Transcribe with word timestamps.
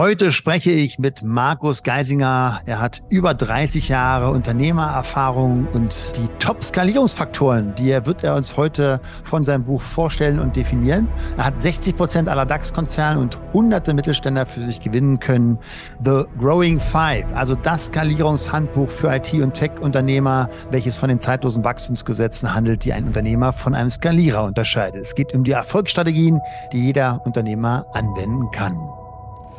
Heute 0.00 0.32
spreche 0.32 0.70
ich 0.70 0.98
mit 0.98 1.22
Markus 1.22 1.82
Geisinger. 1.82 2.62
Er 2.64 2.80
hat 2.80 3.02
über 3.10 3.34
30 3.34 3.90
Jahre 3.90 4.30
Unternehmererfahrung 4.30 5.68
und 5.74 6.16
die 6.16 6.26
Top-Skalierungsfaktoren, 6.38 7.74
die 7.74 7.90
er 7.90 8.06
wird 8.06 8.24
er 8.24 8.34
uns 8.34 8.56
heute 8.56 9.02
von 9.24 9.44
seinem 9.44 9.64
Buch 9.64 9.82
vorstellen 9.82 10.40
und 10.40 10.56
definieren. 10.56 11.06
Er 11.36 11.44
hat 11.44 11.60
60 11.60 11.98
Prozent 11.98 12.30
aller 12.30 12.46
DAX-Konzerne 12.46 13.20
und 13.20 13.36
hunderte 13.52 13.92
Mittelständler 13.92 14.46
für 14.46 14.62
sich 14.62 14.80
gewinnen 14.80 15.20
können. 15.20 15.58
The 16.02 16.24
Growing 16.38 16.80
Five, 16.80 17.26
also 17.34 17.54
das 17.54 17.84
Skalierungshandbuch 17.84 18.88
für 18.88 19.14
IT- 19.14 19.34
und 19.34 19.52
Tech-Unternehmer, 19.52 20.48
welches 20.70 20.96
von 20.96 21.10
den 21.10 21.20
zeitlosen 21.20 21.62
Wachstumsgesetzen 21.62 22.54
handelt, 22.54 22.86
die 22.86 22.94
ein 22.94 23.04
Unternehmer 23.04 23.52
von 23.52 23.74
einem 23.74 23.90
Skalierer 23.90 24.44
unterscheidet. 24.44 25.02
Es 25.02 25.14
geht 25.14 25.34
um 25.34 25.44
die 25.44 25.52
Erfolgsstrategien, 25.52 26.40
die 26.72 26.86
jeder 26.86 27.20
Unternehmer 27.26 27.84
anwenden 27.92 28.50
kann. 28.50 28.78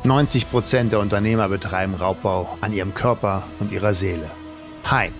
90 0.04 0.50
Prozent 0.50 0.92
der 0.92 0.98
Unternehmer 0.98 1.48
betreiben 1.48 1.94
Raubbau 1.94 2.58
an 2.60 2.72
ihrem 2.72 2.92
Körper 2.92 3.44
und 3.60 3.70
ihrer 3.70 3.94
Seele. 3.94 4.30
Hi, 4.84 5.10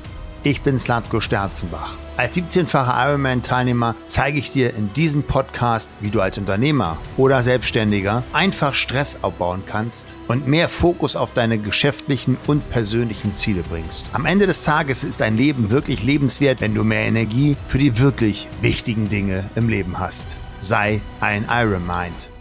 ich 0.43 0.62
bin 0.62 0.77
Slatko 0.77 1.20
Sterzenbach. 1.20 1.95
Als 2.16 2.37
17-facher 2.37 3.11
Ironman-Teilnehmer 3.11 3.95
zeige 4.06 4.41
ich 4.41 4.51
dir 4.51 4.75
in 4.75 4.92
diesem 4.92 5.23
Podcast, 5.23 5.91
wie 6.01 6.11
du 6.11 6.20
als 6.20 6.37
Unternehmer 6.37 6.98
oder 7.16 7.42
Selbstständiger 7.42 8.25
einfach 8.33 8.75
Stress 8.75 9.23
abbauen 9.23 9.62
kannst 9.66 10.16
und 10.27 10.48
mehr 10.48 10.69
Fokus 10.69 11.14
auf 11.14 11.33
deine 11.33 11.59
geschäftlichen 11.59 12.37
und 12.48 12.69
persönlichen 12.70 13.37
Ziele 13.37 13.62
bringst. 13.62 14.11
Am 14.12 14.27
Ende 14.27 14.48
des 14.48 14.62
Tages 14.62 15.05
ist 15.05 15.20
dein 15.20 15.37
Leben 15.37 15.70
wirklich 15.70 16.03
lebenswert, 16.03 16.61
wenn 16.61 16.75
du 16.75 16.83
mehr 16.83 17.06
Energie 17.06 17.56
für 17.69 17.78
die 17.78 17.98
wirklich 17.98 18.48
wichtigen 18.61 19.09
Dinge 19.09 19.48
im 19.55 19.69
Leben 19.69 20.01
hast. 20.01 20.39
Sei 20.61 21.01
ein 21.20 21.47
Ironmind. 21.48 22.31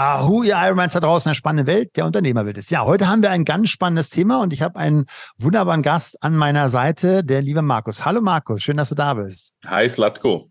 Ahu, 0.00 0.42
ihr 0.44 0.56
Ironmans 0.56 0.94
da 0.94 1.00
draußen, 1.00 1.28
eine 1.28 1.34
spannende 1.34 1.70
Welt 1.70 1.94
der 1.94 2.06
Unternehmerwelt 2.06 2.56
ist. 2.56 2.70
Ja, 2.70 2.86
heute 2.86 3.06
haben 3.06 3.20
wir 3.20 3.30
ein 3.30 3.44
ganz 3.44 3.68
spannendes 3.68 4.08
Thema 4.08 4.40
und 4.40 4.54
ich 4.54 4.62
habe 4.62 4.78
einen 4.78 5.04
wunderbaren 5.36 5.82
Gast 5.82 6.22
an 6.22 6.36
meiner 6.36 6.70
Seite, 6.70 7.22
der 7.22 7.42
liebe 7.42 7.60
Markus. 7.60 8.06
Hallo 8.06 8.22
Markus, 8.22 8.62
schön, 8.62 8.78
dass 8.78 8.88
du 8.88 8.94
da 8.94 9.12
bist. 9.12 9.52
Hi 9.66 9.86
Slatko. 9.86 10.48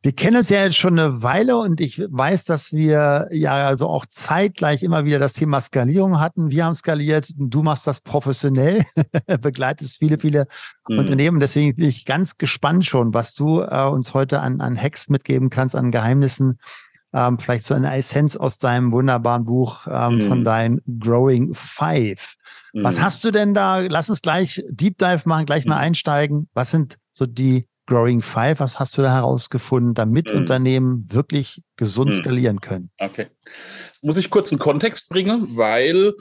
Wir 0.00 0.12
kennen 0.12 0.38
uns 0.38 0.48
ja 0.48 0.64
jetzt 0.64 0.78
schon 0.78 0.98
eine 0.98 1.22
Weile 1.22 1.58
und 1.58 1.82
ich 1.82 1.98
weiß, 1.98 2.46
dass 2.46 2.72
wir 2.72 3.28
ja 3.30 3.66
also 3.66 3.88
auch 3.88 4.06
zeitgleich 4.06 4.82
immer 4.82 5.04
wieder 5.04 5.18
das 5.18 5.34
Thema 5.34 5.60
Skalierung 5.60 6.18
hatten. 6.18 6.50
Wir 6.50 6.64
haben 6.64 6.74
skaliert, 6.74 7.28
du 7.36 7.62
machst 7.62 7.86
das 7.86 8.00
professionell, 8.00 8.86
begleitest 9.42 9.98
viele, 9.98 10.16
viele 10.16 10.46
mhm. 10.88 10.98
Unternehmen. 10.98 11.40
Deswegen 11.40 11.76
bin 11.76 11.84
ich 11.84 12.06
ganz 12.06 12.36
gespannt 12.38 12.86
schon, 12.86 13.12
was 13.12 13.34
du 13.34 13.60
äh, 13.60 13.84
uns 13.84 14.14
heute 14.14 14.40
an, 14.40 14.62
an 14.62 14.80
Hacks 14.80 15.10
mitgeben 15.10 15.50
kannst, 15.50 15.76
an 15.76 15.90
Geheimnissen, 15.90 16.58
ähm, 17.12 17.38
vielleicht 17.38 17.64
so 17.64 17.74
eine 17.74 17.96
Essenz 17.96 18.36
aus 18.36 18.58
deinem 18.58 18.92
wunderbaren 18.92 19.44
Buch 19.44 19.86
ähm, 19.88 20.16
mhm. 20.16 20.28
von 20.28 20.44
deinen 20.44 20.80
Growing 20.98 21.54
Five. 21.54 22.36
Mhm. 22.72 22.84
Was 22.84 23.00
hast 23.00 23.24
du 23.24 23.30
denn 23.30 23.54
da? 23.54 23.80
Lass 23.80 24.10
uns 24.10 24.22
gleich 24.22 24.62
Deep 24.70 24.98
Dive 24.98 25.22
machen, 25.24 25.46
gleich 25.46 25.64
mal 25.66 25.76
mhm. 25.76 25.82
einsteigen. 25.82 26.48
Was 26.54 26.70
sind 26.70 26.98
so 27.10 27.26
die 27.26 27.66
Growing 27.86 28.22
Five? 28.22 28.60
Was 28.60 28.78
hast 28.78 28.96
du 28.96 29.02
da 29.02 29.12
herausgefunden, 29.12 29.94
damit 29.94 30.32
mhm. 30.32 30.40
Unternehmen 30.40 31.06
wirklich 31.12 31.62
gesund 31.76 32.10
mhm. 32.10 32.14
skalieren 32.14 32.60
können? 32.60 32.90
Okay. 32.98 33.26
Muss 34.00 34.16
ich 34.16 34.30
kurz 34.30 34.50
einen 34.52 34.58
Kontext 34.58 35.08
bringen, 35.08 35.56
weil 35.56 36.14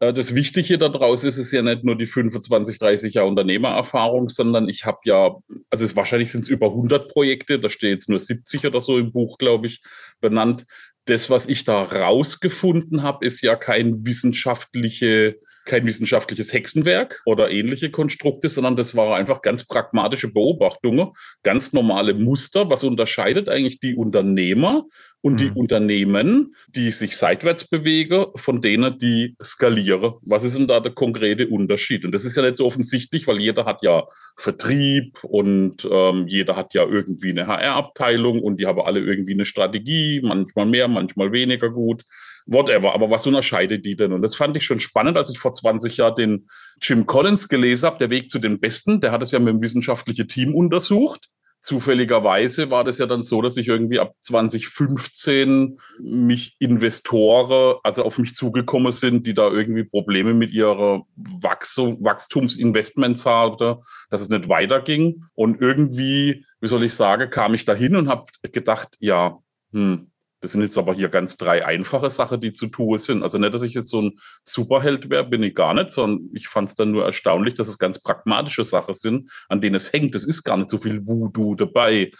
das 0.00 0.34
Wichtige 0.34 0.76
daraus 0.76 1.24
ist 1.24 1.38
es 1.38 1.52
ja 1.52 1.62
nicht 1.62 1.84
nur 1.84 1.96
die 1.96 2.06
25, 2.06 2.78
30 2.78 3.14
Jahre 3.14 3.28
Unternehmererfahrung, 3.28 4.28
sondern 4.28 4.68
ich 4.68 4.84
habe 4.84 4.98
ja, 5.04 5.34
also 5.70 5.84
es, 5.84 5.96
wahrscheinlich 5.96 6.32
sind 6.32 6.42
es 6.42 6.48
über 6.48 6.66
100 6.66 7.08
Projekte, 7.10 7.58
da 7.58 7.68
steht 7.68 7.90
jetzt 7.90 8.08
nur 8.08 8.18
70 8.18 8.66
oder 8.66 8.80
so 8.80 8.98
im 8.98 9.12
Buch, 9.12 9.38
glaube 9.38 9.66
ich, 9.66 9.82
benannt. 10.20 10.66
Das, 11.06 11.30
was 11.30 11.46
ich 11.46 11.64
da 11.64 11.82
rausgefunden 11.82 13.02
habe, 13.02 13.24
ist 13.24 13.40
ja 13.42 13.56
kein 13.56 14.06
wissenschaftliche 14.06 15.38
kein 15.64 15.86
wissenschaftliches 15.86 16.52
Hexenwerk 16.52 17.22
oder 17.24 17.50
ähnliche 17.50 17.90
Konstrukte, 17.90 18.48
sondern 18.48 18.76
das 18.76 18.94
waren 18.94 19.14
einfach 19.14 19.42
ganz 19.42 19.64
pragmatische 19.64 20.28
Beobachtungen, 20.28 21.12
ganz 21.42 21.72
normale 21.72 22.14
Muster. 22.14 22.68
Was 22.70 22.84
unterscheidet 22.84 23.48
eigentlich 23.48 23.80
die 23.80 23.96
Unternehmer 23.96 24.84
und 25.20 25.34
mhm. 25.34 25.36
die 25.38 25.50
Unternehmen, 25.50 26.54
die 26.68 26.90
sich 26.90 27.16
seitwärts 27.16 27.66
bewegen, 27.66 28.26
von 28.36 28.60
denen, 28.60 28.98
die 28.98 29.36
skalieren? 29.42 30.14
Was 30.22 30.44
ist 30.44 30.58
denn 30.58 30.68
da 30.68 30.80
der 30.80 30.92
konkrete 30.92 31.48
Unterschied? 31.48 32.04
Und 32.04 32.12
das 32.12 32.24
ist 32.24 32.36
ja 32.36 32.42
nicht 32.42 32.56
so 32.56 32.66
offensichtlich, 32.66 33.26
weil 33.26 33.40
jeder 33.40 33.64
hat 33.64 33.82
ja 33.82 34.04
Vertrieb 34.36 35.24
und 35.24 35.88
ähm, 35.90 36.26
jeder 36.28 36.56
hat 36.56 36.74
ja 36.74 36.84
irgendwie 36.84 37.30
eine 37.30 37.46
HR-Abteilung 37.46 38.42
und 38.42 38.60
die 38.60 38.66
haben 38.66 38.80
alle 38.80 39.00
irgendwie 39.00 39.32
eine 39.32 39.44
Strategie, 39.46 40.20
manchmal 40.22 40.66
mehr, 40.66 40.88
manchmal 40.88 41.32
weniger 41.32 41.70
gut 41.70 42.04
whatever. 42.46 42.94
Aber 42.94 43.10
was 43.10 43.26
unterscheidet 43.26 43.84
die 43.84 43.96
denn? 43.96 44.12
Und 44.12 44.22
das 44.22 44.34
fand 44.34 44.56
ich 44.56 44.64
schon 44.64 44.80
spannend, 44.80 45.16
als 45.16 45.30
ich 45.30 45.38
vor 45.38 45.52
20 45.52 45.96
Jahren 45.96 46.14
den 46.14 46.48
Jim 46.80 47.06
Collins 47.06 47.48
gelesen 47.48 47.86
habe, 47.86 47.98
Der 47.98 48.10
Weg 48.10 48.30
zu 48.30 48.38
den 48.38 48.60
Besten. 48.60 49.00
Der 49.00 49.12
hat 49.12 49.22
es 49.22 49.30
ja 49.30 49.38
mit 49.38 49.54
dem 49.54 49.62
wissenschaftlichen 49.62 50.28
Team 50.28 50.54
untersucht. 50.54 51.28
Zufälligerweise 51.64 52.68
war 52.68 52.84
das 52.84 52.98
ja 52.98 53.06
dann 53.06 53.22
so, 53.22 53.40
dass 53.40 53.56
ich 53.56 53.68
irgendwie 53.68 53.98
ab 53.98 54.12
2015 54.20 55.78
mich 55.98 56.56
Investoren, 56.58 57.78
also 57.82 58.02
auf 58.02 58.18
mich 58.18 58.34
zugekommen 58.34 58.92
sind, 58.92 59.26
die 59.26 59.32
da 59.32 59.48
irgendwie 59.48 59.84
Probleme 59.84 60.34
mit 60.34 60.52
ihrer 60.52 61.04
Wachstum, 61.16 62.04
Wachstumsinvestments 62.04 63.24
hatten, 63.24 63.76
dass 64.10 64.20
es 64.20 64.28
nicht 64.28 64.50
weiterging. 64.50 65.24
Und 65.32 65.58
irgendwie, 65.62 66.44
wie 66.60 66.68
soll 66.68 66.82
ich 66.82 66.92
sagen, 66.92 67.30
kam 67.30 67.54
ich 67.54 67.64
dahin 67.64 67.96
und 67.96 68.10
habe 68.10 68.26
gedacht, 68.42 68.98
ja, 69.00 69.38
hm, 69.72 70.10
das 70.44 70.52
sind 70.52 70.60
jetzt 70.60 70.76
aber 70.76 70.92
hier 70.92 71.08
ganz 71.08 71.38
drei 71.38 71.64
einfache 71.64 72.10
Sachen, 72.10 72.38
die 72.38 72.52
zu 72.52 72.66
tun 72.66 72.98
sind. 72.98 73.22
Also 73.22 73.38
nicht, 73.38 73.54
dass 73.54 73.62
ich 73.62 73.72
jetzt 73.72 73.88
so 73.88 74.02
ein 74.02 74.20
Superheld 74.42 75.08
wäre, 75.08 75.24
bin 75.24 75.42
ich 75.42 75.54
gar 75.54 75.72
nicht, 75.72 75.90
sondern 75.90 76.28
ich 76.34 76.48
fand 76.48 76.68
es 76.68 76.74
dann 76.74 76.90
nur 76.90 77.06
erstaunlich, 77.06 77.54
dass 77.54 77.66
es 77.66 77.78
ganz 77.78 77.98
pragmatische 77.98 78.62
Sachen 78.62 78.92
sind, 78.92 79.30
an 79.48 79.62
denen 79.62 79.76
es 79.76 79.90
hängt. 79.94 80.14
Es 80.14 80.26
ist 80.26 80.42
gar 80.42 80.58
nicht 80.58 80.68
so 80.68 80.76
viel 80.76 81.06
Voodoo 81.06 81.54
dabei. 81.54 82.10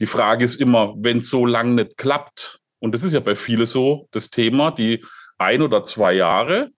Die 0.00 0.06
Frage 0.06 0.44
ist 0.44 0.60
immer, 0.60 0.96
wenn 0.98 1.18
es 1.18 1.30
so 1.30 1.46
lange 1.46 1.74
nicht 1.74 1.96
klappt, 1.96 2.58
und 2.80 2.92
das 2.92 3.04
ist 3.04 3.12
ja 3.12 3.20
bei 3.20 3.36
vielen 3.36 3.66
so 3.66 4.08
das 4.10 4.30
Thema, 4.30 4.72
die 4.72 5.04
ein 5.38 5.62
oder 5.62 5.84
zwei 5.84 6.14
Jahre 6.14 6.70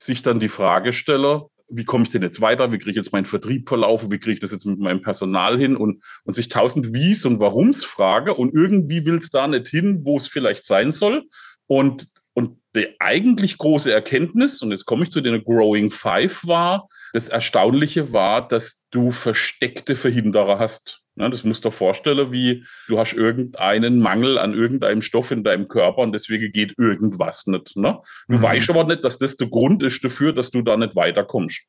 sich 0.00 0.22
dann 0.22 0.40
die 0.40 0.48
Frage 0.48 0.92
stellen, 0.92 1.42
wie 1.70 1.84
komme 1.84 2.04
ich 2.04 2.10
denn 2.10 2.22
jetzt 2.22 2.40
weiter? 2.40 2.72
Wie 2.72 2.78
kriege 2.78 2.90
ich 2.90 2.96
jetzt 2.96 3.12
meinen 3.12 3.24
Vertrieb 3.24 3.68
verlaufen? 3.68 4.10
Wie 4.10 4.18
kriege 4.18 4.34
ich 4.34 4.40
das 4.40 4.52
jetzt 4.52 4.66
mit 4.66 4.78
meinem 4.78 5.02
Personal 5.02 5.58
hin? 5.58 5.76
Und, 5.76 6.02
und 6.24 6.34
sich 6.34 6.48
tausend 6.48 6.92
Wies 6.92 7.24
und 7.24 7.40
Warums 7.40 7.84
frage 7.84 8.34
und 8.34 8.54
irgendwie 8.54 9.04
will 9.06 9.18
es 9.18 9.30
da 9.30 9.46
nicht 9.46 9.68
hin, 9.68 10.00
wo 10.04 10.16
es 10.16 10.26
vielleicht 10.26 10.64
sein 10.64 10.92
soll. 10.92 11.24
Und, 11.66 12.08
und 12.34 12.58
die 12.74 12.88
eigentlich 12.98 13.58
große 13.58 13.92
Erkenntnis, 13.92 14.62
und 14.62 14.70
jetzt 14.70 14.84
komme 14.84 15.04
ich 15.04 15.10
zu 15.10 15.20
den 15.20 15.42
Growing 15.44 15.90
Five, 15.90 16.46
war, 16.46 16.86
das 17.12 17.28
Erstaunliche 17.28 18.12
war, 18.12 18.46
dass 18.46 18.84
du 18.90 19.10
versteckte 19.10 19.96
Verhinderer 19.96 20.58
hast. 20.58 20.99
Ne, 21.20 21.28
das 21.28 21.44
musst 21.44 21.64
du 21.64 21.68
dir 21.68 21.74
vorstellen, 21.74 22.32
wie 22.32 22.64
du 22.88 22.98
hast 22.98 23.12
irgendeinen 23.12 24.00
Mangel 24.00 24.38
an 24.38 24.54
irgendeinem 24.54 25.02
Stoff 25.02 25.30
in 25.30 25.44
deinem 25.44 25.68
Körper 25.68 25.98
und 25.98 26.12
deswegen 26.12 26.50
geht 26.50 26.74
irgendwas 26.78 27.46
nicht. 27.46 27.76
Ne? 27.76 28.00
Du 28.26 28.36
mhm. 28.38 28.42
weißt 28.42 28.70
aber 28.70 28.84
nicht, 28.84 29.04
dass 29.04 29.18
das 29.18 29.36
der 29.36 29.48
Grund 29.48 29.82
ist 29.82 30.02
dafür, 30.02 30.32
dass 30.32 30.50
du 30.50 30.62
da 30.62 30.78
nicht 30.78 30.96
weiterkommst. 30.96 31.60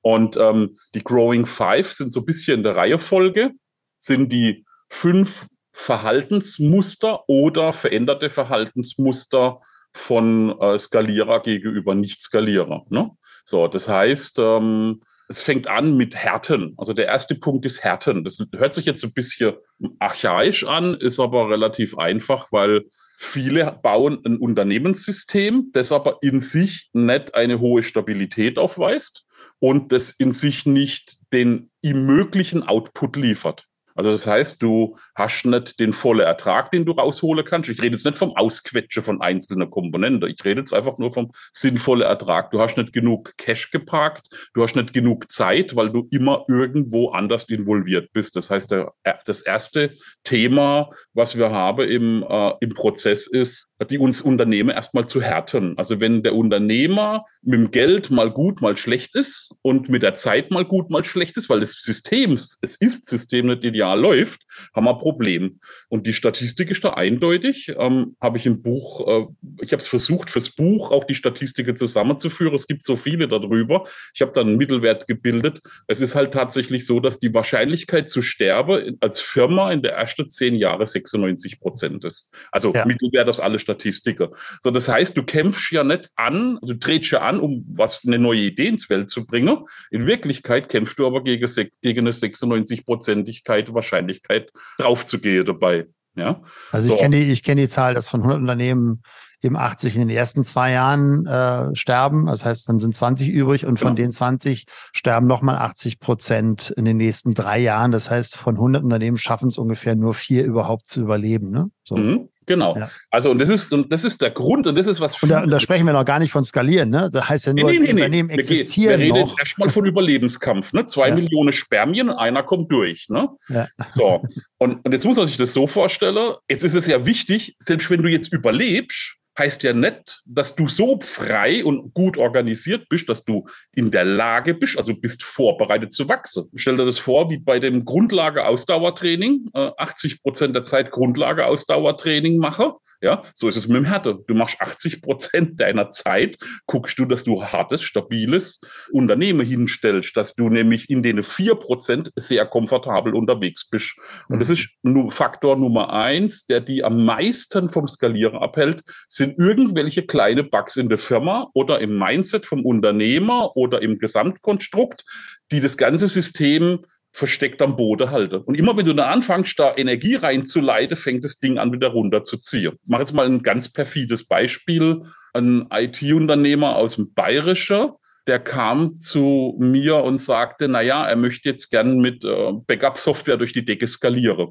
Und 0.00 0.36
ähm, 0.36 0.76
die 0.94 1.02
Growing 1.02 1.44
Five 1.44 1.90
sind 1.90 2.12
so 2.12 2.20
ein 2.20 2.26
bisschen 2.26 2.58
in 2.58 2.62
der 2.62 2.76
Reihefolge, 2.76 3.50
sind 3.98 4.32
die 4.32 4.64
fünf 4.88 5.48
Verhaltensmuster 5.72 7.28
oder 7.28 7.72
veränderte 7.72 8.30
Verhaltensmuster 8.30 9.60
von 9.92 10.56
äh, 10.60 10.78
Skalierer 10.78 11.42
gegenüber 11.42 11.96
Nicht-Skalierer. 11.96 12.84
Ne? 12.90 13.10
So, 13.44 13.66
das 13.66 13.88
heißt, 13.88 14.38
ähm, 14.38 15.00
es 15.28 15.40
fängt 15.40 15.66
an 15.68 15.96
mit 15.96 16.14
Härten. 16.14 16.74
Also 16.76 16.92
der 16.92 17.06
erste 17.06 17.34
Punkt 17.34 17.64
ist 17.64 17.82
Härten. 17.82 18.24
Das 18.24 18.38
hört 18.54 18.74
sich 18.74 18.84
jetzt 18.84 19.04
ein 19.04 19.12
bisschen 19.12 19.54
archaisch 19.98 20.64
an, 20.64 20.94
ist 20.94 21.18
aber 21.20 21.50
relativ 21.50 21.96
einfach, 21.96 22.52
weil 22.52 22.84
viele 23.16 23.78
bauen 23.82 24.20
ein 24.24 24.36
Unternehmenssystem, 24.36 25.70
das 25.72 25.92
aber 25.92 26.18
in 26.20 26.40
sich 26.40 26.90
nicht 26.92 27.34
eine 27.34 27.60
hohe 27.60 27.82
Stabilität 27.82 28.58
aufweist 28.58 29.24
und 29.58 29.92
das 29.92 30.10
in 30.10 30.32
sich 30.32 30.66
nicht 30.66 31.18
den 31.32 31.70
ihm 31.80 32.06
möglichen 32.06 32.62
Output 32.62 33.16
liefert. 33.16 33.66
Also 33.94 34.10
das 34.10 34.26
heißt, 34.26 34.62
du 34.62 34.98
hast 35.14 35.44
nicht 35.44 35.80
den 35.80 35.92
vollen 35.92 36.20
Ertrag, 36.20 36.70
den 36.70 36.84
du 36.84 36.92
rausholen 36.92 37.44
kannst. 37.44 37.70
Ich 37.70 37.80
rede 37.80 37.94
jetzt 37.94 38.04
nicht 38.04 38.18
vom 38.18 38.36
Ausquetschen 38.36 39.02
von 39.02 39.20
einzelnen 39.20 39.70
Komponenten. 39.70 40.28
Ich 40.30 40.44
rede 40.44 40.60
jetzt 40.60 40.72
einfach 40.72 40.98
nur 40.98 41.12
vom 41.12 41.32
sinnvollen 41.52 42.02
Ertrag. 42.02 42.50
Du 42.50 42.60
hast 42.60 42.76
nicht 42.76 42.92
genug 42.92 43.36
Cash 43.36 43.70
geparkt, 43.70 44.28
du 44.54 44.62
hast 44.62 44.76
nicht 44.76 44.92
genug 44.92 45.30
Zeit, 45.30 45.76
weil 45.76 45.90
du 45.90 46.08
immer 46.10 46.44
irgendwo 46.48 47.10
anders 47.10 47.44
involviert 47.44 48.12
bist. 48.12 48.36
Das 48.36 48.50
heißt, 48.50 48.70
der, 48.70 48.92
das 49.24 49.42
erste 49.42 49.92
Thema, 50.24 50.90
was 51.12 51.38
wir 51.38 51.50
haben 51.50 51.88
im, 51.88 52.24
äh, 52.28 52.52
im 52.60 52.70
Prozess 52.70 53.26
ist, 53.26 53.68
die 53.90 53.98
uns 53.98 54.20
Unternehmen 54.20 54.70
erstmal 54.70 55.06
zu 55.06 55.20
härten. 55.20 55.76
Also 55.78 56.00
wenn 56.00 56.22
der 56.22 56.34
Unternehmer 56.34 57.24
mit 57.42 57.58
dem 57.58 57.70
Geld 57.70 58.10
mal 58.10 58.30
gut, 58.30 58.60
mal 58.62 58.76
schlecht 58.76 59.14
ist 59.14 59.54
und 59.62 59.88
mit 59.88 60.02
der 60.02 60.14
Zeit 60.16 60.50
mal 60.50 60.64
gut, 60.64 60.90
mal 60.90 61.04
schlecht 61.04 61.36
ist, 61.36 61.50
weil 61.50 61.60
das 61.60 61.72
System, 61.72 62.32
es 62.32 62.58
ist 62.60 63.06
System 63.06 63.46
nicht 63.46 63.64
ideal 63.64 64.00
läuft, 64.00 64.42
haben 64.74 64.84
wir 64.84 64.98
Problem. 65.04 65.60
Und 65.90 66.06
die 66.06 66.14
Statistik 66.14 66.70
ist 66.70 66.82
da 66.82 66.94
eindeutig. 66.94 67.74
Ähm, 67.76 68.16
habe 68.22 68.38
ich 68.38 68.46
im 68.46 68.62
Buch, 68.62 69.06
äh, 69.06 69.26
ich 69.60 69.72
habe 69.72 69.82
es 69.82 69.86
versucht, 69.86 70.30
fürs 70.30 70.48
Buch 70.48 70.92
auch 70.92 71.04
die 71.04 71.14
Statistiken 71.14 71.76
zusammenzuführen. 71.76 72.54
Es 72.54 72.66
gibt 72.66 72.82
so 72.82 72.96
viele 72.96 73.28
darüber. 73.28 73.86
Ich 74.14 74.22
habe 74.22 74.32
dann 74.32 74.48
einen 74.48 74.56
Mittelwert 74.56 75.06
gebildet. 75.06 75.60
Es 75.88 76.00
ist 76.00 76.14
halt 76.14 76.32
tatsächlich 76.32 76.86
so, 76.86 77.00
dass 77.00 77.18
die 77.18 77.34
Wahrscheinlichkeit 77.34 78.08
zu 78.08 78.22
sterben 78.22 78.96
als 79.00 79.20
Firma 79.20 79.72
in 79.72 79.82
der 79.82 79.92
ersten 79.92 80.30
zehn 80.30 80.54
Jahre 80.54 80.86
96 80.86 81.60
Prozent 81.60 82.02
ist. 82.06 82.32
Also 82.50 82.72
ja. 82.72 82.86
Mittelwert 82.86 83.28
aus 83.28 83.40
alle 83.40 83.58
Statistiker. 83.58 84.30
So, 84.60 84.70
das 84.70 84.88
heißt, 84.88 85.14
du 85.18 85.22
kämpfst 85.22 85.70
ja 85.70 85.84
nicht 85.84 86.08
an, 86.16 86.58
also 86.62 86.72
du 86.72 86.78
drehst 86.78 87.10
ja 87.10 87.20
an, 87.20 87.40
um 87.40 87.66
was 87.68 88.06
eine 88.06 88.18
neue 88.18 88.40
Idee 88.40 88.68
ins 88.68 88.88
Welt 88.88 89.10
zu 89.10 89.26
bringen. 89.26 89.66
In 89.90 90.06
Wirklichkeit 90.06 90.70
kämpfst 90.70 90.98
du 90.98 91.06
aber 91.06 91.22
gegen, 91.22 91.46
gegen 91.82 92.00
eine 92.00 92.12
96-Prozentigkeit 92.12 93.74
Wahrscheinlichkeit 93.74 94.50
draufzugehen 94.94 95.46
dabei. 95.46 95.86
Ja? 96.16 96.42
Also 96.70 96.88
so. 96.88 96.94
ich 96.94 97.00
kenne 97.00 97.16
die, 97.16 97.32
ich 97.32 97.42
kenne 97.42 97.62
die 97.62 97.68
Zahl, 97.68 97.94
dass 97.94 98.08
von 98.08 98.20
100 98.20 98.40
Unternehmen 98.40 99.02
eben 99.42 99.56
80 99.56 99.96
in 99.96 100.08
den 100.08 100.16
ersten 100.16 100.42
zwei 100.44 100.72
Jahren 100.72 101.26
äh, 101.26 101.74
sterben. 101.74 102.26
Das 102.26 102.44
heißt, 102.44 102.68
dann 102.68 102.78
sind 102.78 102.94
20 102.94 103.28
übrig 103.28 103.66
und 103.66 103.78
von 103.78 103.94
genau. 103.94 104.06
den 104.06 104.12
20 104.12 104.64
sterben 104.92 105.26
nochmal 105.26 105.56
80 105.56 106.00
Prozent 106.00 106.70
in 106.76 106.84
den 106.86 106.96
nächsten 106.96 107.34
drei 107.34 107.58
Jahren. 107.58 107.90
Das 107.90 108.10
heißt, 108.10 108.36
von 108.36 108.54
100 108.54 108.82
Unternehmen 108.82 109.18
schaffen 109.18 109.48
es 109.48 109.58
ungefähr 109.58 109.96
nur 109.96 110.14
vier 110.14 110.44
überhaupt 110.44 110.86
zu 110.86 111.00
überleben. 111.02 111.50
Ne? 111.50 111.70
So. 111.82 111.96
Mhm. 111.96 112.28
Genau. 112.46 112.76
Ja. 112.76 112.90
Also 113.10 113.30
und 113.30 113.38
das 113.38 113.48
ist 113.48 113.72
und 113.72 113.90
das 113.92 114.04
ist 114.04 114.20
der 114.20 114.30
Grund 114.30 114.66
und 114.66 114.74
das 114.76 114.86
ist 114.86 115.00
was. 115.00 115.22
Und 115.22 115.28
da, 115.28 115.42
und 115.42 115.50
da 115.50 115.60
sprechen 115.60 115.86
wir 115.86 115.92
noch 115.92 116.04
gar 116.04 116.18
nicht 116.18 116.30
von 116.30 116.44
skalieren, 116.44 116.90
ne? 116.90 117.08
Das 117.12 117.28
heißt 117.28 117.46
ja 117.46 117.52
nur, 117.54 117.70
nee, 117.70 117.78
nee, 117.78 117.84
nee, 117.84 117.92
Unternehmen 117.92 118.28
nee. 118.28 118.34
existieren 118.34 119.00
wir, 119.00 119.06
wir 119.06 119.14
reden 119.14 119.26
jetzt 119.26 119.38
erstmal 119.38 119.68
von 119.68 119.84
Überlebenskampf, 119.84 120.72
ne? 120.72 120.86
Zwei 120.86 121.08
ja. 121.08 121.14
Millionen 121.14 121.52
Spermien, 121.52 122.10
einer 122.10 122.42
kommt 122.42 122.70
durch, 122.70 123.08
ne? 123.08 123.28
Ja. 123.48 123.68
So 123.90 124.22
und, 124.58 124.84
und 124.84 124.92
jetzt 124.92 125.04
muss 125.04 125.16
man 125.16 125.26
sich 125.26 125.36
das 125.36 125.52
so 125.52 125.66
vorstellen. 125.66 126.34
Jetzt 126.48 126.64
ist 126.64 126.74
es 126.74 126.86
ja 126.86 127.06
wichtig, 127.06 127.56
selbst 127.58 127.90
wenn 127.90 128.02
du 128.02 128.08
jetzt 128.08 128.32
überlebst, 128.32 129.16
heißt 129.38 129.62
ja 129.62 129.72
nicht, 129.72 130.22
dass 130.26 130.54
du 130.54 130.68
so 130.68 130.98
frei 131.00 131.64
und 131.64 131.92
gut 131.94 132.16
organisiert 132.16 132.88
bist, 132.88 133.08
dass 133.08 133.24
du 133.24 133.46
in 133.74 133.90
der 133.90 134.04
Lage 134.04 134.54
bist, 134.54 134.78
also 134.78 134.94
bist 134.94 135.22
vorbereitet 135.22 135.92
zu 135.92 136.08
wachsen. 136.08 136.48
Stell 136.54 136.76
dir 136.76 136.84
das 136.84 136.98
vor, 136.98 137.30
wie 137.30 137.38
bei 137.38 137.58
dem 137.58 137.84
Grundlage-Ausdauertraining, 137.84 139.50
80 139.52 140.12
äh, 140.12 140.16
Prozent 140.22 140.54
der 140.54 140.62
Zeit 140.62 140.90
Grundlage-Ausdauertraining 140.90 142.38
mache 142.38 142.74
ja, 143.04 143.22
so 143.34 143.48
ist 143.48 143.56
es 143.56 143.68
mit 143.68 143.76
dem 143.76 143.84
Härte. 143.84 144.18
Du 144.26 144.34
machst 144.34 144.60
80 144.60 145.02
Prozent 145.02 145.60
deiner 145.60 145.90
Zeit, 145.90 146.38
guckst 146.66 146.98
du, 146.98 147.04
dass 147.04 147.22
du 147.22 147.44
hartes, 147.44 147.82
stabiles 147.82 148.62
Unternehmen 148.92 149.46
hinstellst, 149.46 150.16
dass 150.16 150.34
du 150.34 150.48
nämlich 150.48 150.88
in 150.88 151.02
den 151.02 151.22
vier 151.22 151.54
Prozent 151.54 152.10
sehr 152.16 152.46
komfortabel 152.46 153.14
unterwegs 153.14 153.68
bist. 153.68 153.94
Und 154.28 154.36
mhm. 154.36 154.38
das 154.40 154.50
ist 154.50 154.70
nur 154.82 155.12
Faktor 155.12 155.56
Nummer 155.56 155.92
eins, 155.92 156.46
der 156.46 156.60
die 156.60 156.82
am 156.82 157.04
meisten 157.04 157.68
vom 157.68 157.86
Skalieren 157.86 158.38
abhält, 158.38 158.82
sind 159.06 159.38
irgendwelche 159.38 160.06
kleine 160.06 160.42
Bugs 160.42 160.76
in 160.76 160.88
der 160.88 160.98
Firma 160.98 161.50
oder 161.52 161.80
im 161.80 161.98
Mindset 161.98 162.46
vom 162.46 162.64
Unternehmer 162.64 163.54
oder 163.54 163.82
im 163.82 163.98
Gesamtkonstrukt, 163.98 165.04
die 165.52 165.60
das 165.60 165.76
ganze 165.76 166.08
System 166.08 166.80
versteckt 167.14 167.62
am 167.62 167.76
Boden 167.76 168.10
halte. 168.10 168.40
Und 168.40 168.58
immer 168.58 168.76
wenn 168.76 168.86
du 168.86 168.92
da 168.92 169.08
anfängst, 169.08 169.56
da 169.56 169.72
Energie 169.76 170.16
reinzuleiten, 170.16 170.96
fängt 170.96 171.22
das 171.22 171.38
Ding 171.38 171.58
an, 171.58 171.72
wieder 171.72 171.88
runterzuziehen. 171.88 172.72
Ich 172.82 172.88
mache 172.88 173.02
jetzt 173.02 173.12
mal 173.12 173.24
ein 173.24 173.44
ganz 173.44 173.72
perfides 173.72 174.26
Beispiel. 174.26 175.02
Ein 175.32 175.68
IT-Unternehmer 175.70 176.74
aus 176.74 176.96
dem 176.96 177.14
Bayerischen, 177.14 177.90
der 178.26 178.40
kam 178.40 178.96
zu 178.96 179.56
mir 179.60 180.02
und 180.02 180.18
sagte, 180.18 180.66
na 180.66 180.82
ja, 180.82 181.06
er 181.06 181.14
möchte 181.14 181.48
jetzt 181.48 181.70
gern 181.70 181.98
mit 181.98 182.24
äh, 182.24 182.52
Backup-Software 182.66 183.36
durch 183.36 183.52
die 183.52 183.64
Decke 183.64 183.86
skalieren. 183.86 184.48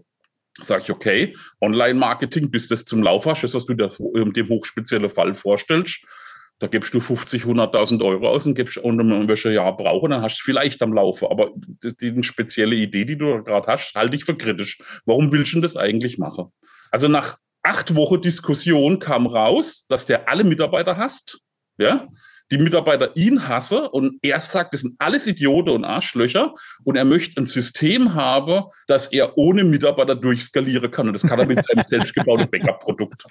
Sag 0.61 0.83
ich, 0.83 0.91
okay, 0.91 1.35
Online-Marketing, 1.59 2.49
bis 2.49 2.69
das 2.69 2.85
zum 2.85 3.03
Lauf 3.03 3.25
hast, 3.25 3.43
das, 3.43 3.55
was 3.55 3.65
du 3.65 3.73
dir 3.73 3.89
in 4.15 4.31
dem 4.31 4.47
hochspeziellen 4.47 5.09
Fall 5.09 5.33
vorstellst, 5.33 6.05
da 6.63 6.67
gibst 6.69 6.93
du 6.93 7.01
50, 7.01 7.43
100.000 7.43 8.01
Euro 8.05 8.29
aus 8.29 8.45
und 8.45 8.55
gibst 8.55 8.77
und 8.77 8.97
dann 8.97 9.27
wirst 9.27 9.43
du 9.43 9.49
ein 9.49 9.55
Jahr 9.55 9.75
brauchen, 9.75 10.11
dann 10.11 10.21
hast 10.21 10.37
du 10.37 10.39
es 10.39 10.45
vielleicht 10.45 10.81
am 10.81 10.93
Laufen. 10.93 11.27
Aber 11.29 11.49
die, 11.55 12.23
spezielle 12.23 12.73
Idee, 12.73 13.03
die 13.03 13.17
du 13.17 13.43
gerade 13.43 13.67
hast, 13.67 13.93
halte 13.95 14.15
ich 14.15 14.23
für 14.23 14.37
kritisch. 14.37 14.81
Warum 15.05 15.33
willst 15.33 15.53
du 15.53 15.59
das 15.59 15.75
eigentlich 15.75 16.17
machen? 16.19 16.53
Also 16.89 17.09
nach 17.09 17.37
acht 17.63 17.97
Wochen 17.97 18.21
Diskussion 18.21 18.99
kam 18.99 19.27
raus, 19.27 19.87
dass 19.89 20.05
der 20.05 20.29
alle 20.29 20.45
Mitarbeiter 20.45 20.95
hasst. 20.95 21.41
Ja, 21.77 22.07
die 22.49 22.57
Mitarbeiter 22.57 23.13
ihn 23.17 23.49
hasse 23.49 23.89
und 23.89 24.19
er 24.21 24.39
sagt, 24.39 24.73
das 24.73 24.81
sind 24.81 24.95
alles 24.99 25.27
Idioten 25.27 25.71
und 25.71 25.83
Arschlöcher 25.83 26.53
und 26.85 26.95
er 26.95 27.03
möchte 27.03 27.41
ein 27.41 27.45
System 27.45 28.13
haben, 28.13 28.69
dass 28.87 29.07
er 29.07 29.37
ohne 29.37 29.65
Mitarbeiter 29.65 30.15
durchskalieren 30.15 30.91
kann 30.91 31.07
und 31.07 31.13
das 31.13 31.23
kann 31.23 31.39
er 31.39 31.45
mit 31.45 31.61
seinem 31.61 31.83
selbstgebauten 31.87 32.49
Backup-Produkt. 32.49 33.25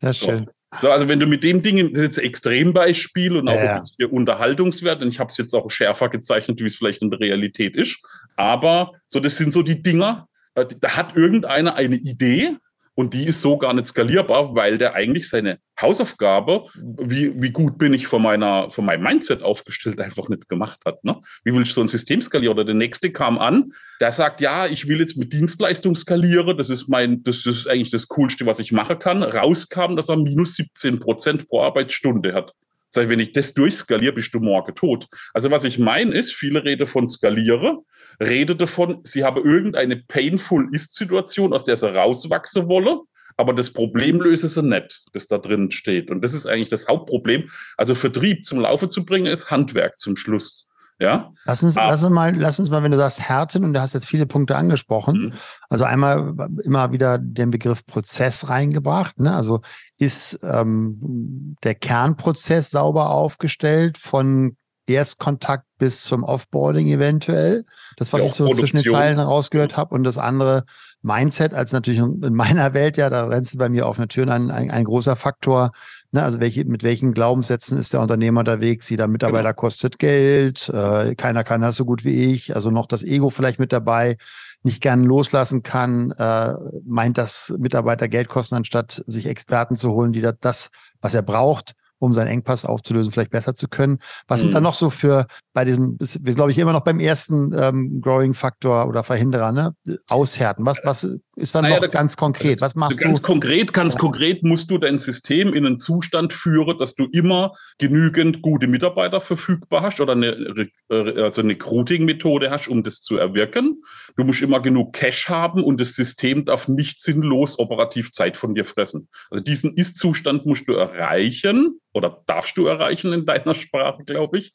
Ja, 0.00 0.12
schön. 0.12 0.46
So. 0.46 0.61
So, 0.80 0.90
also 0.90 1.08
wenn 1.08 1.18
du 1.18 1.26
mit 1.26 1.44
dem 1.44 1.60
Ding, 1.62 1.76
das 1.78 1.88
ist 1.90 2.02
jetzt 2.02 2.18
ein 2.18 2.24
Extrembeispiel 2.24 3.36
und 3.36 3.48
auch 3.48 3.54
ja. 3.54 3.76
ein 3.76 3.80
bisschen 3.80 4.10
Unterhaltungswert, 4.10 5.02
und 5.02 5.08
ich 5.08 5.20
habe 5.20 5.30
es 5.30 5.36
jetzt 5.36 5.54
auch 5.54 5.70
schärfer 5.70 6.08
gezeichnet, 6.08 6.60
wie 6.60 6.66
es 6.66 6.76
vielleicht 6.76 7.02
in 7.02 7.10
der 7.10 7.20
Realität 7.20 7.76
ist, 7.76 7.98
aber 8.36 8.92
so, 9.06 9.20
das 9.20 9.36
sind 9.36 9.52
so 9.52 9.62
die 9.62 9.82
Dinger, 9.82 10.28
äh, 10.54 10.66
da 10.80 10.96
hat 10.96 11.16
irgendeiner 11.16 11.74
eine 11.76 11.96
Idee 11.96 12.56
und 12.94 13.14
die 13.14 13.24
ist 13.24 13.40
so 13.40 13.56
gar 13.56 13.72
nicht 13.72 13.86
skalierbar, 13.86 14.54
weil 14.54 14.76
der 14.76 14.94
eigentlich 14.94 15.28
seine 15.28 15.58
Hausaufgabe, 15.80 16.66
wie, 16.74 17.40
wie 17.40 17.50
gut 17.50 17.78
bin 17.78 17.94
ich 17.94 18.06
von, 18.06 18.22
meiner, 18.22 18.70
von 18.70 18.84
meinem 18.84 19.02
Mindset 19.02 19.42
aufgestellt, 19.42 20.00
einfach 20.00 20.28
nicht 20.28 20.48
gemacht 20.48 20.80
hat. 20.84 21.02
Ne? 21.02 21.20
Wie 21.44 21.54
will 21.54 21.62
ich 21.62 21.72
so 21.72 21.80
ein 21.80 21.88
System 21.88 22.20
skalieren? 22.20 22.54
Oder 22.54 22.66
der 22.66 22.74
nächste 22.74 23.10
kam 23.10 23.38
an, 23.38 23.72
der 24.00 24.12
sagt, 24.12 24.42
ja, 24.42 24.66
ich 24.66 24.88
will 24.88 25.00
jetzt 25.00 25.16
mit 25.16 25.32
Dienstleistung 25.32 25.94
skalieren, 25.96 26.56
das 26.56 26.68
ist 26.68 26.88
mein, 26.88 27.22
das 27.22 27.46
ist 27.46 27.66
eigentlich 27.66 27.90
das 27.90 28.08
Coolste, 28.08 28.44
was 28.44 28.58
ich 28.58 28.72
machen 28.72 28.98
kann. 28.98 29.22
Rauskam, 29.22 29.96
dass 29.96 30.10
er 30.10 30.16
minus 30.16 30.56
17 30.56 31.00
Prozent 31.00 31.48
pro 31.48 31.62
Arbeitsstunde 31.62 32.34
hat. 32.34 32.52
Sag 32.90 33.04
ich, 33.04 33.08
wenn 33.08 33.20
ich 33.20 33.32
das 33.32 33.54
durchskaliere, 33.54 34.12
bist 34.12 34.34
du 34.34 34.40
morgen 34.40 34.74
tot. 34.74 35.08
Also 35.32 35.50
was 35.50 35.64
ich 35.64 35.78
meine 35.78 36.12
ist, 36.12 36.34
viele 36.34 36.62
reden 36.62 36.86
von 36.86 37.06
skaliere, 37.06 37.78
rede 38.20 38.56
davon, 38.56 39.00
sie 39.04 39.24
habe 39.24 39.40
irgendeine 39.40 39.96
painful 39.96 40.68
Ist-Situation, 40.72 41.52
aus 41.52 41.64
der 41.64 41.76
sie 41.76 41.94
rauswachsen 41.94 42.68
wolle, 42.68 43.00
aber 43.36 43.52
das 43.52 43.72
Problem 43.72 44.20
löse 44.20 44.48
sie 44.48 44.62
nicht, 44.62 45.02
das 45.12 45.26
da 45.26 45.38
drin 45.38 45.70
steht. 45.70 46.10
Und 46.10 46.22
das 46.22 46.34
ist 46.34 46.46
eigentlich 46.46 46.68
das 46.68 46.88
Hauptproblem. 46.88 47.48
Also 47.76 47.94
Vertrieb 47.94 48.44
zum 48.44 48.60
Laufe 48.60 48.88
zu 48.88 49.04
bringen, 49.04 49.26
ist 49.26 49.50
Handwerk 49.50 49.98
zum 49.98 50.16
Schluss. 50.16 50.68
Ja. 50.98 51.32
Lass 51.46 51.64
uns, 51.64 51.74
lass 51.74 52.04
uns 52.04 52.12
mal, 52.12 52.32
lass 52.36 52.60
uns 52.60 52.70
mal, 52.70 52.82
wenn 52.84 52.92
du 52.92 52.96
sagst 52.96 53.20
Härten 53.20 53.64
und 53.64 53.72
du 53.72 53.80
hast 53.80 53.92
jetzt 53.92 54.06
viele 54.06 54.26
Punkte 54.26 54.54
angesprochen. 54.54 55.22
Mhm. 55.22 55.32
Also 55.68 55.84
einmal 55.84 56.34
immer 56.62 56.92
wieder 56.92 57.18
den 57.18 57.50
Begriff 57.50 57.84
Prozess 57.86 58.48
reingebracht. 58.48 59.18
Ne? 59.18 59.34
Also 59.34 59.62
ist 59.98 60.38
ähm, 60.44 61.56
der 61.64 61.74
Kernprozess 61.74 62.70
sauber 62.70 63.10
aufgestellt 63.10 63.98
von 63.98 64.56
Erstkontakt 64.92 65.64
bis 65.78 66.02
zum 66.02 66.24
Offboarding 66.24 66.88
eventuell. 66.88 67.64
Das, 67.96 68.12
was 68.12 68.20
ja, 68.20 68.26
ich 68.26 68.32
so 68.32 68.44
Produktion. 68.44 68.68
zwischen 68.68 68.84
den 68.84 68.92
Zeilen 68.92 69.18
rausgehört 69.18 69.76
habe. 69.76 69.94
Und 69.94 70.04
das 70.04 70.18
andere 70.18 70.64
Mindset, 71.02 71.54
als 71.54 71.72
natürlich 71.72 72.00
in 72.00 72.34
meiner 72.34 72.74
Welt, 72.74 72.96
ja, 72.96 73.10
da 73.10 73.26
rennst 73.26 73.54
du 73.54 73.58
bei 73.58 73.68
mir 73.68 73.86
auf 73.86 73.98
eine 73.98 74.08
Tür 74.08 74.28
ein, 74.28 74.50
ein, 74.50 74.70
ein 74.70 74.84
großer 74.84 75.16
Faktor. 75.16 75.72
Ne, 76.12 76.22
also 76.22 76.40
welche, 76.40 76.64
mit 76.64 76.82
welchen 76.82 77.14
Glaubenssätzen 77.14 77.78
ist 77.78 77.92
der 77.92 78.00
Unternehmer 78.00 78.40
unterwegs? 78.40 78.88
Jeder 78.90 79.08
Mitarbeiter 79.08 79.50
genau. 79.50 79.60
kostet 79.60 79.98
Geld, 79.98 80.68
äh, 80.68 81.14
keiner 81.14 81.42
kann 81.42 81.62
das 81.62 81.76
so 81.76 81.86
gut 81.86 82.04
wie 82.04 82.32
ich, 82.32 82.54
also 82.54 82.70
noch 82.70 82.86
das 82.86 83.02
Ego 83.02 83.30
vielleicht 83.30 83.58
mit 83.58 83.72
dabei, 83.72 84.18
nicht 84.62 84.82
gern 84.82 85.04
loslassen 85.04 85.62
kann, 85.62 86.12
äh, 86.12 86.52
meint, 86.84 87.16
dass 87.18 87.54
Mitarbeiter 87.58 88.08
Geld 88.08 88.28
kosten, 88.28 88.56
anstatt 88.56 89.02
sich 89.06 89.26
Experten 89.26 89.74
zu 89.74 89.90
holen, 89.92 90.12
die 90.12 90.20
das, 90.20 90.36
das 90.40 90.70
was 91.00 91.14
er 91.14 91.22
braucht, 91.22 91.74
um 92.02 92.14
seinen 92.14 92.26
Engpass 92.26 92.64
aufzulösen, 92.64 93.12
vielleicht 93.12 93.30
besser 93.30 93.54
zu 93.54 93.68
können. 93.68 93.98
Was 94.26 94.40
mhm. 94.40 94.42
sind 94.42 94.54
da 94.54 94.60
noch 94.60 94.74
so 94.74 94.90
für 94.90 95.26
bei 95.52 95.64
diesem, 95.64 95.96
wir 95.98 96.34
glaube 96.34 96.50
ich 96.50 96.58
immer 96.58 96.72
noch 96.72 96.80
beim 96.80 96.98
ersten 96.98 97.52
ähm, 97.56 98.00
Growing-Faktor 98.00 98.88
oder 98.88 99.04
Verhinderer, 99.04 99.52
ne? 99.52 99.74
Aushärten. 100.08 100.66
Was, 100.66 100.80
was 100.82 101.20
ist 101.34 101.54
dann 101.54 101.64
naja, 101.64 101.80
da, 101.80 101.86
ganz 101.86 102.16
konkret? 102.16 102.60
Was 102.60 102.74
machst 102.74 102.98
ganz 102.98 103.00
du? 103.00 103.06
Ganz 103.06 103.22
konkret, 103.22 103.72
ganz 103.72 103.94
ja. 103.94 104.00
konkret 104.00 104.42
musst 104.42 104.70
du 104.70 104.76
dein 104.76 104.98
System 104.98 105.54
in 105.54 105.66
einen 105.66 105.78
Zustand 105.78 106.34
führen, 106.34 106.76
dass 106.76 106.94
du 106.94 107.06
immer 107.10 107.52
genügend 107.78 108.42
gute 108.42 108.66
Mitarbeiter 108.66 109.20
verfügbar 109.20 109.82
hast 109.82 110.00
oder 110.00 110.12
eine, 110.12 110.68
äh, 110.90 111.22
also 111.22 111.40
eine 111.40 111.52
Recruiting-Methode 111.52 112.50
hast, 112.50 112.68
um 112.68 112.82
das 112.82 113.00
zu 113.00 113.16
erwirken. 113.16 113.82
Du 114.16 114.24
musst 114.24 114.42
immer 114.42 114.60
genug 114.60 114.92
Cash 114.92 115.30
haben 115.30 115.62
und 115.62 115.80
das 115.80 115.94
System 115.94 116.44
darf 116.44 116.68
nicht 116.68 117.00
sinnlos 117.00 117.58
operativ 117.58 118.12
Zeit 118.12 118.36
von 118.36 118.54
dir 118.54 118.66
fressen. 118.66 119.08
Also 119.30 119.42
diesen 119.42 119.74
Ist-Zustand 119.74 120.44
musst 120.44 120.68
du 120.68 120.74
erreichen 120.74 121.78
oder 121.94 122.22
darfst 122.26 122.56
du 122.56 122.66
erreichen 122.66 123.12
in 123.12 123.26
deiner 123.26 123.54
Sprache, 123.54 124.04
glaube 124.04 124.38
ich. 124.38 124.52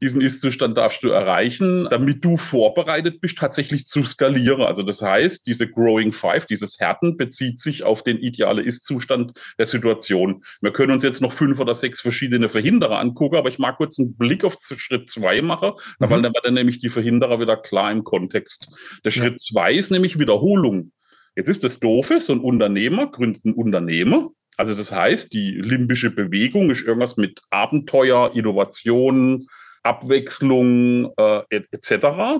Diesen 0.00 0.20
Ist-Zustand 0.20 0.76
darfst 0.76 1.02
du 1.02 1.08
erreichen, 1.08 1.86
damit 1.90 2.24
du 2.24 2.36
vorbereitet 2.36 3.20
bist, 3.20 3.38
tatsächlich 3.38 3.86
zu 3.86 4.04
skalieren. 4.04 4.62
Also 4.62 4.82
das 4.82 5.00
heißt, 5.00 5.46
diese 5.46 5.68
Growing 5.68 6.11
Five, 6.12 6.46
dieses 6.46 6.78
Härten 6.78 7.16
bezieht 7.16 7.60
sich 7.60 7.82
auf 7.82 8.02
den 8.02 8.18
idealen 8.18 8.64
Ist-Zustand 8.64 9.32
der 9.58 9.66
Situation. 9.66 10.44
Wir 10.60 10.72
können 10.72 10.92
uns 10.92 11.04
jetzt 11.04 11.20
noch 11.20 11.32
fünf 11.32 11.60
oder 11.60 11.74
sechs 11.74 12.00
verschiedene 12.00 12.48
Verhinderer 12.48 12.98
angucken, 12.98 13.36
aber 13.36 13.48
ich 13.48 13.58
mag 13.58 13.76
kurz 13.76 13.98
einen 13.98 14.16
Blick 14.16 14.44
auf 14.44 14.56
Schritt 14.60 15.10
zwei 15.10 15.42
machen, 15.42 15.72
mhm. 15.98 16.10
weil 16.10 16.22
dann 16.22 16.34
werden 16.34 16.54
nämlich 16.54 16.78
die 16.78 16.88
Verhinderer 16.88 17.40
wieder 17.40 17.56
klar 17.56 17.90
im 17.90 18.04
Kontext. 18.04 18.68
Der 19.04 19.10
Schritt 19.10 19.40
zwei 19.40 19.74
ist 19.74 19.90
nämlich 19.90 20.18
Wiederholung. 20.18 20.92
Jetzt 21.34 21.48
ist 21.48 21.64
das 21.64 21.80
Doofe, 21.80 22.20
so 22.20 22.32
ein 22.32 22.40
Unternehmer 22.40 23.10
gründet 23.10 23.44
ein 23.44 23.54
Unternehmen. 23.54 24.30
Also 24.56 24.74
das 24.74 24.92
heißt, 24.92 25.32
die 25.32 25.52
limbische 25.52 26.10
Bewegung 26.10 26.70
ist 26.70 26.82
irgendwas 26.82 27.16
mit 27.16 27.40
Abenteuer, 27.50 28.32
Innovation, 28.34 29.46
Abwechslung 29.82 31.12
äh, 31.16 31.42
etc. 31.70 31.90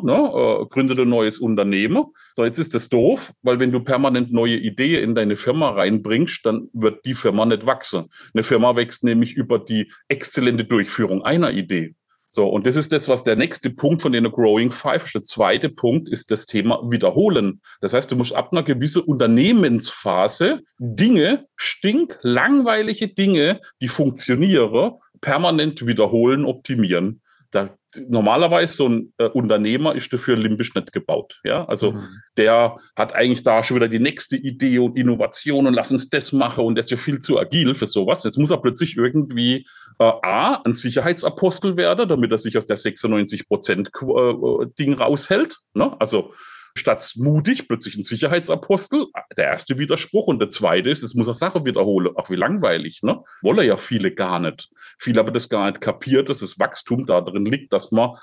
Ne? 0.02 0.12
Äh, 0.12 0.66
gründet 0.66 0.98
ein 0.98 1.08
neues 1.08 1.38
Unternehmen. 1.38 2.04
So, 2.32 2.44
jetzt 2.44 2.58
ist 2.58 2.74
das 2.74 2.88
doof, 2.88 3.32
weil 3.42 3.58
wenn 3.58 3.72
du 3.72 3.80
permanent 3.80 4.32
neue 4.32 4.56
Ideen 4.56 5.02
in 5.02 5.14
deine 5.14 5.36
Firma 5.36 5.70
reinbringst, 5.70 6.46
dann 6.46 6.68
wird 6.72 7.04
die 7.04 7.14
Firma 7.14 7.44
nicht 7.44 7.66
wachsen. 7.66 8.06
Eine 8.32 8.42
Firma 8.42 8.76
wächst 8.76 9.04
nämlich 9.04 9.34
über 9.34 9.58
die 9.58 9.90
exzellente 10.08 10.64
Durchführung 10.64 11.22
einer 11.22 11.50
Idee. 11.50 11.94
So, 12.34 12.48
und 12.48 12.66
das 12.66 12.76
ist 12.76 12.92
das, 12.92 13.10
was 13.10 13.24
der 13.24 13.36
nächste 13.36 13.68
Punkt 13.68 14.00
von 14.00 14.12
den 14.12 14.24
Growing 14.24 14.70
Five 14.70 15.04
ist. 15.04 15.14
Der 15.14 15.24
zweite 15.24 15.68
Punkt 15.68 16.08
ist 16.08 16.30
das 16.30 16.46
Thema 16.46 16.80
Wiederholen. 16.90 17.60
Das 17.82 17.92
heißt, 17.92 18.10
du 18.10 18.16
musst 18.16 18.34
ab 18.34 18.52
einer 18.52 18.62
gewissen 18.62 19.02
Unternehmensphase 19.02 20.60
Dinge, 20.78 21.44
stink, 21.56 22.18
langweilige 22.22 23.08
Dinge, 23.08 23.60
die 23.82 23.88
funktionieren, 23.88 24.92
permanent 25.20 25.86
wiederholen, 25.86 26.46
optimieren 26.46 27.20
da, 27.52 27.68
normalerweise 28.08 28.74
so 28.74 28.88
ein 28.88 29.12
äh, 29.18 29.26
Unternehmer 29.26 29.94
ist 29.94 30.12
dafür 30.12 30.36
limbisch 30.36 30.74
nicht 30.74 30.92
gebaut. 30.92 31.38
Ja, 31.44 31.66
also 31.66 31.92
mhm. 31.92 32.08
der 32.36 32.78
hat 32.96 33.14
eigentlich 33.14 33.44
da 33.44 33.62
schon 33.62 33.76
wieder 33.76 33.88
die 33.88 33.98
nächste 33.98 34.36
Idee 34.36 34.78
und 34.78 34.96
Innovation 34.96 35.66
und 35.66 35.74
lass 35.74 35.92
uns 35.92 36.08
das 36.08 36.32
machen 36.32 36.64
und 36.64 36.74
der 36.74 36.82
ist 36.82 36.90
ja 36.90 36.96
viel 36.96 37.20
zu 37.20 37.38
agil 37.38 37.74
für 37.74 37.86
sowas. 37.86 38.24
Jetzt 38.24 38.38
muss 38.38 38.50
er 38.50 38.56
plötzlich 38.56 38.96
irgendwie 38.96 39.66
äh, 39.98 40.12
A, 40.22 40.62
ein 40.64 40.72
Sicherheitsapostel 40.72 41.76
werden, 41.76 42.08
damit 42.08 42.32
er 42.32 42.38
sich 42.38 42.56
aus 42.56 42.66
der 42.66 42.76
96 42.76 43.46
Prozent 43.46 43.90
äh, 44.00 44.66
Ding 44.78 44.94
raushält. 44.94 45.58
Ne? 45.74 45.94
Also 46.00 46.32
statt 46.74 47.12
mutig 47.16 47.68
plötzlich 47.68 47.96
ein 47.96 48.04
Sicherheitsapostel. 48.04 49.06
Der 49.36 49.46
erste 49.46 49.78
Widerspruch 49.78 50.26
und 50.26 50.38
der 50.38 50.50
zweite 50.50 50.90
ist, 50.90 51.02
es 51.02 51.14
muss 51.14 51.26
eine 51.26 51.34
Sache 51.34 51.64
wiederholen. 51.64 52.12
Ach, 52.16 52.30
wie 52.30 52.36
langweilig, 52.36 53.02
ne? 53.02 53.22
Wollen 53.42 53.66
ja 53.66 53.76
viele 53.76 54.12
gar 54.12 54.40
nicht. 54.40 54.70
Viele 54.98 55.20
haben 55.20 55.32
das 55.32 55.48
gar 55.48 55.66
nicht 55.66 55.80
kapiert, 55.80 56.28
dass 56.28 56.38
das 56.38 56.58
Wachstum 56.58 57.06
da 57.06 57.20
drin 57.20 57.46
liegt, 57.46 57.72
dass 57.72 57.92
man 57.92 58.16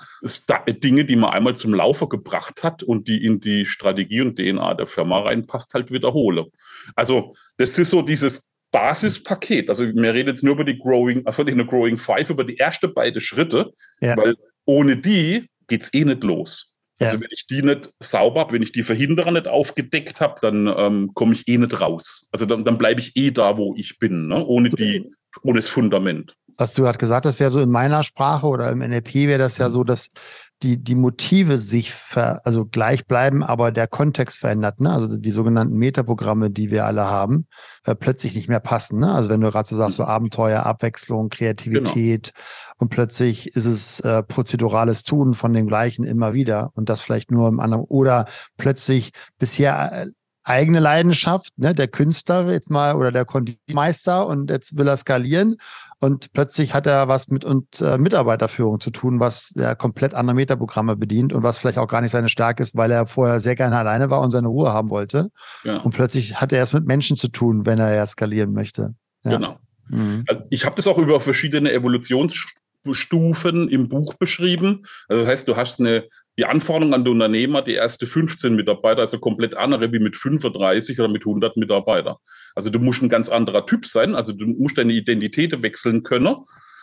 Dinge, 0.68 1.04
die 1.04 1.16
man 1.16 1.30
einmal 1.30 1.56
zum 1.56 1.74
Laufen 1.74 2.08
gebracht 2.08 2.62
hat 2.62 2.82
und 2.82 3.08
die 3.08 3.24
in 3.24 3.40
die 3.40 3.66
Strategie 3.66 4.20
und 4.20 4.38
DNA 4.38 4.74
der 4.74 4.86
Firma 4.86 5.20
reinpasst, 5.20 5.74
halt 5.74 5.90
wiederhole. 5.90 6.46
Also, 6.94 7.34
das 7.56 7.78
ist 7.78 7.90
so 7.90 8.02
dieses 8.02 8.50
Basispaket. 8.70 9.68
Also, 9.68 9.84
wir 9.84 10.14
reden 10.14 10.28
jetzt 10.28 10.44
nur 10.44 10.54
über 10.54 10.64
die 10.64 10.78
Growing, 10.78 11.24
von 11.30 11.46
den 11.46 11.66
Growing 11.66 11.98
Five, 11.98 12.30
über 12.30 12.44
die 12.44 12.58
ersten 12.58 12.92
beiden 12.92 13.20
Schritte, 13.20 13.72
ja. 14.00 14.16
weil 14.16 14.36
ohne 14.64 14.96
die 14.96 15.48
geht's 15.66 15.92
eh 15.94 16.04
nicht 16.04 16.22
los. 16.22 16.69
Also 17.06 17.20
wenn 17.20 17.28
ich 17.30 17.46
die 17.46 17.62
nicht 17.62 17.92
sauber 18.00 18.40
habe, 18.40 18.52
wenn 18.52 18.62
ich 18.62 18.72
die 18.72 18.82
Verhinderer 18.82 19.30
nicht 19.30 19.48
aufgedeckt 19.48 20.20
habe, 20.20 20.40
dann 20.40 20.66
ähm, 20.66 21.10
komme 21.14 21.32
ich 21.34 21.48
eh 21.48 21.58
nicht 21.58 21.80
raus. 21.80 22.28
Also 22.32 22.46
dann, 22.46 22.64
dann 22.64 22.78
bleibe 22.78 23.00
ich 23.00 23.16
eh 23.16 23.30
da, 23.30 23.56
wo 23.56 23.74
ich 23.76 23.98
bin, 23.98 24.28
ne? 24.28 24.44
ohne, 24.44 24.70
die, 24.70 25.10
ohne 25.42 25.58
das 25.58 25.68
Fundament. 25.68 26.34
Was 26.58 26.74
du 26.74 26.82
gerade 26.82 26.98
gesagt 26.98 27.24
hast, 27.24 27.40
wäre 27.40 27.50
so 27.50 27.60
in 27.60 27.70
meiner 27.70 28.02
Sprache 28.02 28.46
oder 28.46 28.70
im 28.70 28.80
NLP 28.80 29.14
wäre 29.14 29.38
das 29.38 29.56
ja 29.58 29.70
so, 29.70 29.82
dass 29.82 30.10
die, 30.62 30.82
die 30.82 30.94
Motive 30.94 31.56
sich 31.58 31.92
ver, 31.92 32.42
also 32.44 32.66
gleich 32.66 33.06
bleiben, 33.06 33.42
aber 33.42 33.72
der 33.72 33.86
Kontext 33.86 34.38
verändert, 34.38 34.80
ne? 34.80 34.92
Also 34.92 35.16
die 35.16 35.30
sogenannten 35.30 35.76
Metaprogramme, 35.76 36.50
die 36.50 36.70
wir 36.70 36.84
alle 36.84 37.04
haben, 37.04 37.46
äh, 37.84 37.94
plötzlich 37.94 38.34
nicht 38.34 38.48
mehr 38.48 38.60
passen. 38.60 39.00
Ne? 39.00 39.10
Also 39.10 39.30
wenn 39.30 39.40
du 39.40 39.50
gerade 39.50 39.68
so 39.68 39.76
sagst, 39.76 39.96
so 39.96 40.02
mhm. 40.02 40.10
Abenteuer, 40.10 40.66
Abwechslung, 40.66 41.30
Kreativität 41.30 42.32
genau. 42.34 42.74
und 42.78 42.88
plötzlich 42.90 43.56
ist 43.56 43.64
es 43.64 44.00
äh, 44.00 44.22
prozedurales 44.22 45.04
Tun 45.04 45.32
von 45.32 45.54
dem 45.54 45.66
gleichen 45.66 46.04
immer 46.04 46.34
wieder 46.34 46.70
und 46.74 46.90
das 46.90 47.00
vielleicht 47.00 47.30
nur 47.30 47.48
im 47.48 47.58
anderen 47.58 47.84
oder 47.84 48.26
plötzlich 48.58 49.12
bisher 49.38 49.92
äh, 49.92 50.06
eigene 50.42 50.80
Leidenschaft, 50.80 51.52
ne, 51.56 51.74
der 51.74 51.88
Künstler 51.88 52.50
jetzt 52.50 52.70
mal 52.70 52.96
oder 52.96 53.12
der 53.12 53.24
Konditormeister 53.24 54.26
und 54.26 54.50
jetzt 54.50 54.76
will 54.76 54.88
er 54.88 54.96
skalieren 54.96 55.56
und 56.00 56.32
plötzlich 56.32 56.72
hat 56.72 56.86
er 56.86 57.08
was 57.08 57.28
mit 57.28 57.44
und 57.44 57.82
äh, 57.82 57.98
Mitarbeiterführung 57.98 58.80
zu 58.80 58.90
tun, 58.90 59.20
was 59.20 59.52
ja 59.54 59.74
komplett 59.74 60.14
andere 60.14 60.34
Metaprogramme 60.34 60.96
bedient 60.96 61.34
und 61.34 61.42
was 61.42 61.58
vielleicht 61.58 61.76
auch 61.76 61.88
gar 61.88 62.00
nicht 62.00 62.12
seine 62.12 62.30
Stärke 62.30 62.62
ist, 62.62 62.74
weil 62.74 62.90
er 62.90 63.06
vorher 63.06 63.38
sehr 63.40 63.54
gerne 63.54 63.76
alleine 63.76 64.08
war 64.08 64.22
und 64.22 64.30
seine 64.30 64.48
Ruhe 64.48 64.72
haben 64.72 64.88
wollte. 64.88 65.28
Ja. 65.62 65.76
Und 65.78 65.92
plötzlich 65.94 66.40
hat 66.40 66.54
er 66.54 66.62
es 66.62 66.72
mit 66.72 66.86
Menschen 66.86 67.16
zu 67.16 67.28
tun, 67.28 67.66
wenn 67.66 67.78
er 67.78 67.94
ja 67.94 68.06
skalieren 68.06 68.52
möchte. 68.52 68.94
Ja. 69.24 69.32
Genau. 69.32 69.58
Mhm. 69.88 70.24
Also 70.26 70.42
ich 70.48 70.64
habe 70.64 70.76
das 70.76 70.86
auch 70.86 70.96
über 70.96 71.20
verschiedene 71.20 71.70
Evolutionsstufen 71.70 73.68
im 73.68 73.90
Buch 73.90 74.14
beschrieben. 74.14 74.86
Also 75.06 75.24
das 75.24 75.30
heißt, 75.30 75.48
du 75.48 75.56
hast 75.56 75.80
eine 75.80 76.08
die 76.40 76.46
Anforderungen 76.46 76.94
an 76.94 77.04
den 77.04 77.12
Unternehmer, 77.12 77.60
die 77.60 77.74
erste 77.74 78.06
15 78.06 78.56
Mitarbeiter, 78.56 79.00
also 79.00 79.18
komplett 79.18 79.54
andere 79.54 79.92
wie 79.92 79.98
mit 79.98 80.16
35 80.16 80.98
oder 80.98 81.10
mit 81.10 81.20
100 81.20 81.58
Mitarbeitern. 81.58 82.16
Also 82.54 82.70
du 82.70 82.78
musst 82.78 83.02
ein 83.02 83.10
ganz 83.10 83.28
anderer 83.28 83.66
Typ 83.66 83.84
sein, 83.84 84.14
also 84.14 84.32
du 84.32 84.46
musst 84.46 84.78
deine 84.78 84.94
Identität 84.94 85.62
wechseln 85.62 86.02
können, 86.02 86.36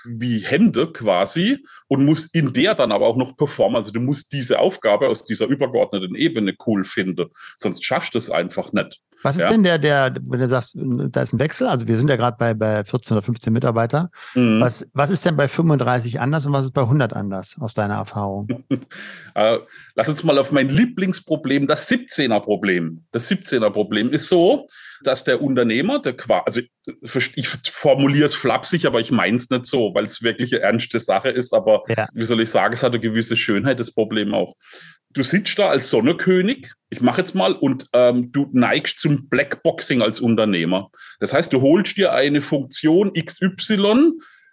wie 0.05 0.39
Hände 0.39 0.91
quasi, 0.91 1.63
und 1.87 2.05
musst 2.05 2.33
in 2.35 2.53
der 2.53 2.75
dann 2.75 2.91
aber 2.91 3.07
auch 3.07 3.17
noch 3.17 3.35
performen. 3.37 3.77
Also 3.77 3.91
du 3.91 3.99
musst 3.99 4.33
diese 4.33 4.59
Aufgabe 4.59 5.07
aus 5.07 5.25
dieser 5.25 5.47
übergeordneten 5.47 6.15
Ebene 6.15 6.55
cool 6.65 6.83
finden, 6.83 7.27
sonst 7.57 7.83
schaffst 7.85 8.13
du 8.13 8.17
es 8.17 8.29
einfach 8.29 8.71
nicht. 8.73 9.01
Was 9.23 9.37
ist 9.37 9.43
ja. 9.43 9.51
denn 9.51 9.63
der, 9.63 9.79
der, 9.79 10.15
wenn 10.21 10.39
du 10.39 10.47
sagst, 10.47 10.77
da 10.77 11.21
ist 11.21 11.33
ein 11.33 11.39
Wechsel, 11.39 11.67
also 11.67 11.87
wir 11.87 11.97
sind 11.97 12.09
ja 12.09 12.15
gerade 12.17 12.37
bei, 12.37 12.53
bei 12.53 12.83
14 12.83 13.17
oder 13.17 13.23
15 13.23 13.51
Mitarbeiter. 13.51 14.11
Mhm. 14.35 14.61
Was, 14.61 14.87
was 14.93 15.09
ist 15.09 15.25
denn 15.25 15.35
bei 15.35 15.47
35 15.47 16.19
anders 16.19 16.45
und 16.45 16.53
was 16.53 16.65
ist 16.65 16.73
bei 16.73 16.83
100 16.83 17.13
anders 17.13 17.57
aus 17.59 17.73
deiner 17.73 17.95
Erfahrung? 17.95 18.47
äh, 19.35 19.57
lass 19.95 20.09
uns 20.09 20.23
mal 20.23 20.37
auf 20.37 20.51
mein 20.51 20.69
Lieblingsproblem, 20.69 21.67
das 21.67 21.89
17er-Problem. 21.89 23.05
Das 23.11 23.29
17er-Problem 23.31 24.11
ist 24.11 24.29
so, 24.29 24.67
dass 25.03 25.23
der 25.23 25.41
Unternehmer, 25.41 25.99
der 25.99 26.15
also 26.45 26.61
ich 27.35 27.47
formuliere 27.71 28.25
es 28.25 28.33
flapsig, 28.33 28.85
aber 28.85 28.99
ich 28.99 29.11
meine 29.11 29.37
es 29.37 29.49
nicht 29.49 29.65
so, 29.65 29.93
weil 29.93 30.05
es 30.05 30.21
wirklich 30.21 30.53
eine 30.53 30.63
ernste 30.63 30.99
Sache 30.99 31.29
ist. 31.29 31.53
Aber 31.53 31.83
ja. 31.87 32.07
wie 32.13 32.25
soll 32.25 32.41
ich 32.41 32.49
sagen, 32.49 32.73
es 32.73 32.83
hat 32.83 32.93
eine 32.93 33.01
gewisse 33.01 33.37
Schönheit, 33.37 33.79
das 33.79 33.93
Problem 33.93 34.33
auch 34.33 34.53
du 35.17 35.23
sitzt 35.23 35.57
da 35.59 35.69
als 35.69 35.89
Sonnekönig, 35.89 36.73
ich 36.89 37.01
mache 37.01 37.21
jetzt 37.21 37.35
mal, 37.35 37.53
und 37.53 37.87
ähm, 37.93 38.31
du 38.31 38.47
neigst 38.53 38.99
zum 38.99 39.27
Blackboxing 39.29 40.01
als 40.01 40.19
Unternehmer. 40.19 40.89
Das 41.19 41.33
heißt, 41.33 41.51
du 41.51 41.61
holst 41.61 41.97
dir 41.97 42.13
eine 42.13 42.41
Funktion 42.41 43.13
XY, 43.13 44.11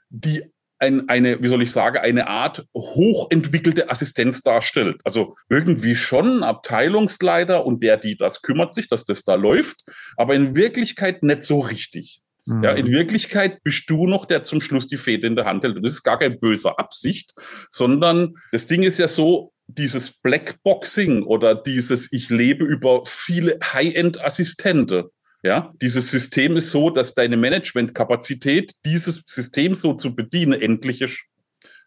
die 0.08 0.42
ein, 0.84 1.08
eine, 1.08 1.42
wie 1.42 1.48
soll 1.48 1.62
ich 1.62 1.72
sagen, 1.72 1.98
eine 1.98 2.26
Art 2.28 2.66
hochentwickelte 2.74 3.90
Assistenz 3.90 4.42
darstellt. 4.42 5.00
Also 5.04 5.34
irgendwie 5.48 5.96
schon 5.96 6.38
ein 6.38 6.42
Abteilungsleiter 6.42 7.64
und 7.64 7.82
der, 7.82 7.96
die 7.96 8.16
das 8.16 8.42
kümmert 8.42 8.74
sich, 8.74 8.86
dass 8.88 9.04
das 9.04 9.24
da 9.24 9.34
läuft, 9.34 9.84
aber 10.16 10.34
in 10.34 10.54
Wirklichkeit 10.54 11.22
nicht 11.22 11.42
so 11.42 11.60
richtig. 11.60 12.20
Ja, 12.46 12.72
in 12.72 12.88
mhm. 12.88 12.92
Wirklichkeit 12.92 13.62
bist 13.62 13.88
du 13.88 14.06
noch, 14.06 14.26
der 14.26 14.42
zum 14.42 14.60
Schluss 14.60 14.86
die 14.86 14.98
Fäde 14.98 15.26
in 15.26 15.34
der 15.34 15.46
Hand 15.46 15.64
hält. 15.64 15.76
Und 15.76 15.82
das 15.82 15.94
ist 15.94 16.02
gar 16.02 16.18
keine 16.18 16.36
böse 16.36 16.78
Absicht, 16.78 17.32
sondern 17.70 18.34
das 18.52 18.66
Ding 18.66 18.82
ist 18.82 18.98
ja 18.98 19.08
so, 19.08 19.54
dieses 19.66 20.20
Blackboxing 20.20 21.22
oder 21.22 21.54
dieses 21.54 22.12
Ich 22.12 22.28
lebe 22.28 22.66
über 22.66 23.04
viele 23.06 23.58
High-End-Assistente. 23.62 25.10
Ja, 25.44 25.74
dieses 25.82 26.10
System 26.10 26.56
ist 26.56 26.70
so, 26.70 26.88
dass 26.88 27.12
deine 27.12 27.36
Managementkapazität, 27.36 28.72
dieses 28.86 29.22
System 29.26 29.74
so 29.74 29.92
zu 29.92 30.16
bedienen, 30.16 30.54
endlich 30.54 31.02
ist. 31.02 31.22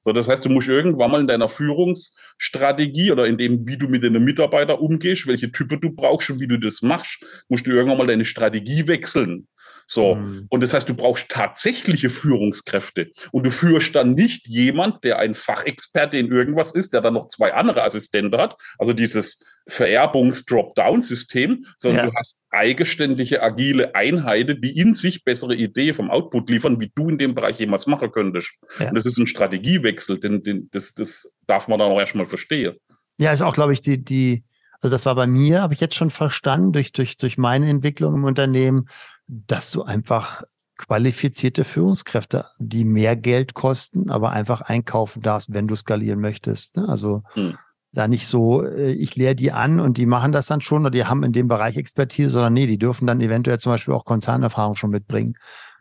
So, 0.03 0.13
das 0.13 0.29
heißt, 0.29 0.45
du 0.45 0.49
musst 0.49 0.67
irgendwann 0.67 1.09
mal 1.09 1.21
in 1.21 1.27
deiner 1.27 1.49
Führungsstrategie 1.49 3.11
oder 3.11 3.25
in 3.25 3.37
dem, 3.37 3.67
wie 3.67 3.77
du 3.77 3.87
mit 3.87 4.03
deinen 4.03 4.23
Mitarbeitern 4.23 4.77
umgehst, 4.77 5.25
welche 5.25 5.51
Typen 5.51 5.81
du 5.81 5.89
brauchst 5.89 6.29
und 6.29 6.39
wie 6.39 6.47
du 6.47 6.59
das 6.59 6.83
machst, 6.83 7.25
musst 7.49 7.65
du 7.65 7.71
irgendwann 7.71 7.97
mal 7.97 8.05
deine 8.05 8.25
Strategie 8.25 8.87
wechseln. 8.87 9.47
So. 9.87 10.15
Mhm. 10.15 10.45
Und 10.49 10.61
das 10.61 10.75
heißt, 10.75 10.87
du 10.87 10.93
brauchst 10.93 11.29
tatsächliche 11.29 12.11
Führungskräfte. 12.11 13.09
Und 13.31 13.43
du 13.43 13.49
führst 13.49 13.95
dann 13.95 14.13
nicht 14.13 14.47
jemand, 14.47 15.03
der 15.03 15.17
ein 15.17 15.33
Fachexperte 15.33 16.17
in 16.17 16.31
irgendwas 16.31 16.75
ist, 16.75 16.93
der 16.93 17.01
dann 17.01 17.15
noch 17.15 17.27
zwei 17.29 17.55
andere 17.55 17.83
Assistenten 17.83 18.39
hat. 18.39 18.55
Also 18.77 18.93
dieses 18.93 19.43
Vererbungs-Dropdown-System, 19.67 21.65
sondern 21.77 22.05
ja. 22.05 22.11
du 22.11 22.17
hast 22.17 22.41
eigenständige, 22.49 23.43
agile 23.43 23.93
Einheiten, 23.95 24.61
die 24.61 24.77
in 24.77 24.93
sich 24.93 25.23
bessere 25.23 25.55
Ideen 25.55 25.93
vom 25.93 26.09
Output 26.09 26.49
liefern, 26.49 26.79
wie 26.79 26.91
du 26.93 27.09
in 27.09 27.17
dem 27.17 27.35
Bereich 27.35 27.59
jemals 27.59 27.87
machen 27.87 28.11
könntest. 28.11 28.53
Ja. 28.79 28.89
Und 28.89 28.95
das 28.95 29.05
ist 29.05 29.17
ein 29.17 29.27
Strategiewechsel, 29.27 30.19
denn, 30.19 30.43
denn 30.43 30.69
das, 30.71 30.93
das 30.93 31.31
darf 31.45 31.67
man 31.67 31.79
dann 31.79 31.91
auch 31.91 31.99
erstmal 31.99 32.27
verstehen. 32.27 32.75
Ja, 33.17 33.31
ist 33.31 33.41
auch, 33.41 33.53
glaube 33.53 33.73
ich, 33.73 33.81
die, 33.81 34.03
die, 34.03 34.43
also 34.79 34.89
das 34.89 35.05
war 35.05 35.15
bei 35.15 35.27
mir, 35.27 35.61
habe 35.61 35.73
ich 35.73 35.81
jetzt 35.81 35.95
schon 35.95 36.11
verstanden, 36.11 36.71
durch, 36.71 36.91
durch, 36.91 37.17
durch 37.17 37.37
meine 37.37 37.69
Entwicklung 37.69 38.15
im 38.15 38.23
Unternehmen, 38.23 38.89
dass 39.27 39.71
du 39.71 39.83
einfach 39.83 40.43
qualifizierte 40.77 41.63
Führungskräfte, 41.63 42.45
die 42.59 42.85
mehr 42.85 43.15
Geld 43.15 43.55
kosten, 43.55 44.09
aber 44.11 44.31
einfach 44.31 44.61
einkaufen 44.61 45.21
darfst, 45.23 45.53
wenn 45.53 45.67
du 45.67 45.75
skalieren 45.75 46.19
möchtest. 46.19 46.77
Ne? 46.77 46.87
Also 46.87 47.23
hm. 47.33 47.57
Da 47.91 48.07
nicht 48.07 48.27
so, 48.27 48.63
äh, 48.63 48.91
ich 48.91 49.15
lehre 49.15 49.35
die 49.35 49.51
an 49.51 49.79
und 49.79 49.97
die 49.97 50.05
machen 50.05 50.31
das 50.31 50.47
dann 50.47 50.61
schon 50.61 50.81
oder 50.81 50.91
die 50.91 51.05
haben 51.05 51.23
in 51.23 51.33
dem 51.33 51.47
Bereich 51.47 51.77
Expertise, 51.77 52.29
sondern 52.29 52.53
nee, 52.53 52.67
die 52.67 52.77
dürfen 52.77 53.07
dann 53.07 53.21
eventuell 53.21 53.59
zum 53.59 53.71
Beispiel 53.71 53.93
auch 53.93 54.05
Konzernerfahrung 54.05 54.75
schon 54.75 54.89
mitbringen, 54.89 55.35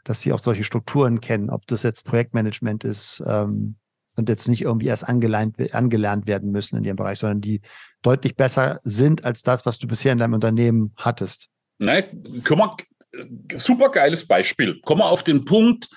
dass 0.05 0.21
sie 0.21 0.33
auch 0.33 0.39
solche 0.39 0.65
Strukturen 0.65 1.21
kennen, 1.21 1.51
ob 1.51 1.67
das 1.67 1.83
jetzt 1.83 2.05
Projektmanagement 2.05 2.85
ist 2.85 3.23
ähm, 3.27 3.77
und 4.17 4.29
jetzt 4.29 4.49
nicht 4.49 4.63
irgendwie 4.63 4.87
erst 4.87 5.07
angelernt, 5.07 5.57
angelernt 5.75 6.27
werden 6.27 6.51
müssen 6.51 6.77
in 6.77 6.85
dem 6.85 6.97
Bereich, 6.97 7.19
sondern 7.19 7.41
die 7.41 7.61
deutlich 8.03 8.37
besser 8.37 8.79
sind 8.83 9.25
als 9.25 9.43
das, 9.43 9.67
was 9.67 9.79
du 9.79 9.87
bisher 9.87 10.13
in 10.13 10.19
deinem 10.19 10.35
Unternehmen 10.35 10.93
hattest. 10.97 11.49
Ne, 11.79 12.09
wir, 12.43 12.87
super 13.57 13.91
geiles 13.91 14.27
Beispiel. 14.27 14.81
Kommen 14.83 15.01
wir 15.01 15.11
auf 15.11 15.23
den 15.23 15.45
Punkt 15.45 15.89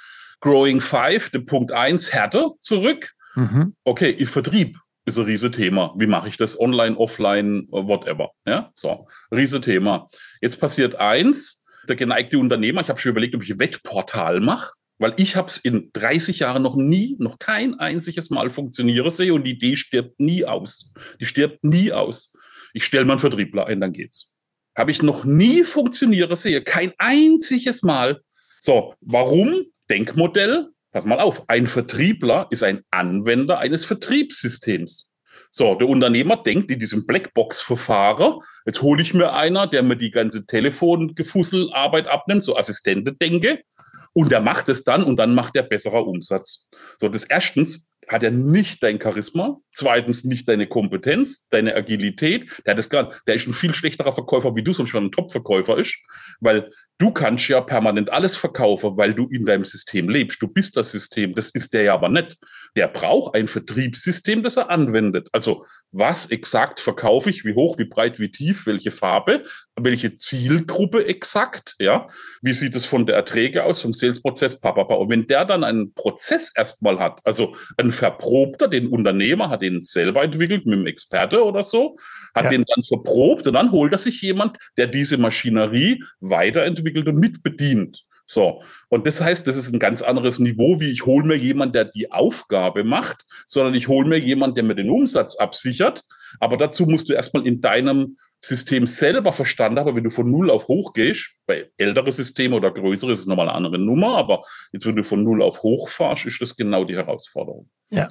Growing 0.41 0.81
Five, 0.81 1.29
den 1.29 1.45
Punkt 1.45 1.71
1 1.71 2.13
Härte 2.13 2.51
zurück. 2.59 3.13
Mhm. 3.35 3.75
Okay, 3.83 4.09
ich 4.09 4.29
Vertrieb 4.29 4.79
ist 5.09 5.19
ein 5.19 5.25
Riesenthema. 5.25 5.93
Wie 5.97 6.07
mache 6.07 6.27
ich 6.29 6.37
das? 6.37 6.59
Online, 6.59 6.97
offline, 6.97 7.67
whatever. 7.69 8.31
Ja, 8.47 8.71
so, 8.73 9.07
Riesenthema. 9.31 10.07
Jetzt 10.41 10.59
passiert 10.59 10.95
eins, 10.95 11.63
der 11.87 11.95
geneigte 11.95 12.39
Unternehmer, 12.39 12.81
ich 12.81 12.89
habe 12.89 12.99
schon 12.99 13.11
überlegt, 13.11 13.35
ob 13.35 13.43
ich 13.43 13.51
ein 13.51 13.59
Wettportal 13.59 14.39
mache, 14.39 14.73
weil 14.99 15.13
ich 15.17 15.35
habe 15.35 15.47
es 15.47 15.57
in 15.57 15.89
30 15.93 16.39
Jahren 16.39 16.61
noch 16.61 16.75
nie, 16.75 17.15
noch 17.19 17.39
kein 17.39 17.79
einziges 17.79 18.29
Mal 18.29 18.49
funktionieren 18.49 19.09
sehe 19.09 19.33
und 19.33 19.45
die 19.45 19.51
Idee 19.51 19.75
stirbt 19.75 20.19
nie 20.19 20.45
aus. 20.45 20.93
Die 21.19 21.25
stirbt 21.25 21.63
nie 21.63 21.91
aus. 21.91 22.33
Ich 22.73 22.85
stelle 22.85 23.05
mal 23.05 23.13
einen 23.13 23.19
Vertriebler 23.19 23.65
ein, 23.67 23.81
dann 23.81 23.93
geht's. 23.93 24.33
Habe 24.77 24.91
ich 24.91 25.01
noch 25.01 25.23
nie 25.23 25.63
funktionieren 25.63 26.35
sehe, 26.35 26.61
kein 26.63 26.93
einziges 26.97 27.81
Mal. 27.81 28.21
So, 28.59 28.93
warum? 29.01 29.65
Denkmodell, 29.89 30.69
pass 30.91 31.05
mal 31.05 31.19
auf, 31.19 31.47
ein 31.49 31.67
Vertriebler 31.67 32.47
ist 32.49 32.63
ein 32.63 32.81
Anwender 32.91 33.59
eines 33.59 33.85
Vertriebssystems. 33.85 35.11
So, 35.51 35.73
der 35.75 35.87
Unternehmer 35.89 36.37
denkt 36.37 36.69
in 36.69 36.79
diesem 36.79 37.07
Blackbox-Verfahren, 37.07 38.39
jetzt 38.65 38.81
hole 38.81 39.01
ich 39.01 39.13
mir 39.13 39.33
einer, 39.33 39.65
der 39.65 39.81
mir 39.81 39.95
die 39.95 40.11
ganze 40.11 40.45
Telefongefusselarbeit 40.45 42.07
abnimmt, 42.07 42.43
so 42.43 42.55
Assistente 42.55 43.13
denke, 43.13 43.63
und 44.13 44.31
der 44.31 44.41
macht 44.41 44.69
es 44.69 44.83
dann 44.83 45.03
und 45.03 45.17
dann 45.17 45.35
macht 45.35 45.55
er 45.55 45.63
besserer 45.63 46.05
Umsatz. 46.05 46.67
So, 46.99 47.09
das 47.09 47.23
erstens 47.23 47.89
hat 48.07 48.23
er 48.23 48.31
nicht 48.31 48.81
dein 48.81 48.99
Charisma, 48.99 49.57
zweitens 49.71 50.23
nicht 50.23 50.47
deine 50.47 50.67
Kompetenz, 50.67 51.47
deine 51.49 51.75
Agilität. 51.75 52.49
Der 52.65 52.71
hat 52.71 52.79
das 52.79 52.89
gar, 52.89 53.13
der 53.27 53.35
ist 53.35 53.47
ein 53.47 53.53
viel 53.53 53.73
schlechterer 53.73 54.11
Verkäufer 54.11 54.55
wie 54.55 54.63
du, 54.63 54.73
sonst 54.73 54.89
schon 54.89 55.05
ein 55.05 55.11
Top-Verkäufer 55.11 55.77
ist, 55.77 55.95
weil 56.39 56.71
Du 57.01 57.11
kannst 57.11 57.47
ja 57.47 57.61
permanent 57.61 58.11
alles 58.11 58.35
verkaufen, 58.35 58.97
weil 58.97 59.13
du 59.13 59.29
in 59.29 59.45
deinem 59.45 59.63
System 59.63 60.09
lebst. 60.09 60.41
Du 60.41 60.49
bist 60.49 60.75
das 60.75 60.91
System. 60.91 61.33
Das 61.33 61.49
ist 61.49 61.73
der 61.73 61.83
ja 61.83 61.93
aber 61.93 62.09
nicht. 62.09 62.37
Der 62.75 62.89
braucht 62.89 63.35
ein 63.35 63.47
Vertriebssystem, 63.47 64.43
das 64.43 64.57
er 64.57 64.69
anwendet. 64.69 65.29
Also 65.31 65.65
was 65.91 66.27
exakt 66.27 66.79
verkaufe 66.79 67.29
ich, 67.29 67.45
wie 67.45 67.55
hoch, 67.55 67.77
wie 67.79 67.85
breit, 67.85 68.19
wie 68.19 68.29
tief, 68.29 68.67
welche 68.67 68.91
Farbe, 68.91 69.43
welche 69.75 70.15
Zielgruppe 70.15 71.05
exakt, 71.05 71.75
ja, 71.79 72.07
wie 72.41 72.53
sieht 72.53 72.75
es 72.75 72.85
von 72.85 73.05
der 73.05 73.15
Erträge 73.15 73.63
aus, 73.63 73.81
vom 73.81 73.93
Salesprozess, 73.93 74.59
papapa. 74.59 74.95
Und 74.95 75.09
wenn 75.09 75.25
der 75.25 75.45
dann 75.45 75.63
einen 75.63 75.93
Prozess 75.93 76.51
erstmal 76.55 76.99
hat, 76.99 77.19
also 77.23 77.55
ein 77.77 77.91
Verprobter, 77.91 78.67
den 78.67 78.87
Unternehmer 78.87 79.49
hat 79.49 79.61
den 79.61 79.81
selber 79.81 80.23
entwickelt 80.23 80.65
mit 80.65 80.75
einem 80.75 80.87
Experte 80.87 81.43
oder 81.43 81.63
so, 81.63 81.95
hat 82.35 82.45
ja. 82.45 82.49
den 82.51 82.65
dann 82.65 82.83
verprobt 82.83 83.47
und 83.47 83.53
dann 83.53 83.71
holt 83.71 83.91
er 83.91 83.97
sich 83.97 84.21
jemand, 84.21 84.57
der 84.77 84.87
diese 84.87 85.17
Maschinerie 85.17 86.03
weiterentwickelt 86.19 87.07
und 87.07 87.19
mitbedient. 87.19 88.05
So, 88.31 88.61
und 88.89 89.07
das 89.07 89.19
heißt, 89.21 89.47
das 89.47 89.57
ist 89.57 89.73
ein 89.73 89.79
ganz 89.79 90.03
anderes 90.03 90.37
Niveau, 90.37 90.79
wie 90.79 90.91
ich 90.91 91.07
hole 91.07 91.25
mir 91.25 91.35
jemand, 91.35 91.73
der 91.73 91.85
die 91.85 92.11
Aufgabe 92.11 92.83
macht, 92.83 93.25
sondern 93.47 93.73
ich 93.73 93.87
hole 93.87 94.07
mir 94.07 94.19
jemand, 94.19 94.55
der 94.55 94.63
mir 94.63 94.75
den 94.75 94.91
Umsatz 94.91 95.35
absichert. 95.35 96.03
Aber 96.39 96.55
dazu 96.55 96.85
musst 96.85 97.09
du 97.09 97.13
erstmal 97.13 97.47
in 97.47 97.59
deinem 97.59 98.17
System 98.39 98.85
selber 98.85 99.31
verstanden 99.33 99.79
haben, 99.79 99.95
wenn 99.95 100.03
du 100.03 100.11
von 100.11 100.29
null 100.29 100.51
auf 100.51 100.67
hoch 100.67 100.93
gehst, 100.93 101.31
bei 101.47 101.71
älteren 101.77 102.11
Systemen 102.11 102.55
oder 102.55 102.71
größeren 102.71 103.11
ist 103.11 103.21
es 103.21 103.25
nochmal 103.25 103.49
eine 103.49 103.57
andere 103.57 103.79
Nummer, 103.79 104.15
aber 104.15 104.43
jetzt, 104.71 104.85
wenn 104.85 104.95
du 104.95 105.03
von 105.03 105.23
null 105.23 105.41
auf 105.41 105.63
hoch 105.63 105.89
fahrst, 105.89 106.27
ist 106.27 106.39
das 106.39 106.55
genau 106.55 106.85
die 106.85 106.95
Herausforderung. 106.95 107.67
Ja, 107.89 108.09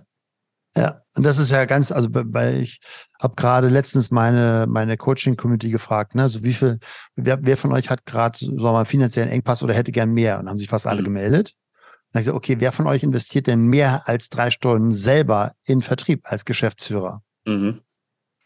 ja, 0.77 1.03
und 1.17 1.25
das 1.25 1.39
ist 1.39 1.51
ja 1.51 1.65
ganz, 1.65 1.91
also 1.91 2.09
bei, 2.11 2.61
ich 2.61 2.81
habe 3.21 3.35
gerade 3.37 3.69
letztens 3.69 4.11
meine, 4.11 4.67
meine 4.69 4.97
Coaching-Community 4.97 5.71
gefragt, 5.71 6.15
ne, 6.15 6.29
so 6.29 6.45
wie 6.45 6.53
viel, 6.53 6.79
wer, 7.17 7.39
wer 7.43 7.57
von 7.57 7.73
euch 7.73 7.91
hat 7.91 8.07
gerade 8.07 8.39
so 8.39 8.57
mal 8.57 8.85
finanziellen 8.85 9.31
Engpass 9.31 9.63
oder 9.63 9.75
hätte 9.75 9.93
gern 9.93 10.13
mehr? 10.13 10.39
Und 10.39 10.49
haben 10.49 10.59
sich 10.59 10.69
fast 10.69 10.87
alle 10.87 11.01
mhm. 11.01 11.07
gemeldet. 11.07 11.55
Dann 12.13 12.21
habe 12.21 12.21
ich 12.21 12.27
gesagt, 12.27 12.37
okay, 12.37 12.57
wer 12.59 12.73
von 12.73 12.87
euch 12.87 13.03
investiert 13.03 13.47
denn 13.47 13.67
mehr 13.67 14.09
als 14.09 14.29
drei 14.29 14.51
Stunden 14.51 14.93
selber 14.93 15.53
in 15.65 15.83
Vertrieb 15.83 16.23
als 16.25 16.45
Geschäftsführer? 16.45 17.23
Mhm. 17.45 17.81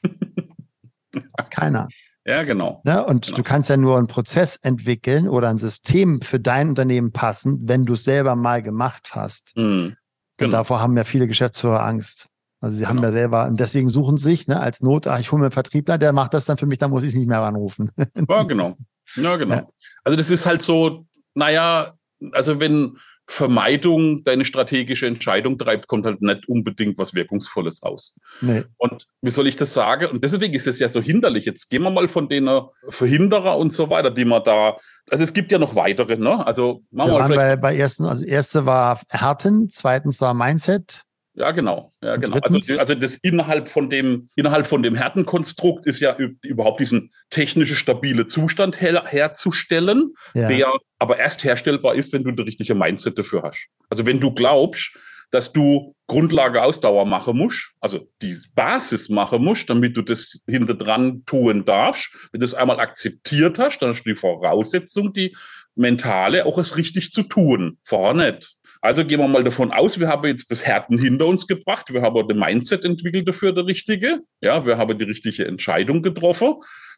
das 0.02 1.46
ist 1.46 1.50
keiner. 1.50 1.88
Ja, 2.24 2.44
genau. 2.44 2.80
Ne? 2.84 3.04
Und 3.04 3.26
genau. 3.26 3.36
du 3.36 3.42
kannst 3.42 3.68
ja 3.68 3.76
nur 3.76 3.98
einen 3.98 4.06
Prozess 4.06 4.54
entwickeln 4.54 5.28
oder 5.28 5.48
ein 5.48 5.58
System 5.58 6.20
für 6.22 6.38
dein 6.38 6.68
Unternehmen 6.68 7.10
passen, 7.10 7.58
wenn 7.62 7.84
du 7.84 7.94
es 7.94 8.04
selber 8.04 8.36
mal 8.36 8.62
gemacht 8.62 9.10
hast. 9.10 9.56
Mhm. 9.56 9.96
Genau. 10.38 10.48
Und 10.48 10.52
davor 10.52 10.80
haben 10.80 10.96
ja 10.96 11.04
viele 11.04 11.26
Geschäftsführer 11.26 11.84
Angst. 11.84 12.28
Also 12.60 12.76
sie 12.76 12.84
genau. 12.84 12.90
haben 12.90 13.02
ja 13.02 13.10
selber, 13.10 13.46
und 13.46 13.58
deswegen 13.58 13.88
suchen 13.88 14.18
sich 14.18 14.46
ne, 14.46 14.60
als 14.60 14.82
Not, 14.82 15.08
ach, 15.08 15.18
ich 15.18 15.32
hole 15.32 15.40
mir 15.40 15.46
einen 15.46 15.52
Vertriebler, 15.52 15.98
der 15.98 16.12
macht 16.12 16.32
das 16.32 16.44
dann 16.44 16.58
für 16.58 16.66
mich, 16.66 16.78
dann 16.78 16.90
muss 16.90 17.02
ich 17.02 17.10
es 17.10 17.14
nicht 17.16 17.26
mehr 17.26 17.40
anrufen. 17.40 17.90
Ja, 18.28 18.44
genau. 18.44 18.76
Ja, 19.16 19.36
genau. 19.36 19.54
Ja. 19.54 19.68
Also 20.04 20.16
das 20.16 20.30
ist 20.30 20.46
halt 20.46 20.62
so, 20.62 21.06
naja, 21.34 21.94
also 22.32 22.60
wenn, 22.60 22.98
Vermeidung 23.26 24.24
deine 24.24 24.44
strategische 24.44 25.06
Entscheidung 25.06 25.56
treibt, 25.56 25.86
kommt 25.86 26.04
halt 26.04 26.20
nicht 26.22 26.48
unbedingt 26.48 26.98
was 26.98 27.14
Wirkungsvolles 27.14 27.82
raus. 27.82 28.18
Nee. 28.40 28.64
Und 28.76 29.06
wie 29.20 29.30
soll 29.30 29.46
ich 29.46 29.56
das 29.56 29.72
sagen? 29.72 30.06
Und 30.10 30.24
deswegen 30.24 30.54
ist 30.54 30.66
es 30.66 30.78
ja 30.78 30.88
so 30.88 31.00
hinderlich. 31.00 31.44
Jetzt 31.44 31.70
gehen 31.70 31.82
wir 31.82 31.90
mal 31.90 32.08
von 32.08 32.28
den 32.28 32.50
Verhinderer 32.88 33.56
und 33.56 33.72
so 33.72 33.90
weiter, 33.90 34.10
die 34.10 34.24
man 34.24 34.42
da. 34.44 34.76
Also 35.08 35.24
es 35.24 35.32
gibt 35.32 35.52
ja 35.52 35.58
noch 35.58 35.76
weitere, 35.76 36.16
ne? 36.16 36.44
Also 36.46 36.82
machen 36.90 37.12
wir 37.12 37.18
mal 37.20 37.28
bei, 37.28 37.56
bei 37.56 37.76
ersten, 37.76 38.04
also 38.04 38.24
erste 38.24 38.66
war 38.66 39.00
Härten, 39.08 39.68
zweitens 39.68 40.20
war 40.20 40.34
Mindset, 40.34 41.04
ja, 41.34 41.50
genau. 41.52 41.92
Ja, 42.02 42.16
genau. 42.16 42.38
Also, 42.42 42.58
also 42.78 42.94
das 42.94 43.16
innerhalb 43.16 43.68
von 43.68 43.88
dem, 43.88 44.28
innerhalb 44.36 44.66
von 44.66 44.82
dem 44.82 44.94
Härtenkonstrukt 44.94 45.86
ist 45.86 46.00
ja 46.00 46.16
überhaupt 46.42 46.80
diesen 46.80 47.10
technische 47.30 47.74
stabile 47.74 48.26
Zustand 48.26 48.80
her 48.80 49.04
herzustellen, 49.06 50.14
ja. 50.34 50.48
der 50.48 50.72
aber 50.98 51.18
erst 51.18 51.42
herstellbar 51.42 51.94
ist, 51.94 52.12
wenn 52.12 52.22
du 52.22 52.32
das 52.32 52.46
richtige 52.46 52.74
Mindset 52.74 53.18
dafür 53.18 53.42
hast. 53.42 53.68
Also 53.88 54.04
wenn 54.04 54.20
du 54.20 54.32
glaubst, 54.32 54.94
dass 55.30 55.52
du 55.52 55.96
Grundlage 56.06 56.62
Ausdauer 56.62 57.06
machen 57.06 57.38
musst, 57.38 57.70
also 57.80 58.06
die 58.20 58.36
Basis 58.54 59.08
machen 59.08 59.42
musst, 59.42 59.70
damit 59.70 59.96
du 59.96 60.02
das 60.02 60.42
hinter 60.46 60.74
dran 60.74 61.22
tun 61.24 61.64
darfst. 61.64 62.10
Wenn 62.30 62.40
du 62.40 62.44
das 62.44 62.54
einmal 62.54 62.78
akzeptiert 62.78 63.58
hast, 63.58 63.78
dann 63.78 63.88
hast 63.88 64.02
du 64.02 64.10
die 64.10 64.16
Voraussetzung, 64.16 65.14
die 65.14 65.34
mentale, 65.74 66.44
auch 66.44 66.58
es 66.58 66.76
richtig 66.76 67.12
zu 67.12 67.22
tun. 67.22 67.78
Vorher 67.82 68.32
nicht. 68.32 68.58
Also 68.82 69.04
gehen 69.04 69.20
wir 69.20 69.28
mal 69.28 69.44
davon 69.44 69.70
aus, 69.70 70.00
wir 70.00 70.08
haben 70.08 70.26
jetzt 70.26 70.50
das 70.50 70.66
Härten 70.66 70.98
hinter 70.98 71.26
uns 71.26 71.46
gebracht, 71.46 71.92
wir 71.92 72.02
haben 72.02 72.26
den 72.26 72.38
Mindset 72.38 72.84
entwickelt 72.84 73.28
dafür, 73.28 73.52
der 73.52 73.64
richtige. 73.64 74.22
Ja, 74.40 74.66
wir 74.66 74.76
haben 74.76 74.98
die 74.98 75.04
richtige 75.04 75.46
Entscheidung 75.46 76.02
getroffen. 76.02 76.56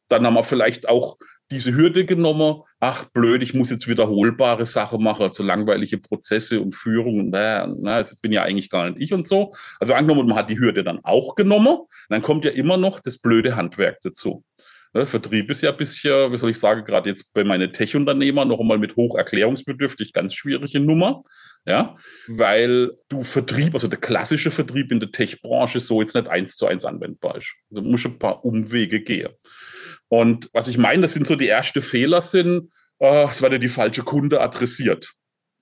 Dann 0.09 0.25
haben 0.25 0.35
wir 0.35 0.43
vielleicht 0.43 0.89
auch 0.89 1.19
diese 1.51 1.75
Hürde 1.75 2.07
genommen, 2.07 2.63
ach 2.81 3.05
blöd, 3.11 3.43
ich 3.43 3.53
muss 3.53 3.69
jetzt 3.69 3.87
wiederholbare 3.87 4.65
Sachen 4.65 5.03
machen, 5.03 5.25
also 5.25 5.43
langweilige 5.43 5.99
Prozesse 5.99 6.61
und 6.63 6.75
Führung, 6.75 7.29
naja, 7.29 7.67
na, 7.79 7.99
das 7.99 8.17
bin 8.17 8.33
ja 8.33 8.43
eigentlich 8.43 8.71
gar 8.71 8.89
nicht 8.89 9.03
ich 9.03 9.13
und 9.13 9.29
so. 9.29 9.55
Also 9.79 9.93
angenommen, 9.93 10.29
man 10.29 10.39
hat 10.39 10.49
die 10.49 10.59
Hürde 10.59 10.85
dann 10.85 11.01
auch 11.05 11.35
genommen, 11.35 11.81
dann 12.09 12.23
kommt 12.23 12.47
ja 12.47 12.51
immer 12.51 12.79
noch 12.79 13.01
das 13.01 13.19
blöde 13.19 13.57
Handwerk 13.57 14.01
dazu. 14.03 14.43
Ne, 14.95 15.05
Vertrieb 15.05 15.51
ist 15.51 15.61
ja 15.61 15.73
bisschen, 15.73 16.33
wie 16.33 16.37
soll 16.39 16.51
ich 16.51 16.59
sagen, 16.59 16.85
gerade 16.85 17.11
jetzt 17.11 17.35
bei 17.35 17.45
meinen 17.45 17.73
Tech-Unternehmern 17.73 18.49
noch 18.49 18.61
einmal 18.61 18.79
mit 18.79 18.97
hoch 18.97 19.17
erklärungsbedürftig, 19.17 20.15
ganz 20.15 20.35
schwierige 20.35 20.81
Nummer 20.81 21.25
ja, 21.67 21.97
weil 22.29 22.93
du 23.09 23.23
Vertrieb, 23.23 23.75
also 23.75 23.89
der 23.89 23.99
klassische 23.99 24.51
Vertrieb 24.51 24.93
in 24.93 25.01
der 25.01 25.11
Tech-Branche 25.11 25.81
so 25.81 26.01
jetzt 26.01 26.15
nicht 26.15 26.29
eins 26.29 26.57
zu 26.57 26.67
eins 26.67 26.85
anwendbar 26.85 27.37
ist. 27.37 27.55
Also 27.71 27.89
musst 27.89 28.05
ein 28.07 28.19
paar 28.19 28.45
Umwege 28.45 29.01
gehen. 29.01 29.31
Und 30.09 30.51
was 30.53 30.69
ich 30.69 30.77
meine, 30.77 31.03
das 31.03 31.15
sind 31.15 31.27
so 31.27 31.37
die 31.37 31.49
ersten 31.49 31.81
Fehler 31.81 32.21
sind, 32.21 32.71
äh, 32.99 33.25
es 33.29 33.41
wird 33.41 33.53
ja 33.53 33.59
die 33.59 33.69
falsche 33.69 34.03
Kunde 34.03 34.41
adressiert. 34.41 35.13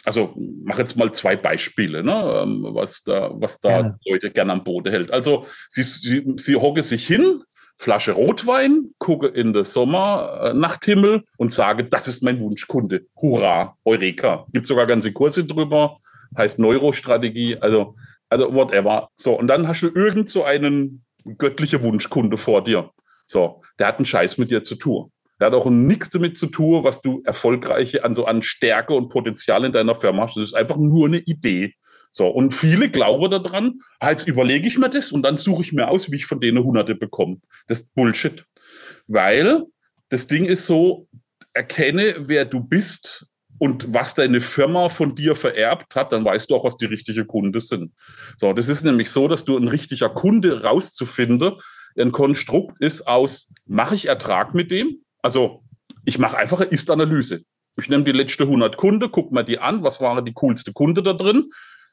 Also 0.05 0.35
mach 0.65 0.79
jetzt 0.79 0.97
mal 0.97 1.13
zwei 1.13 1.37
Beispiele, 1.37 2.03
ne, 2.03 2.43
ähm, 2.43 2.67
was 2.71 3.05
da, 3.05 3.31
was 3.35 3.61
da 3.61 3.69
gerne. 3.69 3.99
Leute 4.05 4.31
gerne 4.33 4.53
am 4.53 4.65
Boden 4.65 4.91
hält. 4.91 5.13
Also 5.13 5.47
sie, 5.69 5.85
sie, 5.85 6.25
sie 6.37 6.57
hocke 6.57 6.83
sich 6.83 7.07
hin, 7.07 7.41
Flasche 7.83 8.13
Rotwein, 8.13 8.95
gucke 8.99 9.27
in 9.27 9.53
den 9.53 9.65
Sommernachthimmel 9.65 11.25
und 11.37 11.53
sage, 11.53 11.83
das 11.83 12.07
ist 12.07 12.23
mein 12.23 12.39
Wunschkunde. 12.39 13.07
Hurra, 13.21 13.77
Eureka. 13.85 14.47
Gibt 14.53 14.69
sogar 14.69 14.87
ganze 14.87 15.13
Kurse 15.13 15.45
drüber, 15.45 15.99
heißt 16.39 16.61
Neurostrategie, 16.61 17.57
also, 17.61 17.97
also 18.29 18.55
whatever. 18.55 19.09
So, 19.17 19.37
und 19.37 19.49
dann 19.49 19.67
hast 19.67 19.81
du 19.81 19.89
irgend 19.93 20.31
so 20.31 20.45
einen 20.45 21.03
göttlichen 21.39 21.83
Wunschkunde 21.83 22.37
vor 22.37 22.63
dir. 22.63 22.91
So, 23.27 23.63
der 23.81 23.89
hat 23.89 23.97
einen 23.97 24.07
Scheiß 24.07 24.39
mit 24.39 24.53
dir 24.53 24.63
zu 24.63 24.77
tun. 24.77 25.11
Der 25.41 25.49
hat 25.49 25.55
auch 25.55 25.67
nichts 25.67 26.11
damit 26.11 26.39
zu 26.39 26.47
tun, 26.47 26.85
was 26.85 27.03
du 27.03 27.21
erfolgreiche 27.25 28.05
an 28.05 28.15
so 28.15 28.27
an 28.27 28.45
Stärke 28.45 28.95
und 28.95 29.09
Potenzial 29.09 29.65
in 29.65 29.73
deiner 29.73 29.97
Firma 29.97 30.23
hast. 30.23 30.37
Das 30.37 30.45
ist 30.45 30.55
einfach 30.55 30.77
nur 30.77 31.09
eine 31.09 31.19
Idee. 31.19 31.75
So, 32.13 32.29
und 32.29 32.53
viele 32.53 32.91
glauben 32.91 33.31
daran, 33.31 33.81
ah, 33.99 34.11
jetzt 34.11 34.29
überlege 34.29 34.69
ich 34.69 34.79
mir 34.79 34.91
das 34.91 35.13
und 35.13 35.23
dann 35.23 35.39
suche 35.39 35.63
ich 35.63 35.73
mir 35.73 35.89
aus, 35.89 36.13
wie 36.13 36.17
ich 36.17 36.27
von 36.27 36.41
denen 36.41 36.63
Hunderte 36.63 36.95
bekomme. 36.95 37.39
Das 37.67 37.81
ist 37.81 37.95
Bullshit. 37.95 38.45
Weil 39.07 39.65
das 40.11 40.27
Ding 40.27 40.45
ist 40.45 40.67
so, 40.67 41.09
erkenne, 41.55 42.15
wer 42.19 42.45
du 42.45 42.61
bist 42.61 43.27
und 43.59 43.95
was 43.95 44.15
deine 44.15 44.41
Firma 44.41 44.91
von 44.91 45.15
dir 45.15 45.35
vererbt 45.35 45.97
hat, 45.97 46.13
dann 46.13 46.25
weißt 46.25 46.51
du 46.51 46.57
auch, 46.57 46.65
was 46.65 46.77
die 46.77 46.85
richtigen 46.85 47.27
Kunden 47.27 47.61
sind. 47.61 47.93
So, 48.37 48.53
das 48.53 48.69
ist 48.69 48.85
nämlich 48.85 49.11
so, 49.11 49.27
dass 49.27 49.45
du 49.45 49.57
ein 49.57 49.69
richtiger 49.69 50.11
Kunde 50.11 50.63
rauszufinden, 50.63 51.55
ein 51.97 52.13
Konstrukt 52.13 52.79
ist 52.81 53.07
aus, 53.07 53.53
mache 53.67 53.95
ich 53.95 54.07
Ertrag 54.07 54.55
mit 54.55 54.71
dem? 54.71 55.03
Also 55.23 55.63
Ich 56.05 56.19
mache 56.19 56.37
einfach 56.37 56.61
eine 56.61 56.71
Ist-Analyse. 56.71 57.45
Ich 57.79 57.89
nehme 57.89 58.05
die 58.05 58.13
letzten 58.13 58.43
100 58.43 58.77
Kunden, 58.77 59.11
gucke 59.11 59.33
mir 59.33 59.45
die 59.45 59.59
an, 59.59 59.83
was 59.83 60.01
waren 60.01 60.25
die 60.25 60.33
coolste 60.33 60.73
Kunde 60.73 61.03
da 61.03 61.13
drin, 61.13 61.51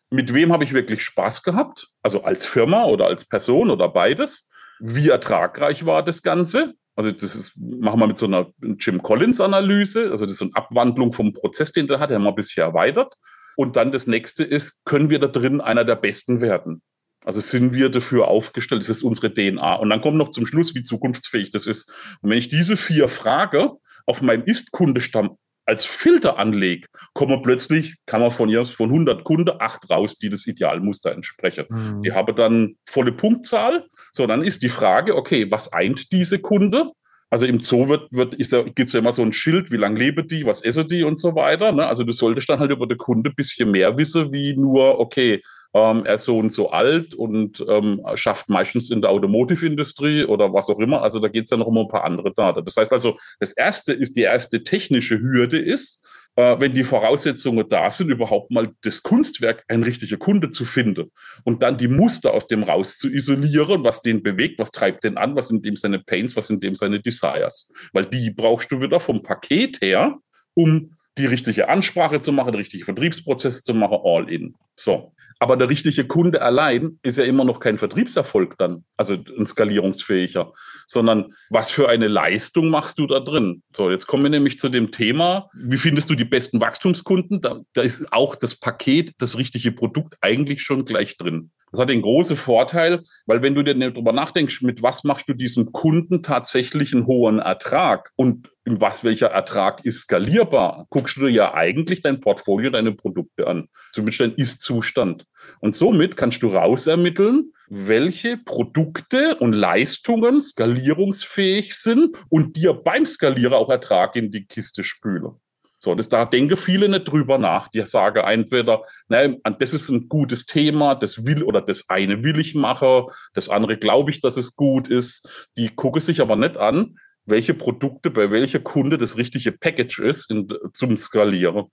mit 0.09 0.33
wem 0.33 0.51
habe 0.51 0.63
ich 0.63 0.73
wirklich 0.73 1.03
Spaß 1.03 1.43
gehabt, 1.43 1.89
also 2.01 2.23
als 2.23 2.45
Firma 2.45 2.85
oder 2.85 3.05
als 3.05 3.25
Person 3.25 3.69
oder 3.69 3.89
beides. 3.89 4.49
Wie 4.79 5.09
ertragreich 5.09 5.85
war 5.85 6.03
das 6.03 6.21
Ganze? 6.21 6.73
Also 6.95 7.11
das 7.11 7.35
ist, 7.35 7.53
machen 7.57 7.99
wir 7.99 8.07
mit 8.07 8.17
so 8.17 8.25
einer 8.25 8.47
Jim 8.79 9.01
Collins-Analyse, 9.01 10.11
also 10.11 10.25
das 10.25 10.33
ist 10.33 10.39
so 10.39 10.45
eine 10.45 10.55
Abwandlung 10.55 11.13
vom 11.13 11.33
Prozess, 11.33 11.71
den 11.71 11.87
der 11.87 11.99
hat, 11.99 12.09
der 12.09 12.19
wir 12.19 12.29
ein 12.29 12.35
bisschen 12.35 12.63
erweitert. 12.63 13.15
Und 13.55 13.75
dann 13.75 13.91
das 13.91 14.07
nächste 14.07 14.43
ist, 14.43 14.83
können 14.85 15.09
wir 15.09 15.19
da 15.19 15.27
drin 15.27 15.61
einer 15.61 15.85
der 15.85 15.95
Besten 15.95 16.41
werden? 16.41 16.81
Also 17.23 17.41
sind 17.41 17.73
wir 17.73 17.89
dafür 17.89 18.27
aufgestellt, 18.27 18.81
das 18.81 18.89
ist 18.89 19.03
unsere 19.03 19.33
DNA. 19.33 19.75
Und 19.75 19.89
dann 19.89 20.01
kommt 20.01 20.17
noch 20.17 20.29
zum 20.29 20.45
Schluss, 20.45 20.75
wie 20.75 20.83
zukunftsfähig 20.83 21.51
das 21.51 21.67
ist. 21.67 21.89
Und 22.21 22.29
wenn 22.29 22.37
ich 22.37 22.49
diese 22.49 22.77
vier 22.77 23.07
Frage 23.07 23.73
auf 24.05 24.21
meinem 24.21 24.43
Ist-Kundestamm 24.43 25.37
als 25.69 25.85
Filter 25.85 26.39
anlege, 26.39 26.87
kommen 27.13 27.43
plötzlich, 27.43 27.97
kann 28.07 28.21
man 28.21 28.31
von 28.31 28.49
von 28.65 28.89
100 28.89 29.23
Kunden 29.23 29.55
acht 29.59 29.87
raus, 29.91 30.17
die 30.17 30.31
das 30.31 30.47
Idealmuster 30.47 31.11
entsprechen. 31.11 31.65
Mhm. 31.69 32.01
Die 32.01 32.11
haben 32.11 32.35
dann 32.35 32.75
volle 32.87 33.11
Punktzahl. 33.11 33.85
So, 34.11 34.25
dann 34.25 34.43
ist 34.43 34.63
die 34.63 34.69
Frage, 34.69 35.15
okay, 35.15 35.51
was 35.51 35.71
eint 35.71 36.11
diese 36.11 36.39
Kunde? 36.39 36.91
Also 37.29 37.45
im 37.45 37.61
Zoo 37.61 37.87
wird, 37.87 38.11
wird, 38.11 38.33
ist 38.33 38.51
es 38.51 38.93
ja 38.93 38.99
immer 38.99 39.11
so 39.11 39.21
ein 39.21 39.31
Schild, 39.31 39.71
wie 39.71 39.77
lange 39.77 39.99
lebe 39.99 40.23
die, 40.23 40.47
was 40.47 40.63
esse 40.63 40.85
die 40.85 41.03
und 41.03 41.19
so 41.19 41.35
weiter. 41.35 41.71
Ne? 41.71 41.85
Also 41.85 42.03
du 42.03 42.11
solltest 42.13 42.49
dann 42.49 42.59
halt 42.59 42.71
über 42.71 42.87
den 42.87 42.97
Kunde 42.97 43.29
ein 43.29 43.35
bisschen 43.35 43.69
mehr 43.69 43.95
wissen, 43.95 44.33
wie 44.33 44.55
nur, 44.55 44.99
okay, 44.99 45.43
ähm, 45.73 46.05
er 46.05 46.15
ist 46.15 46.25
so 46.25 46.37
und 46.37 46.51
so 46.51 46.71
alt 46.71 47.13
und 47.13 47.63
ähm, 47.67 48.01
schafft 48.15 48.49
meistens 48.49 48.89
in 48.89 49.01
der 49.01 49.11
Automotive-Industrie 49.11 50.25
oder 50.25 50.53
was 50.53 50.69
auch 50.69 50.79
immer. 50.79 51.01
Also 51.03 51.19
da 51.19 51.27
geht 51.27 51.43
es 51.43 51.51
ja 51.51 51.57
noch 51.57 51.67
um 51.67 51.77
ein 51.77 51.87
paar 51.87 52.03
andere 52.03 52.33
Daten. 52.33 52.65
Das 52.65 52.75
heißt 52.75 52.91
also, 52.91 53.17
das 53.39 53.53
erste 53.53 53.93
ist, 53.93 54.17
die 54.17 54.21
erste 54.21 54.63
technische 54.63 55.19
Hürde 55.19 55.59
ist, 55.59 56.03
äh, 56.35 56.59
wenn 56.59 56.73
die 56.73 56.83
Voraussetzungen 56.83 57.67
da 57.69 57.91
sind, 57.91 58.09
überhaupt 58.09 58.49
mal 58.49 58.69
das 58.81 59.03
Kunstwerk, 59.03 59.63
ein 59.67 59.83
richtiger 59.83 60.17
Kunde 60.17 60.49
zu 60.49 60.65
finden 60.65 61.11
und 61.43 61.61
dann 61.61 61.77
die 61.77 61.87
Muster 61.87 62.33
aus 62.33 62.47
dem 62.47 62.63
raus 62.63 62.97
zu 62.97 63.09
isolieren, 63.13 63.83
was 63.83 64.01
den 64.01 64.23
bewegt, 64.23 64.57
was 64.57 64.71
treibt 64.71 65.03
den 65.03 65.17
an, 65.17 65.35
was 65.35 65.49
sind 65.49 65.65
dem 65.65 65.75
seine 65.75 65.99
Pains, 65.99 66.35
was 66.35 66.47
sind 66.47 66.63
dem 66.63 66.75
seine 66.75 66.99
Desires. 66.99 67.71
Weil 67.93 68.05
die 68.05 68.31
brauchst 68.31 68.71
du 68.71 68.81
wieder 68.81 68.99
vom 68.99 69.21
Paket 69.21 69.81
her, 69.81 70.17
um 70.55 70.95
die 71.17 71.25
richtige 71.25 71.69
Ansprache 71.69 72.21
zu 72.21 72.31
machen, 72.31 72.53
die 72.53 72.59
richtige 72.59 72.85
Vertriebsprozesse 72.85 73.61
zu 73.61 73.73
machen, 73.73 73.99
all 74.03 74.31
in. 74.31 74.55
So. 74.75 75.13
Aber 75.41 75.55
der 75.55 75.69
richtige 75.69 76.05
Kunde 76.05 76.41
allein 76.41 76.99
ist 77.01 77.17
ja 77.17 77.23
immer 77.23 77.45
noch 77.45 77.61
kein 77.61 77.77
Vertriebserfolg 77.77 78.57
dann, 78.57 78.83
also 78.97 79.13
ein 79.15 79.47
skalierungsfähiger, 79.47 80.51
sondern 80.85 81.33
was 81.49 81.71
für 81.71 81.87
eine 81.87 82.09
Leistung 82.09 82.69
machst 82.69 82.99
du 82.99 83.07
da 83.07 83.21
drin? 83.21 83.63
So, 83.73 83.89
jetzt 83.89 84.05
kommen 84.05 84.23
wir 84.23 84.29
nämlich 84.29 84.59
zu 84.59 84.67
dem 84.67 84.91
Thema, 84.91 85.49
wie 85.53 85.77
findest 85.77 86.09
du 86.09 86.15
die 86.15 86.25
besten 86.25 86.59
Wachstumskunden? 86.59 87.39
Da, 87.39 87.61
da 87.73 87.81
ist 87.81 88.11
auch 88.11 88.35
das 88.35 88.59
Paket, 88.59 89.13
das 89.19 89.37
richtige 89.37 89.71
Produkt 89.71 90.17
eigentlich 90.19 90.61
schon 90.61 90.83
gleich 90.83 91.15
drin. 91.15 91.51
Das 91.71 91.81
hat 91.81 91.89
den 91.89 92.01
großen 92.01 92.37
Vorteil, 92.37 93.03
weil 93.25 93.41
wenn 93.41 93.55
du 93.55 93.63
dir 93.63 93.75
darüber 93.75 94.11
nachdenkst, 94.11 94.61
mit 94.61 94.81
was 94.81 95.03
machst 95.03 95.29
du 95.29 95.33
diesem 95.33 95.71
Kunden 95.71 96.23
tatsächlich 96.23 96.93
einen 96.93 97.05
hohen 97.05 97.39
Ertrag 97.39 98.11
und 98.15 98.49
was 98.65 99.03
welcher 99.03 99.27
Ertrag 99.27 99.83
ist 99.85 100.01
skalierbar, 100.01 100.85
guckst 100.89 101.17
du 101.17 101.21
dir 101.21 101.29
ja 101.29 101.53
eigentlich 101.53 102.01
dein 102.01 102.19
Portfolio, 102.19 102.69
deine 102.69 102.93
Produkte 102.93 103.47
an, 103.47 103.67
zumindest 103.91 104.21
dein 104.21 104.33
Ist-Zustand. 104.33 105.25
Und 105.59 105.75
somit 105.75 106.17
kannst 106.17 106.43
du 106.43 106.49
rausermitteln, 106.49 107.51
welche 107.69 108.37
Produkte 108.37 109.37
und 109.37 109.53
Leistungen 109.53 110.41
skalierungsfähig 110.41 111.75
sind 111.75 112.17
und 112.29 112.55
dir 112.55 112.73
beim 112.73 113.05
Skalierer 113.05 113.57
auch 113.57 113.69
Ertrag 113.69 114.15
in 114.15 114.31
die 114.31 114.45
Kiste 114.45 114.83
spülen. 114.83 115.39
So, 115.81 115.95
das, 115.95 116.09
da 116.09 116.25
denken 116.25 116.57
viele 116.57 116.89
nicht 116.89 117.05
drüber 117.05 117.37
nach. 117.37 117.69
Die 117.69 117.85
sagen 117.85 118.19
entweder, 118.25 118.83
nein, 119.07 119.37
das 119.59 119.73
ist 119.73 119.89
ein 119.89 120.09
gutes 120.09 120.45
Thema, 120.45 120.93
das 120.93 121.25
will 121.25 121.41
oder 121.41 121.61
das 121.61 121.89
eine 121.89 122.23
will 122.23 122.37
ich 122.39 122.53
machen, 122.53 123.05
das 123.33 123.47
andere 123.47 123.77
glaube 123.77 124.11
ich, 124.11 124.19
dass 124.19 124.35
es 124.35 124.55
gut 124.57 124.89
ist. 124.89 125.29
Die 125.57 125.69
gucken 125.69 126.01
sich 126.01 126.19
aber 126.19 126.35
nicht 126.35 126.57
an, 126.57 126.97
welche 127.25 127.53
Produkte 127.53 128.09
bei 128.09 128.29
welcher 128.29 128.59
Kunde 128.59 128.97
das 128.97 129.17
richtige 129.17 129.53
Package 129.53 129.99
ist 129.99 130.29
in, 130.29 130.47
zum 130.73 130.97
Skalieren. 130.97 131.65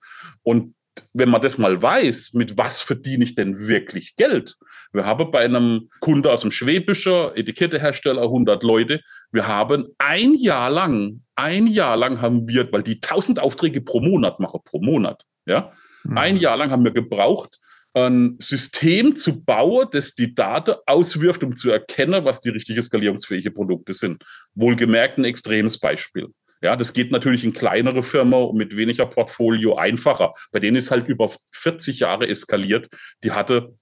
Und 0.43 0.75
wenn 1.13 1.29
man 1.29 1.43
das 1.43 1.59
mal 1.59 1.83
weiß, 1.83 2.33
mit 2.35 2.57
was 2.57 2.81
verdiene 2.81 3.25
ich 3.25 3.35
denn 3.35 3.59
wirklich 3.59 4.17
Geld? 4.17 4.57
Wir 4.93 5.05
haben 5.05 5.31
bei 5.31 5.45
einem 5.45 5.91
Kunde 6.01 6.31
aus 6.33 6.43
dem 6.43 6.51
Schwäbischen, 6.51 7.31
Etikettehersteller, 7.35 8.23
100 8.23 8.63
Leute, 8.63 9.01
wir 9.33 9.47
haben 9.47 9.87
ein 9.99 10.35
Jahr 10.35 10.71
lang, 10.71 11.23
ein 11.35 11.67
Jahr 11.67 11.97
lang 11.97 12.21
haben 12.21 12.49
wir, 12.49 12.71
weil 12.73 12.83
die 12.83 13.01
1000 13.03 13.41
Aufträge 13.41 13.81
pro 13.81 14.01
Monat 14.01 14.41
machen, 14.41 14.61
pro 14.65 14.81
Monat, 14.81 15.23
ja, 15.47 15.73
mhm. 16.05 16.19
ein 16.19 16.37
Jahr 16.37 16.57
lang 16.57 16.71
haben 16.71 16.85
wir 16.85 16.93
gebraucht, 16.93 17.59
ein 17.97 18.37
System 18.41 19.17
zu 19.17 19.43
bauen, 19.43 19.89
das 19.91 20.15
die 20.15 20.35
Daten 20.35 20.75
auswirft, 20.85 21.43
um 21.43 21.57
zu 21.57 21.71
erkennen, 21.71 22.25
was 22.25 22.41
die 22.41 22.51
richtige 22.51 22.83
skalierungsfähige 22.83 23.51
Produkte 23.51 23.95
sind. 23.95 24.23
Wohlgemerkt 24.55 25.17
ein 25.17 25.25
extremes 25.25 25.79
Beispiel. 25.79 26.29
Ja, 26.63 26.77
das 26.77 26.93
geht 26.93 27.11
natürlich 27.11 27.45
in 27.45 27.53
kleinere 27.53 28.03
Firmen 28.03 28.55
mit 28.55 28.77
weniger 28.77 29.07
Portfolio 29.07 29.77
einfacher. 29.77 30.33
Bei 30.53 30.59
denen 30.59 30.77
ist 30.77 30.91
halt 30.91 31.09
über 31.09 31.31
40 31.53 32.01
Jahre 32.01 32.29
eskaliert. 32.29 32.89
Die 33.25 33.33
hatte 33.33 33.75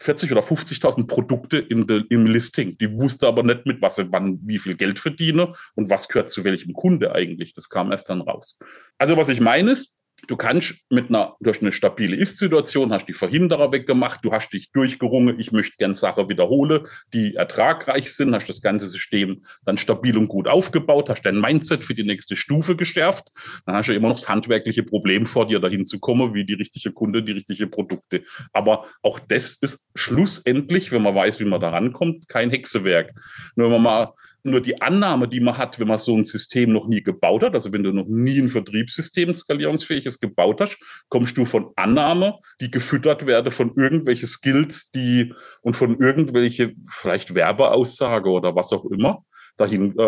40 0.00 0.32
oder 0.32 0.40
50.000 0.42 1.06
Produkte 1.06 1.62
de, 1.62 2.04
im 2.08 2.26
Listing. 2.26 2.76
Die 2.78 2.92
wusste 2.92 3.26
aber 3.26 3.42
nicht 3.42 3.66
mit, 3.66 3.80
was 3.82 3.98
wann 4.10 4.38
wie 4.42 4.58
viel 4.58 4.76
Geld 4.76 4.98
verdiene 4.98 5.54
und 5.74 5.90
was 5.90 6.08
gehört 6.08 6.30
zu 6.30 6.44
welchem 6.44 6.72
Kunde 6.72 7.12
eigentlich. 7.12 7.52
Das 7.52 7.68
kam 7.68 7.92
erst 7.92 8.10
dann 8.10 8.20
raus. 8.20 8.58
Also 8.98 9.16
was 9.16 9.28
ich 9.28 9.40
meine 9.40 9.70
ist, 9.70 9.98
Du 10.26 10.36
kannst 10.36 10.74
mit 10.90 11.08
einer, 11.08 11.36
durch 11.40 11.60
eine 11.60 11.72
stabile 11.72 12.16
Ist-Situation, 12.16 12.92
hast 12.92 13.06
die 13.06 13.14
Verhinderer 13.14 13.72
weggemacht, 13.72 14.24
du 14.24 14.32
hast 14.32 14.50
dich 14.50 14.72
durchgerungen, 14.72 15.38
ich 15.38 15.52
möchte 15.52 15.76
gern 15.76 15.94
Sachen 15.94 16.28
wiederholen, 16.28 16.86
die 17.12 17.34
ertragreich 17.34 18.14
sind, 18.14 18.34
hast 18.34 18.48
das 18.48 18.60
ganze 18.60 18.88
System 18.88 19.44
dann 19.64 19.76
stabil 19.76 20.16
und 20.16 20.28
gut 20.28 20.48
aufgebaut, 20.48 21.10
hast 21.10 21.22
dein 21.22 21.40
Mindset 21.40 21.84
für 21.84 21.94
die 21.94 22.04
nächste 22.04 22.36
Stufe 22.36 22.76
geschärft, 22.76 23.28
dann 23.66 23.76
hast 23.76 23.88
du 23.88 23.94
immer 23.94 24.08
noch 24.08 24.16
das 24.16 24.28
handwerkliche 24.28 24.82
Problem 24.82 25.26
vor 25.26 25.46
dir, 25.46 25.60
dahin 25.60 25.86
zu 25.86 25.98
kommen, 25.98 26.34
wie 26.34 26.44
die 26.44 26.54
richtige 26.54 26.92
Kunde, 26.92 27.22
die 27.22 27.32
richtige 27.32 27.66
Produkte. 27.66 28.22
Aber 28.52 28.86
auch 29.02 29.18
das 29.18 29.56
ist 29.56 29.86
schlussendlich, 29.94 30.92
wenn 30.92 31.02
man 31.02 31.14
weiß, 31.14 31.40
wie 31.40 31.44
man 31.44 31.60
da 31.60 31.70
rankommt, 31.70 32.28
kein 32.28 32.50
Hexewerk. 32.50 33.12
Nur 33.56 33.66
wenn 33.66 33.82
man 33.82 33.82
mal 33.82 34.12
nur 34.44 34.60
die 34.60 34.80
Annahme, 34.80 35.26
die 35.26 35.40
man 35.40 35.56
hat, 35.56 35.80
wenn 35.80 35.88
man 35.88 35.98
so 35.98 36.14
ein 36.14 36.22
System 36.22 36.72
noch 36.72 36.86
nie 36.86 37.02
gebaut 37.02 37.42
hat, 37.42 37.54
also 37.54 37.72
wenn 37.72 37.82
du 37.82 37.92
noch 37.92 38.06
nie 38.06 38.38
ein 38.38 38.50
Vertriebssystem 38.50 39.32
skalierungsfähiges 39.32 40.20
gebaut 40.20 40.60
hast, 40.60 40.78
kommst 41.08 41.36
du 41.36 41.46
von 41.46 41.70
Annahme, 41.76 42.38
die 42.60 42.70
gefüttert 42.70 43.26
werde 43.26 43.50
von 43.50 43.74
irgendwelche 43.74 44.26
Skills, 44.26 44.90
die 44.90 45.32
und 45.62 45.76
von 45.76 45.98
irgendwelche 45.98 46.74
vielleicht 46.90 47.34
Werbeaussage 47.34 48.28
oder 48.28 48.54
was 48.54 48.72
auch 48.72 48.84
immer 48.84 49.24
dahin 49.56 49.96
äh, 49.98 50.02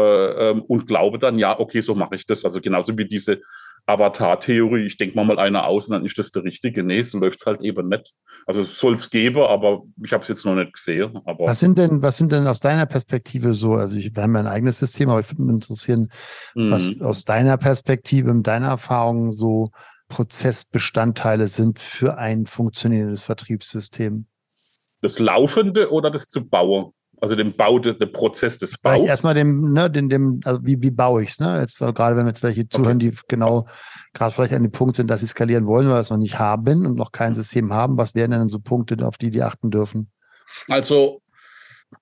ähm, 0.51 0.63
und 0.63 0.87
glaube 0.87 1.19
dann, 1.19 1.39
ja, 1.39 1.59
okay, 1.59 1.81
so 1.81 1.95
mache 1.95 2.17
ich 2.17 2.27
das. 2.27 2.45
Also 2.45 2.61
genauso 2.61 2.97
wie 2.99 3.07
diese 3.07 3.41
Avatar-Theorie, 3.87 4.87
ich 4.87 4.97
denke 4.97 5.15
mal 5.15 5.25
mal 5.25 5.39
einer 5.39 5.67
aus 5.67 5.87
und 5.87 5.93
dann 5.93 6.05
ist 6.05 6.19
das 6.19 6.33
der 6.33 6.43
richtige. 6.43 6.83
Nee, 6.83 7.03
so 7.03 7.19
läuft 7.19 7.41
es 7.41 7.47
halt 7.47 7.61
eben 7.63 7.89
nicht. 7.89 8.13
Also 8.45 8.65
soll 8.65 8.95
es 8.95 9.11
geben, 9.11 9.43
aber 9.43 9.83
ich 10.03 10.13
habe 10.13 10.23
es 10.23 10.29
jetzt 10.29 10.45
noch 10.45 10.57
nicht 10.57 10.73
gesehen. 10.73 11.19
Aber 11.25 11.47
was 11.47 11.61
sind 11.61 11.79
denn, 11.79 12.03
was 12.03 12.19
sind 12.19 12.33
denn 12.33 12.47
aus 12.49 12.61
deiner 12.61 12.87
Perspektive 12.87 13.55
so? 13.55 13.75
Also 13.75 13.97
ich, 13.97 14.15
wir 14.15 14.25
haben 14.25 14.35
ja 14.35 14.41
ein 14.41 14.47
eigenes 14.49 14.81
System, 14.81 15.09
aber 15.09 15.21
ich 15.21 15.31
würde 15.31 15.43
mich 15.43 15.55
interessieren, 15.55 16.11
mhm. 16.55 16.71
was 16.73 17.01
aus 17.01 17.25
deiner 17.25 17.57
Perspektive, 17.59 18.31
in 18.31 18.43
deiner 18.43 18.69
Erfahrung 18.69 19.31
so 19.31 19.71
Prozessbestandteile 20.09 21.49
sind 21.49 21.79
für 21.79 22.19
ein 22.19 22.47
funktionierendes 22.47 23.25
Vertriebssystem. 23.25 24.27
Das 25.01 25.19
Laufende 25.19 25.93
oder 25.93 26.11
das 26.11 26.27
zu 26.27 26.49
bauen? 26.49 26.93
Also 27.27 27.35
den 27.35 27.57
Bau, 27.57 27.81
des, 27.81 27.99
der 27.99 28.07
Prozess 28.07 28.57
des 28.57 28.79
Baus. 28.79 28.93
Vielleicht 28.93 29.09
erstmal 29.09 29.35
dem, 29.35 29.73
ne, 29.73 29.91
den, 29.91 30.09
dem, 30.09 30.39
also 30.45 30.61
wie, 30.63 30.81
wie 30.81 30.93
baue 30.93 31.25
ich 31.25 31.31
es, 31.31 31.41
ne? 31.41 31.59
Jetzt 31.61 31.79
gerade 31.79 32.17
wenn 32.17 32.29
jetzt 32.29 32.45
welche 32.45 32.69
zuhören, 32.69 32.99
okay. 32.99 33.11
die 33.11 33.19
genau 33.27 33.67
gerade 34.15 34.33
vielleicht 34.33 34.53
an 34.53 34.63
dem 34.63 34.71
Punkt 34.71 34.95
sind, 34.95 35.11
dass 35.11 35.23
sie 35.23 35.27
skalieren 35.27 35.67
wollen 35.67 35.89
oder 35.89 35.99
es 35.99 36.11
noch 36.11 36.19
nicht 36.19 36.39
haben 36.39 36.87
und 36.87 36.95
noch 36.95 37.11
kein 37.11 37.35
System 37.35 37.73
haben, 37.73 37.99
was 37.99 38.15
wären 38.15 38.31
denn 38.31 38.47
so 38.47 38.61
Punkte, 38.61 39.05
auf 39.05 39.19
die 39.19 39.31
die 39.31 39.43
achten 39.43 39.73
dürfen? 39.73 40.13
Also 40.69 41.21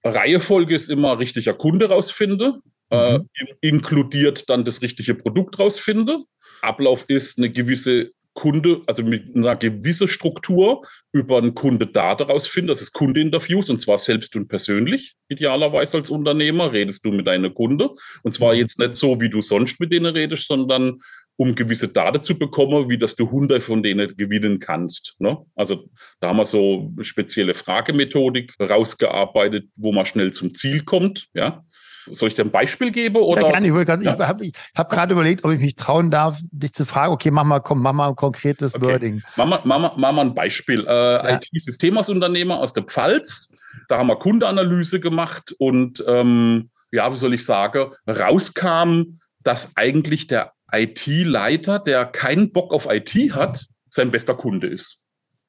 Reihefolge 0.04 0.74
ist 0.74 0.90
immer 0.90 1.18
richtiger 1.18 1.54
Kunde 1.54 1.88
rausfinde, 1.88 2.60
äh, 2.90 3.18
mhm. 3.18 3.28
äh, 3.32 3.54
inkludiert 3.66 4.50
dann 4.50 4.66
das 4.66 4.82
richtige 4.82 5.14
Produkt 5.14 5.58
rausfinde. 5.58 6.18
Ablauf 6.60 7.06
ist 7.08 7.38
eine 7.38 7.50
gewisse 7.50 8.10
Kunde, 8.34 8.82
also 8.86 9.02
mit 9.02 9.34
einer 9.34 9.56
gewissen 9.56 10.08
Struktur 10.08 10.82
über 11.12 11.38
einen 11.38 11.54
Kunde 11.54 11.86
da 11.86 12.14
daraus 12.14 12.46
finden. 12.46 12.68
Das 12.68 12.82
ist 12.82 12.92
Kundeinterviews 12.92 13.70
und 13.70 13.80
zwar 13.80 13.98
selbst 13.98 14.34
und 14.36 14.48
persönlich, 14.48 15.14
idealerweise 15.28 15.98
als 15.98 16.10
Unternehmer, 16.10 16.72
redest 16.72 17.04
du 17.04 17.12
mit 17.12 17.26
deinem 17.26 17.54
Kunde. 17.54 17.90
Und 18.22 18.32
zwar 18.32 18.52
mhm. 18.52 18.58
jetzt 18.58 18.78
nicht 18.78 18.96
so, 18.96 19.20
wie 19.20 19.30
du 19.30 19.40
sonst 19.40 19.78
mit 19.80 19.92
denen 19.92 20.12
redest, 20.12 20.48
sondern 20.48 20.98
um 21.36 21.54
gewisse 21.54 21.88
Daten 21.88 22.22
zu 22.22 22.38
bekommen, 22.38 22.88
wie 22.88 22.98
dass 22.98 23.16
du 23.16 23.30
Hunde 23.30 23.60
von 23.60 23.82
denen 23.82 24.16
gewinnen 24.16 24.60
kannst. 24.60 25.14
Ne? 25.18 25.38
Also 25.54 25.88
da 26.20 26.28
haben 26.28 26.36
wir 26.36 26.44
so 26.44 26.92
spezielle 27.00 27.54
Fragemethodik 27.54 28.54
rausgearbeitet, 28.60 29.68
wo 29.76 29.92
man 29.92 30.06
schnell 30.06 30.32
zum 30.32 30.54
Ziel 30.54 30.84
kommt. 30.84 31.26
Ja? 31.34 31.64
Soll 32.12 32.28
ich 32.28 32.34
dir 32.34 32.44
ein 32.44 32.50
Beispiel 32.50 32.90
geben? 32.90 33.16
Oder? 33.16 33.42
Ja, 33.42 33.50
gerne. 33.52 33.66
Ich, 33.66 33.88
ja. 33.88 34.00
ich 34.00 34.08
habe 34.08 34.50
hab 34.76 34.90
gerade 34.90 35.12
überlegt, 35.12 35.44
ob 35.44 35.52
ich 35.52 35.60
mich 35.60 35.76
trauen 35.76 36.10
darf, 36.10 36.38
dich 36.50 36.72
zu 36.72 36.84
fragen, 36.84 37.12
okay, 37.12 37.30
mach 37.30 37.44
mal, 37.44 37.60
komm, 37.60 37.82
mach 37.82 37.92
mal 37.92 38.08
ein 38.08 38.16
konkretes 38.16 38.74
okay. 38.74 38.86
Wording. 38.86 39.22
Mach 39.36 39.46
mal, 39.46 39.60
mach, 39.64 39.78
mal, 39.78 39.92
mach 39.96 40.12
mal 40.12 40.20
ein 40.22 40.34
Beispiel. 40.34 40.86
Äh, 40.86 40.92
ja. 40.92 41.36
IT-Systemunternehmer 41.36 42.58
aus 42.58 42.72
der 42.72 42.84
Pfalz, 42.84 43.52
da 43.88 43.98
haben 43.98 44.06
wir 44.06 44.16
Kundeanalyse 44.16 45.00
gemacht 45.00 45.54
und 45.58 46.04
ähm, 46.06 46.70
ja, 46.92 47.12
wie 47.12 47.16
soll 47.16 47.34
ich 47.34 47.44
sagen, 47.44 47.92
rauskam, 48.06 49.18
dass 49.42 49.76
eigentlich 49.76 50.26
der 50.26 50.52
IT-Leiter, 50.72 51.78
der 51.78 52.06
keinen 52.06 52.52
Bock 52.52 52.72
auf 52.72 52.86
IT 52.90 53.14
hat, 53.34 53.66
sein 53.90 54.10
bester 54.10 54.34
Kunde 54.34 54.68
ist. 54.68 55.00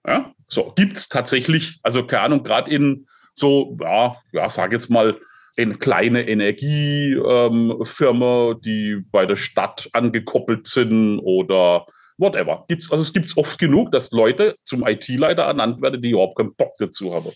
Ja, 0.08 0.34
so 0.48 0.72
gibt 0.76 0.98
es 0.98 1.10
tatsächlich, 1.10 1.80
also 1.82 2.06
keine 2.06 2.24
Ahnung, 2.24 2.44
gerade 2.44 2.70
in 2.70 3.08
so, 3.34 3.78
ja, 3.82 4.16
ja, 4.32 4.50
sag 4.50 4.72
jetzt 4.72 4.90
mal, 4.90 5.20
eine 5.58 5.76
kleine 5.76 6.28
Energiefirma, 6.28 8.52
ähm, 8.52 8.62
die 8.62 9.04
bei 9.12 9.26
der 9.26 9.36
Stadt 9.36 9.90
angekoppelt 9.94 10.68
sind 10.68 11.20
oder 11.20 11.86
whatever. 12.18 12.66
Gibt's, 12.68 12.92
also 12.92 13.04
es 13.04 13.14
gibt 13.14 13.28
es 13.28 13.38
oft 13.38 13.60
genug, 13.60 13.92
dass 13.92 14.12
Leute 14.12 14.58
zum 14.64 14.86
IT-Leiter 14.86 15.44
ernannt 15.44 15.82
werden, 15.82 16.02
die 16.02 16.12
überhaupt 16.12 16.38
keinen 16.38 16.56
Bock 16.56 16.74
dazu 16.80 17.14
haben. 17.14 17.32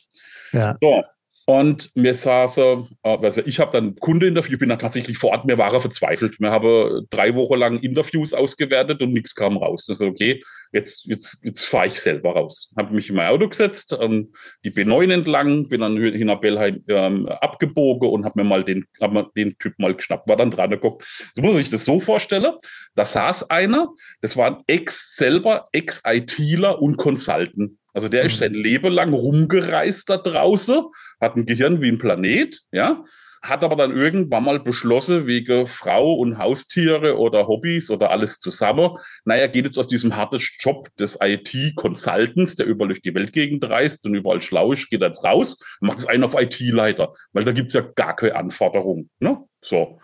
Ja. 0.51 0.75
So, 0.81 1.03
und 1.49 1.89
mir 1.95 2.13
saß 2.13 2.59
er, 2.59 2.87
äh, 3.01 3.17
also 3.23 3.41
ich 3.43 3.59
habe 3.59 3.71
dann 3.71 3.95
Kunde-Interview, 3.95 4.53
ich 4.53 4.59
bin 4.59 4.69
dann 4.69 4.77
tatsächlich 4.77 5.17
vor 5.17 5.31
Ort, 5.31 5.45
mir 5.45 5.57
war 5.57 5.73
er 5.73 5.81
verzweifelt. 5.81 6.39
Wir 6.39 6.51
haben 6.51 7.07
drei 7.09 7.33
Wochen 7.33 7.57
lang 7.57 7.79
Interviews 7.79 8.35
ausgewertet 8.35 9.01
und 9.01 9.13
nichts 9.13 9.33
kam 9.33 9.57
raus. 9.57 9.87
Also 9.89 10.05
okay, 10.05 10.43
jetzt, 10.71 11.07
jetzt, 11.07 11.43
jetzt 11.43 11.65
fahre 11.65 11.87
ich 11.87 11.99
selber 11.99 12.33
raus. 12.33 12.71
Habe 12.77 12.93
mich 12.93 13.09
in 13.09 13.15
mein 13.15 13.29
Auto 13.29 13.49
gesetzt, 13.49 13.97
ähm, 13.99 14.31
die 14.63 14.69
B9 14.69 15.11
entlang, 15.11 15.67
bin 15.67 15.81
dann 15.81 15.97
hinter 15.97 16.35
Bellheim 16.35 16.83
ähm, 16.87 17.25
abgebogen 17.25 18.11
und 18.11 18.25
habe 18.25 18.43
mir 18.43 18.47
mal 18.47 18.63
den, 18.63 18.85
hab 19.01 19.11
mir 19.11 19.27
den 19.35 19.57
Typ 19.57 19.73
mal 19.79 19.95
geschnappt, 19.95 20.29
war 20.29 20.37
dann 20.37 20.51
dran 20.51 20.69
geguckt. 20.69 21.03
So 21.33 21.41
muss 21.41 21.59
ich 21.59 21.71
das 21.71 21.83
so 21.83 21.99
vorstellen. 21.99 22.53
Da 22.93 23.05
saß 23.05 23.49
einer, 23.49 23.87
das 24.21 24.37
war 24.37 24.51
ein 24.51 24.63
Ex 24.67 25.15
selber, 25.15 25.67
Ex-ITler 25.71 26.79
und 26.79 26.97
Consultant. 26.97 27.71
Also 27.93 28.07
der 28.07 28.21
mhm. 28.21 28.27
ist 28.27 28.37
sein 28.37 28.53
Leben 28.53 28.93
lang 28.93 29.13
rumgereist 29.13 30.09
da 30.09 30.17
draußen, 30.17 30.85
hat 31.19 31.35
ein 31.35 31.45
Gehirn 31.45 31.81
wie 31.81 31.89
ein 31.89 31.97
Planet, 31.97 32.61
ja, 32.71 33.03
hat 33.41 33.63
aber 33.63 33.75
dann 33.75 33.95
irgendwann 33.95 34.43
mal 34.43 34.59
beschlossen, 34.59 35.25
wegen 35.25 35.65
Frau 35.65 36.13
und 36.13 36.37
Haustiere 36.37 37.17
oder 37.17 37.47
Hobbys 37.47 37.89
oder 37.89 38.11
alles 38.11 38.39
zusammen, 38.39 38.97
naja, 39.23 39.47
geht 39.47 39.65
jetzt 39.65 39.77
aus 39.77 39.87
diesem 39.87 40.15
harten 40.15 40.41
Job 40.59 40.89
des 40.97 41.17
IT-Consultants, 41.21 42.55
der 42.55 42.65
überall 42.65 42.89
durch 42.89 43.01
die 43.01 43.13
Weltgegend 43.15 43.63
reist 43.63 44.05
und 44.05 44.13
überall 44.13 44.41
schlau 44.41 44.73
ist, 44.73 44.89
geht 44.89 45.01
jetzt 45.01 45.23
raus, 45.23 45.63
macht 45.79 45.99
es 45.99 46.05
einen 46.05 46.23
auf 46.23 46.39
IT-Leiter, 46.39 47.13
weil 47.31 47.45
da 47.45 47.51
gibt 47.51 47.67
es 47.67 47.73
ja 47.73 47.81
gar 47.81 48.15
keine 48.15 48.35
Anforderungen. 48.35 49.09
Ne? 49.19 49.37
So, 49.61 49.99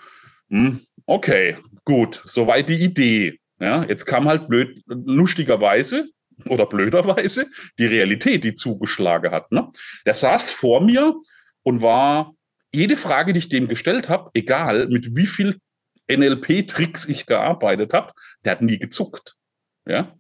hm, 0.50 0.80
okay, 1.06 1.58
gut, 1.84 2.22
soweit 2.26 2.70
die 2.70 2.84
Idee. 2.84 3.40
Ja, 3.60 3.84
jetzt 3.86 4.06
kam 4.06 4.28
halt 4.28 4.50
blöd, 4.50 4.82
lustigerweise, 4.86 6.10
oder 6.48 6.66
blöderweise 6.66 7.48
die 7.80 7.86
Realität, 7.86 8.44
die 8.44 8.56
zugeschlagen 8.56 9.32
hat. 9.32 9.52
Ne? 9.52 9.70
Der 10.06 10.14
saß 10.14 10.52
vor 10.52 10.82
mir 10.82 11.16
und 11.64 11.82
war 11.82 12.34
jede 12.72 12.98
Frage, 12.98 13.34
die 13.34 13.40
ich 13.40 13.50
dem 13.50 13.68
gestellt 13.68 14.10
habe, 14.10 14.30
egal 14.34 14.88
mit 14.88 15.16
wie 15.16 15.28
viel 15.28 15.60
NLP-Tricks 16.10 17.08
ich 17.08 17.26
gearbeitet 17.26 17.94
habe, 17.94 18.12
der 18.44 18.54
hat 18.54 18.62
nie 18.62 18.78
gezuckt. 18.78 19.36
Ja? 19.88 20.14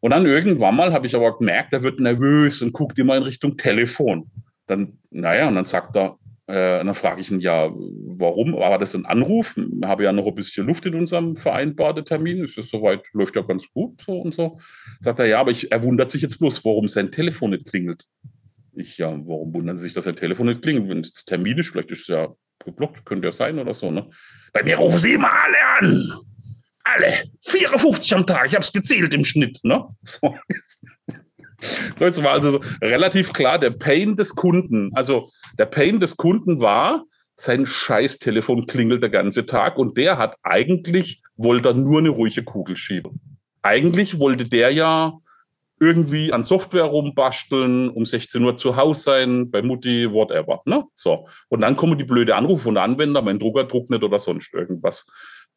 Und 0.00 0.10
dann 0.10 0.26
irgendwann 0.26 0.76
mal 0.76 0.92
habe 0.92 1.06
ich 1.06 1.14
aber 1.14 1.38
gemerkt, 1.38 1.72
er 1.72 1.82
wird 1.82 2.00
nervös 2.00 2.60
und 2.60 2.72
guckt 2.72 2.98
immer 2.98 3.16
in 3.16 3.22
Richtung 3.22 3.56
Telefon. 3.56 4.30
Dann, 4.66 4.98
naja, 5.10 5.48
und 5.48 5.54
dann 5.54 5.64
sagt 5.64 5.96
er, 5.96 6.18
äh, 6.52 6.84
dann 6.84 6.94
frage 6.94 7.22
ich 7.22 7.30
ihn, 7.30 7.40
ja, 7.40 7.70
warum? 7.72 8.52
War 8.52 8.78
das 8.78 8.94
ein 8.94 9.06
Anruf? 9.06 9.56
Ich 9.56 9.86
habe 9.86 10.04
ja 10.04 10.12
noch 10.12 10.26
ein 10.26 10.34
bisschen 10.34 10.66
Luft 10.66 10.84
in 10.84 10.94
unserem 10.94 11.34
vereinbarten 11.34 12.04
Termin. 12.04 12.44
Ist 12.44 12.58
das 12.58 12.68
soweit, 12.68 13.06
läuft 13.14 13.36
ja 13.36 13.42
ganz 13.42 13.64
gut 13.72 14.02
so 14.04 14.20
und 14.20 14.34
so. 14.34 14.60
Sagt 15.00 15.18
er, 15.20 15.26
ja, 15.26 15.40
aber 15.40 15.50
ich, 15.50 15.72
er 15.72 15.82
wundert 15.82 16.10
sich 16.10 16.20
jetzt 16.20 16.38
bloß, 16.38 16.62
warum 16.66 16.88
sein 16.88 17.10
Telefon 17.10 17.52
nicht 17.52 17.64
klingelt. 17.64 18.04
Ich, 18.74 18.98
ja, 18.98 19.08
warum 19.26 19.54
wundern 19.54 19.78
Sie 19.78 19.84
sich, 19.84 19.94
dass 19.94 20.04
sein 20.04 20.16
Telefon 20.16 20.46
nicht 20.46 20.60
klingelt? 20.60 20.90
Wenn 20.90 21.00
es 21.00 21.24
Termin 21.24 21.56
ist, 21.56 21.70
vielleicht 21.70 21.90
ist 21.90 22.02
es 22.02 22.08
ja 22.08 22.28
geblockt, 22.62 23.06
könnte 23.06 23.28
ja 23.28 23.32
sein 23.32 23.58
oder 23.58 23.72
so, 23.72 23.90
ne? 23.90 24.10
Bei 24.52 24.62
mir 24.62 24.76
rufen 24.76 24.98
Sie 24.98 25.14
immer 25.14 25.32
alle 25.32 25.56
an. 25.80 26.12
Alle. 26.84 27.14
54 27.40 28.14
am 28.14 28.26
Tag. 28.26 28.46
Ich 28.48 28.54
habe 28.54 28.64
es 28.64 28.72
gezählt 28.72 29.14
im 29.14 29.24
Schnitt, 29.24 29.60
ne? 29.62 29.86
So. 30.04 30.36
Das 31.98 32.22
war 32.22 32.32
also 32.32 32.50
so 32.50 32.60
relativ 32.82 33.32
klar 33.32 33.58
der 33.58 33.70
Pain 33.70 34.16
des 34.16 34.34
Kunden. 34.34 34.90
Also 34.94 35.30
der 35.58 35.66
Pain 35.66 36.00
des 36.00 36.16
Kunden 36.16 36.60
war, 36.60 37.04
sein 37.36 37.66
Scheißtelefon 37.66 38.66
klingelt 38.66 39.02
der 39.02 39.10
ganze 39.10 39.46
Tag 39.46 39.78
und 39.78 39.96
der 39.96 40.18
hat 40.18 40.36
eigentlich, 40.42 41.22
wollte 41.36 41.74
nur 41.74 42.00
eine 42.00 42.10
ruhige 42.10 42.44
Kugel 42.44 42.76
schieben. 42.76 43.20
Eigentlich 43.62 44.18
wollte 44.18 44.44
der 44.48 44.70
ja 44.70 45.18
irgendwie 45.82 46.32
an 46.32 46.44
Software 46.44 46.84
rumbasteln, 46.84 47.90
um 47.90 48.06
16 48.06 48.42
Uhr 48.44 48.54
zu 48.54 48.76
Hause 48.76 49.02
sein, 49.02 49.50
bei 49.50 49.62
Mutti, 49.62 50.08
whatever. 50.12 50.62
Ne? 50.64 50.84
So. 50.94 51.26
Und 51.48 51.60
dann 51.62 51.76
kommen 51.76 51.98
die 51.98 52.04
blöde 52.04 52.36
Anrufe 52.36 52.62
von 52.62 52.74
der 52.74 52.84
Anwender, 52.84 53.20
mein 53.20 53.40
Drucker 53.40 53.64
druckt 53.64 53.90
nicht 53.90 54.04
oder 54.04 54.20
sonst 54.20 54.54
irgendwas. 54.54 55.08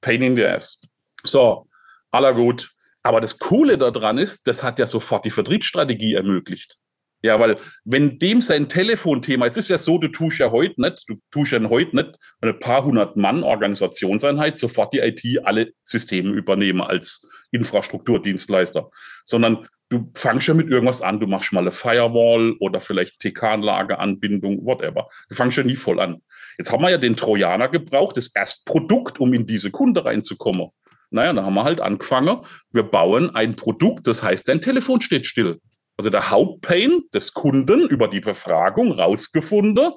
Pain 0.02 0.24
in 0.24 0.36
the 0.36 0.46
ass. 0.46 0.82
So, 1.24 1.68
aller 2.10 2.34
gut. 2.34 2.75
Aber 3.06 3.22
das 3.22 3.38
Coole 3.38 3.78
daran 3.78 4.18
ist, 4.18 4.48
das 4.48 4.64
hat 4.64 4.80
ja 4.80 4.88
sofort 4.88 5.26
die 5.26 5.30
Vertriebsstrategie 5.30 6.16
ermöglicht. 6.16 6.78
Ja, 7.22 7.40
weil 7.40 7.60
wenn 7.84 8.18
dem 8.18 8.42
sein 8.42 8.68
Telefonthema, 8.68 9.46
es 9.46 9.58
ist 9.58 9.70
ja 9.70 9.78
so, 9.78 10.00
du 10.00 10.08
tust 10.08 10.40
ja 10.40 10.50
heute 10.50 10.82
nicht, 10.82 11.04
du 11.08 11.18
tust 11.30 11.52
ja 11.52 11.64
heute 11.70 11.96
nicht 11.96 12.16
eine 12.42 12.56
paar 12.56 12.84
hundert 12.84 13.16
Mann 13.16 13.44
Organisationseinheit 13.44 14.58
sofort 14.58 14.92
die 14.92 15.00
IT 15.00 15.22
alle 15.46 15.72
Systeme 15.84 16.32
übernehmen 16.32 16.82
als 16.82 17.30
Infrastrukturdienstleister, 17.52 18.90
sondern 19.24 19.68
du 19.90 20.12
fangst 20.16 20.48
ja 20.48 20.56
mit 20.56 20.68
irgendwas 20.68 21.04
an, 21.04 21.20
du 21.20 21.28
machst 21.28 21.54
mal 21.54 21.60
eine 21.60 21.72
Firewall 21.72 22.56
oder 22.60 22.80
vielleicht 22.80 23.20
TK-Anlage-Anbindung, 23.20 24.66
whatever. 24.66 25.10
Du 25.30 25.36
fangst 25.36 25.58
ja 25.58 25.64
nie 25.64 25.76
voll 25.76 26.00
an. 26.00 26.24
Jetzt 26.58 26.72
haben 26.72 26.82
wir 26.82 26.90
ja 26.90 26.98
den 26.98 27.16
Trojaner 27.16 27.70
gebraucht, 27.70 28.18
das 28.18 28.32
Erstprodukt, 28.34 29.20
um 29.20 29.32
in 29.36 29.46
diese 29.46 29.70
Kunde 29.70 30.06
reinzukommen. 30.06 30.72
Naja, 31.12 31.34
da 31.34 31.44
haben 31.44 31.54
wir 31.54 31.64
halt 31.64 31.82
angefangen. 31.82 32.40
Wir 32.72 32.84
bauen 32.84 33.36
ein 33.36 33.56
Produkt, 33.56 34.08
das 34.08 34.24
heißt, 34.24 34.48
dein 34.48 34.62
Telefon 34.62 35.02
steht 35.02 35.26
still. 35.26 35.60
Also 35.98 36.10
der 36.10 36.30
Hauptpain 36.30 37.04
des 37.14 37.34
Kunden 37.34 37.88
über 37.88 38.08
die 38.08 38.20
Befragung 38.20 38.92
rausgefunden. 38.92 39.92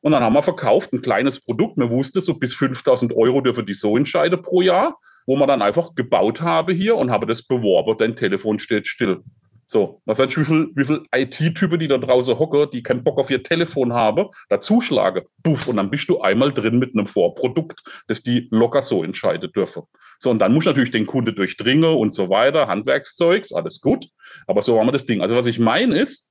Und 0.00 0.12
dann 0.12 0.22
haben 0.22 0.34
wir 0.34 0.42
verkauft 0.42 0.92
ein 0.92 1.00
kleines 1.00 1.44
Produkt. 1.44 1.78
Wir 1.78 1.90
wussten, 1.90 2.20
so 2.20 2.34
bis 2.34 2.54
5000 2.54 3.14
Euro 3.14 3.40
dürfen 3.40 3.64
die 3.64 3.74
so 3.74 3.96
entscheiden 3.96 4.42
pro 4.42 4.60
Jahr, 4.60 4.98
wo 5.26 5.36
man 5.36 5.48
dann 5.48 5.62
einfach 5.62 5.94
gebaut 5.94 6.40
habe 6.40 6.72
hier 6.72 6.96
und 6.96 7.10
habe 7.10 7.26
das 7.26 7.42
beworben. 7.42 7.96
Dein 7.96 8.16
Telefon 8.16 8.58
steht 8.58 8.86
still. 8.86 9.22
So, 9.66 10.02
was 10.04 10.18
heißt, 10.18 10.36
wie 10.36 10.44
viele 10.44 10.68
wie 10.74 10.84
viel 10.84 11.02
IT-Typen, 11.14 11.78
die 11.78 11.88
da 11.88 11.96
draußen 11.96 12.38
hocken, 12.38 12.68
die 12.70 12.82
keinen 12.82 13.02
Bock 13.02 13.18
auf 13.18 13.30
ihr 13.30 13.42
Telefon 13.42 13.94
haben, 13.94 14.26
dazuschlage. 14.50 15.26
Puff, 15.42 15.68
und 15.68 15.76
dann 15.76 15.90
bist 15.90 16.08
du 16.10 16.20
einmal 16.20 16.52
drin 16.52 16.78
mit 16.78 16.94
einem 16.94 17.06
Vorprodukt, 17.06 17.82
das 18.06 18.22
die 18.22 18.48
locker 18.50 18.82
so 18.82 19.02
entscheiden 19.02 19.50
dürfen. 19.52 19.84
So, 20.18 20.30
und 20.30 20.38
dann 20.38 20.52
muss 20.52 20.64
natürlich 20.64 20.90
den 20.90 21.06
Kunde 21.06 21.32
durchdringen 21.32 21.84
und 21.94 22.14
so 22.14 22.28
weiter, 22.30 22.68
Handwerkszeugs, 22.68 23.52
alles 23.52 23.80
gut. 23.80 24.06
Aber 24.46 24.62
so 24.62 24.78
haben 24.78 24.86
wir 24.86 24.92
das 24.92 25.06
Ding. 25.06 25.20
Also, 25.20 25.36
was 25.36 25.46
ich 25.46 25.58
meine 25.58 25.98
ist, 25.98 26.30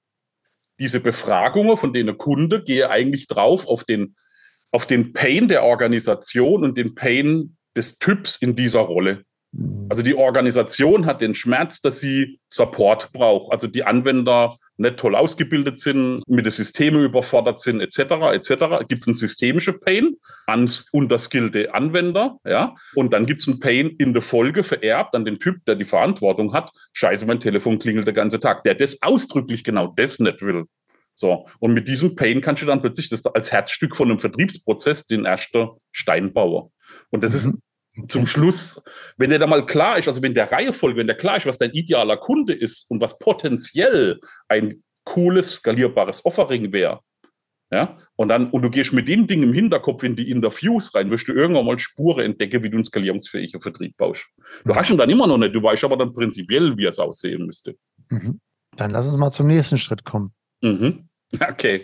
diese 0.79 0.99
Befragungen 0.99 1.77
von 1.77 1.93
denen 1.93 2.17
Kunde 2.17 2.63
gehe 2.63 2.89
eigentlich 2.89 3.27
drauf 3.27 3.67
auf 3.67 3.83
den, 3.83 4.15
auf 4.71 4.85
den 4.85 5.13
Pain 5.13 5.47
der 5.47 5.63
Organisation 5.63 6.63
und 6.63 6.77
den 6.77 6.95
Pain 6.95 7.57
des 7.75 7.97
Typs 7.97 8.37
in 8.37 8.55
dieser 8.55 8.81
Rolle. 8.81 9.23
Also 9.89 10.01
die 10.01 10.15
Organisation 10.15 11.05
hat 11.05 11.21
den 11.21 11.35
Schmerz, 11.35 11.79
dass 11.79 11.99
sie 11.99 12.39
Support 12.49 13.11
braucht. 13.11 13.51
Also 13.51 13.67
die 13.67 13.83
Anwender 13.83 14.57
nicht 14.77 14.97
toll 14.97 15.15
ausgebildet 15.15 15.79
sind, 15.79 16.23
mit 16.27 16.45
den 16.45 16.51
Systemen 16.51 17.03
überfordert 17.03 17.59
sind, 17.59 17.79
etc. 17.79 17.99
etc. 18.33 18.87
Gibt 18.87 19.01
es 19.01 19.07
einen 19.07 19.13
systemischen 19.13 19.79
Pain 19.79 20.15
an 20.47 20.69
unterskillte 20.91 21.73
Anwender, 21.75 22.37
ja. 22.43 22.75
Und 22.95 23.13
dann 23.13 23.27
gibt 23.27 23.41
es 23.41 23.47
einen 23.47 23.59
Pain 23.59 23.95
in 23.99 24.13
der 24.13 24.23
Folge 24.23 24.63
vererbt 24.63 25.15
an 25.15 25.25
den 25.25 25.37
Typ, 25.37 25.63
der 25.65 25.75
die 25.75 25.85
Verantwortung 25.85 26.53
hat. 26.53 26.71
Scheiße, 26.93 27.27
mein 27.27 27.39
Telefon 27.39 27.77
klingelt 27.77 28.07
den 28.07 28.15
ganzen 28.15 28.41
Tag. 28.41 28.63
Der 28.63 28.73
das 28.73 29.01
ausdrücklich 29.03 29.63
genau 29.63 29.93
das 29.95 30.19
nicht 30.19 30.41
will. 30.41 30.65
So. 31.13 31.47
Und 31.59 31.75
mit 31.75 31.87
diesem 31.87 32.15
Pain 32.15 32.41
kannst 32.41 32.63
du 32.63 32.65
dann 32.65 32.81
plötzlich 32.81 33.09
das 33.09 33.23
als 33.27 33.51
Herzstück 33.51 33.95
von 33.95 34.09
einem 34.09 34.19
Vertriebsprozess 34.19 35.05
den 35.05 35.25
ersten 35.25 35.69
Stein 35.91 36.33
bauen. 36.33 36.71
Und 37.11 37.23
das 37.23 37.31
mhm. 37.45 37.51
ist 37.51 37.59
zum 38.07 38.25
Schluss, 38.25 38.81
wenn 39.17 39.29
der 39.29 39.39
da 39.39 39.47
mal 39.47 39.65
klar 39.65 39.97
ist, 39.97 40.07
also 40.07 40.21
wenn 40.21 40.33
der 40.33 40.51
Reihefolge, 40.51 40.97
wenn 40.97 41.07
der 41.07 41.17
klar 41.17 41.37
ist, 41.37 41.45
was 41.45 41.57
dein 41.57 41.71
idealer 41.71 42.17
Kunde 42.17 42.53
ist 42.53 42.89
und 42.89 43.01
was 43.01 43.19
potenziell 43.19 44.19
ein 44.47 44.83
cooles, 45.03 45.51
skalierbares 45.51 46.25
Offering 46.25 46.71
wäre, 46.71 47.01
ja, 47.71 47.97
und 48.15 48.27
dann, 48.27 48.51
und 48.51 48.61
du 48.61 48.69
gehst 48.69 48.93
mit 48.93 49.07
dem 49.07 49.25
Ding 49.25 49.41
im 49.41 49.51
Hinterkopf 49.51 50.03
in 50.03 50.15
die 50.15 50.29
Interviews 50.29 50.93
rein, 50.93 51.09
wirst 51.09 51.27
du 51.27 51.33
irgendwann 51.33 51.65
mal 51.65 51.79
Spuren 51.79 52.23
entdecken, 52.23 52.61
wie 52.61 52.69
du 52.69 52.75
einen 52.75 52.83
skalierungsfähigen 52.83 53.61
Vertrieb 53.61 53.97
baust. 53.97 54.27
Du 54.63 54.75
hast 54.75 54.91
ihn 54.91 54.97
dann 54.97 55.09
immer 55.09 55.25
noch 55.25 55.39
nicht, 55.39 55.55
du 55.55 55.63
weißt 55.63 55.83
aber 55.83 55.97
dann 55.97 56.13
prinzipiell, 56.13 56.77
wie 56.77 56.85
es 56.85 56.99
aussehen 56.99 57.47
müsste. 57.47 57.75
Mhm. 58.09 58.39
Dann 58.75 58.91
lass 58.91 59.07
uns 59.07 59.17
mal 59.17 59.31
zum 59.31 59.47
nächsten 59.47 59.77
Schritt 59.77 60.03
kommen. 60.03 60.33
Mhm. 60.61 61.09
Okay. 61.39 61.81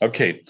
Okay. 0.00 0.44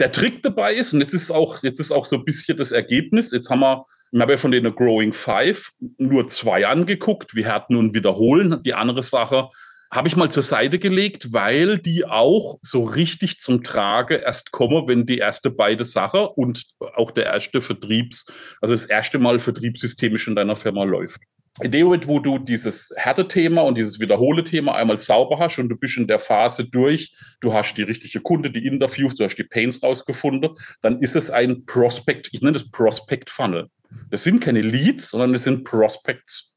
der 0.00 0.10
Trick 0.10 0.42
dabei 0.42 0.74
ist, 0.74 0.92
und 0.92 1.00
jetzt 1.00 1.14
ist 1.14 1.30
auch, 1.30 1.62
jetzt 1.62 1.78
ist 1.78 1.92
auch 1.92 2.04
so 2.04 2.16
ein 2.16 2.24
bisschen 2.24 2.56
das 2.56 2.72
Ergebnis, 2.72 3.30
jetzt 3.30 3.50
haben 3.50 3.60
wir, 3.60 3.86
ich 4.10 4.20
habe 4.20 4.32
ja 4.32 4.38
von 4.38 4.52
den 4.52 4.74
Growing 4.74 5.12
Five 5.12 5.72
nur 5.98 6.28
zwei 6.30 6.66
angeguckt, 6.66 7.34
wir 7.34 7.52
hatten 7.52 7.74
nun 7.74 7.94
wiederholen. 7.94 8.62
Die 8.62 8.74
andere 8.74 9.02
Sache 9.02 9.50
habe 9.90 10.08
ich 10.08 10.16
mal 10.16 10.30
zur 10.30 10.42
Seite 10.42 10.78
gelegt, 10.78 11.32
weil 11.32 11.78
die 11.78 12.04
auch 12.06 12.58
so 12.62 12.84
richtig 12.84 13.40
zum 13.40 13.62
Trage 13.62 14.16
erst 14.16 14.50
kommen, 14.50 14.86
wenn 14.86 15.06
die 15.06 15.18
erste 15.18 15.50
beide 15.50 15.84
Sache 15.84 16.28
und 16.28 16.66
auch 16.94 17.10
der 17.10 17.26
erste 17.26 17.60
Vertriebs, 17.60 18.26
also 18.60 18.74
das 18.74 18.86
erste 18.86 19.18
Mal 19.18 19.40
vertriebssystemisch 19.40 20.28
in 20.28 20.36
deiner 20.36 20.56
Firma 20.56 20.84
läuft 20.84 21.20
in 21.60 21.72
dem 21.72 21.86
Moment, 21.86 22.06
wo 22.06 22.20
du 22.20 22.38
dieses 22.38 22.92
Härtethema 22.96 23.62
und 23.62 23.76
dieses 23.76 23.98
Wiederhole-Thema 23.98 24.74
einmal 24.74 24.98
sauber 24.98 25.38
hast 25.38 25.58
und 25.58 25.68
du 25.68 25.76
bist 25.76 25.96
in 25.96 26.06
der 26.06 26.18
Phase 26.18 26.68
durch, 26.68 27.14
du 27.40 27.52
hast 27.52 27.74
die 27.74 27.82
richtige 27.82 28.20
Kunde, 28.20 28.50
die 28.50 28.66
Interviews, 28.66 29.16
du 29.16 29.24
hast 29.24 29.36
die 29.36 29.44
Pains 29.44 29.82
rausgefunden, 29.82 30.50
dann 30.80 31.00
ist 31.00 31.16
es 31.16 31.30
ein 31.30 31.64
Prospect, 31.66 32.30
ich 32.32 32.42
nenne 32.42 32.54
das 32.54 32.70
Prospect 32.70 33.30
Funnel. 33.30 33.68
Das 34.10 34.22
sind 34.22 34.40
keine 34.40 34.60
Leads, 34.60 35.10
sondern 35.10 35.32
das 35.32 35.44
sind 35.44 35.64
Prospects. 35.64 36.54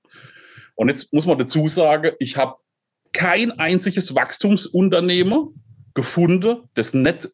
Und 0.75 0.89
jetzt 0.89 1.13
muss 1.13 1.25
man 1.25 1.37
dazu 1.37 1.67
sagen, 1.67 2.11
ich 2.19 2.37
habe 2.37 2.55
kein 3.13 3.51
einziges 3.51 4.15
Wachstumsunternehmer 4.15 5.47
gefunden, 5.93 6.69
das 6.73 6.93
nicht 6.93 7.29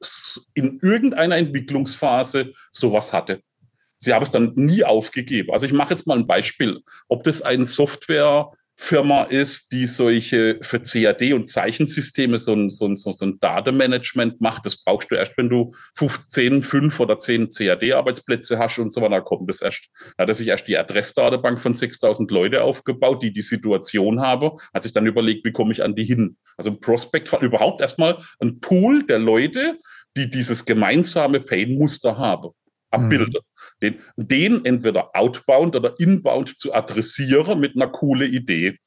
in 0.54 0.80
irgendeiner 0.82 1.38
Entwicklungsphase 1.38 2.54
sowas 2.72 3.14
hatte. 3.14 3.42
Sie 3.98 4.14
haben 4.14 4.24
es 4.24 4.32
dann 4.32 4.54
nie 4.56 4.84
aufgegeben. 4.84 5.52
Also 5.52 5.66
ich 5.66 5.74
mache 5.74 5.92
jetzt 5.92 6.06
mal 6.06 6.18
ein 6.18 6.28
Beispiel. 6.28 6.82
Ob 7.08 7.24
das 7.24 7.42
eine 7.42 7.66
Softwarefirma 7.66 9.24
ist, 9.24 9.72
die 9.72 9.88
solche 9.88 10.60
für 10.62 10.80
CAD 10.80 11.34
und 11.34 11.48
Zeichensysteme 11.48 12.38
so 12.38 12.54
ein, 12.54 12.70
so 12.70 12.86
ein, 12.86 12.96
so 12.96 13.12
ein 13.26 13.40
Datenmanagement 13.40 14.40
macht, 14.40 14.68
das 14.68 14.84
brauchst 14.84 15.10
du 15.10 15.16
erst, 15.16 15.36
wenn 15.38 15.50
du 15.50 15.74
15, 15.96 16.62
5 16.62 17.00
oder 17.00 17.18
10 17.18 17.50
CAD-Arbeitsplätze 17.50 18.60
hast 18.60 18.78
und 18.78 18.94
so 18.94 19.02
weiter, 19.02 19.22
kommt 19.22 19.50
das 19.50 19.64
erst. 19.64 19.90
Da 20.16 20.24
hat 20.24 20.30
er 20.30 20.36
sich 20.36 20.48
erst 20.48 20.68
die 20.68 20.78
Adressdatenbank 20.78 21.60
von 21.60 21.74
6000 21.74 22.30
Leute 22.30 22.62
aufgebaut, 22.62 23.24
die 23.24 23.34
die 23.34 23.42
Situation 23.42 24.22
haben, 24.22 24.52
hat 24.76 24.84
sich 24.84 24.94
dann 24.94 25.08
überlegt, 25.08 25.44
wie 25.44 25.52
komme 25.52 25.72
ich 25.72 25.84
an 25.84 25.96
die 25.96 26.06
hin. 26.06 26.38
Also 26.56 26.70
ein 26.70 26.80
Prospekt, 26.80 27.34
überhaupt 27.42 27.82
erstmal 27.82 28.22
ein 28.40 28.60
Pool 28.60 29.08
der 29.08 29.18
Leute, 29.18 29.80
die 30.16 30.30
dieses 30.30 30.66
gemeinsame 30.66 31.40
Pain-Muster 31.40 32.18
haben, 32.18 32.52
abbilden. 32.92 33.34
Mhm 33.34 33.47
den, 33.82 34.00
den 34.16 34.66
entweder 34.66 35.16
outbound 35.16 35.76
oder 35.76 35.96
inbound 36.00 36.60
zu 36.60 36.74
adressieren 36.74 37.60
mit 37.60 37.76
einer 37.76 37.88
coole 37.88 38.26
Idee. 38.26 38.78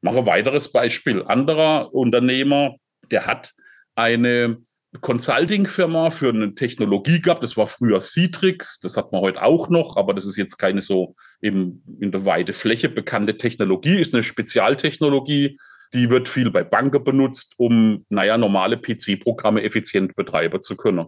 Mache 0.00 0.18
ein 0.18 0.26
weiteres 0.26 0.70
Beispiel. 0.70 1.22
Anderer 1.24 1.92
Unternehmer, 1.92 2.76
der 3.10 3.26
hat 3.26 3.54
eine 3.94 4.58
Consulting-Firma 5.00 6.10
für 6.10 6.30
eine 6.30 6.54
Technologie 6.54 7.20
gehabt. 7.20 7.42
Das 7.42 7.56
war 7.56 7.66
früher 7.66 8.00
Citrix, 8.00 8.80
das 8.80 8.96
hat 8.96 9.12
man 9.12 9.20
heute 9.20 9.42
auch 9.42 9.68
noch, 9.68 9.96
aber 9.96 10.14
das 10.14 10.24
ist 10.24 10.36
jetzt 10.36 10.56
keine 10.58 10.80
so 10.80 11.14
eben 11.42 11.82
in 12.00 12.12
der 12.12 12.24
weite 12.24 12.52
Fläche 12.52 12.88
bekannte 12.88 13.36
Technologie, 13.36 14.00
ist 14.00 14.14
eine 14.14 14.22
Spezialtechnologie, 14.22 15.58
die 15.92 16.10
wird 16.10 16.28
viel 16.28 16.50
bei 16.50 16.64
Banken 16.64 17.04
benutzt, 17.04 17.54
um, 17.58 18.04
naja, 18.08 18.36
normale 18.38 18.76
PC-Programme 18.76 19.62
effizient 19.62 20.14
betreiben 20.16 20.60
zu 20.62 20.76
können. 20.76 21.06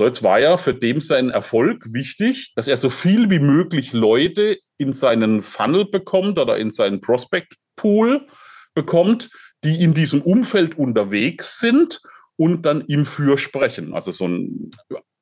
So, 0.00 0.06
jetzt 0.06 0.22
war 0.22 0.40
ja 0.40 0.56
für 0.56 0.72
dem 0.72 1.02
sein 1.02 1.28
Erfolg 1.28 1.92
wichtig, 1.92 2.54
dass 2.56 2.68
er 2.68 2.78
so 2.78 2.88
viel 2.88 3.28
wie 3.28 3.38
möglich 3.38 3.92
Leute 3.92 4.58
in 4.78 4.94
seinen 4.94 5.42
Funnel 5.42 5.84
bekommt 5.84 6.38
oder 6.38 6.56
in 6.56 6.70
seinen 6.70 7.02
Prospect 7.02 7.56
Pool 7.76 8.26
bekommt, 8.72 9.28
die 9.62 9.84
in 9.84 9.92
diesem 9.92 10.22
Umfeld 10.22 10.78
unterwegs 10.78 11.60
sind 11.60 12.00
und 12.36 12.62
dann 12.62 12.82
ihm 12.86 13.04
für 13.04 13.36
sprechen. 13.36 13.92
Also 13.92 14.10
so 14.10 14.26
ein 14.26 14.70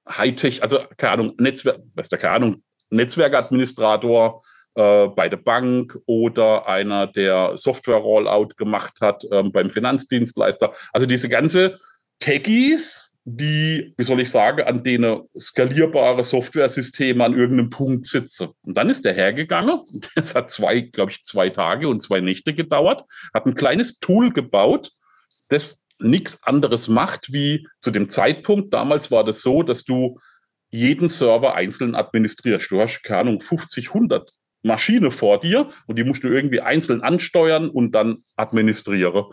Hightech, 0.09 0.63
also 0.63 0.79
keine 0.97 1.15
Ahnung, 1.15 1.35
Netzwerk, 1.41 1.81
weißt 1.97 2.13
du, 2.13 2.17
keine 2.17 2.35
Ahnung, 2.35 2.63
Netzwerkadministrator 2.91 4.45
äh, 4.77 5.09
bei 5.09 5.29
der 5.29 5.39
Bank 5.39 5.99
oder 6.07 6.69
einer, 6.69 7.09
der 7.09 7.57
Software-Rollout 7.57 8.51
gemacht 8.57 9.01
hat 9.01 9.25
äh, 9.25 9.43
beim 9.43 9.71
Finanzdienstleister. 9.71 10.73
Also 10.93 11.05
diese 11.05 11.29
ganze 11.29 11.81
Techies, 12.21 13.08
die, 13.31 13.93
wie 13.97 14.05
soll 14.05 14.21
ich 14.21 14.31
sagen, 14.31 14.63
an 14.63 14.83
denen 14.83 15.23
skalierbare 15.39 16.25
Software-Systeme 16.25 17.23
an 17.23 17.35
irgendeinem 17.35 17.69
Punkt 17.69 18.07
sitzen. 18.07 18.49
Und 18.63 18.77
dann 18.79 18.89
ist 18.89 19.05
der 19.05 19.13
hergegangen, 19.13 19.81
das 20.15 20.35
hat 20.35 20.51
zwei, 20.51 20.81
glaube 20.81 21.11
ich, 21.11 21.23
zwei 21.25 21.51
Tage 21.51 21.89
und 21.89 22.01
zwei 22.01 22.21
Nächte 22.21 22.55
gedauert, 22.55 23.05
hat 23.35 23.47
ein 23.47 23.55
kleines 23.55 23.99
Tool 23.99 24.33
gebaut, 24.33 24.93
das 25.49 25.85
nichts 25.99 26.43
anderes 26.45 26.89
macht 26.89 27.33
wie 27.33 27.67
zu 27.81 27.91
dem 27.91 28.09
Zeitpunkt, 28.09 28.73
damals 28.73 29.11
war 29.11 29.25
das 29.25 29.43
so, 29.43 29.63
dass 29.63 29.85
du 29.85 30.19
jeden 30.71 31.09
Server 31.09 31.55
einzeln 31.55 31.95
administrierst. 31.95 32.71
Du 32.71 32.81
hast, 32.81 33.03
keine 33.03 33.21
Ahnung, 33.21 33.41
50, 33.41 33.89
100 33.89 34.33
Maschine 34.63 35.11
vor 35.11 35.41
dir 35.41 35.71
und 35.87 35.99
die 35.99 36.05
musst 36.05 36.25
du 36.25 36.29
irgendwie 36.29 36.61
einzeln 36.61 37.03
ansteuern 37.03 37.69
und 37.69 37.95
dann 37.95 38.25
administrieren 38.37 39.25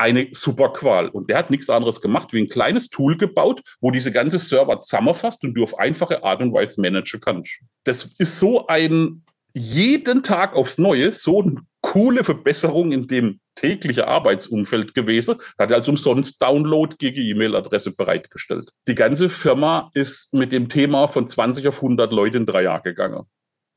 eine 0.00 0.28
super 0.32 0.72
Qual. 0.72 1.08
Und 1.08 1.28
der 1.28 1.36
hat 1.36 1.50
nichts 1.50 1.68
anderes 1.68 2.00
gemacht, 2.00 2.32
wie 2.32 2.40
ein 2.40 2.48
kleines 2.48 2.88
Tool 2.88 3.16
gebaut, 3.16 3.62
wo 3.80 3.90
diese 3.90 4.10
ganze 4.10 4.38
Server 4.38 4.80
zusammenfasst 4.80 5.44
und 5.44 5.54
du 5.54 5.62
auf 5.62 5.78
einfache 5.78 6.24
Art 6.24 6.40
und 6.40 6.52
Weise 6.54 6.80
managen 6.80 7.20
kannst. 7.20 7.60
Das 7.84 8.10
ist 8.18 8.38
so 8.38 8.66
ein 8.66 9.22
jeden 9.52 10.22
Tag 10.22 10.56
aufs 10.56 10.78
Neue, 10.78 11.12
so 11.12 11.42
eine 11.42 11.56
coole 11.82 12.24
Verbesserung 12.24 12.92
in 12.92 13.08
dem 13.08 13.40
täglichen 13.56 14.04
Arbeitsumfeld 14.04 14.94
gewesen. 14.94 15.36
Hat 15.58 15.70
er 15.70 15.76
also 15.76 15.90
umsonst 15.90 16.40
Download 16.40 16.96
gegen 16.98 17.20
E-Mail-Adresse 17.20 17.94
bereitgestellt. 17.94 18.70
Die 18.88 18.94
ganze 18.94 19.28
Firma 19.28 19.90
ist 19.92 20.32
mit 20.32 20.52
dem 20.52 20.68
Thema 20.68 21.08
von 21.08 21.26
20 21.26 21.68
auf 21.68 21.76
100 21.76 22.12
Leute 22.12 22.38
in 22.38 22.46
drei 22.46 22.62
Jahre 22.62 22.82
gegangen. 22.82 23.24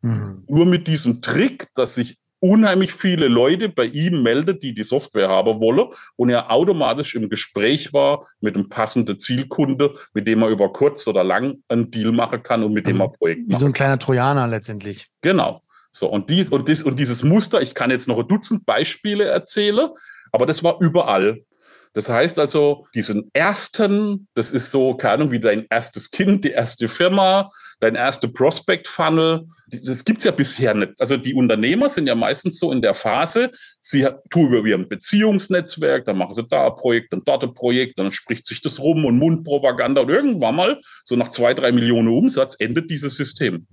Mhm. 0.01 0.43
Nur 0.47 0.65
mit 0.65 0.87
diesem 0.87 1.21
Trick, 1.21 1.67
dass 1.75 1.95
sich 1.95 2.17
unheimlich 2.43 2.93
viele 2.93 3.29
Leute 3.29 3.69
bei 3.69 3.85
ihm 3.85 4.21
meldet, 4.21 4.63
die 4.63 4.73
die 4.73 4.83
Software 4.83 5.29
haben 5.29 5.61
wollen 5.61 5.87
und 6.17 6.29
er 6.29 6.51
automatisch 6.51 7.15
im 7.15 7.29
Gespräch 7.29 7.93
war 7.93 8.27
mit 8.41 8.55
einem 8.55 8.67
passenden 8.67 9.17
Zielkunde, 9.17 9.95
mit 10.13 10.27
dem 10.27 10.41
er 10.41 10.49
über 10.49 10.73
kurz 10.73 11.07
oder 11.07 11.23
lang 11.23 11.63
einen 11.69 11.89
Deal 11.89 12.11
machen 12.11 12.43
kann 12.43 12.61
und 12.61 12.73
mit 12.73 12.85
also 12.85 12.99
dem 12.99 13.05
er 13.05 13.11
Projekt 13.13 13.41
Wie 13.47 13.55
so 13.55 13.65
ein 13.65 13.71
kleiner 13.71 13.97
Trojaner 13.97 14.47
letztendlich. 14.47 15.07
Genau. 15.21 15.61
So, 15.93 16.09
und, 16.09 16.29
dies, 16.29 16.49
und, 16.49 16.67
dies, 16.67 16.83
und 16.83 16.99
dieses 16.99 17.23
Muster, 17.23 17.61
ich 17.61 17.75
kann 17.75 17.91
jetzt 17.91 18.09
noch 18.09 18.19
ein 18.19 18.27
Dutzend 18.27 18.65
Beispiele 18.65 19.23
erzählen, 19.23 19.89
aber 20.33 20.45
das 20.45 20.65
war 20.65 20.81
überall. 20.81 21.45
Das 21.93 22.09
heißt 22.09 22.39
also, 22.39 22.87
diesen 22.93 23.29
ersten, 23.33 24.27
das 24.33 24.51
ist 24.51 24.71
so, 24.71 24.95
keine 24.95 25.13
Ahnung, 25.13 25.31
wie 25.31 25.39
dein 25.39 25.65
erstes 25.69 26.11
Kind, 26.11 26.43
die 26.43 26.51
erste 26.51 26.89
Firma, 26.89 27.51
dein 27.83 27.95
erster 27.95 28.27
Prospect-Funnel, 28.27 29.45
das 29.67 30.05
gibt 30.05 30.19
es 30.19 30.23
ja 30.23 30.31
bisher 30.31 30.73
nicht. 30.73 30.93
Also 30.99 31.17
die 31.17 31.33
Unternehmer 31.33 31.89
sind 31.89 32.07
ja 32.07 32.15
meistens 32.15 32.59
so 32.59 32.71
in 32.71 32.81
der 32.81 32.93
Phase, 32.93 33.51
sie 33.79 34.07
tun 34.29 34.53
über 34.53 34.67
ihr 34.67 34.77
Beziehungsnetzwerk, 34.77 36.05
dann 36.05 36.17
machen 36.17 36.33
sie 36.33 36.47
da 36.47 36.67
ein 36.67 36.75
Projekt, 36.75 37.13
dann 37.13 37.23
dort 37.25 37.43
ein 37.43 37.53
Projekt, 37.53 37.99
dann 37.99 38.11
spricht 38.11 38.45
sich 38.45 38.61
das 38.61 38.79
rum 38.79 39.05
und 39.05 39.17
Mundpropaganda 39.17 40.01
und 40.01 40.09
irgendwann 40.09 40.55
mal, 40.55 40.81
so 41.03 41.15
nach 41.15 41.29
zwei, 41.29 41.53
drei 41.53 41.71
Millionen 41.71 42.07
Umsatz, 42.07 42.55
endet 42.57 42.89
dieses 42.89 43.15
System. 43.15 43.67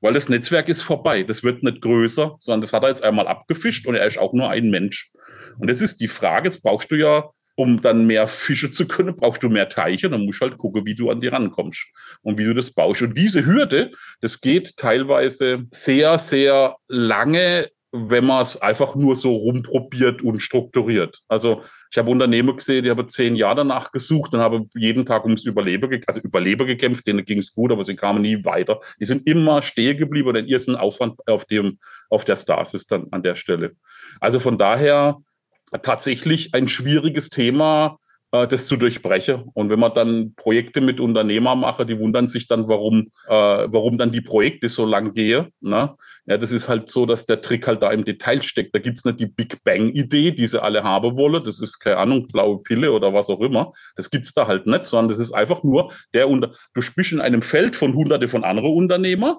Weil 0.00 0.12
das 0.12 0.28
Netzwerk 0.28 0.68
ist 0.68 0.82
vorbei. 0.82 1.22
Das 1.22 1.42
wird 1.42 1.62
nicht 1.62 1.80
größer, 1.80 2.36
sondern 2.38 2.60
das 2.60 2.72
hat 2.72 2.82
er 2.82 2.90
jetzt 2.90 3.02
einmal 3.02 3.26
abgefischt 3.26 3.86
und 3.86 3.94
er 3.94 4.06
ist 4.06 4.18
auch 4.18 4.32
nur 4.32 4.50
ein 4.50 4.70
Mensch. 4.70 5.10
Und 5.58 5.68
das 5.68 5.80
ist 5.80 6.00
die 6.00 6.08
Frage, 6.08 6.48
jetzt 6.48 6.62
brauchst 6.62 6.90
du 6.90 6.96
ja 6.96 7.30
um 7.56 7.80
dann 7.80 8.06
mehr 8.06 8.26
Fische 8.26 8.70
zu 8.70 8.86
können, 8.86 9.16
brauchst 9.16 9.42
du 9.42 9.48
mehr 9.48 9.68
Teiche. 9.68 10.08
Dann 10.08 10.24
musst 10.24 10.40
du 10.40 10.46
halt 10.46 10.58
gucken, 10.58 10.86
wie 10.86 10.94
du 10.94 11.10
an 11.10 11.20
die 11.20 11.28
rankommst 11.28 11.86
und 12.22 12.38
wie 12.38 12.44
du 12.44 12.54
das 12.54 12.70
baust. 12.70 13.02
Und 13.02 13.16
diese 13.16 13.44
Hürde, 13.44 13.90
das 14.20 14.40
geht 14.40 14.76
teilweise 14.76 15.64
sehr, 15.72 16.18
sehr 16.18 16.76
lange, 16.86 17.70
wenn 17.92 18.26
man 18.26 18.42
es 18.42 18.60
einfach 18.60 18.94
nur 18.94 19.16
so 19.16 19.34
rumprobiert 19.34 20.20
und 20.22 20.40
strukturiert. 20.40 21.20
Also 21.28 21.62
ich 21.90 21.96
habe 21.96 22.10
Unternehmer 22.10 22.54
gesehen, 22.54 22.84
die 22.84 22.90
haben 22.90 23.08
zehn 23.08 23.36
Jahre 23.36 23.56
danach 23.56 23.90
gesucht 23.90 24.34
und 24.34 24.40
haben 24.40 24.68
jeden 24.74 25.06
Tag 25.06 25.24
ums 25.24 25.46
Überleben, 25.46 26.02
also 26.06 26.20
Überleben 26.20 26.66
gekämpft, 26.66 27.06
denen 27.06 27.24
ging 27.24 27.38
es 27.38 27.54
gut, 27.54 27.72
aber 27.72 27.84
sie 27.84 27.96
kamen 27.96 28.20
nie 28.20 28.44
weiter. 28.44 28.80
Die 29.00 29.06
sind 29.06 29.26
immer 29.26 29.62
stehen 29.62 29.96
geblieben 29.96 30.28
und 30.28 30.36
ist 30.36 30.68
ein 30.68 30.76
Aufwand 30.76 31.20
auf 31.26 31.46
dem, 31.46 31.78
auf 32.10 32.24
der 32.24 32.36
Stasis 32.36 32.86
dann 32.86 33.06
an 33.12 33.22
der 33.22 33.34
Stelle. 33.34 33.76
Also 34.20 34.40
von 34.40 34.58
daher 34.58 35.16
tatsächlich 35.82 36.54
ein 36.54 36.68
schwieriges 36.68 37.30
Thema, 37.30 37.98
äh, 38.32 38.46
das 38.46 38.66
zu 38.66 38.76
durchbrechen. 38.76 39.44
Und 39.54 39.70
wenn 39.70 39.78
man 39.78 39.94
dann 39.94 40.34
Projekte 40.34 40.80
mit 40.80 41.00
Unternehmern 41.00 41.60
mache, 41.60 41.86
die 41.86 41.98
wundern 41.98 42.28
sich 42.28 42.48
dann, 42.48 42.68
warum, 42.68 43.10
äh, 43.28 43.30
warum 43.30 43.98
dann 43.98 44.12
die 44.12 44.20
Projekte 44.20 44.68
so 44.68 44.84
lang 44.84 45.14
gehen. 45.14 45.48
Ne? 45.60 45.94
Ja, 46.26 46.36
das 46.36 46.50
ist 46.50 46.68
halt 46.68 46.88
so, 46.88 47.06
dass 47.06 47.26
der 47.26 47.40
Trick 47.40 47.66
halt 47.66 47.82
da 47.82 47.90
im 47.90 48.04
Detail 48.04 48.42
steckt. 48.42 48.74
Da 48.74 48.80
gibt 48.80 48.98
es 48.98 49.04
nicht 49.04 49.20
die 49.20 49.26
Big 49.26 49.62
Bang-Idee, 49.64 50.32
die 50.32 50.46
sie 50.46 50.62
alle 50.62 50.82
haben 50.82 51.16
wollen. 51.16 51.44
Das 51.44 51.60
ist 51.60 51.78
keine 51.78 51.98
Ahnung, 51.98 52.26
blaue 52.28 52.62
Pille 52.62 52.92
oder 52.92 53.14
was 53.14 53.30
auch 53.30 53.40
immer. 53.40 53.72
Das 53.94 54.10
gibt 54.10 54.26
es 54.26 54.32
da 54.32 54.46
halt 54.46 54.66
nicht, 54.66 54.86
sondern 54.86 55.08
das 55.08 55.18
ist 55.18 55.32
einfach 55.32 55.62
nur 55.62 55.92
der 56.14 56.28
unter, 56.28 56.54
du 56.74 56.80
spielst 56.80 57.12
in 57.12 57.20
einem 57.20 57.42
Feld 57.42 57.76
von 57.76 57.94
hunderte 57.94 58.28
von 58.28 58.44
anderen 58.44 58.72
Unternehmern 58.72 59.36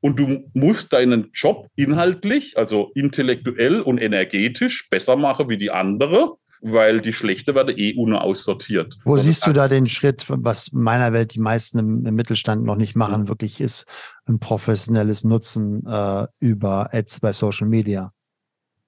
und 0.00 0.18
du 0.18 0.44
musst 0.54 0.92
deinen 0.92 1.30
Job 1.32 1.68
inhaltlich, 1.74 2.56
also 2.56 2.90
intellektuell 2.94 3.80
und 3.80 3.98
energetisch 3.98 4.88
besser 4.90 5.16
machen 5.16 5.48
wie 5.48 5.58
die 5.58 5.70
andere. 5.70 6.36
weil 6.60 7.00
die 7.00 7.12
schlechte 7.12 7.54
werden 7.54 7.76
eh 7.78 7.94
ohne 7.96 8.20
aussortiert. 8.20 8.96
Wo 9.04 9.12
also 9.12 9.24
siehst 9.24 9.46
du 9.46 9.52
da 9.52 9.68
den 9.68 9.86
Schritt, 9.86 10.24
was 10.28 10.72
meiner 10.72 11.12
Welt 11.12 11.34
die 11.34 11.40
meisten 11.40 11.78
im, 11.78 12.06
im 12.06 12.14
Mittelstand 12.14 12.64
noch 12.64 12.76
nicht 12.76 12.96
machen, 12.96 13.22
mhm. 13.22 13.28
wirklich 13.28 13.60
ist 13.60 13.86
ein 14.26 14.38
professionelles 14.38 15.24
Nutzen 15.24 15.86
äh, 15.86 16.26
über 16.40 16.88
Ads 16.92 17.20
bei 17.20 17.32
Social 17.32 17.68
Media? 17.68 18.12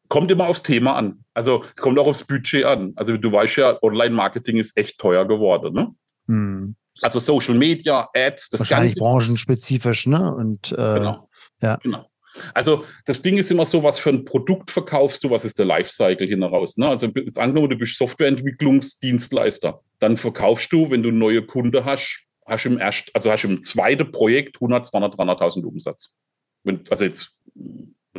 Kommt 0.08 0.30
immer 0.30 0.48
aufs 0.48 0.64
Thema 0.64 0.96
an. 0.96 1.24
Also 1.34 1.62
kommt 1.76 1.98
auch 1.98 2.08
aufs 2.08 2.24
Budget 2.24 2.64
an. 2.64 2.92
Also 2.96 3.16
du 3.16 3.30
weißt 3.30 3.56
ja, 3.56 3.80
Online-Marketing 3.80 4.58
ist 4.58 4.76
echt 4.76 4.98
teuer 4.98 5.26
geworden. 5.26 5.72
Ne? 5.72 5.94
Hm. 6.26 6.74
Also 7.02 7.18
Social 7.18 7.54
Media, 7.54 8.08
Ads, 8.14 8.50
das 8.50 8.60
Wahrscheinlich 8.60 8.94
Ganze. 8.94 9.00
branchenspezifisch, 9.00 10.06
ne? 10.06 10.34
Und 10.34 10.72
äh, 10.72 10.74
genau. 10.74 11.28
Ja. 11.62 11.76
Genau. 11.82 12.06
Also 12.54 12.84
das 13.06 13.22
Ding 13.22 13.38
ist 13.38 13.50
immer 13.50 13.64
so, 13.64 13.82
was 13.82 13.98
für 13.98 14.10
ein 14.10 14.24
Produkt 14.24 14.70
verkaufst 14.70 15.24
du, 15.24 15.30
was 15.30 15.44
ist 15.44 15.58
der 15.58 15.66
Lifecycle 15.66 16.28
hin 16.28 16.42
heraus. 16.42 16.76
Ne? 16.76 16.88
Also 16.88 17.08
jetzt 17.08 17.38
angenommen, 17.38 17.70
du 17.70 17.76
bist 17.76 17.98
Softwareentwicklungsdienstleister, 17.98 19.80
dann 19.98 20.16
verkaufst 20.16 20.72
du, 20.72 20.90
wenn 20.90 21.02
du 21.02 21.10
neue 21.10 21.44
Kunde 21.44 21.84
hast, 21.84 22.20
hast 22.46 22.66
im 22.66 22.78
erst, 22.78 23.10
also 23.14 23.30
hast 23.32 23.44
im 23.44 23.62
zweiten 23.64 24.12
Projekt 24.12 24.56
100, 24.56 24.86
200, 24.86 25.14
300.000 25.14 25.64
Umsatz. 25.64 26.14
Wenn, 26.62 26.84
also 26.88 27.04
jetzt 27.04 27.36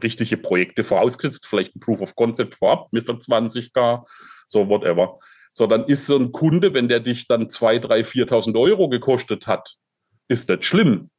richtige 0.02 0.38
Projekte 0.38 0.84
vorausgesetzt, 0.84 1.46
vielleicht 1.48 1.76
ein 1.76 1.80
Proof 1.80 2.02
of 2.02 2.16
Concept 2.16 2.56
vorab 2.56 2.92
mit 2.92 3.08
20k, 3.08 4.04
so 4.48 4.68
whatever. 4.68 5.20
So, 5.54 5.68
dann 5.68 5.86
ist 5.86 6.06
so 6.06 6.18
ein 6.18 6.32
Kunde, 6.32 6.74
wenn 6.74 6.88
der 6.88 7.00
dich 7.00 7.28
dann 7.28 7.48
2.000, 7.48 7.88
3.000, 7.88 8.28
4.000 8.30 8.60
Euro 8.60 8.90
gekostet 8.90 9.48
hat, 9.48 9.76
ist 10.28 10.50
das 10.50 10.64
schlimm. 10.64 11.10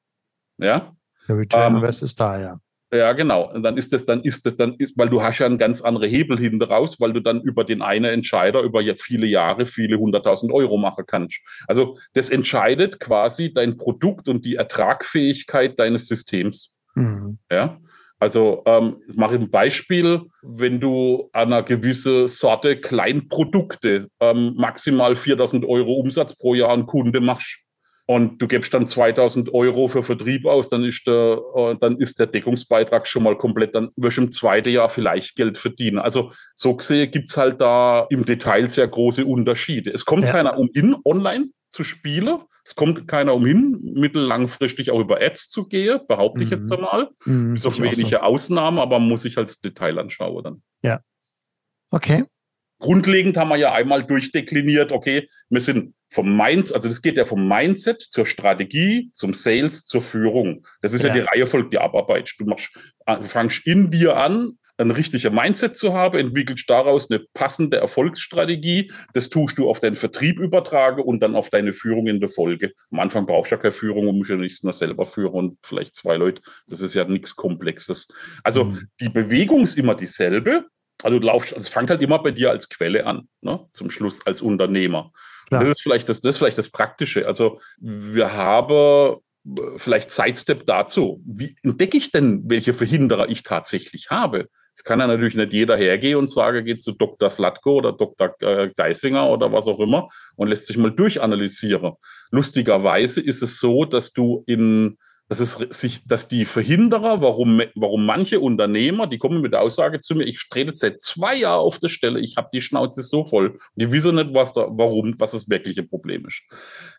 Ja. 0.58 0.94
Der 1.28 1.36
Return 1.36 1.72
ähm, 1.72 1.76
Invest 1.76 2.02
ist 2.02 2.18
da, 2.18 2.40
ja. 2.40 2.60
Ja, 2.94 3.14
genau. 3.14 3.50
Und 3.50 3.62
dann 3.62 3.78
ist 3.78 3.94
das, 3.94 4.04
dann 4.04 4.20
ist 4.20 4.44
das, 4.44 4.56
dann 4.56 4.74
ist, 4.74 4.98
weil 4.98 5.08
du 5.08 5.22
hast 5.22 5.38
ja 5.38 5.46
einen 5.46 5.56
ganz 5.56 5.80
anderen 5.80 6.10
Hebel 6.10 6.38
hinten 6.38 6.62
raus, 6.62 7.00
weil 7.00 7.14
du 7.14 7.20
dann 7.20 7.40
über 7.40 7.64
den 7.64 7.80
einen 7.80 8.04
Entscheider 8.04 8.60
über 8.60 8.82
viele 8.96 9.26
Jahre 9.26 9.64
viele 9.64 9.96
hunderttausend 9.96 10.52
Euro 10.52 10.76
machen 10.76 11.04
kannst. 11.06 11.40
Also 11.66 11.96
das 12.12 12.28
entscheidet 12.28 13.00
quasi 13.00 13.54
dein 13.54 13.78
Produkt 13.78 14.28
und 14.28 14.44
die 14.44 14.56
Ertragfähigkeit 14.56 15.78
deines 15.78 16.06
Systems. 16.06 16.76
Mhm. 16.94 17.38
Ja. 17.50 17.80
Also 18.22 18.62
ähm, 18.66 18.98
ich 19.08 19.16
mache 19.16 19.34
ein 19.34 19.50
Beispiel, 19.50 20.20
wenn 20.42 20.78
du 20.78 21.28
an 21.32 21.52
einer 21.52 21.64
gewissen 21.64 22.28
Sorte 22.28 22.80
Kleinprodukte 22.80 24.10
ähm, 24.20 24.54
maximal 24.56 25.16
4000 25.16 25.64
Euro 25.64 25.94
Umsatz 25.94 26.38
pro 26.38 26.54
Jahr 26.54 26.70
an 26.70 26.86
Kunde 26.86 27.20
machst, 27.20 27.58
und 28.06 28.40
du 28.40 28.46
gibst 28.46 28.74
dann 28.74 28.86
2000 28.86 29.52
Euro 29.54 29.88
für 29.88 30.04
Vertrieb 30.04 30.46
aus, 30.46 30.68
dann 30.68 30.84
ist 30.84 31.04
der, 31.04 31.40
äh, 31.56 31.74
dann 31.80 31.96
ist 31.96 32.20
der 32.20 32.28
Deckungsbeitrag 32.28 33.08
schon 33.08 33.24
mal 33.24 33.36
komplett, 33.36 33.74
dann 33.74 33.90
wirst 33.96 34.18
du 34.18 34.22
im 34.22 34.30
zweiten 34.30 34.70
Jahr 34.70 34.88
vielleicht 34.88 35.34
Geld 35.34 35.58
verdienen. 35.58 35.98
Also 35.98 36.30
so 36.54 36.76
gesehen 36.76 37.10
gibt 37.10 37.28
es 37.28 37.36
halt 37.36 37.60
da 37.60 38.06
im 38.08 38.24
Detail 38.24 38.68
sehr 38.68 38.86
große 38.86 39.24
Unterschiede. 39.24 39.90
Es 39.90 40.04
kommt 40.04 40.24
ja. 40.24 40.30
keiner 40.30 40.58
umhin, 40.58 40.94
online 41.04 41.46
zu 41.70 41.82
spielen. 41.82 42.38
Es 42.64 42.74
kommt 42.74 43.08
keiner 43.08 43.34
umhin, 43.34 43.80
mittellangfristig 43.94 44.90
auch 44.90 45.00
über 45.00 45.20
Ads 45.20 45.48
zu 45.48 45.68
gehen, 45.68 46.00
behaupte 46.06 46.40
mhm. 46.40 46.44
ich 46.44 46.50
jetzt 46.50 46.70
mhm. 46.70 46.76
einmal. 46.76 47.10
Mhm, 47.24 47.54
Bis 47.54 47.66
auf 47.66 47.80
wenige 47.80 48.10
so. 48.10 48.16
Ausnahmen, 48.18 48.78
aber 48.78 48.98
man 48.98 49.08
muss 49.08 49.22
sich 49.22 49.36
als 49.36 49.60
Detail 49.60 49.98
anschauen 49.98 50.44
dann. 50.44 50.62
Ja. 50.82 51.00
Okay. 51.90 52.24
Grundlegend 52.78 53.36
haben 53.36 53.48
wir 53.48 53.56
ja 53.56 53.72
einmal 53.72 54.04
durchdekliniert, 54.04 54.92
okay, 54.92 55.28
wir 55.48 55.60
sind 55.60 55.94
vom 56.12 56.36
Mind, 56.36 56.74
also 56.74 56.88
das 56.88 57.00
geht 57.00 57.16
ja 57.16 57.24
vom 57.24 57.48
Mindset 57.48 58.02
zur 58.02 58.26
Strategie, 58.26 59.10
zum 59.12 59.32
Sales, 59.32 59.84
zur 59.84 60.02
Führung. 60.02 60.66
Das 60.82 60.92
ist 60.92 61.02
ja, 61.02 61.08
ja 61.08 61.14
die 61.14 61.20
Reihenfolge, 61.20 61.70
die 61.70 61.78
Abarbeit. 61.78 62.30
Du 62.38 62.44
machst, 62.44 62.70
äh, 63.06 63.22
fangst 63.24 63.66
in 63.66 63.90
dir 63.90 64.16
an, 64.16 64.58
ein 64.78 64.90
richtiger 64.90 65.30
Mindset 65.30 65.76
zu 65.76 65.92
haben, 65.92 66.18
entwickelst 66.18 66.68
daraus 66.68 67.10
eine 67.10 67.22
passende 67.34 67.76
Erfolgsstrategie. 67.76 68.92
Das 69.12 69.28
tust 69.28 69.58
du 69.58 69.68
auf 69.68 69.80
deinen 69.80 69.96
Vertrieb 69.96 70.38
übertragen 70.38 71.02
und 71.02 71.20
dann 71.22 71.36
auf 71.36 71.50
deine 71.50 71.72
Führung 71.72 72.06
in 72.06 72.20
der 72.20 72.28
Folge. 72.28 72.72
Am 72.90 73.00
Anfang 73.00 73.26
brauchst 73.26 73.50
du 73.50 73.56
ja 73.56 73.60
keine 73.60 73.72
Führung 73.72 74.08
und 74.08 74.16
musst 74.18 74.30
ja 74.30 74.36
nichts 74.36 74.62
mehr 74.62 74.72
selber 74.72 75.06
führen 75.06 75.32
und 75.32 75.58
vielleicht 75.62 75.94
zwei 75.94 76.16
Leute. 76.16 76.42
Das 76.66 76.80
ist 76.80 76.94
ja 76.94 77.04
nichts 77.04 77.36
Komplexes. 77.36 78.08
Also 78.42 78.64
mhm. 78.64 78.88
die 79.00 79.08
Bewegung 79.08 79.62
ist 79.62 79.78
immer 79.78 79.94
dieselbe. 79.94 80.66
Also 81.02 81.18
du 81.18 81.26
laufst, 81.26 81.52
es 81.52 81.68
fängt 81.68 81.90
halt 81.90 82.00
immer 82.00 82.22
bei 82.22 82.30
dir 82.30 82.50
als 82.50 82.68
Quelle 82.68 83.06
an, 83.06 83.28
ne? 83.40 83.66
zum 83.72 83.90
Schluss 83.90 84.24
als 84.26 84.40
Unternehmer. 84.40 85.12
Das 85.50 85.68
ist 85.68 85.82
vielleicht 85.82 86.08
das, 86.08 86.20
das 86.22 86.36
ist 86.36 86.38
vielleicht 86.38 86.58
das 86.58 86.70
Praktische. 86.70 87.26
Also 87.26 87.60
wir 87.78 88.32
haben 88.32 89.18
äh, 89.44 89.78
vielleicht 89.78 90.10
Sidestep 90.10 90.66
dazu. 90.66 91.20
Wie 91.26 91.56
entdecke 91.62 91.98
ich 91.98 92.10
denn, 92.10 92.48
welche 92.48 92.72
Verhinderer 92.72 93.28
ich 93.28 93.42
tatsächlich 93.42 94.10
habe? 94.10 94.48
Es 94.74 94.84
kann 94.84 95.00
ja 95.00 95.06
natürlich 95.06 95.34
nicht 95.34 95.52
jeder 95.52 95.76
hergehen 95.76 96.18
und 96.18 96.30
sagen, 96.30 96.64
geht 96.64 96.82
zu 96.82 96.92
Dr. 96.92 97.28
Slatko 97.28 97.76
oder 97.76 97.92
Dr. 97.92 98.34
Äh, 98.40 98.70
Geisinger 98.74 99.28
oder 99.28 99.52
was 99.52 99.68
auch 99.68 99.80
immer 99.80 100.08
und 100.36 100.48
lässt 100.48 100.66
sich 100.66 100.76
mal 100.76 100.90
durchanalysieren. 100.90 101.92
Lustigerweise 102.30 103.20
ist 103.20 103.42
es 103.42 103.58
so, 103.58 103.84
dass 103.84 104.12
du 104.12 104.42
in 104.46 104.96
dass, 105.32 105.40
es 105.40 105.80
sich, 105.80 106.06
dass 106.06 106.28
die 106.28 106.44
Verhinderer, 106.44 107.22
warum, 107.22 107.62
warum 107.74 108.04
manche 108.04 108.38
Unternehmer, 108.40 109.06
die 109.06 109.16
kommen 109.16 109.40
mit 109.40 109.52
der 109.52 109.62
Aussage 109.62 110.00
zu 110.00 110.14
mir, 110.14 110.24
ich 110.24 110.46
trete 110.50 110.74
seit 110.74 111.00
zwei 111.00 111.36
Jahren 111.36 111.60
auf 111.60 111.78
der 111.78 111.88
Stelle, 111.88 112.20
ich 112.20 112.36
habe 112.36 112.50
die 112.52 112.60
Schnauze 112.60 113.02
so 113.02 113.24
voll. 113.24 113.58
Die 113.74 113.90
wissen 113.90 114.16
nicht, 114.16 114.34
was 114.34 114.52
da, 114.52 114.66
warum, 114.70 115.14
was 115.18 115.30
das 115.30 115.48
wirkliche 115.48 115.84
Problem 115.84 116.26
ist. 116.26 116.42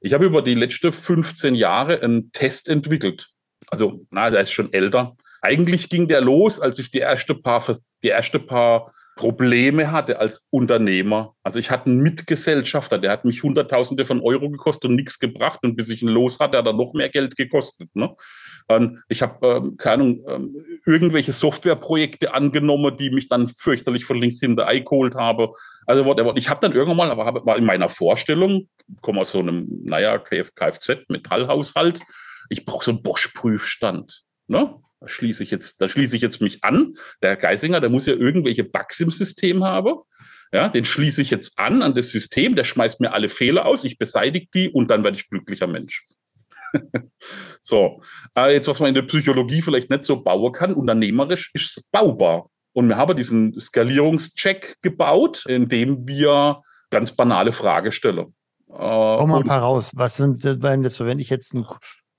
Ich 0.01 0.13
habe 0.13 0.25
über 0.25 0.41
die 0.41 0.55
letzten 0.55 0.91
15 0.91 1.53
Jahre 1.53 2.01
einen 2.01 2.31
Test 2.31 2.69
entwickelt. 2.69 3.27
Also, 3.67 4.05
na, 4.09 4.31
der 4.31 4.41
ist 4.41 4.51
schon 4.51 4.73
älter. 4.73 5.15
Eigentlich 5.43 5.89
ging 5.89 6.07
der 6.07 6.21
los, 6.21 6.61
als 6.61 6.79
ich 6.79 6.89
die 6.89 6.99
erste 6.99 7.35
paar, 7.35 7.61
die 8.01 8.07
erste 8.07 8.39
paar 8.39 8.93
Probleme 9.17 9.91
hatte 9.91 10.19
als 10.19 10.47
Unternehmer. 10.51 11.35
Also 11.43 11.59
ich 11.59 11.69
hatte 11.69 11.87
einen 11.87 12.01
Mitgesellschafter, 12.01 12.97
der 12.97 13.11
hat 13.11 13.25
mich 13.25 13.43
Hunderttausende 13.43 14.05
von 14.05 14.21
Euro 14.21 14.49
gekostet 14.49 14.89
und 14.89 14.95
nichts 14.95 15.19
gebracht. 15.19 15.59
Und 15.63 15.75
bis 15.75 15.89
ich 15.89 16.01
ihn 16.01 16.07
los 16.07 16.39
hatte, 16.39 16.57
hat 16.57 16.65
er 16.65 16.71
noch 16.71 16.93
mehr 16.93 17.09
Geld 17.09 17.35
gekostet. 17.35 17.89
Ne? 17.93 18.15
Ich 19.09 19.21
habe, 19.21 19.45
ähm, 19.45 19.75
keine 19.77 20.03
Ahnung, 20.03 20.25
ähm, 20.27 20.65
irgendwelche 20.85 21.33
Softwareprojekte 21.33 22.33
angenommen, 22.33 22.95
die 22.95 23.11
mich 23.11 23.27
dann 23.27 23.49
fürchterlich 23.49 24.05
von 24.05 24.19
links 24.21 24.39
hinter 24.39 24.65
Ei 24.65 24.79
geholt 24.79 25.15
habe. 25.15 25.51
Also 25.85 26.15
ich 26.35 26.49
habe 26.49 26.61
dann 26.61 26.71
irgendwann 26.71 26.97
mal, 26.97 27.11
aber 27.11 27.25
hab, 27.25 27.45
war 27.45 27.57
in 27.57 27.65
meiner 27.65 27.89
Vorstellung, 27.89 28.69
komme 29.01 29.19
aus 29.21 29.31
so 29.31 29.39
einem, 29.39 29.67
naja, 29.83 30.17
Kfz, 30.17 31.09
Metallhaushalt, 31.09 31.99
ich 32.49 32.63
brauche 32.63 32.85
so 32.85 32.91
einen 32.91 33.03
Bosch-Prüfstand. 33.03 34.23
Ne? 34.47 34.75
Da 35.03 35.09
schließe 35.09 35.43
ich 35.43 35.51
jetzt, 35.51 35.81
da 35.81 35.89
schließe 35.89 36.15
ich 36.15 36.21
jetzt 36.21 36.41
mich 36.41 36.63
an. 36.63 36.95
Der 37.21 37.35
Geisinger, 37.35 37.81
der 37.81 37.89
muss 37.89 38.05
ja 38.05 38.13
irgendwelche 38.13 38.63
Bugs 38.63 39.01
im 39.01 39.11
System 39.11 39.65
haben. 39.65 39.95
Ja, 40.53 40.69
den 40.69 40.85
schließe 40.85 41.21
ich 41.21 41.29
jetzt 41.29 41.59
an 41.59 41.81
an 41.81 41.93
das 41.93 42.11
System, 42.11 42.55
der 42.55 42.63
schmeißt 42.63 43.01
mir 43.01 43.11
alle 43.11 43.27
Fehler 43.27 43.65
aus, 43.65 43.83
ich 43.83 43.97
beseitige 43.97 44.47
die 44.53 44.69
und 44.69 44.89
dann 44.89 45.03
werde 45.03 45.17
ich 45.17 45.29
glücklicher 45.29 45.67
Mensch. 45.67 46.05
so, 47.61 48.01
äh, 48.37 48.53
jetzt 48.53 48.69
was 48.69 48.79
man 48.79 48.89
in 48.89 48.95
der 48.95 49.01
Psychologie 49.01 49.61
vielleicht 49.61 49.89
nicht 49.89 50.05
so 50.05 50.23
bauen 50.23 50.53
kann, 50.53 50.73
unternehmerisch 50.73 51.51
ist 51.53 51.77
es 51.77 51.83
baubar. 51.91 52.49
Und 52.71 52.87
wir 52.87 52.95
haben 52.95 53.17
diesen 53.17 53.59
Skalierungscheck 53.59 54.77
gebaut, 54.81 55.43
indem 55.47 56.07
wir 56.07 56.61
ganz 56.91 57.11
banale 57.11 57.51
Frage 57.51 57.91
stellen. 57.91 58.33
Äh, 58.69 59.17
Komm 59.17 59.31
mal 59.31 59.39
ein 59.39 59.43
paar 59.43 59.63
raus. 59.63 59.91
Was 59.95 60.15
sind, 60.15 60.45
wenn 60.45 61.19
ich 61.19 61.29
jetzt 61.29 61.53
ein 61.55 61.65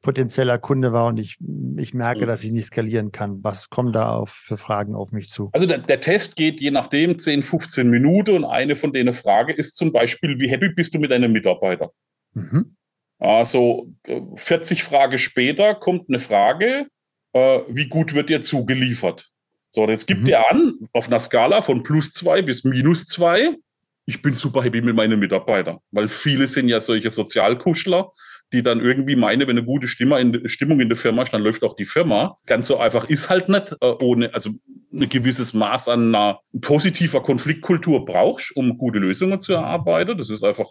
potenzieller 0.05 0.59
Kunde 0.59 0.92
war 0.92 1.09
und 1.09 1.18
ich, 1.18 1.38
ich 1.78 1.94
merke, 1.94 2.22
mhm. 2.22 2.26
dass 2.26 2.44
ich 2.44 2.52
nicht 2.52 2.66
skalieren 2.66 3.11
kann. 3.11 3.42
Was 3.42 3.70
kommen 3.70 3.92
da 3.92 4.14
auf, 4.14 4.30
für 4.30 4.57
Fragen 4.57 4.94
auf 4.94 5.11
mich 5.11 5.30
zu? 5.30 5.48
Also 5.52 5.66
der, 5.66 5.78
der, 5.78 6.00
Test 6.00 6.36
geht 6.36 6.61
je 6.61 6.70
nachdem 6.70 7.18
10, 7.18 7.42
15 7.42 7.88
Minuten 7.88 8.36
und 8.36 8.44
eine 8.44 8.76
von 8.76 8.92
denen 8.92 9.14
Frage 9.14 9.52
ist 9.52 9.74
zum 9.74 9.92
Beispiel, 9.92 10.38
wie 10.38 10.48
happy 10.48 10.68
bist 10.68 10.94
du 10.94 10.98
mit 10.98 11.11
deinem 11.11 11.32
Mitarbeiter? 11.32 11.90
Mhm. 12.34 12.76
Also 13.18 13.90
40 14.36 14.84
Fragen 14.84 15.18
später 15.18 15.74
kommt 15.74 16.09
eine 16.09 16.18
Frage, 16.18 16.86
äh, 17.32 17.61
wie 17.68 17.88
gut 17.88 18.14
wird 18.14 18.28
dir 18.28 18.42
zugeliefert? 18.42 19.30
So, 19.70 19.86
das 19.86 20.05
gibt 20.05 20.20
mhm. 20.20 20.26
dir 20.26 20.50
an, 20.50 20.74
auf 20.92 21.09
einer 21.09 21.18
Skala 21.18 21.62
von 21.62 21.82
plus 21.82 22.12
zwei 22.12 22.42
bis 22.42 22.62
minus 22.62 23.07
zwei. 23.07 23.57
Ich 24.05 24.20
bin 24.20 24.34
super 24.34 24.62
happy 24.62 24.82
mit 24.82 24.94
meinen 24.94 25.18
Mitarbeitern, 25.18 25.78
weil 25.90 26.09
viele 26.09 26.46
sind 26.46 26.68
ja 26.68 26.78
solche 26.78 27.09
Sozialkuschler 27.09 28.12
die 28.53 28.62
dann 28.62 28.80
irgendwie 28.80 29.16
meine, 29.16 29.47
wenn 29.47 29.57
eine 29.57 29.66
gute 29.66 29.88
Stimme 29.88 30.20
in, 30.20 30.49
Stimmung 30.49 30.80
in 30.80 30.88
der 30.88 30.97
Firma 30.97 31.22
ist, 31.22 31.32
dann 31.32 31.42
läuft 31.42 31.64
auch 31.64 31.74
die 31.74 31.84
Firma. 31.84 32.36
Ganz 32.47 32.68
so 32.68 32.78
einfach 32.78 33.09
ist 33.09 33.28
halt 33.30 33.49
nicht, 33.49 33.76
äh, 33.80 33.86
ohne, 34.01 34.32
also 34.34 34.51
ein 34.92 35.09
gewisses 35.09 35.55
Maß 35.55 35.88
an 35.88 36.14
einer 36.14 36.40
positiver 36.61 37.22
Konfliktkultur 37.22 38.05
brauchst, 38.05 38.55
um 38.57 38.78
gute 38.78 38.99
Lösungen 38.99 39.40
zu 39.40 39.55
erarbeiten. 39.55 40.16
Das 40.16 40.30
ist 40.30 40.45
einfach 40.45 40.68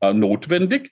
äh, 0.00 0.12
notwendig. 0.12 0.90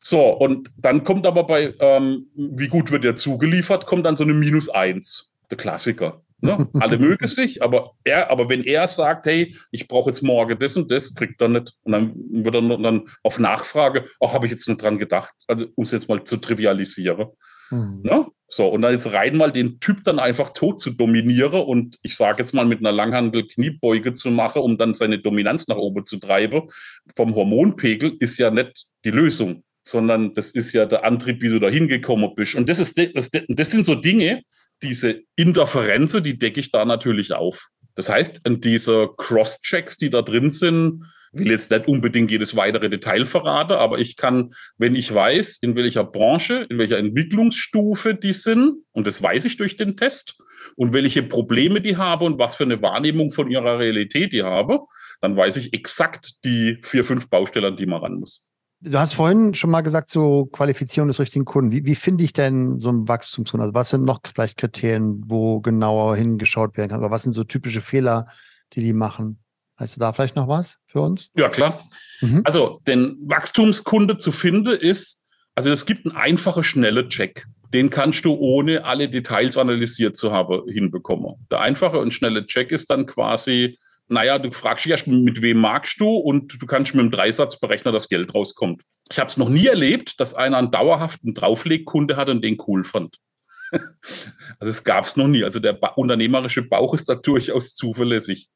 So, 0.00 0.28
und 0.28 0.70
dann 0.76 1.04
kommt 1.04 1.26
aber 1.26 1.44
bei, 1.44 1.74
ähm, 1.78 2.26
wie 2.34 2.68
gut 2.68 2.90
wird 2.90 3.04
der 3.04 3.16
zugeliefert, 3.16 3.86
kommt 3.86 4.04
dann 4.04 4.16
so 4.16 4.24
eine 4.24 4.34
Minus 4.34 4.68
eins, 4.68 5.32
der 5.50 5.56
Klassiker. 5.56 6.22
Ne? 6.44 6.68
Alle 6.74 6.98
mögen 6.98 7.26
sich, 7.26 7.62
aber 7.62 7.92
er, 8.04 8.30
aber 8.30 8.48
wenn 8.48 8.62
er 8.62 8.86
sagt, 8.86 9.26
hey, 9.26 9.56
ich 9.70 9.88
brauche 9.88 10.10
jetzt 10.10 10.22
morgen 10.22 10.58
das 10.58 10.76
und 10.76 10.90
das, 10.90 11.14
kriegt 11.14 11.40
er 11.40 11.48
nicht. 11.48 11.72
Und 11.82 11.92
dann 11.92 12.14
wird 12.14 12.54
er 12.54 12.78
dann 12.78 13.08
auf 13.22 13.38
Nachfrage, 13.38 14.04
auch 14.20 14.34
habe 14.34 14.46
ich 14.46 14.52
jetzt 14.52 14.68
nicht 14.68 14.82
dran 14.82 14.98
gedacht. 14.98 15.34
Also 15.46 15.66
um 15.74 15.84
es 15.84 15.90
jetzt 15.92 16.08
mal 16.08 16.22
zu 16.22 16.36
trivialisieren. 16.36 17.28
Mhm. 17.70 18.02
Ne? 18.02 18.26
So, 18.48 18.68
und 18.68 18.82
dann 18.82 18.92
jetzt 18.92 19.12
rein 19.12 19.36
mal 19.36 19.50
den 19.50 19.80
Typ 19.80 20.04
dann 20.04 20.18
einfach 20.18 20.50
tot 20.50 20.80
zu 20.80 20.90
dominieren 20.90 21.62
und 21.62 21.98
ich 22.02 22.14
sage 22.14 22.40
jetzt 22.40 22.52
mal 22.52 22.66
mit 22.66 22.80
einer 22.80 22.92
Langhandel 22.92 23.46
Kniebeuge 23.48 24.12
zu 24.12 24.30
machen, 24.30 24.62
um 24.62 24.76
dann 24.76 24.94
seine 24.94 25.18
Dominanz 25.18 25.66
nach 25.66 25.76
oben 25.76 26.04
zu 26.04 26.18
treiben, 26.18 26.68
vom 27.16 27.34
Hormonpegel 27.34 28.16
ist 28.20 28.38
ja 28.38 28.50
nicht 28.50 28.86
die 29.04 29.10
Lösung, 29.10 29.64
sondern 29.82 30.34
das 30.34 30.52
ist 30.52 30.72
ja 30.72 30.86
der 30.86 31.04
Antrieb, 31.04 31.42
wie 31.42 31.48
du 31.48 31.58
da 31.58 31.68
hingekommen 31.68 32.34
bist. 32.34 32.54
Und 32.54 32.68
das, 32.68 32.78
ist, 32.78 32.96
das, 32.96 33.30
das 33.48 33.70
sind 33.70 33.84
so 33.86 33.94
Dinge, 33.94 34.42
diese 34.82 35.22
Interferenzen, 35.36 36.22
die 36.22 36.38
decke 36.38 36.60
ich 36.60 36.70
da 36.70 36.84
natürlich 36.84 37.32
auf. 37.32 37.68
Das 37.94 38.08
heißt, 38.08 38.42
diese 38.46 39.08
Cross-Checks, 39.16 39.98
die 39.98 40.10
da 40.10 40.22
drin 40.22 40.50
sind, 40.50 41.04
will 41.32 41.50
jetzt 41.50 41.70
nicht 41.70 41.88
unbedingt 41.88 42.30
jedes 42.30 42.54
weitere 42.56 42.88
Detail 42.88 43.24
verraten, 43.26 43.72
aber 43.72 43.98
ich 43.98 44.16
kann, 44.16 44.54
wenn 44.78 44.94
ich 44.94 45.12
weiß, 45.12 45.58
in 45.58 45.76
welcher 45.76 46.04
Branche, 46.04 46.66
in 46.70 46.78
welcher 46.78 46.98
Entwicklungsstufe 46.98 48.14
die 48.14 48.32
sind, 48.32 48.74
und 48.92 49.06
das 49.06 49.22
weiß 49.22 49.44
ich 49.44 49.56
durch 49.56 49.76
den 49.76 49.96
Test, 49.96 50.36
und 50.76 50.92
welche 50.92 51.22
Probleme 51.22 51.80
die 51.80 51.96
habe 51.96 52.24
und 52.24 52.38
was 52.38 52.56
für 52.56 52.64
eine 52.64 52.80
Wahrnehmung 52.82 53.30
von 53.30 53.50
ihrer 53.50 53.78
Realität 53.78 54.32
die 54.32 54.42
habe, 54.42 54.80
dann 55.20 55.36
weiß 55.36 55.56
ich 55.56 55.72
exakt 55.72 56.34
die 56.44 56.78
vier, 56.82 57.04
fünf 57.04 57.28
Baustellen, 57.28 57.76
die 57.76 57.86
man 57.86 58.00
ran 58.00 58.14
muss. 58.14 58.48
Du 58.86 58.98
hast 58.98 59.14
vorhin 59.14 59.54
schon 59.54 59.70
mal 59.70 59.80
gesagt, 59.80 60.10
so 60.10 60.44
Qualifizierung 60.46 61.08
des 61.08 61.18
richtigen 61.18 61.46
Kunden. 61.46 61.72
Wie, 61.72 61.86
wie 61.86 61.94
finde 61.94 62.22
ich 62.22 62.34
denn 62.34 62.78
so 62.78 62.90
ein 62.90 63.08
Wachstumskunden? 63.08 63.62
Also 63.62 63.74
was 63.74 63.88
sind 63.88 64.04
noch 64.04 64.20
vielleicht 64.22 64.58
Kriterien, 64.58 65.22
wo 65.26 65.60
genauer 65.60 66.16
hingeschaut 66.16 66.76
werden 66.76 66.90
kann? 66.90 67.00
Oder 67.00 67.10
was 67.10 67.22
sind 67.22 67.32
so 67.32 67.44
typische 67.44 67.80
Fehler, 67.80 68.26
die 68.74 68.80
die 68.80 68.92
machen? 68.92 69.38
Weißt 69.78 69.96
du 69.96 70.00
da 70.00 70.12
vielleicht 70.12 70.36
noch 70.36 70.48
was 70.48 70.78
für 70.86 71.00
uns? 71.00 71.30
Ja, 71.34 71.48
klar. 71.48 71.82
Mhm. 72.20 72.42
Also, 72.44 72.80
den 72.86 73.16
Wachstumskunde 73.22 74.18
zu 74.18 74.30
finden 74.32 74.74
ist, 74.74 75.22
also 75.54 75.70
es 75.70 75.86
gibt 75.86 76.06
einen 76.06 76.16
einfachen, 76.16 76.62
schnellen 76.62 77.08
Check. 77.08 77.46
Den 77.72 77.90
kannst 77.90 78.24
du 78.24 78.34
ohne 78.34 78.84
alle 78.84 79.08
Details 79.08 79.56
analysiert 79.56 80.16
zu 80.16 80.30
haben 80.30 80.62
hinbekommen. 80.68 81.34
Der 81.50 81.60
einfache 81.60 81.98
und 81.98 82.12
schnelle 82.12 82.46
Check 82.46 82.70
ist 82.70 82.90
dann 82.90 83.06
quasi, 83.06 83.78
naja, 84.08 84.38
du 84.38 84.50
fragst 84.50 84.84
dich 84.84 84.92
erst, 84.92 85.06
mit 85.06 85.40
wem 85.40 85.58
magst 85.58 86.00
du 86.00 86.08
und 86.08 86.60
du 86.60 86.66
kannst 86.66 86.94
mit 86.94 87.02
dem 87.02 87.10
Dreisatz 87.10 87.58
berechnen, 87.58 87.94
dass 87.94 88.08
Geld 88.08 88.34
rauskommt. 88.34 88.82
Ich 89.10 89.18
habe 89.18 89.28
es 89.28 89.36
noch 89.36 89.48
nie 89.48 89.66
erlebt, 89.66 90.20
dass 90.20 90.34
einer 90.34 90.58
einen 90.58 90.70
dauerhaften 90.70 91.34
Drauflegkunde 91.34 92.16
hat 92.16 92.28
und 92.28 92.42
den 92.42 92.58
cool 92.66 92.84
fand. 92.84 93.16
also 93.72 94.70
es 94.70 94.84
gab 94.84 95.04
es 95.04 95.16
noch 95.16 95.28
nie. 95.28 95.44
Also 95.44 95.58
der 95.58 95.72
ba 95.72 95.88
unternehmerische 95.88 96.62
Bauch 96.62 96.94
ist 96.94 97.08
da 97.08 97.14
durchaus 97.14 97.74
zuverlässig. 97.74 98.48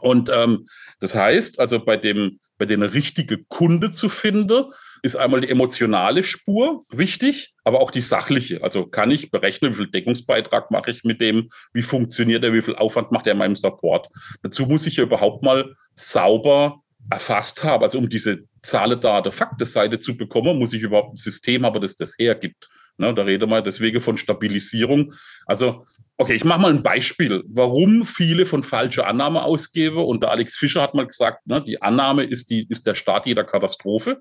Und 0.00 0.30
ähm, 0.30 0.68
das 0.98 1.14
heißt, 1.14 1.60
also 1.60 1.84
bei 1.84 1.96
dem, 1.96 2.40
bei 2.58 2.66
den 2.66 2.82
richtige 2.82 3.44
Kunde 3.44 3.92
zu 3.92 4.08
finden, 4.08 4.72
ist 5.06 5.16
einmal 5.16 5.40
die 5.40 5.48
emotionale 5.48 6.22
Spur 6.22 6.84
wichtig, 6.90 7.54
aber 7.64 7.80
auch 7.80 7.90
die 7.90 8.02
sachliche. 8.02 8.62
Also 8.62 8.86
kann 8.86 9.10
ich 9.10 9.30
berechnen, 9.30 9.72
wie 9.72 9.78
viel 9.78 9.90
Deckungsbeitrag 9.90 10.70
mache 10.70 10.90
ich 10.90 11.04
mit 11.04 11.20
dem, 11.20 11.48
wie 11.72 11.82
funktioniert 11.82 12.44
er, 12.44 12.52
wie 12.52 12.62
viel 12.62 12.76
Aufwand 12.76 13.12
macht 13.12 13.26
er 13.26 13.32
in 13.32 13.38
meinem 13.38 13.56
Support. 13.56 14.08
Dazu 14.42 14.66
muss 14.66 14.86
ich 14.86 14.96
ja 14.96 15.04
überhaupt 15.04 15.42
mal 15.42 15.74
sauber 15.94 16.82
erfasst 17.10 17.62
haben. 17.64 17.82
Also 17.82 17.98
um 17.98 18.08
diese 18.08 18.44
Zahlen, 18.60 19.00
Daten, 19.00 19.32
Faktenseite 19.32 19.98
zu 20.00 20.16
bekommen, 20.16 20.58
muss 20.58 20.72
ich 20.72 20.82
überhaupt 20.82 21.14
ein 21.14 21.16
System 21.16 21.64
haben, 21.64 21.80
das 21.80 21.96
das 21.96 22.16
hergibt. 22.18 22.68
Ne, 22.98 23.12
da 23.14 23.22
rede 23.22 23.46
man 23.46 23.62
deswegen 23.62 24.00
von 24.00 24.16
Stabilisierung. 24.16 25.12
Also 25.46 25.86
Okay, 26.18 26.32
ich 26.32 26.44
mache 26.44 26.62
mal 26.62 26.70
ein 26.70 26.82
Beispiel, 26.82 27.44
warum 27.46 28.06
viele 28.06 28.46
von 28.46 28.62
falscher 28.62 29.06
Annahme 29.06 29.42
ausgeben. 29.42 29.98
Und 29.98 30.22
der 30.22 30.30
Alex 30.30 30.56
Fischer 30.56 30.80
hat 30.80 30.94
mal 30.94 31.06
gesagt, 31.06 31.46
ne, 31.46 31.62
die 31.62 31.82
Annahme 31.82 32.24
ist, 32.24 32.48
die, 32.48 32.66
ist 32.70 32.86
der 32.86 32.94
Start 32.94 33.26
jeder 33.26 33.44
Katastrophe. 33.44 34.20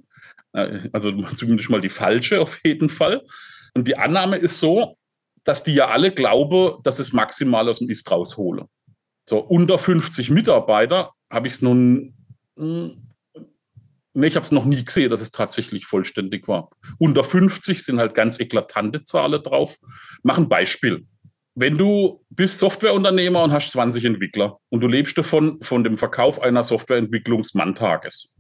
Also 0.92 1.12
zumindest 1.36 1.70
mal 1.70 1.82
die 1.82 1.90
falsche 1.90 2.42
auf 2.42 2.60
jeden 2.64 2.90
Fall. 2.90 3.26
Und 3.74 3.88
die 3.88 3.98
Annahme 3.98 4.38
ist 4.38 4.60
so, 4.60 4.98
dass 5.44 5.64
die 5.64 5.74
ja 5.74 5.88
alle 5.90 6.12
glauben, 6.12 6.82
dass 6.84 7.00
es 7.00 7.14
maximal 7.14 7.68
aus 7.70 7.80
dem 7.80 7.90
Ist 7.90 8.10
raushole. 8.10 8.68
So, 9.28 9.40
unter 9.40 9.78
50 9.78 10.30
Mitarbeiter 10.30 11.12
habe 11.30 11.48
ich 11.48 11.56
es 11.56 11.62
nun, 11.62 12.16
hm, 12.58 13.04
nee, 14.14 14.28
ich 14.28 14.36
habe 14.36 14.44
es 14.44 14.52
noch 14.52 14.66
nie 14.66 14.84
gesehen, 14.84 15.10
dass 15.10 15.22
es 15.22 15.32
tatsächlich 15.32 15.86
vollständig 15.86 16.48
war. 16.48 16.70
Unter 17.00 17.24
50 17.24 17.84
sind 17.84 18.00
halt 18.00 18.16
ganz 18.16 18.40
eklatante 18.40 19.04
Zahlen 19.04 19.42
drauf. 19.44 19.78
Mach 20.24 20.38
ein 20.38 20.50
Beispiel 20.50 21.06
wenn 21.56 21.78
du 21.78 22.22
bist 22.30 22.60
Softwareunternehmer 22.60 23.42
und 23.44 23.52
hast 23.54 23.72
20 23.72 24.04
Entwickler 24.06 24.60
und 24.70 24.82
du 24.82 24.88
lebst 24.88 25.18
davon 25.18 25.62
von 25.62 25.84
dem 25.84 25.98
Verkauf 25.98 26.42
einer 26.42 26.64
Softwareentwicklungsmanntages. 26.64 28.36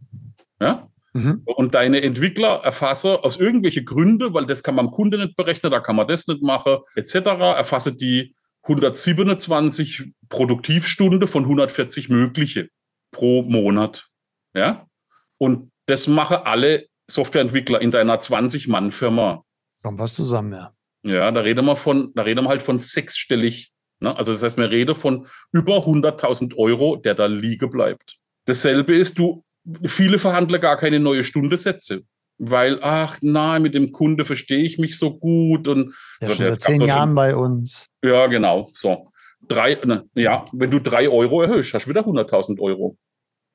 Ja? 0.59 0.89
Mhm. 1.15 1.43
Und 1.45 1.73
deine 1.75 2.01
Entwickler 2.01 2.59
erfassen 2.65 3.11
aus 3.11 3.37
irgendwelchen 3.37 3.85
Gründen, 3.85 4.33
weil 4.33 4.45
das 4.45 4.63
kann 4.63 4.75
man 4.75 4.87
am 4.87 4.91
Kunde 4.91 5.17
nicht 5.17 5.37
berechnen, 5.37 5.71
da 5.71 5.79
kann 5.79 5.95
man 5.95 6.09
das 6.09 6.27
nicht 6.27 6.41
machen, 6.41 6.79
etc., 6.95 7.15
erfassen 7.15 7.95
die 7.95 8.35
127 8.63 10.11
Produktivstunden 10.27 11.25
von 11.25 11.43
140 11.43 12.09
mögliche 12.09 12.67
pro 13.11 13.43
Monat. 13.43 14.09
Ja? 14.53 14.87
Und 15.37 15.71
das 15.85 16.07
machen 16.07 16.39
alle 16.43 16.87
Softwareentwickler 17.09 17.79
in 17.81 17.91
deiner 17.91 18.19
20-Mann-Firma. 18.19 19.41
Kommt 19.83 19.99
was 19.99 20.15
zusammen, 20.15 20.51
ja. 20.51 20.73
Ja, 21.03 21.31
da 21.31 21.41
reden 21.41 21.65
wir 21.65 21.77
von, 21.77 22.11
da 22.15 22.23
reden 22.23 22.43
wir 22.43 22.49
halt 22.49 22.61
von 22.61 22.77
sechsstellig. 22.77 23.71
Ne? 24.01 24.17
Also 24.17 24.33
das 24.33 24.43
heißt, 24.43 24.57
wir 24.57 24.69
reden 24.69 24.95
von 24.95 25.27
über 25.53 25.77
100.000 25.77 26.57
Euro, 26.57 26.97
der 26.97 27.13
da 27.13 27.27
liegen 27.27 27.69
bleibt. 27.69 28.17
Dasselbe 28.47 28.97
ist, 28.97 29.17
du, 29.17 29.45
viele 29.83 30.19
Verhandler 30.19 30.59
gar 30.59 30.77
keine 30.77 30.99
neue 30.99 31.23
Stunde 31.23 31.57
Sätze. 31.57 32.03
Weil, 32.37 32.79
ach 32.81 33.17
nein, 33.21 33.61
mit 33.61 33.75
dem 33.75 33.91
Kunde 33.91 34.25
verstehe 34.25 34.63
ich 34.63 34.77
mich 34.77 34.97
so 34.97 35.17
gut. 35.17 35.67
Und 35.67 35.93
ja, 36.21 36.27
so, 36.27 36.35
schon 36.35 36.45
seit 36.45 36.61
zehn 36.61 36.81
Jahren 36.81 37.09
schon, 37.09 37.15
bei 37.15 37.35
uns. 37.35 37.87
Ja, 38.03 38.27
genau. 38.27 38.69
So. 38.73 39.11
Drei, 39.47 39.77
ne, 39.85 40.09
ja, 40.15 40.45
wenn 40.53 40.71
du 40.71 40.79
drei 40.79 41.07
Euro 41.07 41.41
erhöhst, 41.41 41.73
hast 41.73 41.85
du 41.85 41.89
wieder 41.89 42.01
100.000 42.01 42.59
Euro. 42.59 42.97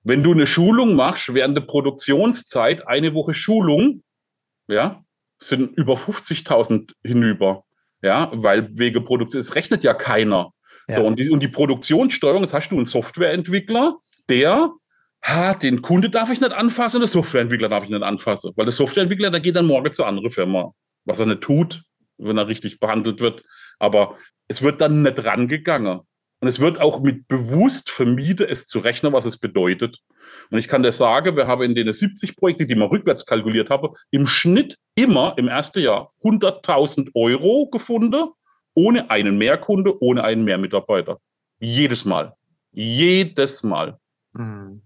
Wenn 0.02 0.22
du 0.22 0.32
eine 0.32 0.46
Schulung 0.46 0.94
machst 0.94 1.34
während 1.34 1.56
der 1.56 1.62
Produktionszeit, 1.62 2.86
eine 2.86 3.12
Woche 3.12 3.34
Schulung, 3.34 4.02
ja, 4.68 5.04
sind 5.38 5.76
über 5.76 5.94
50.000 5.94 6.92
hinüber. 7.04 7.64
Ja, 8.02 8.30
weil 8.32 8.70
wegen 8.78 9.04
Produktion, 9.04 9.40
es 9.40 9.54
rechnet 9.54 9.84
ja 9.84 9.92
keiner. 9.92 10.52
Ja. 10.88 10.96
So, 10.96 11.06
und 11.06 11.18
die, 11.18 11.28
und 11.28 11.42
die 11.42 11.48
Produktionssteuerung, 11.48 12.42
das 12.42 12.54
hast 12.54 12.70
du 12.70 12.76
einen 12.76 12.86
Softwareentwickler, 12.86 13.98
der, 14.30 14.70
ha, 15.22 15.54
den 15.54 15.82
Kunde 15.82 16.10
darf 16.10 16.30
ich 16.30 16.40
nicht 16.40 16.52
anfassen, 16.52 16.96
und 16.96 17.02
den 17.02 17.08
Softwareentwickler 17.08 17.68
darf 17.68 17.84
ich 17.84 17.90
nicht 17.90 18.02
anfassen. 18.02 18.52
Weil 18.56 18.66
der 18.66 18.72
Softwareentwickler, 18.72 19.30
der 19.30 19.40
geht 19.40 19.56
dann 19.56 19.66
morgen 19.66 19.92
zur 19.92 20.06
anderen 20.06 20.30
Firma. 20.30 20.72
Was 21.04 21.20
er 21.20 21.26
nicht 21.26 21.40
tut, 21.40 21.82
wenn 22.18 22.38
er 22.38 22.48
richtig 22.48 22.80
behandelt 22.80 23.20
wird. 23.20 23.44
Aber 23.78 24.16
es 24.48 24.62
wird 24.62 24.80
dann 24.80 25.02
nicht 25.02 25.24
rangegangen. 25.24 26.00
Und 26.42 26.48
es 26.48 26.58
wird 26.58 26.80
auch 26.80 27.00
mit 27.00 27.28
bewusst 27.28 27.90
vermieden, 27.90 28.46
es 28.48 28.66
zu 28.66 28.78
rechnen, 28.78 29.12
was 29.12 29.26
es 29.26 29.36
bedeutet. 29.36 29.98
Und 30.50 30.58
ich 30.58 30.68
kann 30.68 30.82
dir 30.82 30.92
sagen, 30.92 31.36
wir 31.36 31.46
haben 31.46 31.62
in 31.62 31.74
den 31.74 31.92
70 31.92 32.34
Projekten, 32.34 32.66
die 32.66 32.74
man 32.74 32.88
rückwärts 32.88 33.26
kalkuliert 33.26 33.68
habe, 33.68 33.92
im 34.10 34.26
Schnitt 34.26 34.78
immer 34.94 35.34
im 35.36 35.48
ersten 35.48 35.80
Jahr 35.80 36.10
100.000 36.22 37.10
Euro 37.14 37.68
gefunden, 37.68 38.30
ohne 38.74 39.10
einen 39.10 39.36
Mehrkunde, 39.36 40.02
ohne 40.02 40.24
einen 40.24 40.44
Mehrmitarbeiter. 40.44 41.18
Jedes 41.58 42.06
Mal. 42.06 42.34
Jedes 42.72 43.62
Mal. 43.62 43.98
Mhm. 44.32 44.80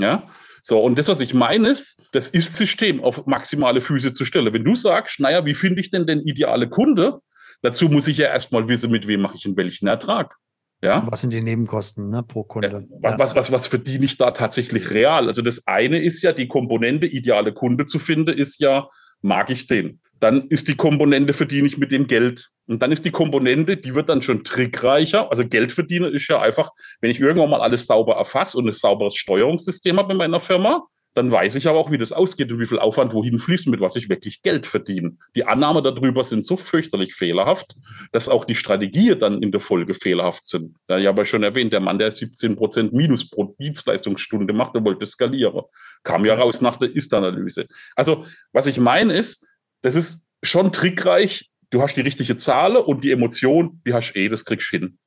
Ja. 0.00 0.28
So, 0.62 0.82
und 0.82 0.98
das, 0.98 1.08
was 1.08 1.20
ich 1.20 1.32
meine, 1.32 1.70
ist, 1.70 2.02
das 2.12 2.28
Ist-System 2.28 3.02
auf 3.02 3.26
maximale 3.26 3.80
Füße 3.80 4.12
zu 4.12 4.24
stellen. 4.24 4.52
Wenn 4.52 4.64
du 4.64 4.74
sagst, 4.74 5.20
naja, 5.20 5.44
wie 5.46 5.54
finde 5.54 5.80
ich 5.80 5.90
denn 5.90 6.06
den 6.06 6.20
ideale 6.20 6.68
Kunde? 6.68 7.20
Dazu 7.62 7.88
muss 7.88 8.08
ich 8.08 8.18
ja 8.18 8.28
erstmal 8.28 8.68
wissen, 8.68 8.90
mit 8.90 9.06
wem 9.06 9.20
mache 9.22 9.36
ich 9.36 9.46
in 9.46 9.56
welchen 9.56 9.86
Ertrag. 9.86 10.36
Ja? 10.82 11.06
Was 11.10 11.20
sind 11.20 11.32
die 11.32 11.42
Nebenkosten 11.42 12.08
ne, 12.08 12.22
pro 12.22 12.44
Kunde? 12.44 12.86
Ja, 13.02 13.18
was, 13.18 13.36
was, 13.36 13.52
was 13.52 13.66
verdiene 13.66 14.04
ich 14.04 14.16
da 14.16 14.30
tatsächlich 14.30 14.90
real? 14.90 15.26
Also 15.26 15.42
das 15.42 15.66
eine 15.66 16.02
ist 16.02 16.22
ja, 16.22 16.32
die 16.32 16.48
Komponente 16.48 17.06
ideale 17.06 17.52
Kunde 17.52 17.86
zu 17.86 17.98
finden, 17.98 18.36
ist 18.36 18.60
ja, 18.60 18.88
mag 19.20 19.50
ich 19.50 19.66
den? 19.66 20.00
Dann 20.20 20.48
ist 20.48 20.68
die 20.68 20.76
Komponente, 20.76 21.32
verdiene 21.32 21.66
ich 21.66 21.78
mit 21.78 21.90
dem 21.90 22.06
Geld. 22.06 22.50
Und 22.66 22.82
dann 22.82 22.92
ist 22.92 23.04
die 23.04 23.10
Komponente, 23.10 23.76
die 23.76 23.94
wird 23.94 24.08
dann 24.08 24.22
schon 24.22 24.44
trickreicher. 24.44 25.30
Also 25.30 25.46
Geld 25.46 25.72
verdienen 25.72 26.12
ist 26.12 26.28
ja 26.28 26.40
einfach, 26.40 26.70
wenn 27.00 27.10
ich 27.10 27.20
irgendwann 27.20 27.50
mal 27.50 27.62
alles 27.62 27.86
sauber 27.86 28.14
erfasse 28.14 28.56
und 28.58 28.68
ein 28.68 28.74
sauberes 28.74 29.16
Steuerungssystem 29.16 29.96
habe 29.96 30.12
in 30.12 30.18
meiner 30.18 30.40
Firma, 30.40 30.84
dann 31.14 31.32
weiß 31.32 31.56
ich 31.56 31.66
aber 31.66 31.78
auch, 31.78 31.90
wie 31.90 31.98
das 31.98 32.12
ausgeht 32.12 32.52
und 32.52 32.60
wie 32.60 32.66
viel 32.66 32.78
Aufwand 32.78 33.12
wohin 33.12 33.38
fließt, 33.38 33.66
mit 33.66 33.80
was 33.80 33.96
ich 33.96 34.08
wirklich 34.08 34.42
Geld 34.42 34.64
verdiene. 34.66 35.16
Die 35.34 35.44
Annahmen 35.44 35.82
darüber 35.82 36.22
sind 36.22 36.46
so 36.46 36.56
fürchterlich 36.56 37.14
fehlerhaft, 37.14 37.74
dass 38.12 38.28
auch 38.28 38.44
die 38.44 38.54
Strategien 38.54 39.18
dann 39.18 39.42
in 39.42 39.50
der 39.50 39.60
Folge 39.60 39.94
fehlerhaft 39.94 40.46
sind. 40.46 40.76
Da 40.86 40.98
ich 40.98 41.08
aber 41.08 41.24
schon 41.24 41.42
erwähnt, 41.42 41.72
der 41.72 41.80
Mann, 41.80 41.98
der 41.98 42.12
17 42.12 42.54
Prozent 42.54 42.92
Minus 42.92 43.28
pro 43.28 43.56
Dienstleistungsstunde 43.58 44.52
macht, 44.52 44.74
der 44.76 44.84
wollte 44.84 45.04
skalieren. 45.04 45.62
Kam 46.04 46.24
ja 46.24 46.34
raus 46.34 46.60
nach 46.60 46.76
der 46.76 46.94
Ist-Analyse. 46.94 47.66
Also, 47.96 48.24
was 48.52 48.66
ich 48.66 48.78
meine 48.78 49.12
ist, 49.14 49.49
das 49.82 49.94
ist 49.94 50.22
schon 50.42 50.72
trickreich. 50.72 51.50
Du 51.70 51.82
hast 51.82 51.94
die 51.94 52.00
richtige 52.00 52.36
Zahl 52.36 52.76
und 52.76 53.04
die 53.04 53.12
Emotion, 53.12 53.80
die 53.86 53.94
hast 53.94 54.14
eh, 54.16 54.28
das 54.28 54.44
kriegst 54.44 54.72
du 54.72 54.78
hin. 54.78 54.98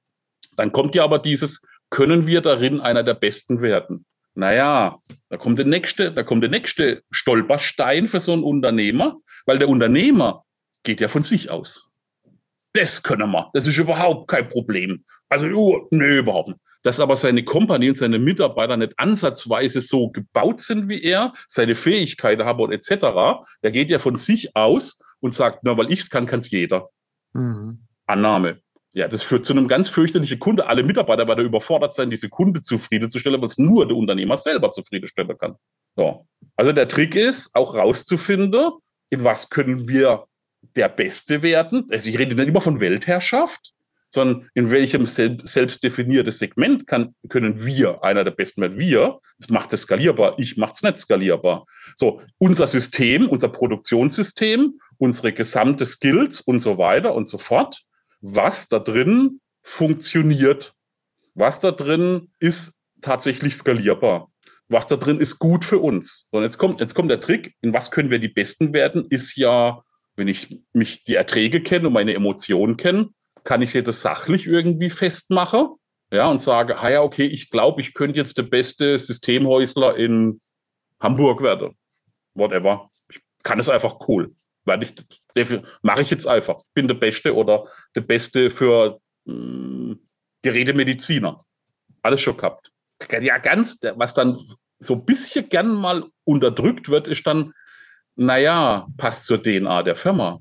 Dann 0.56 0.72
kommt 0.72 0.96
ja 0.96 1.04
aber 1.04 1.20
dieses, 1.20 1.66
können 1.90 2.26
wir 2.26 2.42
darin 2.42 2.80
einer 2.80 3.04
der 3.04 3.16
Besten 3.16 3.62
werden? 3.62 4.06
Naja, 4.36 5.00
da 5.30 5.38
kommt 5.38 5.60
der 5.60 5.66
nächste, 5.66 6.12
da 6.12 6.24
kommt 6.24 6.42
der 6.42 6.50
nächste 6.50 7.04
Stolperstein 7.12 8.08
für 8.08 8.20
so 8.20 8.34
einen 8.34 8.44
Unternehmer, 8.44 9.18
weil 9.46 9.60
der 9.60 9.70
Unternehmer 9.70 10.44
geht 10.84 11.02
ja 11.02 11.08
von 11.08 11.24
sich 11.24 11.52
aus. 11.52 11.90
das 12.74 13.04
können 13.04 13.30
wir, 13.30 13.52
das 13.54 13.68
ist 13.68 13.78
überhaupt 13.78 14.28
kein 14.28 14.50
Problem. 14.50 15.06
Also, 15.30 15.46
uh, 15.46 15.88
nee, 15.92 16.18
überhaupt 16.18 16.50
nicht. 16.50 16.60
Dass 16.84 17.00
aber 17.00 17.16
seine 17.16 17.44
Kompanie 17.44 17.90
und 17.90 17.98
seine 17.98 18.20
Mitarbeiter 18.20 18.78
nicht 18.78 18.94
ansatzweise 18.98 19.82
so 19.82 20.10
gebaut 20.10 20.60
sind 20.60 20.90
wie 20.90 21.02
er, 21.02 21.34
seine 21.48 21.76
Fähigkeiten 21.76 22.44
haben 22.44 22.60
und 22.60 22.72
etc., 22.72 22.90
der 23.64 23.72
geht 23.72 23.90
ja 23.90 24.00
von 24.00 24.16
sich 24.16 24.56
aus 24.56 25.02
und 25.20 25.34
sagt, 25.34 25.60
na, 25.64 25.78
weil 25.78 25.92
ich 25.92 26.02
es 26.02 26.10
kann, 26.10 26.28
kann 26.28 26.42
es 26.42 26.52
jeder. 26.52 26.90
Mhm. 27.34 27.80
Annahme. 28.06 28.60
Ja, 28.96 29.08
das 29.08 29.24
führt 29.24 29.46
zu 29.46 29.54
einem 29.54 29.68
ganz 29.68 29.90
fürchterlichen 29.90 30.40
Kunde. 30.40 30.68
Alle 30.68 30.84
Mitarbeiter 30.84 31.28
werden 31.28 31.46
überfordert 31.46 31.96
sein, 31.96 32.12
diese 32.12 32.30
Kunde 32.30 32.62
zufriedenzustellen, 32.62 33.42
weil 33.42 33.48
es 33.48 33.58
nur 33.58 33.88
der 33.88 33.98
Unternehmer 33.98 34.38
selber 34.38 34.70
zufriedenstellen 34.70 35.36
kann. 35.36 35.56
So. 35.96 36.28
Also 36.56 36.72
der 36.74 36.88
Trick 36.88 37.16
ist, 37.16 37.56
auch 37.56 37.74
rauszufinden, 37.74 38.72
in 39.10 39.24
was 39.24 39.50
können 39.50 39.88
wir 39.88 40.26
der 40.76 40.90
Beste 40.90 41.42
werden. 41.42 41.88
Also 41.92 42.10
ich 42.10 42.20
rede 42.20 42.36
nicht 42.36 42.48
immer 42.48 42.62
von 42.62 42.80
Weltherrschaft, 42.80 43.74
sondern 44.14 44.48
in 44.54 44.70
welchem 44.70 45.08
selbst 45.08 45.84
definiertes 45.84 46.38
Segment 46.38 46.86
kann, 46.86 47.16
können 47.30 47.66
wir, 47.66 48.04
einer 48.04 48.24
der 48.24 48.30
Besten 48.30 48.62
werden 48.62 48.78
wir, 48.78 49.20
das 49.40 49.50
macht 49.50 49.74
es 49.74 49.82
skalierbar, 49.82 50.36
ich 50.38 50.56
mache 50.56 50.74
es 50.76 50.84
nicht 50.84 50.98
skalierbar. 50.98 51.66
So, 51.96 52.22
unser 52.38 52.68
System, 52.68 53.28
unser 53.28 53.50
Produktionssystem, 53.50 54.80
unsere 54.98 55.34
gesamte 55.34 55.84
Skills 55.86 56.42
und 56.42 56.60
so 56.60 56.78
weiter 56.78 57.16
und 57.16 57.28
so 57.28 57.40
fort, 57.40 57.82
was 58.22 58.68
da 58.68 58.78
drin 58.78 59.42
funktioniert, 59.64 60.76
was 61.34 61.60
da 61.60 61.72
drin 61.72 62.30
ist 62.40 62.74
tatsächlich 63.02 63.56
skalierbar 63.56 64.30
was 64.70 64.88
da 64.88 64.96
drin 64.96 65.20
ist 65.20 65.38
gut 65.40 65.66
für 65.66 65.78
uns. 65.78 66.26
So, 66.32 66.38
und 66.38 66.44
jetzt 66.44 66.58
kommt, 66.58 66.80
jetzt 66.80 66.96
kommt 66.96 67.12
der 67.12 67.20
Trick, 67.20 67.54
in 67.62 67.74
was 67.74 67.92
können 67.92 68.10
wir 68.10 68.18
die 68.18 68.30
Besten 68.30 68.74
werden, 68.74 69.06
ist 69.10 69.36
ja, 69.36 69.84
wenn 70.16 70.28
ich 70.28 70.62
mich 70.72 71.04
die 71.04 71.16
Erträge 71.16 71.62
kenne 71.62 71.88
und 71.88 71.94
meine 71.94 72.16
Emotionen 72.16 72.76
kenne, 72.76 73.10
kann 73.44 73.62
ich 73.62 73.72
dir 73.72 73.84
das 73.84 74.02
sachlich 74.02 74.48
irgendwie 74.48 74.90
festmachen, 74.90 75.70
ja, 76.14 76.28
und 76.28 76.40
sage, 76.40 76.80
ah 76.80 76.90
ja, 76.90 77.02
okay, 77.02 77.26
ich 77.26 77.50
glaube, 77.50 77.82
ich 77.82 77.96
könnte 77.96 78.18
jetzt 78.18 78.38
der 78.38 78.44
beste 78.44 79.00
Systemhäusler 79.00 79.96
in 79.96 80.42
Hamburg 81.00 81.42
werden. 81.42 81.76
Whatever. 82.36 82.92
Ich 83.10 83.20
kann 83.42 83.60
es 83.60 83.68
einfach 83.68 83.98
cool. 84.08 84.36
Werde 84.64 84.86
ich, 84.86 85.62
mache 85.82 86.04
ich 86.04 86.12
jetzt 86.12 86.28
einfach. 86.28 86.62
Bin 86.76 86.88
der 86.88 86.94
Beste 86.94 87.36
oder 87.36 87.66
der 87.96 88.02
Beste 88.02 88.52
für 88.52 89.00
mh, 89.26 89.34
hm, 89.34 90.00
Gerätemediziner. 90.44 91.44
Alles 92.04 92.22
schon 92.22 92.38
gehabt. 92.38 92.72
Ja, 93.22 93.40
ganz, 93.40 93.80
was 93.96 94.14
dann 94.14 94.38
so 94.78 94.94
ein 94.94 95.06
bisschen 95.06 95.50
gern 95.50 95.74
mal 95.74 96.06
unterdrückt 96.26 96.90
wird, 96.90 97.08
ist 97.08 97.26
dann, 97.26 97.54
naja, 98.16 98.88
passt 98.98 99.26
zur 99.26 99.42
DNA 99.42 99.82
der 99.82 99.96
Firma. 99.96 100.40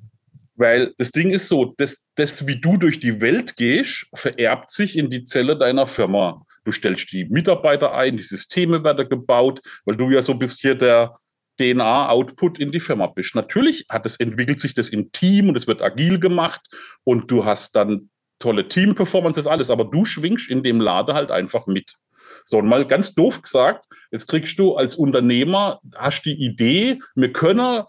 Weil 0.62 0.94
das 0.96 1.10
Ding 1.10 1.32
ist 1.32 1.48
so, 1.48 1.74
das, 1.76 2.08
das, 2.14 2.46
wie 2.46 2.60
du 2.60 2.76
durch 2.76 3.00
die 3.00 3.20
Welt 3.20 3.56
gehst, 3.56 4.06
vererbt 4.14 4.70
sich 4.70 4.96
in 4.96 5.10
die 5.10 5.24
Zelle 5.24 5.58
deiner 5.58 5.88
Firma. 5.88 6.46
Du 6.64 6.70
stellst 6.70 7.10
die 7.10 7.24
Mitarbeiter 7.24 7.96
ein, 7.96 8.16
die 8.16 8.22
Systeme 8.22 8.84
werden 8.84 9.08
gebaut, 9.08 9.60
weil 9.84 9.96
du 9.96 10.08
ja 10.10 10.22
so 10.22 10.30
ein 10.30 10.38
bisschen 10.38 10.78
der 10.78 11.18
DNA-Output 11.58 12.60
in 12.60 12.70
die 12.70 12.78
Firma 12.78 13.08
bist. 13.08 13.34
Natürlich 13.34 13.86
hat 13.88 14.06
es, 14.06 14.14
entwickelt 14.20 14.60
sich 14.60 14.72
das 14.72 14.90
im 14.90 15.10
Team 15.10 15.48
und 15.48 15.56
es 15.56 15.66
wird 15.66 15.82
agil 15.82 16.20
gemacht 16.20 16.60
und 17.02 17.28
du 17.28 17.44
hast 17.44 17.74
dann 17.74 18.10
tolle 18.38 18.68
Team-Performances, 18.68 19.48
alles, 19.48 19.68
aber 19.68 19.84
du 19.84 20.04
schwingst 20.04 20.48
in 20.48 20.62
dem 20.62 20.80
Lade 20.80 21.14
halt 21.14 21.32
einfach 21.32 21.66
mit. 21.66 21.96
So, 22.44 22.58
und 22.58 22.68
mal 22.68 22.86
ganz 22.86 23.14
doof 23.14 23.42
gesagt, 23.42 23.84
jetzt 24.12 24.28
kriegst 24.28 24.56
du 24.60 24.76
als 24.76 24.94
Unternehmer, 24.94 25.80
hast 25.96 26.22
die 26.22 26.40
Idee, 26.40 27.00
wir 27.16 27.32
können 27.32 27.82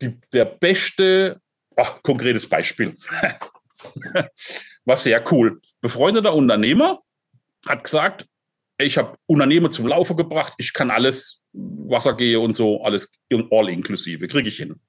die, 0.00 0.20
der 0.32 0.44
beste, 0.44 1.40
ach, 1.80 2.02
konkretes 2.02 2.48
Beispiel, 2.48 2.96
war 4.84 4.96
sehr 4.96 5.24
cool. 5.32 5.60
Befreundeter 5.80 6.34
Unternehmer 6.34 7.00
hat 7.66 7.84
gesagt, 7.84 8.26
ich 8.78 8.98
habe 8.98 9.16
Unternehmen 9.26 9.70
zum 9.72 9.86
Laufen 9.86 10.16
gebracht, 10.16 10.54
ich 10.58 10.72
kann 10.72 10.90
alles, 10.90 11.42
Wasser 11.52 12.14
gehe 12.16 12.38
und 12.38 12.54
so, 12.54 12.82
alles 12.82 13.12
all 13.50 13.68
inklusive, 13.68 14.28
kriege 14.28 14.48
ich 14.48 14.56
hin. 14.56 14.80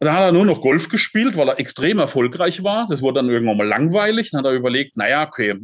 Dann 0.00 0.12
hat 0.12 0.22
er 0.22 0.32
nur 0.32 0.44
noch 0.44 0.60
Golf 0.60 0.88
gespielt, 0.88 1.36
weil 1.36 1.48
er 1.48 1.58
extrem 1.58 1.98
erfolgreich 1.98 2.62
war. 2.64 2.86
Das 2.88 3.00
wurde 3.00 3.20
dann 3.20 3.30
irgendwann 3.30 3.56
mal 3.56 3.66
langweilig. 3.66 4.30
Dann 4.30 4.40
hat 4.40 4.46
er 4.46 4.52
überlegt, 4.52 4.96
naja, 4.96 5.26
okay, 5.26 5.54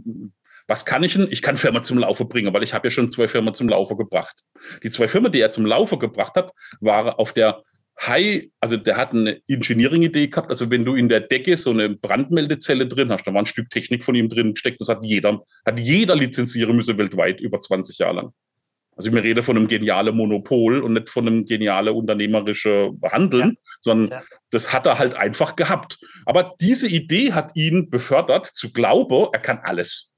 was 0.66 0.84
kann 0.86 1.02
ich 1.02 1.14
denn? 1.14 1.26
Ich 1.30 1.42
kann 1.42 1.56
Firmen 1.56 1.82
zum 1.82 1.98
Laufe 1.98 2.24
bringen, 2.24 2.54
weil 2.54 2.62
ich 2.62 2.72
habe 2.72 2.86
ja 2.86 2.90
schon 2.90 3.10
zwei 3.10 3.26
Firmen 3.26 3.54
zum 3.54 3.68
Laufe 3.68 3.96
gebracht. 3.96 4.44
Die 4.82 4.90
zwei 4.90 5.08
Firmen, 5.08 5.32
die 5.32 5.40
er 5.40 5.50
zum 5.50 5.66
Laufe 5.66 5.98
gebracht 5.98 6.36
hat, 6.36 6.52
waren 6.80 7.08
auf 7.08 7.32
der 7.32 7.62
High, 8.06 8.48
also 8.60 8.76
der 8.76 8.96
hat 8.96 9.12
eine 9.12 9.40
Engineering-Idee 9.46 10.28
gehabt. 10.28 10.48
Also 10.48 10.70
wenn 10.70 10.84
du 10.84 10.94
in 10.94 11.08
der 11.08 11.20
Decke 11.20 11.56
so 11.56 11.70
eine 11.70 11.90
Brandmeldezelle 11.90 12.86
drin 12.86 13.12
hast, 13.12 13.26
da 13.26 13.34
war 13.34 13.42
ein 13.42 13.46
Stück 13.46 13.68
Technik 13.68 14.04
von 14.04 14.14
ihm 14.14 14.28
drin 14.28 14.54
gesteckt, 14.54 14.80
das 14.80 14.88
hat 14.88 15.04
jeder, 15.04 15.42
hat 15.66 15.78
jeder 15.78 16.16
lizenzieren 16.16 16.74
müssen 16.76 16.96
weltweit 16.96 17.40
über 17.40 17.60
20 17.60 17.98
Jahre 17.98 18.16
lang. 18.16 18.32
Also 18.96 19.10
ich 19.10 19.16
rede 19.16 19.42
von 19.42 19.56
einem 19.56 19.68
genialen 19.68 20.14
Monopol 20.14 20.82
und 20.82 20.92
nicht 20.92 21.08
von 21.08 21.26
einem 21.26 21.46
genialen 21.46 21.94
unternehmerischen 21.94 23.00
Handeln, 23.02 23.50
ja. 23.50 23.72
sondern 23.80 24.10
ja. 24.10 24.22
das 24.50 24.72
hat 24.72 24.86
er 24.86 24.98
halt 24.98 25.14
einfach 25.14 25.56
gehabt. 25.56 25.98
Aber 26.26 26.54
diese 26.60 26.88
Idee 26.88 27.32
hat 27.32 27.52
ihn 27.54 27.88
befördert 27.88 28.46
zu 28.46 28.72
glauben, 28.72 29.28
er 29.32 29.40
kann 29.40 29.60
alles. 29.62 30.12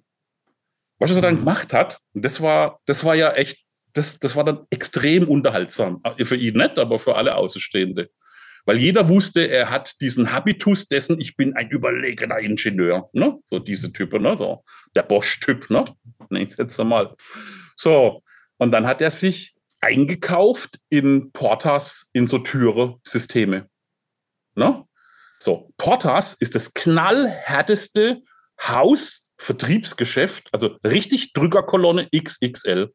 Was 0.99 1.15
er 1.15 1.21
dann 1.21 1.37
gemacht 1.37 1.73
hat, 1.73 1.99
das 2.15 2.41
war, 2.41 2.81
das 2.87 3.05
war 3.05 3.15
ja 3.15 3.33
echt, 3.33 3.62
das, 3.93 4.19
das 4.19 4.37
war 4.37 4.45
dann 4.45 4.67
extrem 4.71 5.29
unterhaltsam. 5.29 6.01
Äh, 6.05 6.25
für 6.25 6.37
ihn 6.37 6.57
nicht, 6.57 6.79
aber 6.79 6.99
für 6.99 7.17
alle 7.17 7.35
Außenstehende. 7.35 8.11
Weil 8.65 8.79
jeder 8.79 9.09
wusste, 9.09 9.49
er 9.49 9.71
hat 9.71 10.01
diesen 10.01 10.33
Habitus 10.33 10.87
dessen, 10.87 11.21
ich 11.21 11.37
bin 11.37 11.57
ein 11.57 11.69
überlegener 11.69 12.39
Ingenieur. 12.39 13.11
Ne? 13.13 13.39
So 13.47 13.59
diese 13.59 13.93
Type, 13.93 14.21
ne? 14.21 14.37
so 14.37 14.65
der 14.95 15.03
Bosch-Typ, 15.03 15.69
ne? 15.69 15.85
Nenn 16.31 16.47
ich 16.47 16.57
jetzt 16.57 16.79
einmal. 16.79 17.15
So, 17.77 18.23
und 18.59 18.71
dann 18.71 18.87
hat 18.87 19.03
er 19.03 19.11
sich 19.11 19.55
eingekauft 19.81 20.79
in 20.91 21.33
Portas, 21.33 22.09
in 22.13 22.29
so 22.29 22.39
Türe-Systeme. 22.39 23.69
Ne? 24.55 24.85
So, 25.41 25.73
Portas 25.77 26.35
ist 26.35 26.55
das 26.55 26.73
knallhärteste 26.73 28.23
Haus 28.61 29.29
Vertriebsgeschäft, 29.39 30.49
also 30.53 30.77
richtig 30.85 31.33
Drückerkolonne 31.33 32.09
XXL. 32.17 32.93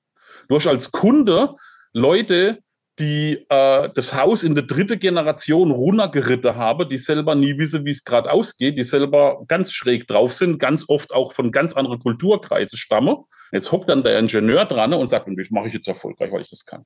Du 0.48 0.56
hast 0.56 0.68
als 0.68 0.92
Kunde 0.92 1.56
Leute, 1.94 2.60
die 3.00 3.46
äh, 3.50 3.90
das 3.94 4.14
Haus 4.14 4.44
in 4.44 4.56
der 4.56 4.64
dritten 4.64 5.00
Generation 5.00 5.72
runtergeritten 5.72 6.56
haben, 6.56 6.90
die 6.90 6.98
selber 6.98 7.36
nie 7.36 7.58
wissen, 7.58 7.86
wie 7.86 7.92
es 7.92 8.04
gerade 8.04 8.32
ausgeht, 8.32 8.78
die 8.78 8.84
selber 8.84 9.44
ganz 9.48 9.72
schräg 9.72 10.08
drauf 10.08 10.34
sind, 10.34 10.58
ganz 10.60 10.86
oft 10.88 11.14
auch 11.14 11.32
von 11.32 11.52
ganz 11.52 11.76
anderen 11.76 12.00
Kulturkreisen 12.00 12.78
stammen. 12.78 13.18
Jetzt 13.52 13.72
hockt 13.72 13.90
dann 13.90 14.04
der 14.04 14.18
Ingenieur 14.20 14.66
dran 14.66 14.94
und 14.94 15.08
sagt, 15.08 15.28
das 15.28 15.50
mache 15.52 15.68
ich 15.68 15.74
jetzt 15.74 15.88
erfolgreich, 15.88 16.32
weil 16.32 16.42
ich 16.42 16.50
das 16.50 16.66
kann. 16.66 16.84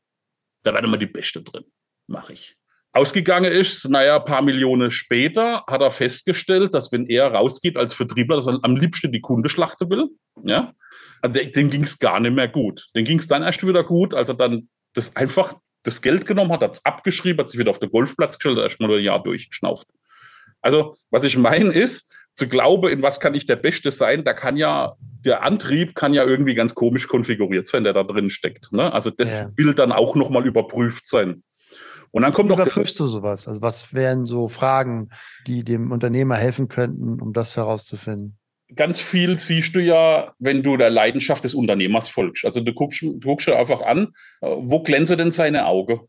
Da 0.64 0.74
werden 0.74 0.92
wir 0.92 0.98
die 0.98 1.08
Beste 1.08 1.42
drin. 1.42 1.64
Mache 2.08 2.34
ich. 2.34 2.56
Ausgegangen 2.94 3.52
ist, 3.52 3.88
naja, 3.90 4.18
ein 4.18 4.26
paar 4.26 4.42
Millionen 4.42 4.92
später 4.92 5.64
hat 5.66 5.82
er 5.82 5.92
festgestellt, 5.92 6.76
dass 6.76 6.92
wenn 6.92 7.06
er 7.06 7.32
rausgeht 7.32 7.78
als 7.78 7.94
Vertriebler, 7.94 8.36
dass 8.36 8.48
er 8.48 8.60
am 8.64 8.76
liebsten 8.76 9.14
die 9.14 9.22
Kunde 9.22 9.48
schlachten 9.48 9.90
will. 9.90 10.10
Ja? 10.44 10.74
Also 11.22 11.40
dem 11.40 11.70
ging 11.70 11.84
es 11.84 12.00
gar 12.00 12.20
nicht 12.20 12.34
mehr 12.34 12.48
gut. 12.48 12.86
Den 12.96 13.06
ging 13.06 13.20
es 13.20 13.28
dann 13.28 13.44
erst 13.44 13.66
wieder 13.66 13.84
gut, 13.84 14.14
als 14.14 14.30
er 14.30 14.36
dann 14.36 14.70
das 14.94 15.16
einfach 15.16 15.56
das 15.84 16.02
Geld 16.02 16.26
genommen 16.26 16.52
hat, 16.52 16.62
hat 16.62 16.76
es 16.76 16.86
abgeschrieben, 16.86 17.40
hat 17.40 17.50
sich 17.50 17.60
wieder 17.60 17.72
auf 17.72 17.80
den 17.80 17.90
Golfplatz 17.90 18.38
gestellt, 18.38 18.58
hat 18.58 18.64
erst 18.64 18.80
mal 18.80 18.92
ein 18.92 19.04
Jahr 19.04 19.22
durchgeschnauft. 19.22 19.88
Also, 20.62 20.96
was 21.10 21.24
ich 21.24 21.38
meine 21.38 21.72
ist, 21.72 22.12
zu 22.34 22.48
glauben, 22.48 22.90
in 22.90 23.02
was 23.02 23.20
kann 23.20 23.34
ich 23.34 23.46
der 23.46 23.56
Beste 23.56 23.92
sein, 23.92 24.24
da 24.24 24.34
kann 24.34 24.58
ja, 24.58 24.96
der 25.26 25.44
Antrieb 25.44 25.96
kann 25.96 26.14
ja 26.14 26.24
irgendwie 26.24 26.56
ganz 26.56 26.76
komisch 26.76 27.08
konfiguriert 27.08 27.68
sein, 27.68 27.84
der 27.84 27.94
da 27.94 28.04
drin 28.04 28.30
steckt. 28.30 28.72
Ne? 28.72 28.92
Also 28.94 29.10
das 29.10 29.40
ja. 29.40 29.50
will 29.58 29.74
dann 29.74 29.92
auch 29.92 30.16
nochmal 30.16 30.46
überprüft 30.46 31.08
sein. 31.08 31.44
Und 32.12 32.24
dann 32.24 32.34
kommt 32.34 32.50
Wie 32.50 32.54
überprüfst 32.54 33.00
du 33.00 33.06
sowas? 33.06 33.48
Also 33.48 33.62
was 33.62 33.94
wären 33.94 34.26
so 34.26 34.48
Fragen, 34.48 35.10
die 35.48 35.64
dem 35.64 35.92
Unternehmer 35.92 36.36
helfen 36.36 36.68
könnten, 36.68 37.22
um 37.22 37.34
das 37.34 37.58
herauszufinden? 37.58 38.38
Ganz 38.76 39.00
viel 39.00 39.38
siehst 39.38 39.76
du 39.76 39.80
ja, 39.80 40.34
wenn 40.40 40.64
du 40.64 40.78
der 40.78 40.90
Leidenschaft 40.90 41.44
des 41.44 41.54
Unternehmers 41.54 42.10
folgst. 42.10 42.46
Also 42.46 42.62
du 42.62 42.74
guckst, 42.74 43.02
du 43.02 43.20
guckst 43.20 43.48
dir 43.48 43.58
einfach 43.58 43.82
an, 43.82 44.14
äh, 44.42 44.48
wo 44.48 44.82
glänze 44.82 45.18
denn 45.18 45.32
seine 45.32 45.66
Augen? 45.66 46.02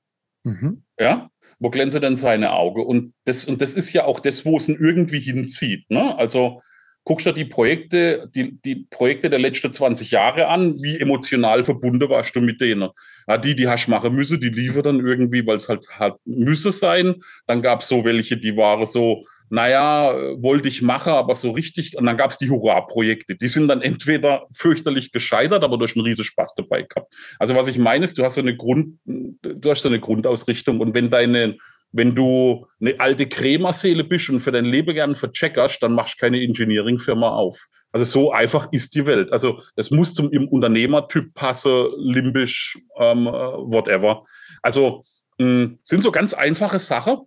Mhm. 0.45 0.83
Ja, 0.99 1.31
wo 1.59 1.71
glänze 1.71 2.01
denn 2.01 2.17
seine 2.17 2.53
Augen? 2.53 2.85
Und 2.85 3.15
das, 3.25 3.45
und 3.47 3.63
das 3.63 3.75
ist 3.75 3.93
ja 3.93 4.05
auch 4.05 4.21
das, 4.21 4.45
wo 4.45 4.57
es 4.57 4.69
ihn 4.69 4.79
irgendwie 4.81 5.21
hinzieht. 5.21 5.91
Ne? 5.91 6.17
Also 6.19 6.61
guckst 7.05 7.27
du 7.27 7.33
die 7.33 7.45
Projekte, 7.45 8.29
die, 8.35 8.61
die 8.63 8.87
Projekte 8.91 9.29
der 9.29 9.39
letzten 9.39 9.73
20 9.73 10.11
Jahre 10.11 10.49
an, 10.49 10.75
wie 10.83 11.01
emotional 11.01 11.65
verbunden 11.65 12.09
warst 12.09 12.35
du 12.37 12.41
mit 12.41 12.61
denen. 12.61 12.91
Ja, 13.27 13.39
die, 13.39 13.57
die 13.57 13.69
hast 13.69 13.89
machen 13.89 14.15
müssen, 14.15 14.41
die 14.41 14.51
liefern 14.51 14.83
dann 14.83 15.01
irgendwie, 15.01 15.45
weil 15.47 15.57
es 15.57 15.69
halt, 15.69 15.87
halt 15.99 16.15
müsse 16.25 16.71
sein. 16.71 17.17
Dann 17.47 17.63
gab 17.63 17.81
es 17.81 17.89
so 17.89 18.05
welche, 18.05 18.37
die 18.37 18.57
waren 18.57 18.85
so, 18.85 19.25
naja, 19.53 20.13
wollte 20.43 20.69
ich 20.69 20.81
machen, 20.83 21.13
aber 21.13 21.35
so 21.35 21.51
richtig. 21.51 21.97
Und 21.97 22.07
dann 22.07 22.17
gab 22.17 22.31
es 22.31 22.39
die 22.39 22.49
Hurra-Projekte. 22.51 23.37
Die 23.37 23.49
sind 23.49 23.69
dann 23.69 23.83
entweder 23.83 24.47
fürchterlich 24.53 25.13
gescheitert, 25.13 25.63
aber 25.63 25.77
durch 25.77 25.95
einen 25.95 26.07
riesen 26.07 26.25
Spaß 26.25 26.55
dabei 26.55 26.83
gehabt. 26.83 27.13
Also 27.39 27.55
was 27.55 27.69
ich 27.69 27.77
meine 27.79 28.05
ist, 28.05 28.17
du 28.17 28.25
hast 28.25 28.37
so 28.37 28.41
eine 28.41 28.57
Grund, 28.57 28.99
du 29.05 29.71
hast 29.71 29.83
so 29.83 29.89
eine 29.89 30.01
Grundausrichtung 30.01 30.81
und 30.81 30.95
wenn 30.95 31.11
deine 31.11 31.57
Wenn 31.95 32.15
du 32.15 32.67
eine 32.81 32.99
alte 33.01 33.27
Krämerseele 33.27 34.05
bist 34.05 34.31
und 34.31 34.41
für 34.41 34.51
dein 34.51 34.65
Leben 34.65 34.95
gern 34.95 35.15
vercheckerst, 35.15 35.83
dann 35.83 35.93
machst 35.95 36.15
du 36.15 36.25
keine 36.25 36.41
Engineering-Firma 36.41 37.29
auf. 37.29 37.67
Also 37.93 38.07
so 38.07 38.33
einfach 38.33 38.73
ist 38.73 38.95
die 38.95 39.05
Welt. 39.05 39.31
Also 39.31 39.61
es 39.77 39.91
muss 39.91 40.15
zum 40.15 40.31
Unternehmertyp 40.31 41.35
passen, 41.35 41.89
limbisch, 41.99 42.79
ähm, 42.99 43.27
whatever. 43.27 44.25
Also 44.63 45.03
mh, 45.39 45.77
sind 45.83 46.03
so 46.03 46.11
ganz 46.11 46.33
einfache 46.33 46.79
Sachen. 46.79 47.19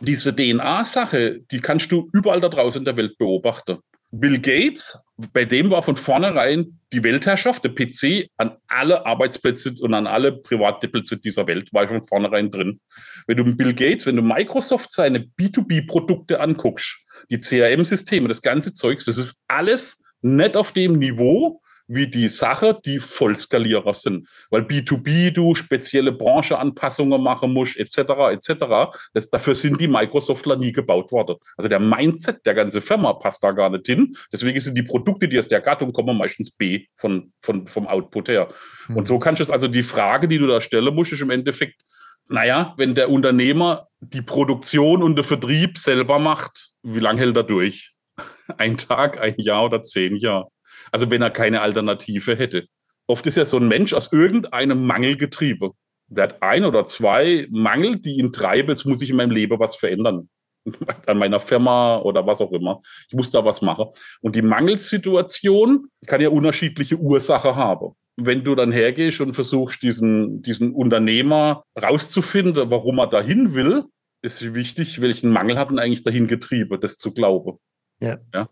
Diese 0.00 0.34
DNA-Sache, 0.34 1.40
die 1.50 1.60
kannst 1.60 1.92
du 1.92 2.08
überall 2.12 2.40
da 2.40 2.48
draußen 2.48 2.80
in 2.80 2.84
der 2.84 2.96
Welt 2.96 3.18
beobachten. 3.18 3.78
Bill 4.12 4.40
Gates, 4.40 4.98
bei 5.32 5.44
dem 5.44 5.70
war 5.70 5.82
von 5.82 5.94
vornherein 5.94 6.80
die 6.92 7.04
Weltherrschaft, 7.04 7.62
der 7.62 7.70
PC, 7.70 8.28
an 8.36 8.56
alle 8.66 9.06
Arbeitsplätze 9.06 9.74
und 9.80 9.94
an 9.94 10.08
alle 10.08 10.32
Privatplätze 10.32 11.18
dieser 11.18 11.46
Welt, 11.46 11.72
war 11.72 11.86
von 11.86 12.00
vornherein 12.00 12.50
drin. 12.50 12.80
Wenn 13.28 13.36
du 13.36 13.44
Bill 13.56 13.72
Gates, 13.72 14.06
wenn 14.06 14.16
du 14.16 14.22
Microsoft 14.22 14.90
seine 14.92 15.20
B2B-Produkte 15.20 16.40
anguckst, 16.40 16.96
die 17.30 17.38
CRM-Systeme, 17.38 18.26
das 18.26 18.42
ganze 18.42 18.72
Zeugs, 18.72 19.04
das 19.04 19.16
ist 19.16 19.42
alles 19.46 20.02
nicht 20.22 20.56
auf 20.56 20.72
dem 20.72 20.98
Niveau, 20.98 21.60
wie 21.92 22.06
die 22.06 22.28
Sache, 22.28 22.78
die 22.84 23.00
Vollskalierer 23.00 23.92
sind. 23.92 24.28
Weil 24.48 24.62
B2B 24.62 25.32
du 25.32 25.56
spezielle 25.56 26.12
Brancheanpassungen 26.12 27.20
machen 27.20 27.52
musst, 27.52 27.76
etc., 27.76 27.98
etc. 28.30 28.96
Das, 29.12 29.28
dafür 29.28 29.56
sind 29.56 29.80
die 29.80 29.88
Microsoftler 29.88 30.56
nie 30.56 30.70
gebaut 30.70 31.10
worden. 31.10 31.36
Also 31.56 31.68
der 31.68 31.80
Mindset 31.80 32.46
der 32.46 32.54
ganzen 32.54 32.80
Firma 32.80 33.12
passt 33.14 33.42
da 33.42 33.50
gar 33.50 33.70
nicht 33.70 33.86
hin. 33.86 34.16
Deswegen 34.32 34.60
sind 34.60 34.76
die 34.76 34.84
Produkte, 34.84 35.26
die 35.26 35.36
aus 35.36 35.48
der 35.48 35.60
Gattung 35.60 35.92
kommen, 35.92 36.16
meistens 36.16 36.52
B 36.52 36.86
von, 36.94 37.32
von, 37.40 37.66
vom 37.66 37.88
Output 37.88 38.28
her. 38.28 38.48
Mhm. 38.86 38.96
Und 38.98 39.08
so 39.08 39.18
kannst 39.18 39.40
du 39.40 39.42
es 39.42 39.50
also 39.50 39.66
die 39.66 39.82
Frage, 39.82 40.28
die 40.28 40.38
du 40.38 40.46
da 40.46 40.60
stellen 40.60 40.94
musst, 40.94 41.12
ist 41.12 41.22
im 41.22 41.30
Endeffekt, 41.30 41.82
naja, 42.28 42.72
wenn 42.76 42.94
der 42.94 43.10
Unternehmer 43.10 43.88
die 43.98 44.22
Produktion 44.22 45.02
und 45.02 45.16
den 45.16 45.24
Vertrieb 45.24 45.76
selber 45.76 46.20
macht, 46.20 46.70
wie 46.84 47.00
lange 47.00 47.20
hält 47.20 47.36
er 47.36 47.42
durch? 47.42 47.94
Ein 48.58 48.76
Tag, 48.76 49.20
ein 49.20 49.34
Jahr 49.38 49.64
oder 49.64 49.82
zehn 49.82 50.14
Jahre? 50.14 50.48
Also 50.92 51.10
wenn 51.10 51.22
er 51.22 51.30
keine 51.30 51.60
Alternative 51.60 52.36
hätte. 52.36 52.66
Oft 53.06 53.26
ist 53.26 53.36
ja 53.36 53.44
so 53.44 53.56
ein 53.56 53.68
Mensch 53.68 53.92
aus 53.92 54.12
irgendeinem 54.12 54.86
Mangel 54.86 55.16
getrieben. 55.16 55.72
Der 56.08 56.24
hat 56.24 56.42
ein 56.42 56.64
oder 56.64 56.86
zwei 56.86 57.46
Mangel, 57.50 58.00
die 58.00 58.18
ihn 58.18 58.32
treiben, 58.32 58.70
jetzt 58.70 58.84
muss 58.84 59.02
ich 59.02 59.10
in 59.10 59.16
meinem 59.16 59.30
Leben 59.30 59.58
was 59.58 59.76
verändern. 59.76 60.28
An 61.06 61.18
meiner 61.18 61.40
Firma 61.40 61.98
oder 61.98 62.26
was 62.26 62.40
auch 62.40 62.52
immer. 62.52 62.80
Ich 63.08 63.14
muss 63.14 63.30
da 63.30 63.44
was 63.44 63.62
machen. 63.62 63.86
Und 64.20 64.36
die 64.36 64.42
Mangelsituation 64.42 65.86
kann 66.06 66.20
ja 66.20 66.28
unterschiedliche 66.28 66.96
Ursachen 66.96 67.56
haben. 67.56 67.94
Wenn 68.16 68.44
du 68.44 68.54
dann 68.54 68.72
hergehst 68.72 69.20
und 69.20 69.32
versuchst, 69.32 69.82
diesen, 69.82 70.42
diesen 70.42 70.74
Unternehmer 70.74 71.64
rauszufinden, 71.80 72.70
warum 72.70 72.98
er 72.98 73.06
dahin 73.06 73.54
will, 73.54 73.84
ist 74.22 74.54
wichtig, 74.54 75.00
welchen 75.00 75.30
Mangel 75.30 75.58
hat 75.58 75.70
ihn 75.70 75.78
eigentlich 75.78 76.04
dahin 76.04 76.26
getrieben, 76.26 76.78
das 76.80 76.98
zu 76.98 77.14
glauben. 77.14 77.58
Ja. 78.00 78.18
ja? 78.34 78.48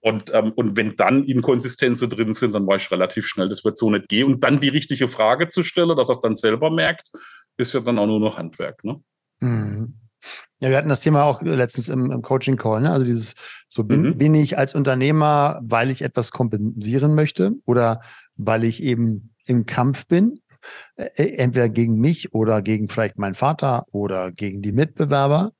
Und, 0.00 0.32
ähm, 0.34 0.52
und 0.52 0.76
wenn 0.76 0.96
dann 0.96 1.24
Inkonsistenzen 1.24 2.08
drin 2.08 2.34
sind, 2.34 2.54
dann 2.54 2.66
weiß 2.66 2.82
ich 2.82 2.90
relativ 2.90 3.26
schnell, 3.26 3.48
das 3.48 3.64
wird 3.64 3.76
so 3.78 3.90
nicht 3.90 4.08
gehen. 4.08 4.26
Und 4.26 4.44
dann 4.44 4.60
die 4.60 4.68
richtige 4.68 5.08
Frage 5.08 5.48
zu 5.48 5.62
stellen, 5.62 5.96
dass 5.96 6.08
er 6.08 6.16
es 6.16 6.20
dann 6.20 6.36
selber 6.36 6.70
merkt, 6.70 7.08
ist 7.56 7.74
ja 7.74 7.80
dann 7.80 7.98
auch 7.98 8.06
nur 8.06 8.20
noch 8.20 8.38
Handwerk. 8.38 8.84
Ne? 8.84 9.00
Mhm. 9.40 9.94
Ja, 10.60 10.70
wir 10.70 10.76
hatten 10.76 10.88
das 10.88 11.00
Thema 11.00 11.24
auch 11.24 11.42
letztens 11.42 11.88
im, 11.88 12.10
im 12.10 12.22
Coaching-Call, 12.22 12.80
ne? 12.80 12.90
Also 12.90 13.06
dieses, 13.06 13.34
so 13.68 13.84
bin, 13.84 14.02
mhm. 14.02 14.18
bin 14.18 14.34
ich 14.34 14.58
als 14.58 14.74
Unternehmer, 14.74 15.60
weil 15.62 15.90
ich 15.90 16.02
etwas 16.02 16.32
kompensieren 16.32 17.14
möchte 17.14 17.52
oder 17.64 18.00
weil 18.36 18.64
ich 18.64 18.82
eben 18.82 19.34
im 19.44 19.66
Kampf 19.66 20.06
bin, 20.06 20.40
äh, 20.96 21.36
entweder 21.36 21.68
gegen 21.68 22.00
mich 22.00 22.34
oder 22.34 22.62
gegen 22.62 22.88
vielleicht 22.88 23.18
meinen 23.18 23.36
Vater 23.36 23.84
oder 23.92 24.32
gegen 24.32 24.62
die 24.62 24.72
Mitbewerber. 24.72 25.52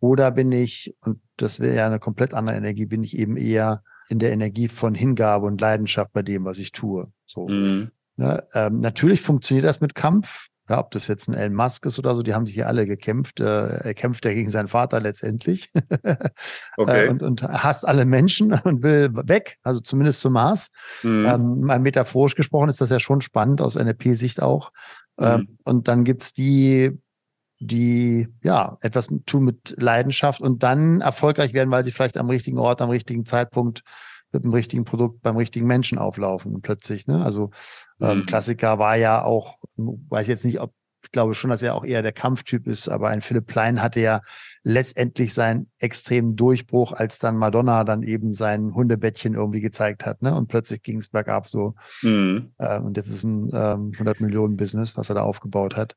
Oder 0.00 0.30
bin 0.30 0.52
ich, 0.52 0.94
und 1.00 1.20
das 1.36 1.60
wäre 1.60 1.76
ja 1.76 1.86
eine 1.86 1.98
komplett 1.98 2.34
andere 2.34 2.56
Energie, 2.56 2.86
bin 2.86 3.04
ich 3.04 3.16
eben 3.16 3.36
eher 3.36 3.82
in 4.08 4.18
der 4.18 4.32
Energie 4.32 4.68
von 4.68 4.94
Hingabe 4.94 5.46
und 5.46 5.60
Leidenschaft 5.60 6.12
bei 6.12 6.22
dem, 6.22 6.44
was 6.44 6.58
ich 6.58 6.72
tue. 6.72 7.08
So. 7.26 7.48
Mhm. 7.48 7.90
Ja, 8.16 8.42
ähm, 8.54 8.80
natürlich 8.80 9.20
funktioniert 9.20 9.66
das 9.66 9.80
mit 9.80 9.94
Kampf. 9.94 10.48
Ja, 10.68 10.80
ob 10.80 10.90
das 10.90 11.06
jetzt 11.06 11.28
ein 11.28 11.34
Elon 11.34 11.54
Musk 11.54 11.86
ist 11.86 11.96
oder 11.96 12.16
so, 12.16 12.24
die 12.24 12.34
haben 12.34 12.44
sich 12.44 12.56
hier 12.56 12.66
alle 12.66 12.86
gekämpft. 12.86 13.38
Äh, 13.38 13.44
er 13.44 13.94
kämpft 13.94 14.24
ja 14.24 14.32
gegen 14.32 14.50
seinen 14.50 14.66
Vater 14.66 15.00
letztendlich 15.00 15.70
okay. 16.76 17.06
äh, 17.06 17.08
und, 17.08 17.22
und 17.22 17.42
hasst 17.44 17.86
alle 17.86 18.04
Menschen 18.04 18.52
und 18.64 18.82
will 18.82 19.10
weg, 19.14 19.58
also 19.62 19.80
zumindest 19.80 20.20
zum 20.22 20.32
Mars. 20.32 20.70
Mhm. 21.04 21.26
Ähm, 21.26 21.60
mal 21.60 21.78
metaphorisch 21.78 22.34
gesprochen 22.34 22.68
ist 22.68 22.80
das 22.80 22.90
ja 22.90 22.98
schon 22.98 23.20
spannend 23.20 23.60
aus 23.60 23.76
NLP-Sicht 23.76 24.42
auch. 24.42 24.72
Ähm, 25.18 25.40
mhm. 25.40 25.58
und 25.64 25.88
dann 25.88 26.04
gibt's 26.04 26.32
die 26.32 26.98
die 27.58 28.28
ja 28.42 28.76
etwas 28.82 29.08
tun 29.24 29.44
mit 29.44 29.74
Leidenschaft 29.78 30.40
und 30.40 30.62
dann 30.62 31.00
erfolgreich 31.00 31.52
werden, 31.54 31.70
weil 31.70 31.84
sie 31.84 31.92
vielleicht 31.92 32.16
am 32.16 32.28
richtigen 32.28 32.58
Ort, 32.58 32.82
am 32.82 32.90
richtigen 32.90 33.24
Zeitpunkt 33.24 33.82
mit 34.32 34.44
dem 34.44 34.52
richtigen 34.52 34.84
Produkt 34.84 35.22
beim 35.22 35.36
richtigen 35.36 35.66
Menschen 35.66 35.98
auflaufen 35.98 36.60
plötzlich. 36.60 37.06
Ne? 37.06 37.24
Also 37.24 37.50
ähm, 38.00 38.18
mhm. 38.18 38.26
Klassiker 38.26 38.78
war 38.78 38.96
ja 38.96 39.22
auch, 39.22 39.56
weiß 39.76 40.26
jetzt 40.26 40.44
nicht, 40.44 40.60
ob 40.60 40.72
ich 41.06 41.12
glaube 41.12 41.36
schon, 41.36 41.50
dass 41.50 41.62
er 41.62 41.76
auch 41.76 41.84
eher 41.84 42.02
der 42.02 42.12
Kampftyp 42.12 42.66
ist, 42.66 42.88
aber 42.88 43.08
ein 43.10 43.20
Philipp 43.20 43.46
Plein 43.46 43.80
hatte 43.80 44.00
ja 44.00 44.20
letztendlich 44.64 45.32
seinen 45.32 45.70
extremen 45.78 46.34
Durchbruch, 46.34 46.92
als 46.92 47.20
dann 47.20 47.36
Madonna 47.36 47.84
dann 47.84 48.02
eben 48.02 48.32
sein 48.32 48.74
Hundebettchen 48.74 49.34
irgendwie 49.34 49.60
gezeigt 49.60 50.04
hat, 50.04 50.22
ne? 50.22 50.34
Und 50.34 50.48
plötzlich 50.48 50.82
ging 50.82 50.98
es 50.98 51.08
bergab 51.08 51.46
so. 51.46 51.74
Mhm. 52.02 52.52
Äh, 52.58 52.80
und 52.80 52.96
jetzt 52.96 53.08
ist 53.08 53.22
ein 53.22 53.48
ähm, 53.54 53.92
100 53.92 54.20
Millionen 54.20 54.56
Business, 54.56 54.96
was 54.96 55.08
er 55.08 55.14
da 55.14 55.22
aufgebaut 55.22 55.76
hat. 55.76 55.94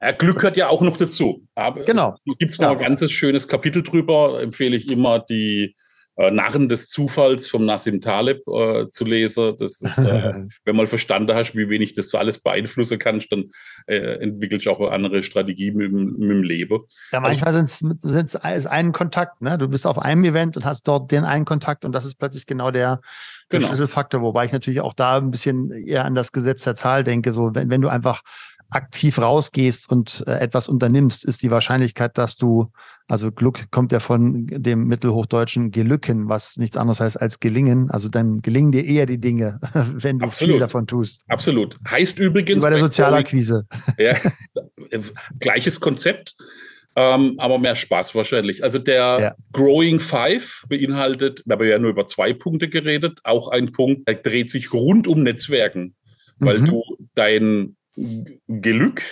Ja, 0.00 0.12
Glück 0.12 0.36
gehört 0.36 0.56
ja 0.56 0.68
auch 0.68 0.80
noch 0.80 0.96
dazu. 0.96 1.46
Aber 1.54 1.84
genau. 1.84 2.16
Gibt 2.24 2.52
es 2.52 2.58
noch 2.58 2.68
ja. 2.68 2.72
ein 2.72 2.78
ganzes 2.78 3.10
schönes 3.12 3.48
Kapitel 3.48 3.82
drüber, 3.82 4.40
empfehle 4.40 4.76
ich 4.76 4.90
immer 4.90 5.18
die 5.18 5.74
äh, 6.18 6.32
Narren 6.32 6.68
des 6.68 6.88
Zufalls 6.88 7.46
vom 7.46 7.64
Nassim 7.64 8.00
Taleb 8.00 8.42
äh, 8.48 8.88
zu 8.88 9.04
lesen. 9.04 9.54
Das 9.56 9.80
ist, 9.80 9.98
äh, 9.98 10.34
wenn 10.64 10.76
mal 10.76 10.88
verstanden 10.88 11.32
hast, 11.32 11.54
wie 11.54 11.68
wenig 11.68 11.94
das 11.94 12.10
so 12.10 12.18
alles 12.18 12.40
beeinflussen 12.40 12.98
kannst, 12.98 13.30
dann 13.30 13.50
äh, 13.86 14.20
entwickelst 14.20 14.66
du 14.66 14.70
auch 14.72 14.80
eine 14.80 14.90
andere 14.90 15.22
Strategie 15.22 15.70
mit, 15.70 15.92
mit 15.92 16.30
dem 16.30 16.42
Leben. 16.42 16.80
Ja, 17.12 17.20
manchmal 17.20 17.54
also, 17.54 17.64
sind 17.64 18.34
es 18.34 18.66
einen 18.66 18.90
Kontakt. 18.90 19.40
Ne? 19.40 19.58
Du 19.58 19.68
bist 19.68 19.86
auf 19.86 20.00
einem 20.00 20.24
Event 20.24 20.56
und 20.56 20.64
hast 20.64 20.88
dort 20.88 21.12
den 21.12 21.24
einen 21.24 21.44
Kontakt 21.44 21.84
und 21.84 21.92
das 21.92 22.04
ist 22.04 22.16
plötzlich 22.16 22.46
genau 22.46 22.72
der, 22.72 23.00
der 23.52 23.60
genau. 23.60 23.68
Schlüsselfaktor, 23.68 24.20
wobei 24.20 24.44
ich 24.44 24.52
natürlich 24.52 24.80
auch 24.80 24.94
da 24.94 25.18
ein 25.18 25.30
bisschen 25.30 25.70
eher 25.70 26.04
an 26.04 26.16
das 26.16 26.32
Gesetz 26.32 26.64
der 26.64 26.74
Zahl 26.74 27.04
denke. 27.04 27.32
So, 27.32 27.54
wenn, 27.54 27.70
wenn 27.70 27.80
du 27.80 27.88
einfach 27.88 28.22
aktiv 28.70 29.18
rausgehst 29.18 29.90
und 29.90 30.24
äh, 30.26 30.32
etwas 30.38 30.68
unternimmst, 30.68 31.24
ist 31.24 31.42
die 31.42 31.50
Wahrscheinlichkeit, 31.50 32.18
dass 32.18 32.36
du, 32.36 32.70
also 33.06 33.32
Glück 33.32 33.70
kommt 33.70 33.92
ja 33.92 34.00
von 34.00 34.46
dem 34.46 34.86
mittelhochdeutschen 34.86 35.70
Gelücken, 35.70 36.28
was 36.28 36.56
nichts 36.58 36.76
anderes 36.76 37.00
heißt 37.00 37.20
als 37.20 37.40
gelingen. 37.40 37.90
Also 37.90 38.08
dann 38.08 38.42
gelingen 38.42 38.72
dir 38.72 38.84
eher 38.84 39.06
die 39.06 39.20
Dinge, 39.20 39.58
wenn 39.72 40.18
du 40.18 40.26
Absolut. 40.26 40.52
viel 40.52 40.60
davon 40.60 40.86
tust. 40.86 41.24
Absolut. 41.28 41.78
Heißt 41.88 42.18
übrigens. 42.18 42.62
Bei 42.62 42.70
der 42.70 42.80
Sozialakquise. 42.80 43.66
Ja, 43.96 44.16
gleiches 45.40 45.80
Konzept. 45.80 46.36
Ähm, 46.94 47.36
aber 47.38 47.58
mehr 47.58 47.76
Spaß 47.76 48.14
wahrscheinlich. 48.16 48.64
Also 48.64 48.80
der 48.80 49.18
ja. 49.20 49.34
Growing 49.52 50.00
Five 50.00 50.64
beinhaltet, 50.68 51.42
wir 51.46 51.54
haben 51.54 51.68
ja 51.68 51.78
nur 51.78 51.90
über 51.90 52.06
zwei 52.06 52.32
Punkte 52.32 52.68
geredet, 52.68 53.20
auch 53.22 53.48
ein 53.48 53.70
Punkt, 53.70 54.08
der 54.08 54.16
dreht 54.16 54.50
sich 54.50 54.72
rund 54.72 55.06
um 55.06 55.22
Netzwerken, 55.22 55.94
weil 56.38 56.58
mhm. 56.58 56.66
du 56.66 56.82
dein 57.14 57.76
Glück 58.46 59.02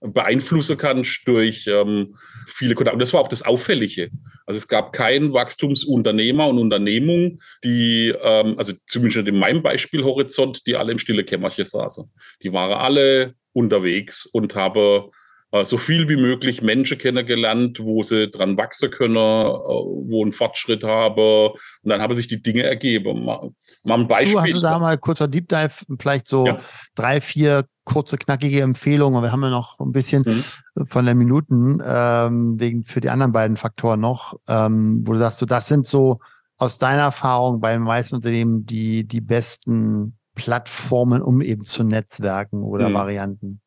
beeinflussen 0.00 0.76
kannst 0.76 1.22
durch 1.26 1.66
ähm, 1.66 2.16
viele 2.46 2.74
Kontakte. 2.74 2.94
Und 2.94 3.00
das 3.00 3.12
war 3.14 3.20
auch 3.22 3.28
das 3.28 3.42
Auffällige. 3.42 4.10
Also 4.46 4.58
es 4.58 4.68
gab 4.68 4.92
keinen 4.92 5.32
Wachstumsunternehmer 5.32 6.46
und 6.48 6.58
Unternehmung, 6.58 7.40
die, 7.62 8.14
ähm, 8.22 8.58
also 8.58 8.74
zumindest 8.86 9.26
in 9.26 9.38
meinem 9.38 9.62
Beispielhorizont, 9.62 10.66
die 10.66 10.76
alle 10.76 10.92
im 10.92 10.98
stille 10.98 11.24
Kämmerchen 11.24 11.64
saßen. 11.64 12.12
Die 12.42 12.52
waren 12.52 12.72
alle 12.72 13.34
unterwegs 13.52 14.26
und 14.26 14.54
haben 14.54 15.10
äh, 15.52 15.64
so 15.64 15.78
viel 15.78 16.08
wie 16.08 16.16
möglich 16.16 16.60
Menschen 16.60 16.98
kennengelernt, 16.98 17.80
wo 17.80 18.02
sie 18.02 18.28
dran 18.28 18.58
wachsen 18.58 18.90
können, 18.90 19.16
äh, 19.16 19.18
wo 19.20 20.22
einen 20.22 20.32
Fortschritt 20.32 20.84
haben. 20.84 21.50
Und 21.50 21.90
dann 21.90 22.02
haben 22.02 22.12
sich 22.12 22.26
die 22.26 22.42
Dinge 22.42 22.64
ergeben. 22.64 23.24
Mal, 23.24 23.50
mal 23.84 24.00
ein 24.00 24.08
Beispiel. 24.08 24.32
Du 24.32 24.40
hast 24.40 24.52
du 24.52 24.60
da 24.60 24.78
mal 24.78 24.98
kurzer 24.98 25.28
Deep 25.28 25.48
Dive, 25.48 25.72
vielleicht 25.98 26.28
so 26.28 26.46
ja. 26.46 26.60
drei, 26.94 27.20
vier 27.20 27.64
kurze, 27.84 28.18
knackige 28.18 28.62
Empfehlungen. 28.62 29.22
Wir 29.22 29.32
haben 29.32 29.42
ja 29.42 29.50
noch 29.50 29.78
ein 29.78 29.92
bisschen 29.92 30.24
mhm. 30.26 30.86
von 30.86 31.04
der 31.04 31.14
Minuten 31.14 31.82
ähm, 31.84 32.58
wegen 32.58 32.84
für 32.84 33.00
die 33.00 33.10
anderen 33.10 33.32
beiden 33.32 33.56
Faktoren 33.56 34.00
noch, 34.00 34.38
ähm, 34.48 35.02
wo 35.04 35.12
du 35.12 35.18
sagst, 35.18 35.38
so 35.38 35.46
das 35.46 35.68
sind 35.68 35.86
so 35.86 36.20
aus 36.56 36.78
deiner 36.78 37.02
Erfahrung 37.02 37.60
bei 37.60 37.72
den 37.72 37.82
meisten 37.82 38.14
Unternehmen 38.16 38.64
die 38.64 39.06
die 39.06 39.20
besten 39.20 40.16
Plattformen, 40.34 41.22
um 41.22 41.40
eben 41.40 41.64
zu 41.64 41.84
Netzwerken 41.84 42.62
oder 42.62 42.88
mhm. 42.88 42.94
Varianten. 42.94 43.60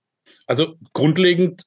Also 0.46 0.76
grundlegend 0.94 1.64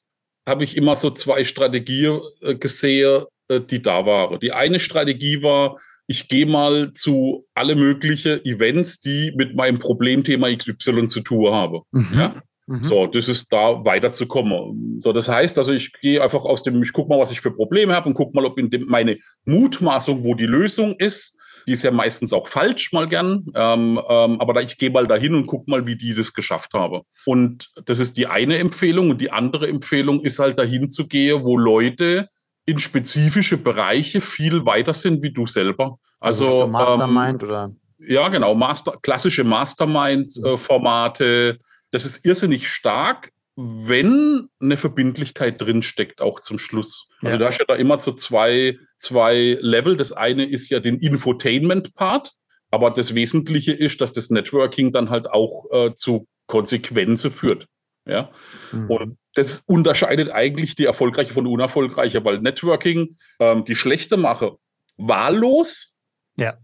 habe 0.47 0.65
ich 0.65 0.77
immer 0.77 0.97
so 0.97 1.11
zwei 1.11 1.45
Strategien 1.45 2.21
äh, 2.41 2.55
gesehen, 2.55 3.25
äh, 3.49 3.61
die 3.61 3.81
da 3.83 4.07
waren. 4.07 4.41
Die 4.41 4.53
eine 4.53 4.81
Strategie 4.81 5.43
war, 5.43 5.79
ich 6.11 6.27
gehe 6.27 6.45
mal 6.45 6.93
zu 6.93 7.47
alle 7.55 7.77
möglichen 7.77 8.45
Events, 8.45 8.99
die 8.99 9.33
mit 9.37 9.55
meinem 9.55 9.79
Problemthema 9.79 10.53
XY 10.53 11.07
zu 11.07 11.21
tun 11.21 11.55
haben. 11.55 11.83
Mhm. 11.93 12.09
Ja? 12.13 12.43
Mhm. 12.67 12.83
So, 12.83 13.07
das 13.07 13.29
ist 13.29 13.53
da 13.53 13.85
weiterzukommen. 13.85 15.01
So, 15.01 15.13
das 15.13 15.29
heißt, 15.29 15.57
also 15.57 15.73
ich 15.73 15.93
gehe 16.01 16.21
einfach 16.21 16.45
aus 16.45 16.65
dem, 16.65 16.83
ich 16.83 16.93
gucke 16.93 17.09
mal, 17.11 17.21
was 17.21 17.31
ich 17.31 17.41
für 17.41 17.53
Probleme 17.53 17.95
habe 17.95 18.09
und 18.09 18.17
gucke 18.17 18.35
mal, 18.35 18.45
ob 18.45 18.59
in 18.59 18.71
dem 18.71 18.87
meine 18.89 19.19
Mutmaßung, 19.45 20.25
wo 20.25 20.35
die 20.35 20.47
Lösung 20.47 20.97
ist, 20.99 21.39
die 21.69 21.75
ist 21.75 21.85
ja 21.85 21.93
meistens 21.93 22.33
auch 22.33 22.49
falsch, 22.49 22.93
mal 22.93 23.07
gern. 23.07 23.47
Ähm, 23.55 24.01
ähm, 24.09 24.41
aber 24.41 24.53
da, 24.55 24.61
ich 24.63 24.79
gehe 24.79 24.91
mal 24.91 25.07
dahin 25.07 25.37
und 25.37 25.47
gucke 25.47 25.71
mal, 25.71 25.87
wie 25.87 25.95
die 25.95 26.13
das 26.13 26.33
geschafft 26.33 26.75
haben. 26.75 27.03
Und 27.25 27.71
das 27.85 28.01
ist 28.01 28.17
die 28.17 28.27
eine 28.27 28.59
Empfehlung. 28.59 29.11
Und 29.11 29.21
die 29.21 29.31
andere 29.31 29.69
Empfehlung 29.69 30.25
ist 30.25 30.41
halt 30.41 30.59
dahin 30.59 30.91
zu 30.91 31.07
gehen, 31.07 31.45
wo 31.45 31.57
Leute 31.57 32.29
in 32.67 32.79
spezifische 32.79 33.57
Bereiche 33.57 34.21
viel 34.21 34.67
weiter 34.67 34.95
sind 34.95 35.23
wie 35.23 35.33
du 35.33 35.47
selber. 35.47 35.99
Also, 36.21 36.47
also 36.47 36.67
Mastermind 36.67 37.43
ähm, 37.43 37.49
oder? 37.49 37.73
Ja, 37.99 38.29
genau. 38.29 38.55
Master, 38.55 38.99
klassische 39.03 39.45
Mastermind-Formate. 39.45 41.59
Das 41.91 42.05
ist 42.05 42.25
irrsinnig 42.25 42.69
stark, 42.69 43.33
wenn 43.57 44.49
eine 44.61 44.77
Verbindlichkeit 44.77 45.61
drinsteckt, 45.61 46.23
auch 46.23 46.41
zum 46.41 46.59
Schluss. 46.59 47.11
Also 47.21 47.35
ja. 47.35 47.39
da 47.39 47.47
hast 47.47 47.59
ja 47.59 47.65
da 47.67 47.75
immer 47.75 47.99
so 47.99 48.13
zwei, 48.13 48.79
zwei 48.97 49.59
Level. 49.61 49.97
Das 49.97 50.13
eine 50.13 50.45
ist 50.45 50.71
ja 50.71 50.81
den 50.81 50.99
Infotainment-Part, 50.99 52.33
aber 52.71 52.91
das 52.91 53.15
Wesentliche 53.15 53.73
ist, 53.73 54.01
dass 54.01 54.13
das 54.13 54.31
Networking 54.31 54.93
dann 54.93 55.11
halt 55.11 55.31
auch 55.31 55.67
äh, 55.71 55.95
zu 55.95 56.27
Konsequenzen 56.47 57.31
führt. 57.31 57.67
Ja. 58.07 58.31
Mhm. 58.73 58.91
Und 58.91 59.19
das 59.35 59.63
unterscheidet 59.67 60.31
eigentlich 60.31 60.75
die 60.75 60.85
erfolgreiche 60.85 61.33
von 61.33 61.45
der 61.45 61.53
unerfolgreiche, 61.53 62.25
weil 62.25 62.41
Networking 62.41 63.17
ähm, 63.39 63.65
die 63.65 63.77
schlechte 63.77 64.17
mache 64.17 64.57
wahllos. 64.97 65.97
Ja, 66.37 66.55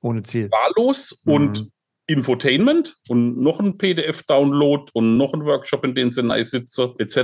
ohne 0.00 0.22
Ziel. 0.22 0.50
Wahllos 0.50 1.20
mhm. 1.24 1.32
und 1.32 1.70
Infotainment 2.06 2.96
und 3.08 3.40
noch 3.40 3.60
ein 3.60 3.78
PDF-Download 3.78 4.90
und 4.94 5.16
noch 5.16 5.32
ein 5.32 5.44
Workshop, 5.44 5.84
in 5.84 5.94
dem 5.94 6.10
sie 6.10 6.24
nice 6.24 6.50
sitze, 6.50 6.94
etc. 6.98 7.18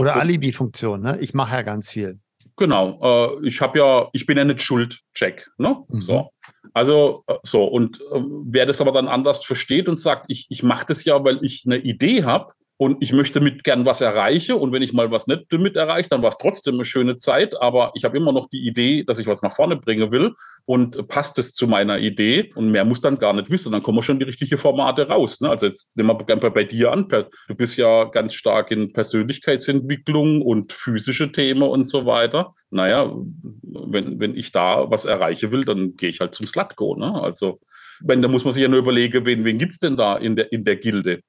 Oder 0.00 0.16
Alibi-Funktion, 0.16 1.00
ne? 1.00 1.18
Ich 1.20 1.32
mache 1.32 1.54
ja 1.54 1.62
ganz 1.62 1.90
viel. 1.90 2.18
Genau. 2.56 2.98
Äh, 3.40 3.46
ich 3.46 3.60
habe 3.60 3.78
ja, 3.78 4.08
ich 4.12 4.26
bin 4.26 4.36
ja 4.36 4.44
nicht 4.44 4.62
schuld, 4.62 5.00
Check. 5.14 5.48
Ne? 5.58 5.76
Mhm. 5.88 6.02
So. 6.02 6.30
Also, 6.74 7.24
äh, 7.26 7.36
so, 7.42 7.64
und 7.64 8.00
äh, 8.00 8.20
wer 8.46 8.66
das 8.66 8.80
aber 8.80 8.92
dann 8.92 9.08
anders 9.08 9.44
versteht 9.44 9.88
und 9.88 9.98
sagt, 9.98 10.26
ich, 10.28 10.46
ich 10.50 10.62
mache 10.62 10.86
das 10.86 11.04
ja, 11.04 11.22
weil 11.24 11.38
ich 11.42 11.62
eine 11.66 11.78
Idee 11.78 12.24
habe, 12.24 12.52
und 12.82 13.00
ich 13.00 13.12
möchte 13.12 13.40
mit 13.40 13.62
gern 13.62 13.86
was 13.86 14.00
erreichen. 14.00 14.56
Und 14.56 14.72
wenn 14.72 14.82
ich 14.82 14.92
mal 14.92 15.12
was 15.12 15.28
nicht 15.28 15.44
damit 15.50 15.76
erreiche, 15.76 16.08
dann 16.08 16.20
war 16.20 16.30
es 16.30 16.38
trotzdem 16.38 16.74
eine 16.74 16.84
schöne 16.84 17.16
Zeit. 17.16 17.54
Aber 17.62 17.92
ich 17.94 18.02
habe 18.02 18.16
immer 18.16 18.32
noch 18.32 18.48
die 18.48 18.66
Idee, 18.66 19.04
dass 19.04 19.20
ich 19.20 19.28
was 19.28 19.40
nach 19.40 19.54
vorne 19.54 19.76
bringen 19.76 20.10
will 20.10 20.34
und 20.64 21.06
passt 21.06 21.38
es 21.38 21.52
zu 21.52 21.68
meiner 21.68 22.00
Idee. 22.00 22.50
Und 22.56 22.72
mehr 22.72 22.84
muss 22.84 23.00
dann 23.00 23.20
gar 23.20 23.34
nicht 23.34 23.52
wissen. 23.52 23.70
Dann 23.70 23.84
kommen 23.84 24.02
schon 24.02 24.18
die 24.18 24.24
richtigen 24.24 24.58
Formate 24.58 25.06
raus. 25.06 25.40
Ne? 25.40 25.48
Also 25.48 25.66
jetzt 25.66 25.96
nehmen 25.96 26.08
wir 26.08 26.36
bei, 26.36 26.50
bei 26.50 26.64
dir 26.64 26.90
an. 26.90 27.06
Du 27.08 27.54
bist 27.54 27.76
ja 27.76 28.02
ganz 28.06 28.34
stark 28.34 28.72
in 28.72 28.92
Persönlichkeitsentwicklung 28.92 30.42
und 30.42 30.72
physische 30.72 31.30
Themen 31.30 31.62
und 31.62 31.84
so 31.84 32.04
weiter. 32.04 32.52
Naja, 32.70 33.14
wenn, 33.62 34.18
wenn 34.18 34.34
ich 34.36 34.50
da 34.50 34.90
was 34.90 35.04
erreichen 35.04 35.52
will, 35.52 35.64
dann 35.64 35.94
gehe 35.94 36.08
ich 36.08 36.18
halt 36.18 36.34
zum 36.34 36.48
Slatko. 36.48 36.96
Ne? 36.96 37.14
Also, 37.14 37.60
wenn, 38.00 38.22
da 38.22 38.26
muss 38.26 38.44
man 38.44 38.52
sich 38.52 38.62
ja 38.64 38.68
nur 38.68 38.80
überlegen, 38.80 39.24
wen, 39.24 39.44
wen 39.44 39.58
gibt 39.58 39.70
es 39.70 39.78
denn 39.78 39.96
da 39.96 40.16
in 40.16 40.34
der, 40.34 40.50
in 40.50 40.64
der 40.64 40.74
Gilde? 40.74 41.20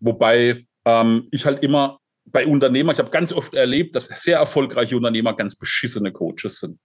Wobei 0.00 0.64
ähm, 0.84 1.28
ich 1.30 1.46
halt 1.46 1.62
immer 1.62 1.98
bei 2.24 2.46
Unternehmern, 2.46 2.94
ich 2.94 3.00
habe 3.00 3.10
ganz 3.10 3.32
oft 3.32 3.54
erlebt, 3.54 3.96
dass 3.96 4.06
sehr 4.06 4.38
erfolgreiche 4.38 4.96
Unternehmer 4.96 5.34
ganz 5.34 5.56
beschissene 5.56 6.12
Coaches 6.12 6.60
sind. 6.60 6.78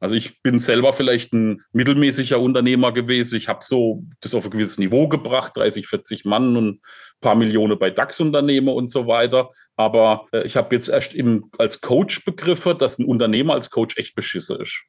Also 0.00 0.14
ich 0.16 0.42
bin 0.42 0.58
selber 0.58 0.92
vielleicht 0.92 1.32
ein 1.32 1.62
mittelmäßiger 1.72 2.38
Unternehmer 2.38 2.92
gewesen. 2.92 3.36
Ich 3.36 3.48
habe 3.48 3.64
so 3.64 4.04
das 4.20 4.34
auf 4.34 4.44
ein 4.44 4.50
gewisses 4.50 4.78
Niveau 4.78 5.08
gebracht, 5.08 5.56
30, 5.56 5.86
40 5.86 6.24
Mann 6.24 6.56
und 6.56 6.80
paar 7.24 7.34
Millionen 7.34 7.78
bei 7.78 7.90
DAX-Unternehmen 7.90 8.68
und 8.68 8.88
so 8.88 9.06
weiter. 9.06 9.50
Aber 9.76 10.26
äh, 10.32 10.42
ich 10.42 10.56
habe 10.56 10.72
jetzt 10.74 10.88
erst 10.88 11.14
im, 11.14 11.50
als 11.58 11.80
Coach 11.80 12.24
begriffen, 12.24 12.78
dass 12.78 12.98
ein 12.98 13.06
Unternehmer 13.06 13.54
als 13.54 13.70
Coach 13.70 13.96
echt 13.96 14.14
beschissen 14.14 14.60
ist. 14.60 14.84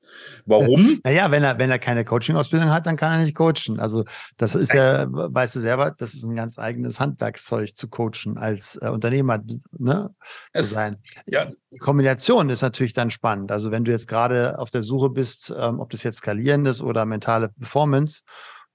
Warum? 0.46 1.00
Naja, 1.06 1.32
wenn 1.32 1.44
er, 1.44 1.58
wenn 1.58 1.72
er 1.72 1.80
keine 1.80 2.04
Coaching-Ausbildung 2.04 2.72
hat, 2.72 2.86
dann 2.86 2.98
kann 2.98 3.14
er 3.14 3.20
nicht 3.20 3.36
coachen. 3.36 3.80
Also 3.80 4.04
das 4.38 4.54
ist 4.56 4.74
ja, 4.74 5.06
weißt 5.10 5.56
du 5.56 5.60
selber, 5.60 5.92
das 5.98 6.14
ist 6.14 6.24
ein 6.24 6.36
ganz 6.36 6.60
eigenes 6.60 7.00
Handwerkszeug 7.00 7.76
zu 7.76 7.88
coachen, 7.88 8.38
als 8.38 8.78
äh, 8.82 8.90
Unternehmer 8.90 9.40
ne, 9.78 10.10
zu 10.54 10.62
es, 10.62 10.70
sein. 10.72 10.98
Ja. 11.26 11.48
Die 11.72 11.78
Kombination 11.78 12.50
ist 12.50 12.62
natürlich 12.62 12.94
dann 12.94 13.12
spannend. 13.12 13.52
Also 13.52 13.72
wenn 13.72 13.86
du 13.86 13.92
jetzt 13.92 14.08
gerade 14.08 14.60
auf 14.60 14.70
der 14.70 14.84
Suche 14.84 15.10
bist, 15.10 15.54
ähm, 15.58 15.80
ob 15.80 15.90
das 15.92 16.04
jetzt 16.04 16.18
skalierend 16.18 16.68
ist 16.68 16.82
oder 16.82 17.06
mentale 17.06 17.50
Performance, 17.50 18.24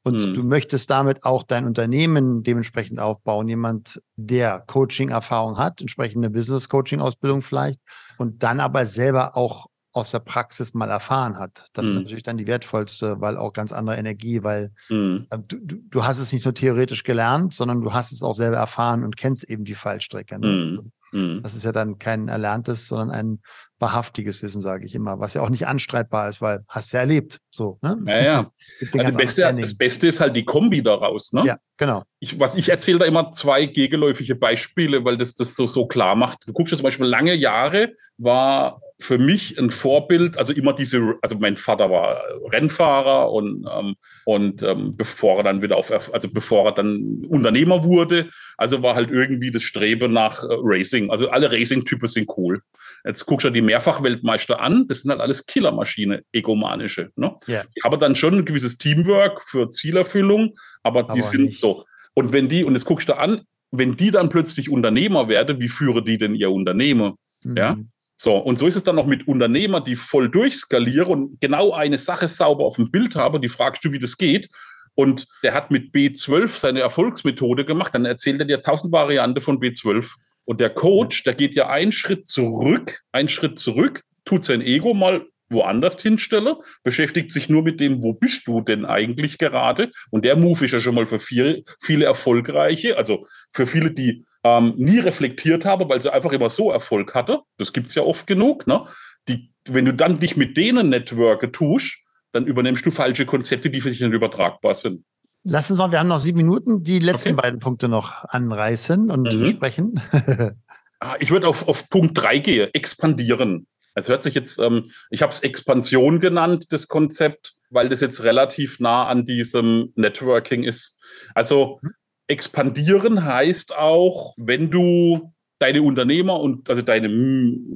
und 0.02 0.20
hm. 0.20 0.34
du 0.34 0.42
möchtest 0.42 0.90
damit 0.90 1.24
auch 1.24 1.42
dein 1.42 1.66
Unternehmen 1.66 2.42
dementsprechend 2.42 3.00
aufbauen. 3.00 3.48
Jemand, 3.48 4.00
der 4.16 4.60
Coaching-Erfahrung 4.60 5.58
hat, 5.58 5.80
entsprechende 5.80 6.30
Business-Coaching-Ausbildung 6.30 7.42
vielleicht 7.42 7.80
und 8.18 8.42
dann 8.42 8.60
aber 8.60 8.86
selber 8.86 9.36
auch 9.36 9.66
aus 9.92 10.12
der 10.12 10.20
Praxis 10.20 10.72
mal 10.72 10.88
erfahren 10.88 11.38
hat. 11.38 11.66
Das 11.72 11.86
hm. 11.86 11.92
ist 11.92 11.98
natürlich 12.00 12.22
dann 12.22 12.36
die 12.36 12.46
wertvollste, 12.46 13.20
weil 13.20 13.36
auch 13.36 13.52
ganz 13.52 13.72
andere 13.72 13.96
Energie, 13.96 14.42
weil 14.42 14.70
hm. 14.86 15.26
äh, 15.30 15.38
du, 15.38 15.58
du, 15.58 16.04
hast 16.04 16.18
es 16.18 16.32
nicht 16.32 16.44
nur 16.44 16.54
theoretisch 16.54 17.02
gelernt, 17.02 17.54
sondern 17.54 17.80
du 17.80 17.92
hast 17.92 18.12
es 18.12 18.22
auch 18.22 18.34
selber 18.34 18.56
erfahren 18.56 19.04
und 19.04 19.16
kennst 19.16 19.44
eben 19.44 19.64
die 19.64 19.74
Fallstrecke. 19.74 20.38
Ne? 20.38 20.46
Hm. 20.46 20.66
Also, 20.68 20.84
hm. 21.10 21.42
das 21.42 21.56
ist 21.56 21.64
ja 21.64 21.72
dann 21.72 21.98
kein 21.98 22.28
erlerntes, 22.28 22.86
sondern 22.86 23.10
ein 23.10 23.40
wahrhaftiges 23.80 24.42
Wissen, 24.42 24.60
sage 24.60 24.84
ich 24.84 24.94
immer, 24.94 25.18
was 25.18 25.34
ja 25.34 25.42
auch 25.42 25.48
nicht 25.48 25.66
anstreitbar 25.66 26.28
ist, 26.28 26.40
weil 26.40 26.64
hast 26.68 26.92
du 26.92 26.98
ja 26.98 27.00
erlebt. 27.00 27.38
So, 27.50 27.78
ne? 27.82 27.98
Ja, 28.06 28.22
ja. 28.22 28.52
also 28.98 29.18
Beste, 29.18 29.54
das 29.58 29.76
Beste 29.76 30.08
ist 30.08 30.20
halt 30.20 30.36
die 30.36 30.44
Kombi 30.44 30.82
daraus, 30.82 31.32
ne? 31.32 31.44
Ja, 31.46 31.56
genau. 31.76 32.04
Ich, 32.20 32.38
was 32.38 32.56
ich 32.56 32.68
erzähle 32.68 32.98
da 32.98 33.04
immer 33.06 33.32
zwei 33.32 33.66
gegenläufige 33.66 34.36
Beispiele, 34.36 35.04
weil 35.04 35.16
das 35.16 35.34
das 35.34 35.56
so, 35.56 35.66
so 35.66 35.86
klar 35.86 36.14
macht. 36.14 36.46
Du 36.46 36.52
guckst 36.52 36.72
ja 36.72 36.76
zum 36.76 36.84
Beispiel 36.84 37.06
lange 37.06 37.34
Jahre 37.34 37.94
war 38.18 38.80
für 39.00 39.18
mich 39.18 39.58
ein 39.58 39.70
Vorbild, 39.70 40.36
also 40.38 40.52
immer 40.52 40.74
diese, 40.74 41.14
also 41.22 41.36
mein 41.38 41.56
Vater 41.56 41.90
war 41.90 42.22
Rennfahrer 42.52 43.32
und, 43.32 43.66
ähm, 43.72 43.94
und 44.26 44.62
ähm, 44.62 44.96
bevor 44.96 45.38
er 45.38 45.44
dann 45.44 45.62
wieder 45.62 45.76
auf, 45.76 45.90
also 46.12 46.28
bevor 46.30 46.66
er 46.66 46.72
dann 46.72 47.24
Unternehmer 47.28 47.82
wurde, 47.84 48.28
also 48.58 48.82
war 48.82 48.94
halt 48.94 49.10
irgendwie 49.10 49.50
das 49.50 49.62
Streben 49.62 50.12
nach 50.12 50.42
äh, 50.42 50.48
Racing. 50.50 51.10
Also 51.10 51.30
alle 51.30 51.50
Racing-Typen 51.50 52.08
sind 52.08 52.30
cool. 52.36 52.62
Jetzt 53.04 53.24
guckst 53.24 53.44
du 53.44 53.48
dir 53.48 53.54
die 53.54 53.62
Mehrfachweltmeister 53.62 54.60
an, 54.60 54.86
das 54.86 55.00
sind 55.00 55.10
halt 55.10 55.22
alles 55.22 55.46
Killermaschine, 55.46 56.22
egomanische. 56.32 57.10
Ne? 57.16 57.34
Ja. 57.46 57.64
Die 57.74 57.82
haben 57.82 57.98
dann 57.98 58.14
schon 58.14 58.34
ein 58.34 58.44
gewisses 58.44 58.76
Teamwork 58.76 59.42
für 59.42 59.70
Zielerfüllung, 59.70 60.54
aber 60.82 61.04
die 61.04 61.10
aber 61.10 61.22
sind 61.22 61.42
nicht. 61.42 61.60
so. 61.60 61.84
Und 62.14 62.32
wenn 62.34 62.48
die, 62.50 62.64
und 62.64 62.74
jetzt 62.74 62.84
guckst 62.84 63.08
du 63.08 63.16
an, 63.16 63.42
wenn 63.70 63.96
die 63.96 64.10
dann 64.10 64.28
plötzlich 64.28 64.68
Unternehmer 64.68 65.28
werden, 65.28 65.60
wie 65.60 65.68
führen 65.68 66.04
die 66.04 66.18
denn 66.18 66.34
ihr 66.34 66.50
Unternehmen? 66.50 67.14
Mhm. 67.42 67.56
Ja. 67.56 67.76
So, 68.22 68.36
und 68.36 68.58
so 68.58 68.66
ist 68.66 68.76
es 68.76 68.84
dann 68.84 68.96
noch 68.96 69.06
mit 69.06 69.26
Unternehmern, 69.26 69.82
die 69.82 69.96
voll 69.96 70.28
durchskalieren 70.30 71.10
und 71.10 71.40
genau 71.40 71.72
eine 71.72 71.96
Sache 71.96 72.28
sauber 72.28 72.66
auf 72.66 72.76
dem 72.76 72.90
Bild 72.90 73.16
haben, 73.16 73.40
die 73.40 73.48
fragst 73.48 73.82
du, 73.82 73.92
wie 73.92 73.98
das 73.98 74.18
geht. 74.18 74.50
Und 74.94 75.26
der 75.42 75.54
hat 75.54 75.70
mit 75.70 75.94
B12 75.94 76.48
seine 76.48 76.80
Erfolgsmethode 76.80 77.64
gemacht, 77.64 77.94
dann 77.94 78.04
erzählt 78.04 78.38
er 78.38 78.44
dir 78.44 78.60
tausend 78.60 78.92
Varianten 78.92 79.40
von 79.40 79.58
B12. 79.58 80.16
Und 80.44 80.60
der 80.60 80.68
Coach, 80.68 81.22
der 81.22 81.32
geht 81.32 81.54
ja 81.54 81.70
einen 81.70 81.92
Schritt 81.92 82.28
zurück, 82.28 83.00
einen 83.10 83.30
Schritt 83.30 83.58
zurück, 83.58 84.02
tut 84.26 84.44
sein 84.44 84.60
Ego 84.60 84.92
mal 84.92 85.24
woanders 85.48 86.02
hinstelle, 86.02 86.58
beschäftigt 86.82 87.30
sich 87.30 87.48
nur 87.48 87.62
mit 87.62 87.80
dem, 87.80 88.02
wo 88.02 88.12
bist 88.12 88.46
du 88.46 88.60
denn 88.60 88.84
eigentlich 88.84 89.38
gerade? 89.38 89.92
Und 90.10 90.26
der 90.26 90.36
Move 90.36 90.62
ist 90.62 90.72
ja 90.72 90.80
schon 90.82 90.94
mal 90.94 91.06
für 91.06 91.20
viele, 91.20 91.62
viele 91.80 92.04
Erfolgreiche, 92.04 92.98
also 92.98 93.26
für 93.50 93.66
viele, 93.66 93.92
die 93.92 94.26
ähm, 94.44 94.74
nie 94.76 94.98
reflektiert 94.98 95.64
habe, 95.64 95.88
weil 95.88 96.00
sie 96.00 96.12
einfach 96.12 96.32
immer 96.32 96.50
so 96.50 96.70
Erfolg 96.70 97.14
hatte. 97.14 97.40
Das 97.58 97.72
gibt 97.72 97.88
es 97.88 97.94
ja 97.94 98.02
oft 98.02 98.26
genug. 98.26 98.66
Ne? 98.66 98.86
Die, 99.28 99.52
wenn 99.68 99.84
du 99.84 99.94
dann 99.94 100.18
dich 100.18 100.36
mit 100.36 100.56
denen 100.56 100.88
Networke 100.88 101.52
tust, 101.52 101.98
dann 102.32 102.46
übernimmst 102.46 102.86
du 102.86 102.90
falsche 102.90 103.26
Konzepte, 103.26 103.70
die 103.70 103.80
für 103.80 103.90
dich 103.90 104.00
nicht 104.00 104.12
übertragbar 104.12 104.74
sind. 104.74 105.04
Lass 105.42 105.70
uns 105.70 105.78
mal, 105.78 105.90
wir 105.90 106.00
haben 106.00 106.08
noch 106.08 106.18
sieben 106.18 106.38
Minuten, 106.38 106.82
die 106.82 106.98
letzten 106.98 107.32
okay. 107.32 107.42
beiden 107.42 107.60
Punkte 107.60 107.88
noch 107.88 108.24
anreißen 108.24 109.10
und 109.10 109.34
mhm. 109.34 109.46
sprechen. 109.46 110.00
Ah, 111.02 111.16
ich 111.18 111.30
würde 111.30 111.48
auf, 111.48 111.66
auf 111.66 111.88
Punkt 111.88 112.18
drei 112.18 112.40
gehen, 112.40 112.68
expandieren. 112.74 113.66
Es 113.94 114.10
hört 114.10 114.22
sich 114.22 114.34
jetzt, 114.34 114.58
ähm, 114.58 114.90
ich 115.08 115.22
habe 115.22 115.32
es 115.32 115.40
Expansion 115.40 116.20
genannt, 116.20 116.74
das 116.74 116.88
Konzept, 116.88 117.54
weil 117.70 117.88
das 117.88 118.02
jetzt 118.02 118.22
relativ 118.22 118.80
nah 118.80 119.06
an 119.06 119.24
diesem 119.24 119.94
Networking 119.96 120.62
ist. 120.62 121.00
Also 121.34 121.78
mhm 121.80 121.94
expandieren 122.30 123.24
heißt 123.24 123.76
auch, 123.76 124.34
wenn 124.38 124.70
du 124.70 125.32
deine 125.58 125.82
Unternehmer 125.82 126.40
und 126.40 126.70
also 126.70 126.80
deine, 126.80 127.10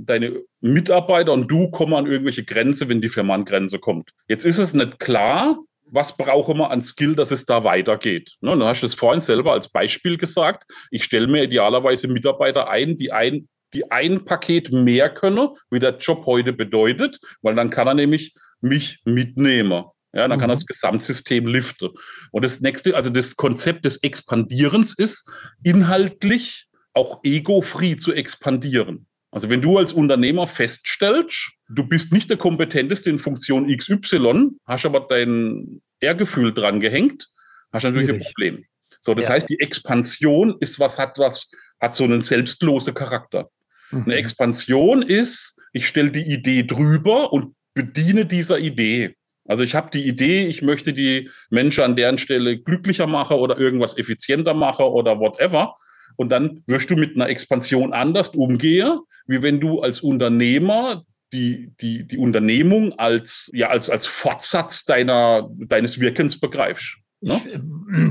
deine 0.07 0.43
Mitarbeiter 0.61 1.33
und 1.33 1.51
du 1.51 1.71
kommen 1.71 1.93
an 1.93 2.07
irgendwelche 2.07 2.45
Grenze, 2.45 2.89
wenn 2.89 3.03
die 3.03 3.11
Firma 3.11 3.35
an 3.35 3.45
Grenze 3.45 3.79
kommt. 3.79 4.11
Jetzt 4.29 4.47
ist 4.47 4.59
es 4.59 4.73
nicht 4.73 5.01
klar, 5.01 5.59
was 5.87 6.17
brauchen 6.17 6.57
wir 6.59 6.71
an 6.71 6.83
Skill, 6.83 7.15
dass 7.15 7.31
es 7.31 7.45
da 7.45 7.65
weitergeht. 7.65 8.37
Ne, 8.41 8.57
du 8.57 8.65
hast 8.65 8.83
es 8.83 8.95
vorhin 8.95 9.21
selber 9.21 9.53
als 9.53 9.69
Beispiel 9.69 10.17
gesagt. 10.17 10.65
Ich 10.91 11.05
stelle 11.05 11.27
mir 11.27 11.43
idealerweise 11.43 12.09
Mitarbeiter 12.09 12.71
ein, 12.71 12.97
die 12.97 13.13
ein, 13.13 13.49
die 13.75 13.91
ein 13.91 14.25
Paket 14.25 14.73
mehr 14.73 15.11
können, 15.11 15.49
wie 15.71 15.81
der 15.81 15.97
Job 15.99 16.25
heute 16.27 16.53
bedeutet, 16.53 17.19
weil 17.43 17.55
dann 17.55 17.71
kann 17.71 17.89
er 17.89 17.95
nämlich 17.95 18.35
mich 18.61 19.01
mitnehmen. 19.05 19.85
Ja, 20.15 20.29
dann 20.29 20.39
mhm. 20.39 20.43
kann 20.43 20.51
das 20.51 20.65
Gesamtsystem 20.65 21.47
liften. 21.47 21.91
Und 22.31 22.45
das 22.45 22.61
nächste, 22.61 22.95
also 22.95 23.11
das 23.11 23.37
Konzept 23.37 23.85
des 23.85 24.03
Expandierens 24.03 24.95
ist 24.97 25.29
inhaltlich 25.65 26.69
auch 26.93 27.21
ego-free 27.25 27.97
zu 27.97 28.13
expandieren. 28.13 29.07
Also 29.33 29.51
wenn 29.51 29.61
du 29.61 29.79
als 29.79 29.93
Unternehmer 29.93 30.47
feststellst, 30.47 31.51
du 31.69 31.85
bist 31.85 32.13
nicht 32.13 32.31
der 32.31 32.37
kompetenteste 32.37 33.11
in 33.11 33.19
Funktion 33.19 33.67
XY, 33.77 34.51
hast 34.65 34.87
aber 34.87 35.01
dein 35.09 35.81
Ehrgefühl 35.99 36.55
dran 36.55 36.81
gehängt, 36.81 37.29
hast 37.73 37.83
du 37.83 37.89
natürlich 37.89 38.11
Schwierig. 38.11 38.27
ein 38.27 38.33
Problem. 38.33 38.65
So, 39.01 39.15
das 39.15 39.25
ja. 39.25 39.31
heißt, 39.33 39.49
die 39.51 39.59
Expansion 39.59 40.57
ist 40.61 40.79
was, 40.79 41.01
hat 41.01 41.19
was, 41.19 41.51
hat 41.81 41.97
so 41.97 42.05
einen 42.05 42.23
selbstlosen 42.23 42.95
Charakter. 42.95 43.51
Mhm. 43.91 44.05
Eine 44.05 44.15
Expansion 44.15 45.03
ist, 45.03 45.59
ich 45.73 45.89
stelle 45.89 46.13
die 46.13 46.33
Idee 46.33 46.63
drüber 46.63 47.33
und 47.33 47.57
bediene 47.75 48.27
dieser 48.27 48.61
Idee. 48.61 49.17
Also 49.47 49.63
ich 49.63 49.75
habe 49.75 49.91
die 49.93 50.07
Idee, 50.07 50.47
ich 50.47 50.63
möchte 50.63 50.93
die 50.93 51.31
Menschen 51.51 51.85
an 51.85 51.97
deren 51.97 52.19
Stelle 52.19 52.59
glücklicher 52.59 53.07
machen 53.07 53.37
oder 53.37 53.59
irgendwas 53.59 53.99
effizienter 53.99 54.55
machen 54.55 54.87
oder 54.87 55.19
whatever. 55.19 55.77
Und 56.17 56.31
dann 56.31 56.63
wirst 56.67 56.91
du 56.91 56.97
mit 56.97 57.17
einer 57.17 57.29
Expansion 57.29 57.93
anders 57.93 58.31
umgehen, 58.31 59.01
wie 59.27 59.43
wenn 59.43 59.61
du 59.61 59.81
als 59.81 60.01
Unternehmer 60.01 61.05
die, 61.33 61.73
die, 61.81 62.07
die 62.07 62.19
Unternehmung 62.19 62.93
als, 62.99 63.51
ja, 63.53 63.69
als, 63.69 63.91
als 63.91 64.07
Fortsatz 64.07 64.85
deiner, 64.85 65.51
deines 65.67 65.99
Wirkens 65.99 66.39
begreifst. 66.39 66.99
Ne? 67.21 67.41
Ich, 67.47 67.59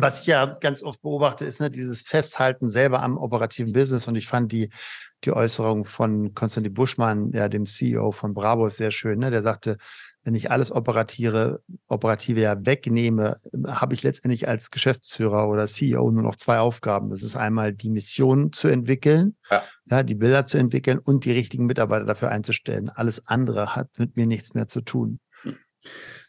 was 0.02 0.22
ich 0.22 0.28
ja 0.28 0.46
ganz 0.46 0.84
oft 0.84 1.02
beobachte, 1.02 1.46
ist 1.46 1.62
ne, 1.62 1.72
dieses 1.72 2.02
Festhalten 2.02 2.68
selber 2.68 3.02
am 3.02 3.18
operativen 3.18 3.72
Business. 3.72 4.08
Und 4.08 4.16
ich 4.16 4.28
fand 4.28 4.52
die, 4.52 4.70
die 5.24 5.32
Äußerung 5.32 5.86
von 5.86 6.34
Konstantin 6.34 6.74
Buschmann, 6.74 7.32
ja, 7.32 7.48
dem 7.48 7.66
CEO 7.66 8.12
von 8.12 8.34
Bravo, 8.34 8.68
sehr 8.70 8.92
schön. 8.92 9.20
Ne? 9.20 9.32
Der 9.32 9.42
sagte, 9.42 9.78
wenn 10.24 10.36
ich 10.36 10.52
alles 10.52 10.72
Operative, 10.72 11.62
Operative 11.88 12.40
ja 12.40 12.66
wegnehme, 12.66 13.38
habe 13.68 13.94
ich 13.94 14.04
letztendlich 14.04 14.48
als 14.48 14.72
Geschäftsführer 14.72 15.50
oder 15.50 15.68
CEO 15.68 16.10
nur 16.12 16.24
noch 16.24 16.38
zwei 16.38 16.60
Aufgaben. 16.60 17.10
Das 17.10 17.24
ist 17.24 17.36
einmal 17.36 17.74
die 17.74 17.90
Mission 17.90 18.54
zu 18.54 18.70
entwickeln, 18.70 19.36
ja. 19.52 19.64
ja. 19.86 20.04
die 20.04 20.16
Bilder 20.16 20.46
zu 20.46 20.58
entwickeln 20.58 21.00
und 21.00 21.26
die 21.26 21.32
richtigen 21.32 21.66
Mitarbeiter 21.66 22.06
dafür 22.06 22.30
einzustellen. 22.30 22.90
Alles 22.90 23.28
andere 23.28 23.76
hat 23.76 23.90
mit 23.98 24.16
mir 24.16 24.26
nichts 24.26 24.54
mehr 24.54 24.68
zu 24.68 24.82
tun. 24.82 25.20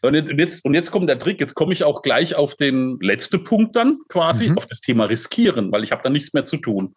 Und 0.01 0.13
jetzt, 0.13 0.31
und 0.31 0.39
jetzt, 0.39 0.65
und 0.65 0.73
jetzt 0.73 0.91
kommt 0.91 1.09
der 1.09 1.17
Trick, 1.17 1.39
jetzt 1.39 1.55
komme 1.55 1.71
ich 1.71 1.83
auch 1.83 2.01
gleich 2.01 2.35
auf 2.35 2.55
den 2.55 2.99
letzten 2.99 3.43
Punkt 3.45 3.75
dann 3.75 3.99
quasi, 4.09 4.49
mhm. 4.49 4.57
auf 4.57 4.65
das 4.65 4.81
Thema 4.81 5.05
riskieren, 5.05 5.71
weil 5.71 5.83
ich 5.83 5.91
habe 5.91 6.03
da 6.03 6.09
nichts 6.09 6.33
mehr 6.33 6.45
zu 6.45 6.57
tun. 6.57 6.95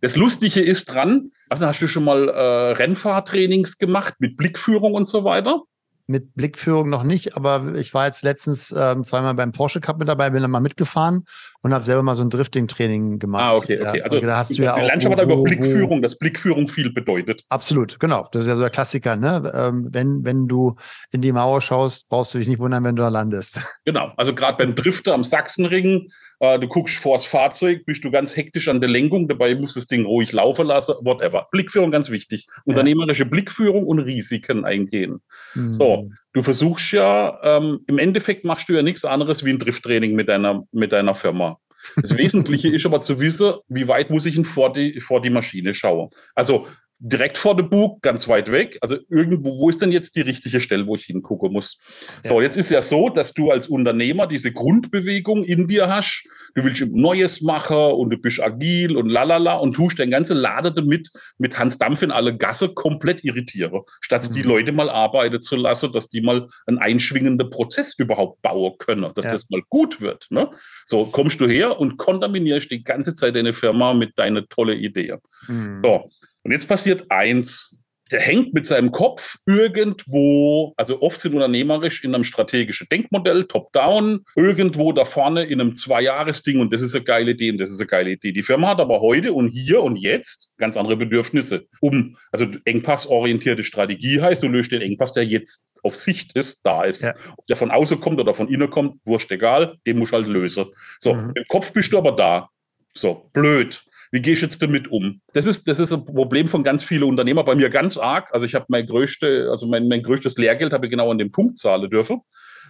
Das 0.00 0.16
Lustige 0.16 0.60
ist 0.60 0.86
dran, 0.86 1.30
also 1.48 1.66
hast 1.66 1.80
du 1.80 1.86
schon 1.86 2.04
mal 2.04 2.28
äh, 2.28 2.72
Rennfahrtrainings 2.72 3.78
gemacht 3.78 4.14
mit 4.18 4.36
Blickführung 4.36 4.92
und 4.92 5.06
so 5.08 5.24
weiter? 5.24 5.62
Mit 6.06 6.34
Blickführung 6.34 6.90
noch 6.90 7.02
nicht, 7.02 7.36
aber 7.36 7.74
ich 7.76 7.94
war 7.94 8.06
jetzt 8.06 8.24
letztens 8.24 8.74
ähm, 8.76 9.04
zweimal 9.04 9.34
beim 9.34 9.52
Porsche 9.52 9.80
Cup 9.80 9.98
mit 9.98 10.08
dabei, 10.08 10.30
bin 10.30 10.42
dann 10.42 10.50
mal 10.50 10.60
mitgefahren 10.60 11.24
und 11.62 11.72
habe 11.72 11.84
selber 11.84 12.02
mal 12.02 12.14
so 12.14 12.22
ein 12.22 12.30
Drifting-Training 12.30 13.18
gemacht. 13.18 13.42
Ah, 13.42 13.54
okay, 13.54 13.80
okay. 13.80 14.02
also 14.02 14.20
da 14.20 14.36
hast 14.36 14.58
du 14.58 14.62
ja 14.62 14.74
auch. 14.74 14.82
Landschaft 14.82 15.16
hat 15.16 15.24
über 15.24 15.42
Blickführung, 15.42 16.02
dass 16.02 16.18
Blickführung 16.18 16.68
viel 16.68 16.92
bedeutet. 16.92 17.44
Absolut, 17.48 17.98
genau. 17.98 18.28
Das 18.32 18.42
ist 18.42 18.48
ja 18.48 18.56
so 18.56 18.60
der 18.60 18.70
Klassiker, 18.70 19.16
ne? 19.16 19.50
Ähm, 19.54 19.88
wenn, 19.90 20.24
wenn 20.24 20.46
du 20.46 20.76
in 21.10 21.22
die 21.22 21.32
Mauer 21.32 21.62
schaust, 21.62 22.08
brauchst 22.10 22.34
du 22.34 22.38
dich 22.38 22.48
nicht 22.48 22.58
wundern, 22.58 22.84
wenn 22.84 22.96
du 22.96 23.02
da 23.02 23.08
landest. 23.08 23.62
Genau. 23.86 24.12
Also 24.16 24.34
gerade 24.34 24.56
beim 24.58 24.74
Drifter 24.74 25.14
am 25.14 25.24
Sachsenring, 25.24 26.10
äh, 26.44 26.58
du 26.58 26.68
guckst 26.68 26.96
vors 26.96 27.24
Fahrzeug, 27.24 27.84
bist 27.86 28.04
du 28.04 28.10
ganz 28.10 28.36
hektisch 28.36 28.68
an 28.68 28.80
der 28.80 28.90
Lenkung, 28.90 29.28
dabei 29.28 29.54
musst 29.54 29.76
du 29.76 29.80
das 29.80 29.86
Ding 29.86 30.04
ruhig 30.04 30.32
laufen 30.32 30.66
lassen, 30.66 30.94
whatever. 31.02 31.48
Blickführung 31.50 31.90
ganz 31.90 32.10
wichtig. 32.10 32.46
Unternehmerische 32.64 33.24
ja. 33.24 33.28
Blickführung 33.28 33.86
und 33.86 34.00
Risiken 34.00 34.64
eingehen. 34.64 35.20
Mhm. 35.54 35.72
So, 35.72 36.10
du 36.32 36.42
versuchst 36.42 36.92
ja, 36.92 37.38
ähm, 37.42 37.80
im 37.86 37.98
Endeffekt 37.98 38.44
machst 38.44 38.68
du 38.68 38.74
ja 38.74 38.82
nichts 38.82 39.04
anderes 39.04 39.44
wie 39.44 39.50
ein 39.50 39.58
Drifttraining 39.58 40.14
mit 40.14 40.28
deiner, 40.28 40.64
mit 40.72 40.92
deiner 40.92 41.14
Firma. 41.14 41.58
Das 41.96 42.16
Wesentliche 42.16 42.68
ist 42.74 42.86
aber 42.86 43.00
zu 43.00 43.20
wissen, 43.20 43.54
wie 43.68 43.88
weit 43.88 44.10
muss 44.10 44.26
ich 44.26 44.36
ihn 44.36 44.44
vor 44.44 44.72
die, 44.72 45.00
vor 45.00 45.20
die 45.20 45.30
Maschine 45.30 45.74
schauen. 45.74 46.10
Also 46.34 46.66
direkt 46.98 47.38
vor 47.38 47.56
dem 47.56 47.68
Bug, 47.68 48.00
ganz 48.02 48.28
weit 48.28 48.50
weg. 48.50 48.78
Also 48.80 48.96
irgendwo, 49.10 49.58
wo 49.58 49.68
ist 49.68 49.82
denn 49.82 49.92
jetzt 49.92 50.16
die 50.16 50.22
richtige 50.22 50.60
Stelle, 50.60 50.86
wo 50.86 50.94
ich 50.94 51.04
hingucken 51.04 51.52
muss? 51.52 51.80
Ja. 52.22 52.30
So, 52.30 52.40
jetzt 52.40 52.56
ist 52.56 52.70
ja 52.70 52.80
so, 52.80 53.08
dass 53.08 53.32
du 53.32 53.50
als 53.50 53.68
Unternehmer 53.68 54.26
diese 54.26 54.52
Grundbewegung 54.52 55.44
in 55.44 55.66
dir 55.66 55.88
hast. 55.88 56.24
Du 56.54 56.62
willst 56.62 56.86
Neues 56.92 57.42
machen 57.42 57.76
und 57.76 58.10
du 58.10 58.16
bist 58.16 58.40
agil 58.40 58.96
und 58.96 59.08
lalala 59.08 59.54
und 59.54 59.74
tust 59.74 59.98
den 59.98 60.10
ganzen 60.10 60.36
Lader 60.36 60.70
damit 60.70 61.10
mit 61.36 61.58
Hans 61.58 61.78
Dampf 61.78 62.02
in 62.02 62.12
alle 62.12 62.36
Gasse 62.36 62.68
komplett 62.68 63.24
irritieren, 63.24 63.80
statt 64.00 64.28
mhm. 64.30 64.34
die 64.34 64.42
Leute 64.42 64.72
mal 64.72 64.88
arbeiten 64.88 65.42
zu 65.42 65.56
lassen, 65.56 65.92
dass 65.92 66.08
die 66.08 66.20
mal 66.20 66.48
einen 66.66 66.78
einschwingenden 66.78 67.50
Prozess 67.50 67.98
überhaupt 67.98 68.40
bauen 68.40 68.74
können, 68.78 69.10
dass 69.14 69.26
ja. 69.26 69.32
das 69.32 69.50
mal 69.50 69.62
gut 69.68 70.00
wird. 70.00 70.26
Ne? 70.30 70.48
So 70.84 71.06
kommst 71.06 71.40
du 71.40 71.48
her 71.48 71.80
und 71.80 71.96
kontaminierst 71.96 72.70
die 72.70 72.84
ganze 72.84 73.16
Zeit 73.16 73.34
deine 73.34 73.52
Firma 73.52 73.92
mit 73.92 74.16
deiner 74.16 74.46
tolle 74.46 74.76
Idee. 74.76 75.16
Mhm. 75.48 75.80
So, 75.82 76.08
und 76.44 76.52
jetzt 76.52 76.68
passiert 76.68 77.10
eins. 77.10 77.76
Der 78.10 78.20
hängt 78.20 78.52
mit 78.52 78.66
seinem 78.66 78.92
Kopf 78.92 79.38
irgendwo, 79.46 80.74
also 80.76 81.00
oft 81.00 81.18
sind 81.18 81.32
unternehmerisch 81.32 82.04
in 82.04 82.14
einem 82.14 82.22
strategischen 82.22 82.86
Denkmodell, 82.92 83.44
top-down, 83.44 84.26
irgendwo 84.36 84.92
da 84.92 85.06
vorne 85.06 85.44
in 85.44 85.58
einem 85.58 85.74
Zwei-Jahres-Ding 85.74 86.60
und 86.60 86.70
das 86.70 86.82
ist 86.82 86.94
eine 86.94 87.02
geile 87.02 87.30
Idee 87.30 87.50
und 87.50 87.58
das 87.58 87.70
ist 87.70 87.80
eine 87.80 87.86
geile 87.86 88.10
Idee. 88.10 88.32
Die 88.32 88.42
Firma 88.42 88.68
hat 88.68 88.80
aber 88.80 89.00
heute 89.00 89.32
und 89.32 89.48
hier 89.48 89.82
und 89.82 89.96
jetzt 89.96 90.52
ganz 90.58 90.76
andere 90.76 90.98
Bedürfnisse. 90.98 91.66
Um, 91.80 92.18
also 92.30 92.46
engpassorientierte 92.66 93.64
Strategie 93.64 94.20
heißt, 94.20 94.42
du 94.42 94.48
löst 94.48 94.70
den 94.70 94.82
Engpass, 94.82 95.14
der 95.14 95.24
jetzt 95.24 95.80
auf 95.82 95.96
Sicht 95.96 96.36
ist, 96.36 96.60
da 96.66 96.84
ist. 96.84 97.04
Ja. 97.04 97.14
Ob 97.38 97.46
der 97.46 97.56
von 97.56 97.70
außen 97.70 98.00
kommt 98.00 98.20
oder 98.20 98.34
von 98.34 98.48
innen 98.48 98.68
kommt, 98.68 99.00
wurscht 99.06 99.32
egal, 99.32 99.78
den 99.86 99.96
musst 99.96 100.12
du 100.12 100.16
halt 100.18 100.26
lösen. 100.26 100.66
So, 100.98 101.14
mhm. 101.14 101.32
im 101.34 101.44
Kopf 101.48 101.72
bist 101.72 101.90
du 101.90 101.96
aber 101.96 102.12
da. 102.12 102.50
So, 102.92 103.30
blöd. 103.32 103.82
Wie 104.14 104.22
gehst 104.22 104.42
du 104.42 104.46
jetzt 104.46 104.62
damit 104.62 104.92
um? 104.92 105.20
Das 105.32 105.44
ist, 105.44 105.66
das 105.66 105.80
ist 105.80 105.92
ein 105.92 106.04
Problem 106.04 106.46
von 106.46 106.62
ganz 106.62 106.84
vielen 106.84 107.02
Unternehmern, 107.02 107.44
bei 107.44 107.56
mir 107.56 107.68
ganz 107.68 107.96
arg. 107.96 108.32
Also 108.32 108.46
ich 108.46 108.54
habe 108.54 108.66
mein 108.68 108.86
größte, 108.86 109.48
also 109.50 109.66
mein, 109.66 109.88
mein 109.88 110.04
größtes 110.04 110.38
Lehrgeld 110.38 110.72
habe 110.72 110.86
ich 110.86 110.90
genau 110.92 111.10
an 111.10 111.18
dem 111.18 111.32
Punkt 111.32 111.58
zahlen 111.58 111.90
dürfen. 111.90 112.20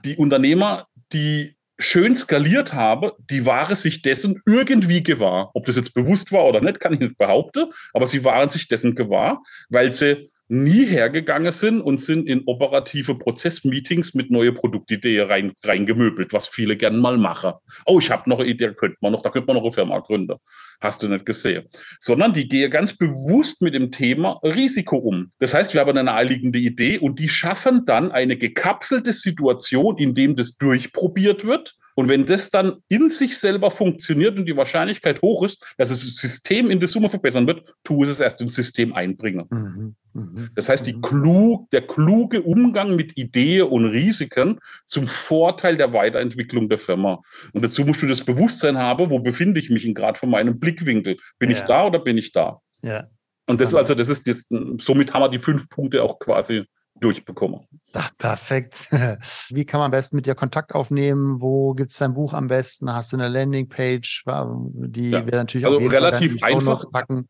Die 0.06 0.16
Unternehmer, 0.16 0.86
die 1.12 1.54
schön 1.78 2.14
skaliert 2.14 2.72
haben, 2.72 3.10
die 3.28 3.44
waren 3.44 3.74
sich 3.74 4.00
dessen 4.00 4.40
irgendwie 4.46 5.02
gewahr. 5.02 5.50
Ob 5.52 5.66
das 5.66 5.76
jetzt 5.76 5.92
bewusst 5.92 6.32
war 6.32 6.46
oder 6.46 6.62
nicht, 6.62 6.80
kann 6.80 6.94
ich 6.94 7.00
nicht 7.00 7.18
behaupten, 7.18 7.66
aber 7.92 8.06
sie 8.06 8.24
waren 8.24 8.48
sich 8.48 8.66
dessen 8.66 8.94
gewahr, 8.94 9.42
weil 9.68 9.92
sie 9.92 10.30
nie 10.48 10.84
hergegangen 10.86 11.52
sind 11.52 11.80
und 11.80 12.00
sind 12.00 12.28
in 12.28 12.42
operative 12.46 13.16
Prozessmeetings 13.16 14.14
mit 14.14 14.30
neue 14.30 14.52
Produktideen 14.52 15.26
rein, 15.28 15.52
reingemöbelt, 15.62 16.32
was 16.32 16.48
viele 16.48 16.76
gern 16.76 16.98
mal 16.98 17.16
machen. 17.16 17.52
Oh, 17.86 17.98
ich 17.98 18.10
habe 18.10 18.28
noch 18.28 18.40
eine 18.40 18.48
Idee, 18.48 18.72
könnte 18.74 18.96
man 19.00 19.12
noch, 19.12 19.22
da 19.22 19.30
könnte 19.30 19.46
man 19.46 19.56
noch 19.56 19.62
eine 19.62 19.72
Firma 19.72 19.98
gründen. 20.00 20.36
Hast 20.80 21.02
du 21.02 21.08
nicht 21.08 21.24
gesehen. 21.24 21.64
Sondern 21.98 22.34
die 22.34 22.48
gehen 22.48 22.70
ganz 22.70 22.96
bewusst 22.96 23.62
mit 23.62 23.74
dem 23.74 23.90
Thema 23.90 24.38
Risiko 24.42 24.96
um. 24.96 25.30
Das 25.38 25.54
heißt, 25.54 25.72
wir 25.72 25.80
haben 25.80 25.90
eine 25.90 26.04
naheliegende 26.04 26.58
Idee 26.58 26.98
und 26.98 27.18
die 27.18 27.28
schaffen 27.28 27.84
dann 27.86 28.12
eine 28.12 28.36
gekapselte 28.36 29.12
Situation, 29.12 29.96
in 29.98 30.14
dem 30.14 30.36
das 30.36 30.56
durchprobiert 30.56 31.46
wird 31.46 31.74
und 31.94 32.08
wenn 32.08 32.26
das 32.26 32.50
dann 32.50 32.82
in 32.88 33.08
sich 33.08 33.38
selber 33.38 33.70
funktioniert 33.70 34.36
und 34.36 34.46
die 34.46 34.56
Wahrscheinlichkeit 34.56 35.22
hoch 35.22 35.44
ist, 35.44 35.74
dass 35.78 35.90
es 35.90 36.00
das 36.00 36.16
System 36.16 36.70
in 36.70 36.80
der 36.80 36.88
Summe 36.88 37.08
verbessern 37.08 37.46
wird, 37.46 37.74
tu 37.84 38.02
es 38.02 38.20
erst 38.20 38.40
ins 38.40 38.54
System 38.54 38.92
einbringen. 38.92 39.46
Mhm. 39.50 39.96
Mhm. 40.14 40.50
Das 40.54 40.68
heißt, 40.68 40.86
die 40.86 40.94
mhm. 40.94 41.02
klug, 41.02 41.70
der 41.70 41.82
kluge 41.82 42.42
Umgang 42.42 42.96
mit 42.96 43.18
Ideen 43.18 43.68
und 43.68 43.84
Risiken 43.86 44.60
zum 44.86 45.06
Vorteil 45.06 45.76
der 45.76 45.92
Weiterentwicklung 45.92 46.68
der 46.68 46.78
Firma. 46.78 47.20
Und 47.52 47.62
dazu 47.62 47.84
musst 47.84 48.00
du 48.00 48.06
das 48.06 48.22
Bewusstsein 48.22 48.78
haben, 48.78 49.10
wo 49.10 49.18
befinde 49.18 49.60
ich 49.60 49.70
mich 49.70 49.92
gerade 49.94 50.18
von 50.18 50.30
meinem 50.30 50.58
Blickwinkel? 50.58 51.18
Bin 51.38 51.50
ja. 51.50 51.56
ich 51.56 51.62
da 51.62 51.86
oder 51.86 51.98
bin 51.98 52.16
ich 52.16 52.32
da? 52.32 52.60
Ja. 52.82 53.08
Und 53.46 53.60
das, 53.60 53.74
also, 53.74 53.94
das 53.94 54.08
ist, 54.08 54.26
das, 54.26 54.46
somit 54.78 55.12
haben 55.12 55.22
wir 55.22 55.28
die 55.28 55.38
fünf 55.38 55.68
Punkte 55.68 56.02
auch 56.02 56.18
quasi 56.18 56.64
durchbekomme. 57.00 57.66
Ach, 57.92 58.10
perfekt. 58.16 58.88
Wie 59.50 59.64
kann 59.64 59.80
man 59.80 59.86
am 59.86 59.90
besten 59.90 60.16
mit 60.16 60.26
dir 60.26 60.34
Kontakt 60.34 60.74
aufnehmen? 60.74 61.40
Wo 61.40 61.74
gibt 61.74 61.90
es 61.90 61.98
dein 61.98 62.14
Buch 62.14 62.32
am 62.32 62.46
besten? 62.46 62.92
Hast 62.92 63.12
du 63.12 63.16
eine 63.16 63.28
Landingpage? 63.28 64.24
Die 64.24 65.10
ja. 65.10 65.26
wir 65.26 65.32
natürlich 65.32 65.66
also 65.66 65.78
auch 65.78 65.92
relativ 65.92 66.42
einfach 66.42 66.90
packen. 66.90 67.28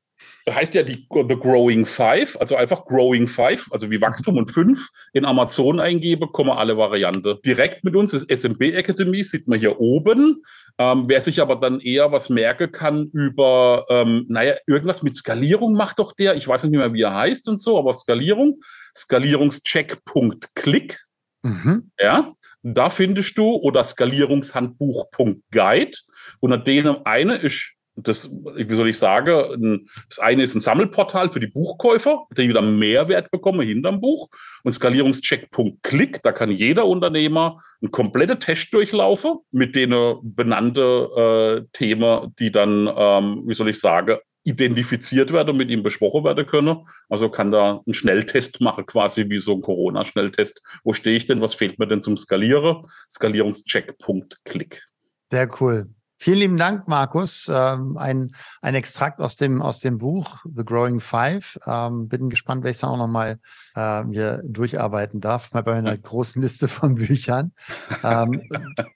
Heißt 0.48 0.74
ja 0.74 0.82
die 0.82 1.06
The 1.10 1.36
Growing 1.36 1.86
Five, 1.86 2.38
also 2.38 2.56
einfach 2.56 2.84
Growing 2.84 3.28
Five, 3.28 3.66
also 3.70 3.90
wie 3.90 4.02
Wachstum 4.02 4.36
und 4.36 4.50
fünf 4.50 4.90
in 5.14 5.24
Amazon 5.24 5.80
eingebe, 5.80 6.26
kommen 6.26 6.50
alle 6.50 6.76
Varianten. 6.76 7.38
Direkt 7.46 7.82
mit 7.82 7.96
uns 7.96 8.12
ist 8.12 8.30
SMB 8.30 8.60
Academy, 8.74 9.24
sieht 9.24 9.48
man 9.48 9.58
hier 9.58 9.80
oben. 9.80 10.44
Ähm, 10.76 11.04
wer 11.06 11.22
sich 11.22 11.40
aber 11.40 11.56
dann 11.56 11.80
eher 11.80 12.12
was 12.12 12.28
merken 12.28 12.70
kann 12.72 13.08
über, 13.12 13.86
ähm, 13.88 14.26
naja, 14.28 14.56
irgendwas 14.66 15.02
mit 15.02 15.16
Skalierung 15.16 15.72
macht 15.74 15.98
doch 15.98 16.12
der, 16.12 16.34
ich 16.34 16.46
weiß 16.48 16.64
nicht 16.64 16.76
mehr, 16.76 16.92
wie 16.92 17.02
er 17.02 17.14
heißt 17.14 17.48
und 17.48 17.58
so, 17.58 17.78
aber 17.78 17.94
Skalierung, 17.94 18.60
Skalierungscheck.click. 18.94 21.00
Mhm. 21.42 21.90
Ja, 21.98 22.34
da 22.62 22.90
findest 22.90 23.38
du 23.38 23.50
oder 23.50 23.82
Skalierungshandbuch.guide. 23.84 25.96
Unter 26.40 26.58
denen 26.58 27.04
eine 27.04 27.36
ist 27.36 27.73
das, 27.96 28.30
wie 28.30 28.74
soll 28.74 28.88
ich 28.88 28.98
sagen, 28.98 29.88
das 30.08 30.18
eine 30.18 30.42
ist 30.42 30.54
ein 30.54 30.60
Sammelportal 30.60 31.28
für 31.28 31.40
die 31.40 31.46
Buchkäufer, 31.46 32.26
die 32.36 32.48
wieder 32.48 32.62
Mehrwert 32.62 33.30
bekommen 33.30 33.66
hinterm 33.66 34.00
Buch. 34.00 34.28
Und 34.64 34.72
Skalierungscheck.click, 34.72 36.22
da 36.22 36.32
kann 36.32 36.50
jeder 36.50 36.86
Unternehmer 36.86 37.62
einen 37.80 37.92
kompletten 37.92 38.40
Test 38.40 38.72
durchlaufen 38.72 39.38
mit 39.52 39.76
den 39.76 39.94
benannten 40.22 41.08
äh, 41.16 41.62
Themen, 41.72 42.34
die 42.38 42.50
dann, 42.50 42.90
ähm, 42.96 43.42
wie 43.46 43.54
soll 43.54 43.68
ich 43.68 43.78
sagen, 43.78 44.18
identifiziert 44.44 45.32
werden 45.32 45.50
und 45.50 45.56
mit 45.56 45.70
ihm 45.70 45.82
besprochen 45.82 46.24
werden 46.24 46.46
können. 46.46 46.86
Also 47.08 47.30
kann 47.30 47.50
da 47.50 47.82
einen 47.86 47.94
Schnelltest 47.94 48.60
machen, 48.60 48.86
quasi 48.86 49.28
wie 49.30 49.38
so 49.38 49.54
ein 49.54 49.62
Corona-Schnelltest. 49.62 50.62
Wo 50.82 50.92
stehe 50.92 51.16
ich 51.16 51.26
denn? 51.26 51.40
Was 51.40 51.54
fehlt 51.54 51.78
mir 51.78 51.86
denn 51.86 52.02
zum 52.02 52.16
Skalieren? 52.16 52.84
Skalierungscheckpunkt, 53.10 54.38
Klick. 54.44 54.84
Sehr 55.30 55.50
cool. 55.60 55.86
Vielen 56.24 56.38
lieben 56.38 56.56
Dank, 56.56 56.88
Markus. 56.88 57.50
Ähm, 57.52 57.98
ein, 57.98 58.34
ein 58.62 58.74
Extrakt 58.74 59.20
aus 59.20 59.36
dem, 59.36 59.60
aus 59.60 59.80
dem 59.80 59.98
Buch 59.98 60.42
The 60.56 60.64
Growing 60.64 61.00
Five. 61.00 61.58
Ähm, 61.66 62.08
bin 62.08 62.30
gespannt, 62.30 62.64
welches 62.64 62.80
dann 62.80 62.92
auch 62.92 62.96
nochmal 62.96 63.38
äh, 63.76 64.02
mir 64.04 64.40
durcharbeiten 64.42 65.20
darf, 65.20 65.52
mal 65.52 65.62
bei 65.62 65.74
einer 65.74 65.94
großen 65.98 66.40
Liste 66.40 66.66
von 66.66 66.94
Büchern. 66.94 67.52
Ähm, 68.02 68.42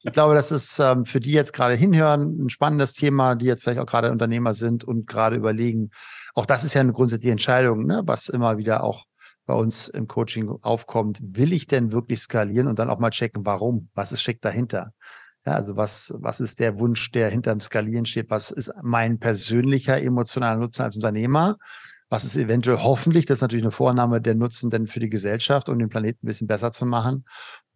ich 0.03 0.13
glaube, 0.13 0.35
das 0.35 0.51
ist 0.51 0.79
ähm, 0.79 1.05
für 1.05 1.21
die 1.21 1.33
jetzt 1.33 1.53
gerade 1.53 1.75
hinhören 1.75 2.47
ein 2.47 2.51
spannendes 2.51 2.95
Thema, 2.95 3.35
die 3.35 3.45
jetzt 3.47 3.63
vielleicht 3.63 3.81
auch 3.81 3.87
gerade 3.87 4.11
Unternehmer 4.11 4.55
sind 4.55 4.85
und 4.85 5.07
gerade 5.07 5.37
überlegen. 5.37 5.91
Auch 6.35 6.47
das 6.47 6.65
ist 6.65 6.75
ja 6.75 6.81
eine 6.81 6.93
grundsätzliche 6.93 7.33
Entscheidung, 7.33 7.85
ne, 7.85 8.03
was 8.05 8.29
immer 8.29 8.57
wieder 8.57 8.85
auch 8.85 9.05
bei 9.45 9.55
uns 9.55 9.89
im 9.89 10.09
Coaching 10.09 10.51
aufkommt. 10.63 11.21
Will 11.23 11.53
ich 11.53 11.67
denn 11.67 11.93
wirklich 11.93 12.21
skalieren 12.21 12.67
und 12.69 12.79
dann 12.79 12.91
auch 12.91 12.99
mal 12.99 13.11
checken, 13.11 13.45
warum? 13.45 13.91
Was 13.95 14.13
ist 14.13 14.23
steckt 14.23 14.45
dahinter? 14.45 14.93
Ja, 15.47 15.53
also 15.55 15.77
was, 15.77 16.13
was 16.19 16.41
ist 16.41 16.61
der 16.61 16.79
Wunsch, 16.79 17.11
der 17.13 17.31
hinterm 17.31 17.61
Skalieren 17.61 18.07
steht? 18.07 18.31
Was 18.31 18.51
ist 18.51 18.73
mein 18.83 19.19
persönlicher 19.19 20.01
emotionaler 20.01 20.59
Nutzen 20.59 20.83
als 20.83 20.97
Unternehmer? 20.97 21.57
Was 22.11 22.25
ist 22.25 22.37
eventuell 22.37 22.79
hoffentlich, 22.79 23.27
das 23.27 23.37
ist 23.37 23.43
natürlich 23.43 23.65
eine 23.65 23.73
Vornahme, 23.73 24.21
der 24.21 24.35
Nutzen 24.35 24.71
denn 24.71 24.87
für 24.87 25.01
die 25.01 25.11
Gesellschaft, 25.11 25.69
um 25.69 25.79
den 25.79 25.91
Planeten 25.91 26.25
ein 26.25 26.27
bisschen 26.27 26.49
besser 26.49 26.73
zu 26.73 26.87
machen? 26.87 27.25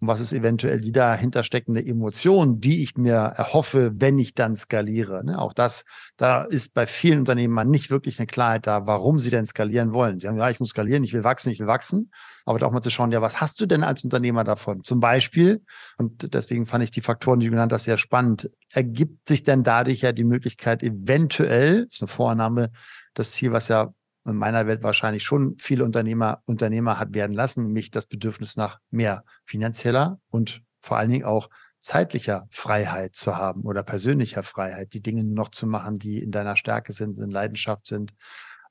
Und 0.03 0.09
was 0.09 0.21
ist 0.21 0.33
eventuell 0.33 0.81
die 0.81 0.91
dahinter 0.91 1.45
steckende 1.45 1.87
Emotion, 1.87 2.59
die 2.59 2.83
ich 2.83 2.97
mir 2.97 3.15
erhoffe, 3.15 3.93
wenn 3.95 4.19
ich 4.19 4.35
dann 4.35 4.57
skaliere? 4.57 5.25
Ne? 5.25 5.39
Auch 5.39 5.53
das, 5.53 5.85
da 6.17 6.43
ist 6.43 6.75
bei 6.75 6.89
vielen 6.89 7.21
Unternehmen 7.21 7.71
nicht 7.71 7.89
wirklich 7.89 8.19
eine 8.19 8.27
Klarheit 8.27 8.67
da, 8.67 8.85
warum 8.89 9.21
sie 9.21 9.31
denn 9.31 9.47
skalieren 9.47 9.93
wollen. 9.93 10.19
Sie 10.19 10.27
sagen, 10.27 10.39
ja, 10.39 10.51
ich 10.51 10.59
muss 10.59 10.71
skalieren, 10.71 11.05
ich 11.05 11.13
will 11.13 11.23
wachsen, 11.23 11.51
ich 11.51 11.61
will 11.61 11.69
wachsen. 11.69 12.11
Aber 12.45 12.59
da 12.59 12.67
auch 12.67 12.73
mal 12.73 12.83
zu 12.83 12.91
schauen, 12.91 13.13
ja, 13.13 13.23
was 13.23 13.41
hast 13.41 13.61
du 13.61 13.67
denn 13.67 13.85
als 13.85 14.03
Unternehmer 14.03 14.43
davon? 14.43 14.83
Zum 14.83 14.99
Beispiel, 14.99 15.63
und 15.99 16.35
deswegen 16.35 16.67
fand 16.67 16.83
ich 16.83 16.91
die 16.91 17.01
Faktoren, 17.01 17.39
die 17.39 17.47
du 17.47 17.53
genannt 17.53 17.73
hast, 17.73 17.85
sehr 17.85 17.97
spannend, 17.97 18.51
ergibt 18.71 19.29
sich 19.29 19.45
denn 19.45 19.63
dadurch 19.63 20.01
ja 20.01 20.11
die 20.11 20.25
Möglichkeit, 20.25 20.83
eventuell, 20.83 21.87
ist 21.89 22.03
eine 22.03 22.09
Vorannahme, 22.09 22.73
das 23.15 23.31
Ziel, 23.31 23.53
was 23.53 23.69
ja 23.69 23.95
in 24.25 24.37
meiner 24.37 24.67
Welt 24.67 24.83
wahrscheinlich 24.83 25.25
schon 25.25 25.57
viele 25.59 25.85
Unternehmer, 25.85 26.43
Unternehmer 26.47 26.99
hat 26.99 27.15
werden 27.15 27.35
lassen, 27.35 27.65
nämlich 27.65 27.91
das 27.91 28.07
Bedürfnis 28.07 28.57
nach 28.57 28.79
mehr 28.91 29.25
finanzieller 29.45 30.19
und 30.29 30.63
vor 30.81 30.99
allen 30.99 31.11
Dingen 31.11 31.25
auch 31.25 31.49
zeitlicher 31.79 32.47
Freiheit 32.51 33.17
zu 33.17 33.37
haben 33.37 33.63
oder 33.63 33.83
persönlicher 33.83 34.45
Freiheit, 34.45 34.95
die 34.95 35.03
Dinge 35.03 35.25
noch 35.25 35.49
zu 35.49 35.67
machen, 35.67 35.99
die 35.99 36.23
in 36.23 36.31
deiner 36.31 36.57
Stärke 36.57 36.93
sind, 36.93 37.19
in 37.19 37.31
Leidenschaft 37.31 37.87
sind. 37.87 38.15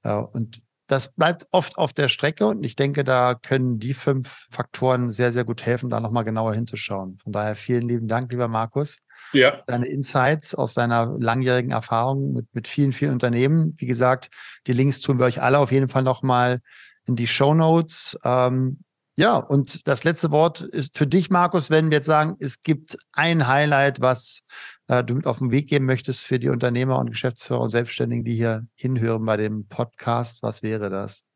Äh, 0.03 0.13
und 0.13 0.63
das 0.91 1.13
bleibt 1.13 1.47
oft 1.51 1.77
auf 1.77 1.93
der 1.93 2.09
Strecke 2.09 2.47
und 2.47 2.63
ich 2.65 2.75
denke, 2.75 3.03
da 3.03 3.33
können 3.33 3.79
die 3.79 3.93
fünf 3.93 4.47
Faktoren 4.51 5.11
sehr, 5.11 5.31
sehr 5.31 5.45
gut 5.45 5.65
helfen, 5.65 5.89
da 5.89 5.99
nochmal 5.99 6.23
genauer 6.23 6.53
hinzuschauen. 6.53 7.17
Von 7.23 7.31
daher 7.31 7.55
vielen 7.55 7.87
lieben 7.87 8.07
Dank, 8.07 8.31
lieber 8.31 8.47
Markus 8.47 8.99
ja. 9.33 9.61
deine 9.67 9.87
Insights 9.87 10.55
aus 10.55 10.73
deiner 10.73 11.15
langjährigen 11.19 11.71
Erfahrung 11.71 12.33
mit, 12.33 12.53
mit 12.53 12.67
vielen, 12.67 12.93
vielen 12.93 13.11
Unternehmen. 13.11 13.75
Wie 13.77 13.85
gesagt, 13.85 14.29
die 14.67 14.73
Links 14.73 15.01
tun 15.01 15.19
wir 15.19 15.25
euch 15.25 15.41
alle 15.41 15.59
auf 15.59 15.71
jeden 15.71 15.87
Fall 15.87 16.03
nochmal 16.03 16.59
in 17.07 17.15
die 17.15 17.27
Show 17.27 17.53
Notes. 17.53 18.17
Ähm, 18.23 18.79
ja, 19.17 19.35
und 19.37 19.87
das 19.87 20.03
letzte 20.03 20.31
Wort 20.31 20.61
ist 20.61 20.97
für 20.97 21.07
dich, 21.07 21.29
Markus, 21.29 21.69
wenn 21.69 21.89
wir 21.89 21.97
jetzt 21.97 22.07
sagen, 22.07 22.35
es 22.39 22.61
gibt 22.61 22.97
ein 23.11 23.47
Highlight, 23.47 24.01
was 24.01 24.43
äh, 24.91 25.03
du 25.03 25.15
mit 25.15 25.25
auf 25.25 25.39
den 25.39 25.51
Weg 25.51 25.67
geben 25.67 25.85
möchtest 25.85 26.23
für 26.23 26.37
die 26.37 26.49
Unternehmer 26.49 26.99
und 26.99 27.09
Geschäftsführer 27.09 27.61
und 27.61 27.69
Selbstständigen, 27.69 28.25
die 28.25 28.35
hier 28.35 28.67
hinhören 28.75 29.25
bei 29.25 29.37
dem 29.37 29.67
Podcast. 29.67 30.43
Was 30.43 30.61
wäre 30.63 30.89
das? 30.89 31.27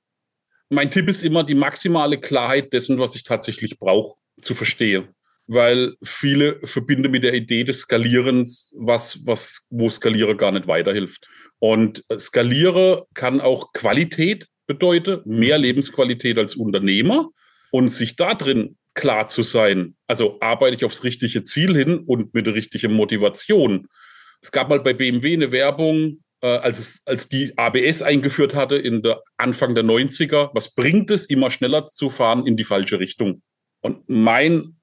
Mein 0.69 0.91
Tipp 0.91 1.07
ist 1.07 1.23
immer, 1.23 1.43
die 1.43 1.55
maximale 1.55 2.19
Klarheit 2.19 2.73
dessen, 2.73 2.99
was 2.99 3.15
ich 3.15 3.23
tatsächlich 3.23 3.79
brauche, 3.79 4.19
zu 4.41 4.53
verstehen 4.53 5.07
weil 5.47 5.93
viele 6.03 6.59
verbinden 6.63 7.11
mit 7.11 7.23
der 7.23 7.35
Idee 7.35 7.63
des 7.63 7.81
Skalierens 7.81 8.75
was, 8.79 9.25
was, 9.27 9.67
wo 9.69 9.89
Skalieren 9.89 10.37
gar 10.37 10.51
nicht 10.51 10.67
weiterhilft. 10.67 11.27
Und 11.59 12.03
Skalieren 12.17 13.03
kann 13.13 13.41
auch 13.41 13.71
Qualität 13.73 14.47
bedeuten, 14.65 15.21
mehr 15.25 15.59
Lebensqualität 15.59 16.39
als 16.39 16.55
Unternehmer 16.55 17.29
und 17.71 17.89
sich 17.89 18.15
da 18.15 18.33
drin 18.33 18.77
klar 18.95 19.27
zu 19.27 19.43
sein. 19.43 19.95
Also 20.07 20.39
arbeite 20.41 20.75
ich 20.75 20.85
aufs 20.85 21.03
richtige 21.03 21.43
Ziel 21.43 21.75
hin 21.75 21.99
und 21.99 22.33
mit 22.33 22.47
der 22.47 22.55
richtigen 22.55 22.93
Motivation. 22.93 23.87
Es 24.41 24.51
gab 24.51 24.69
mal 24.69 24.79
bei 24.79 24.93
BMW 24.93 25.33
eine 25.33 25.51
Werbung, 25.51 26.23
äh, 26.41 26.47
als, 26.47 26.79
es, 26.79 27.01
als 27.05 27.29
die 27.29 27.57
ABS 27.57 28.01
eingeführt 28.01 28.55
hatte 28.55 28.77
in 28.77 29.01
der 29.01 29.21
Anfang 29.37 29.75
der 29.75 29.83
90er. 29.83 30.49
Was 30.53 30.73
bringt 30.73 31.11
es, 31.11 31.25
immer 31.25 31.51
schneller 31.51 31.85
zu 31.85 32.09
fahren 32.09 32.47
in 32.47 32.57
die 32.57 32.63
falsche 32.63 32.99
Richtung? 32.99 33.41
Und 33.81 34.09
mein 34.09 34.77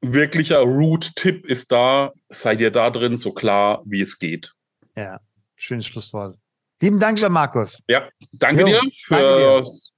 wirklicher 0.00 0.58
Root-Tipp 0.58 1.46
ist 1.46 1.72
da, 1.72 2.12
seid 2.28 2.60
ihr 2.60 2.70
da 2.70 2.90
drin 2.90 3.16
so 3.16 3.32
klar, 3.32 3.82
wie 3.86 4.00
es 4.00 4.18
geht. 4.18 4.52
Ja, 4.96 5.20
schönes 5.56 5.86
Schlusswort. 5.86 6.36
Lieben 6.80 7.00
Dank, 7.00 7.18
lieber 7.18 7.30
Markus. 7.30 7.82
Ja, 7.88 8.08
danke 8.32 8.62
jo, 8.62 8.66
dir 8.66 8.80
für 8.92 9.14
das 9.14 9.20
Interview, 9.22 9.93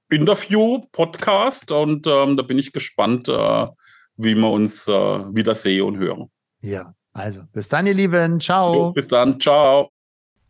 Podcast 0.91 1.71
und 1.71 2.07
ähm, 2.07 2.37
da 2.37 2.43
bin 2.43 2.57
ich 2.57 2.71
gespannt, 2.71 3.27
äh, 3.27 3.67
wie 4.17 4.35
wir 4.35 4.49
uns 4.49 4.87
äh, 4.87 4.91
wieder 4.91 5.55
sehen 5.55 5.83
und 5.83 5.97
hören. 5.97 6.29
Ja, 6.61 6.93
also 7.13 7.41
bis 7.53 7.69
dann, 7.69 7.87
ihr 7.87 7.93
Lieben. 7.93 8.39
Ciao. 8.39 8.73
Jo, 8.73 8.91
bis 8.91 9.07
dann. 9.07 9.39
Ciao. 9.39 9.89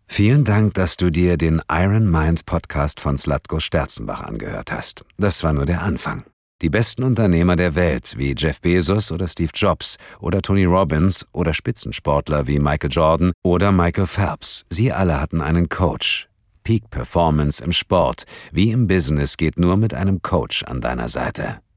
Vielen 0.10 0.46
Dank, 0.46 0.74
dass 0.76 0.96
du 0.96 1.12
dir 1.12 1.38
den 1.38 1.62
Iron 1.70 2.10
Mind 2.10 2.46
Podcast 2.46 3.00
von 3.00 3.18
Slatko 3.18 3.60
Sterzenbach 3.60 4.22
angehört 4.22 4.72
hast. 4.72 5.04
Das 5.18 5.44
war 5.44 5.54
nur 5.54 5.66
der 5.66 5.82
Anfang. 5.82 6.24
Die 6.62 6.70
besten 6.70 7.04
Unternehmer 7.04 7.56
der 7.56 7.76
Welt 7.76 8.16
wie 8.18 8.34
Jeff 8.36 8.62
Bezos 8.62 9.12
oder 9.12 9.28
Steve 9.28 9.52
Jobs 9.54 9.98
oder 10.20 10.42
Tony 10.42 10.66
Robbins 10.66 11.28
oder 11.34 11.54
Spitzensportler 11.54 12.48
wie 12.48 12.58
Michael 12.58 12.90
Jordan 12.90 13.32
oder 13.44 13.72
Michael 13.72 14.08
Phelps, 14.08 14.66
sie 14.70 14.92
alle 14.92 15.22
hatten 15.22 15.42
einen 15.42 15.70
Coach. 15.70 16.28
Peak 16.68 16.90
Performance 16.90 17.64
im 17.64 17.72
Sport 17.72 18.26
wie 18.52 18.72
im 18.72 18.88
Business 18.88 19.38
geht 19.38 19.58
nur 19.58 19.78
mit 19.78 19.94
einem 19.94 20.22
Coach 20.22 20.64
an 20.64 20.82
deiner 20.82 21.08
Seite. 21.08 21.62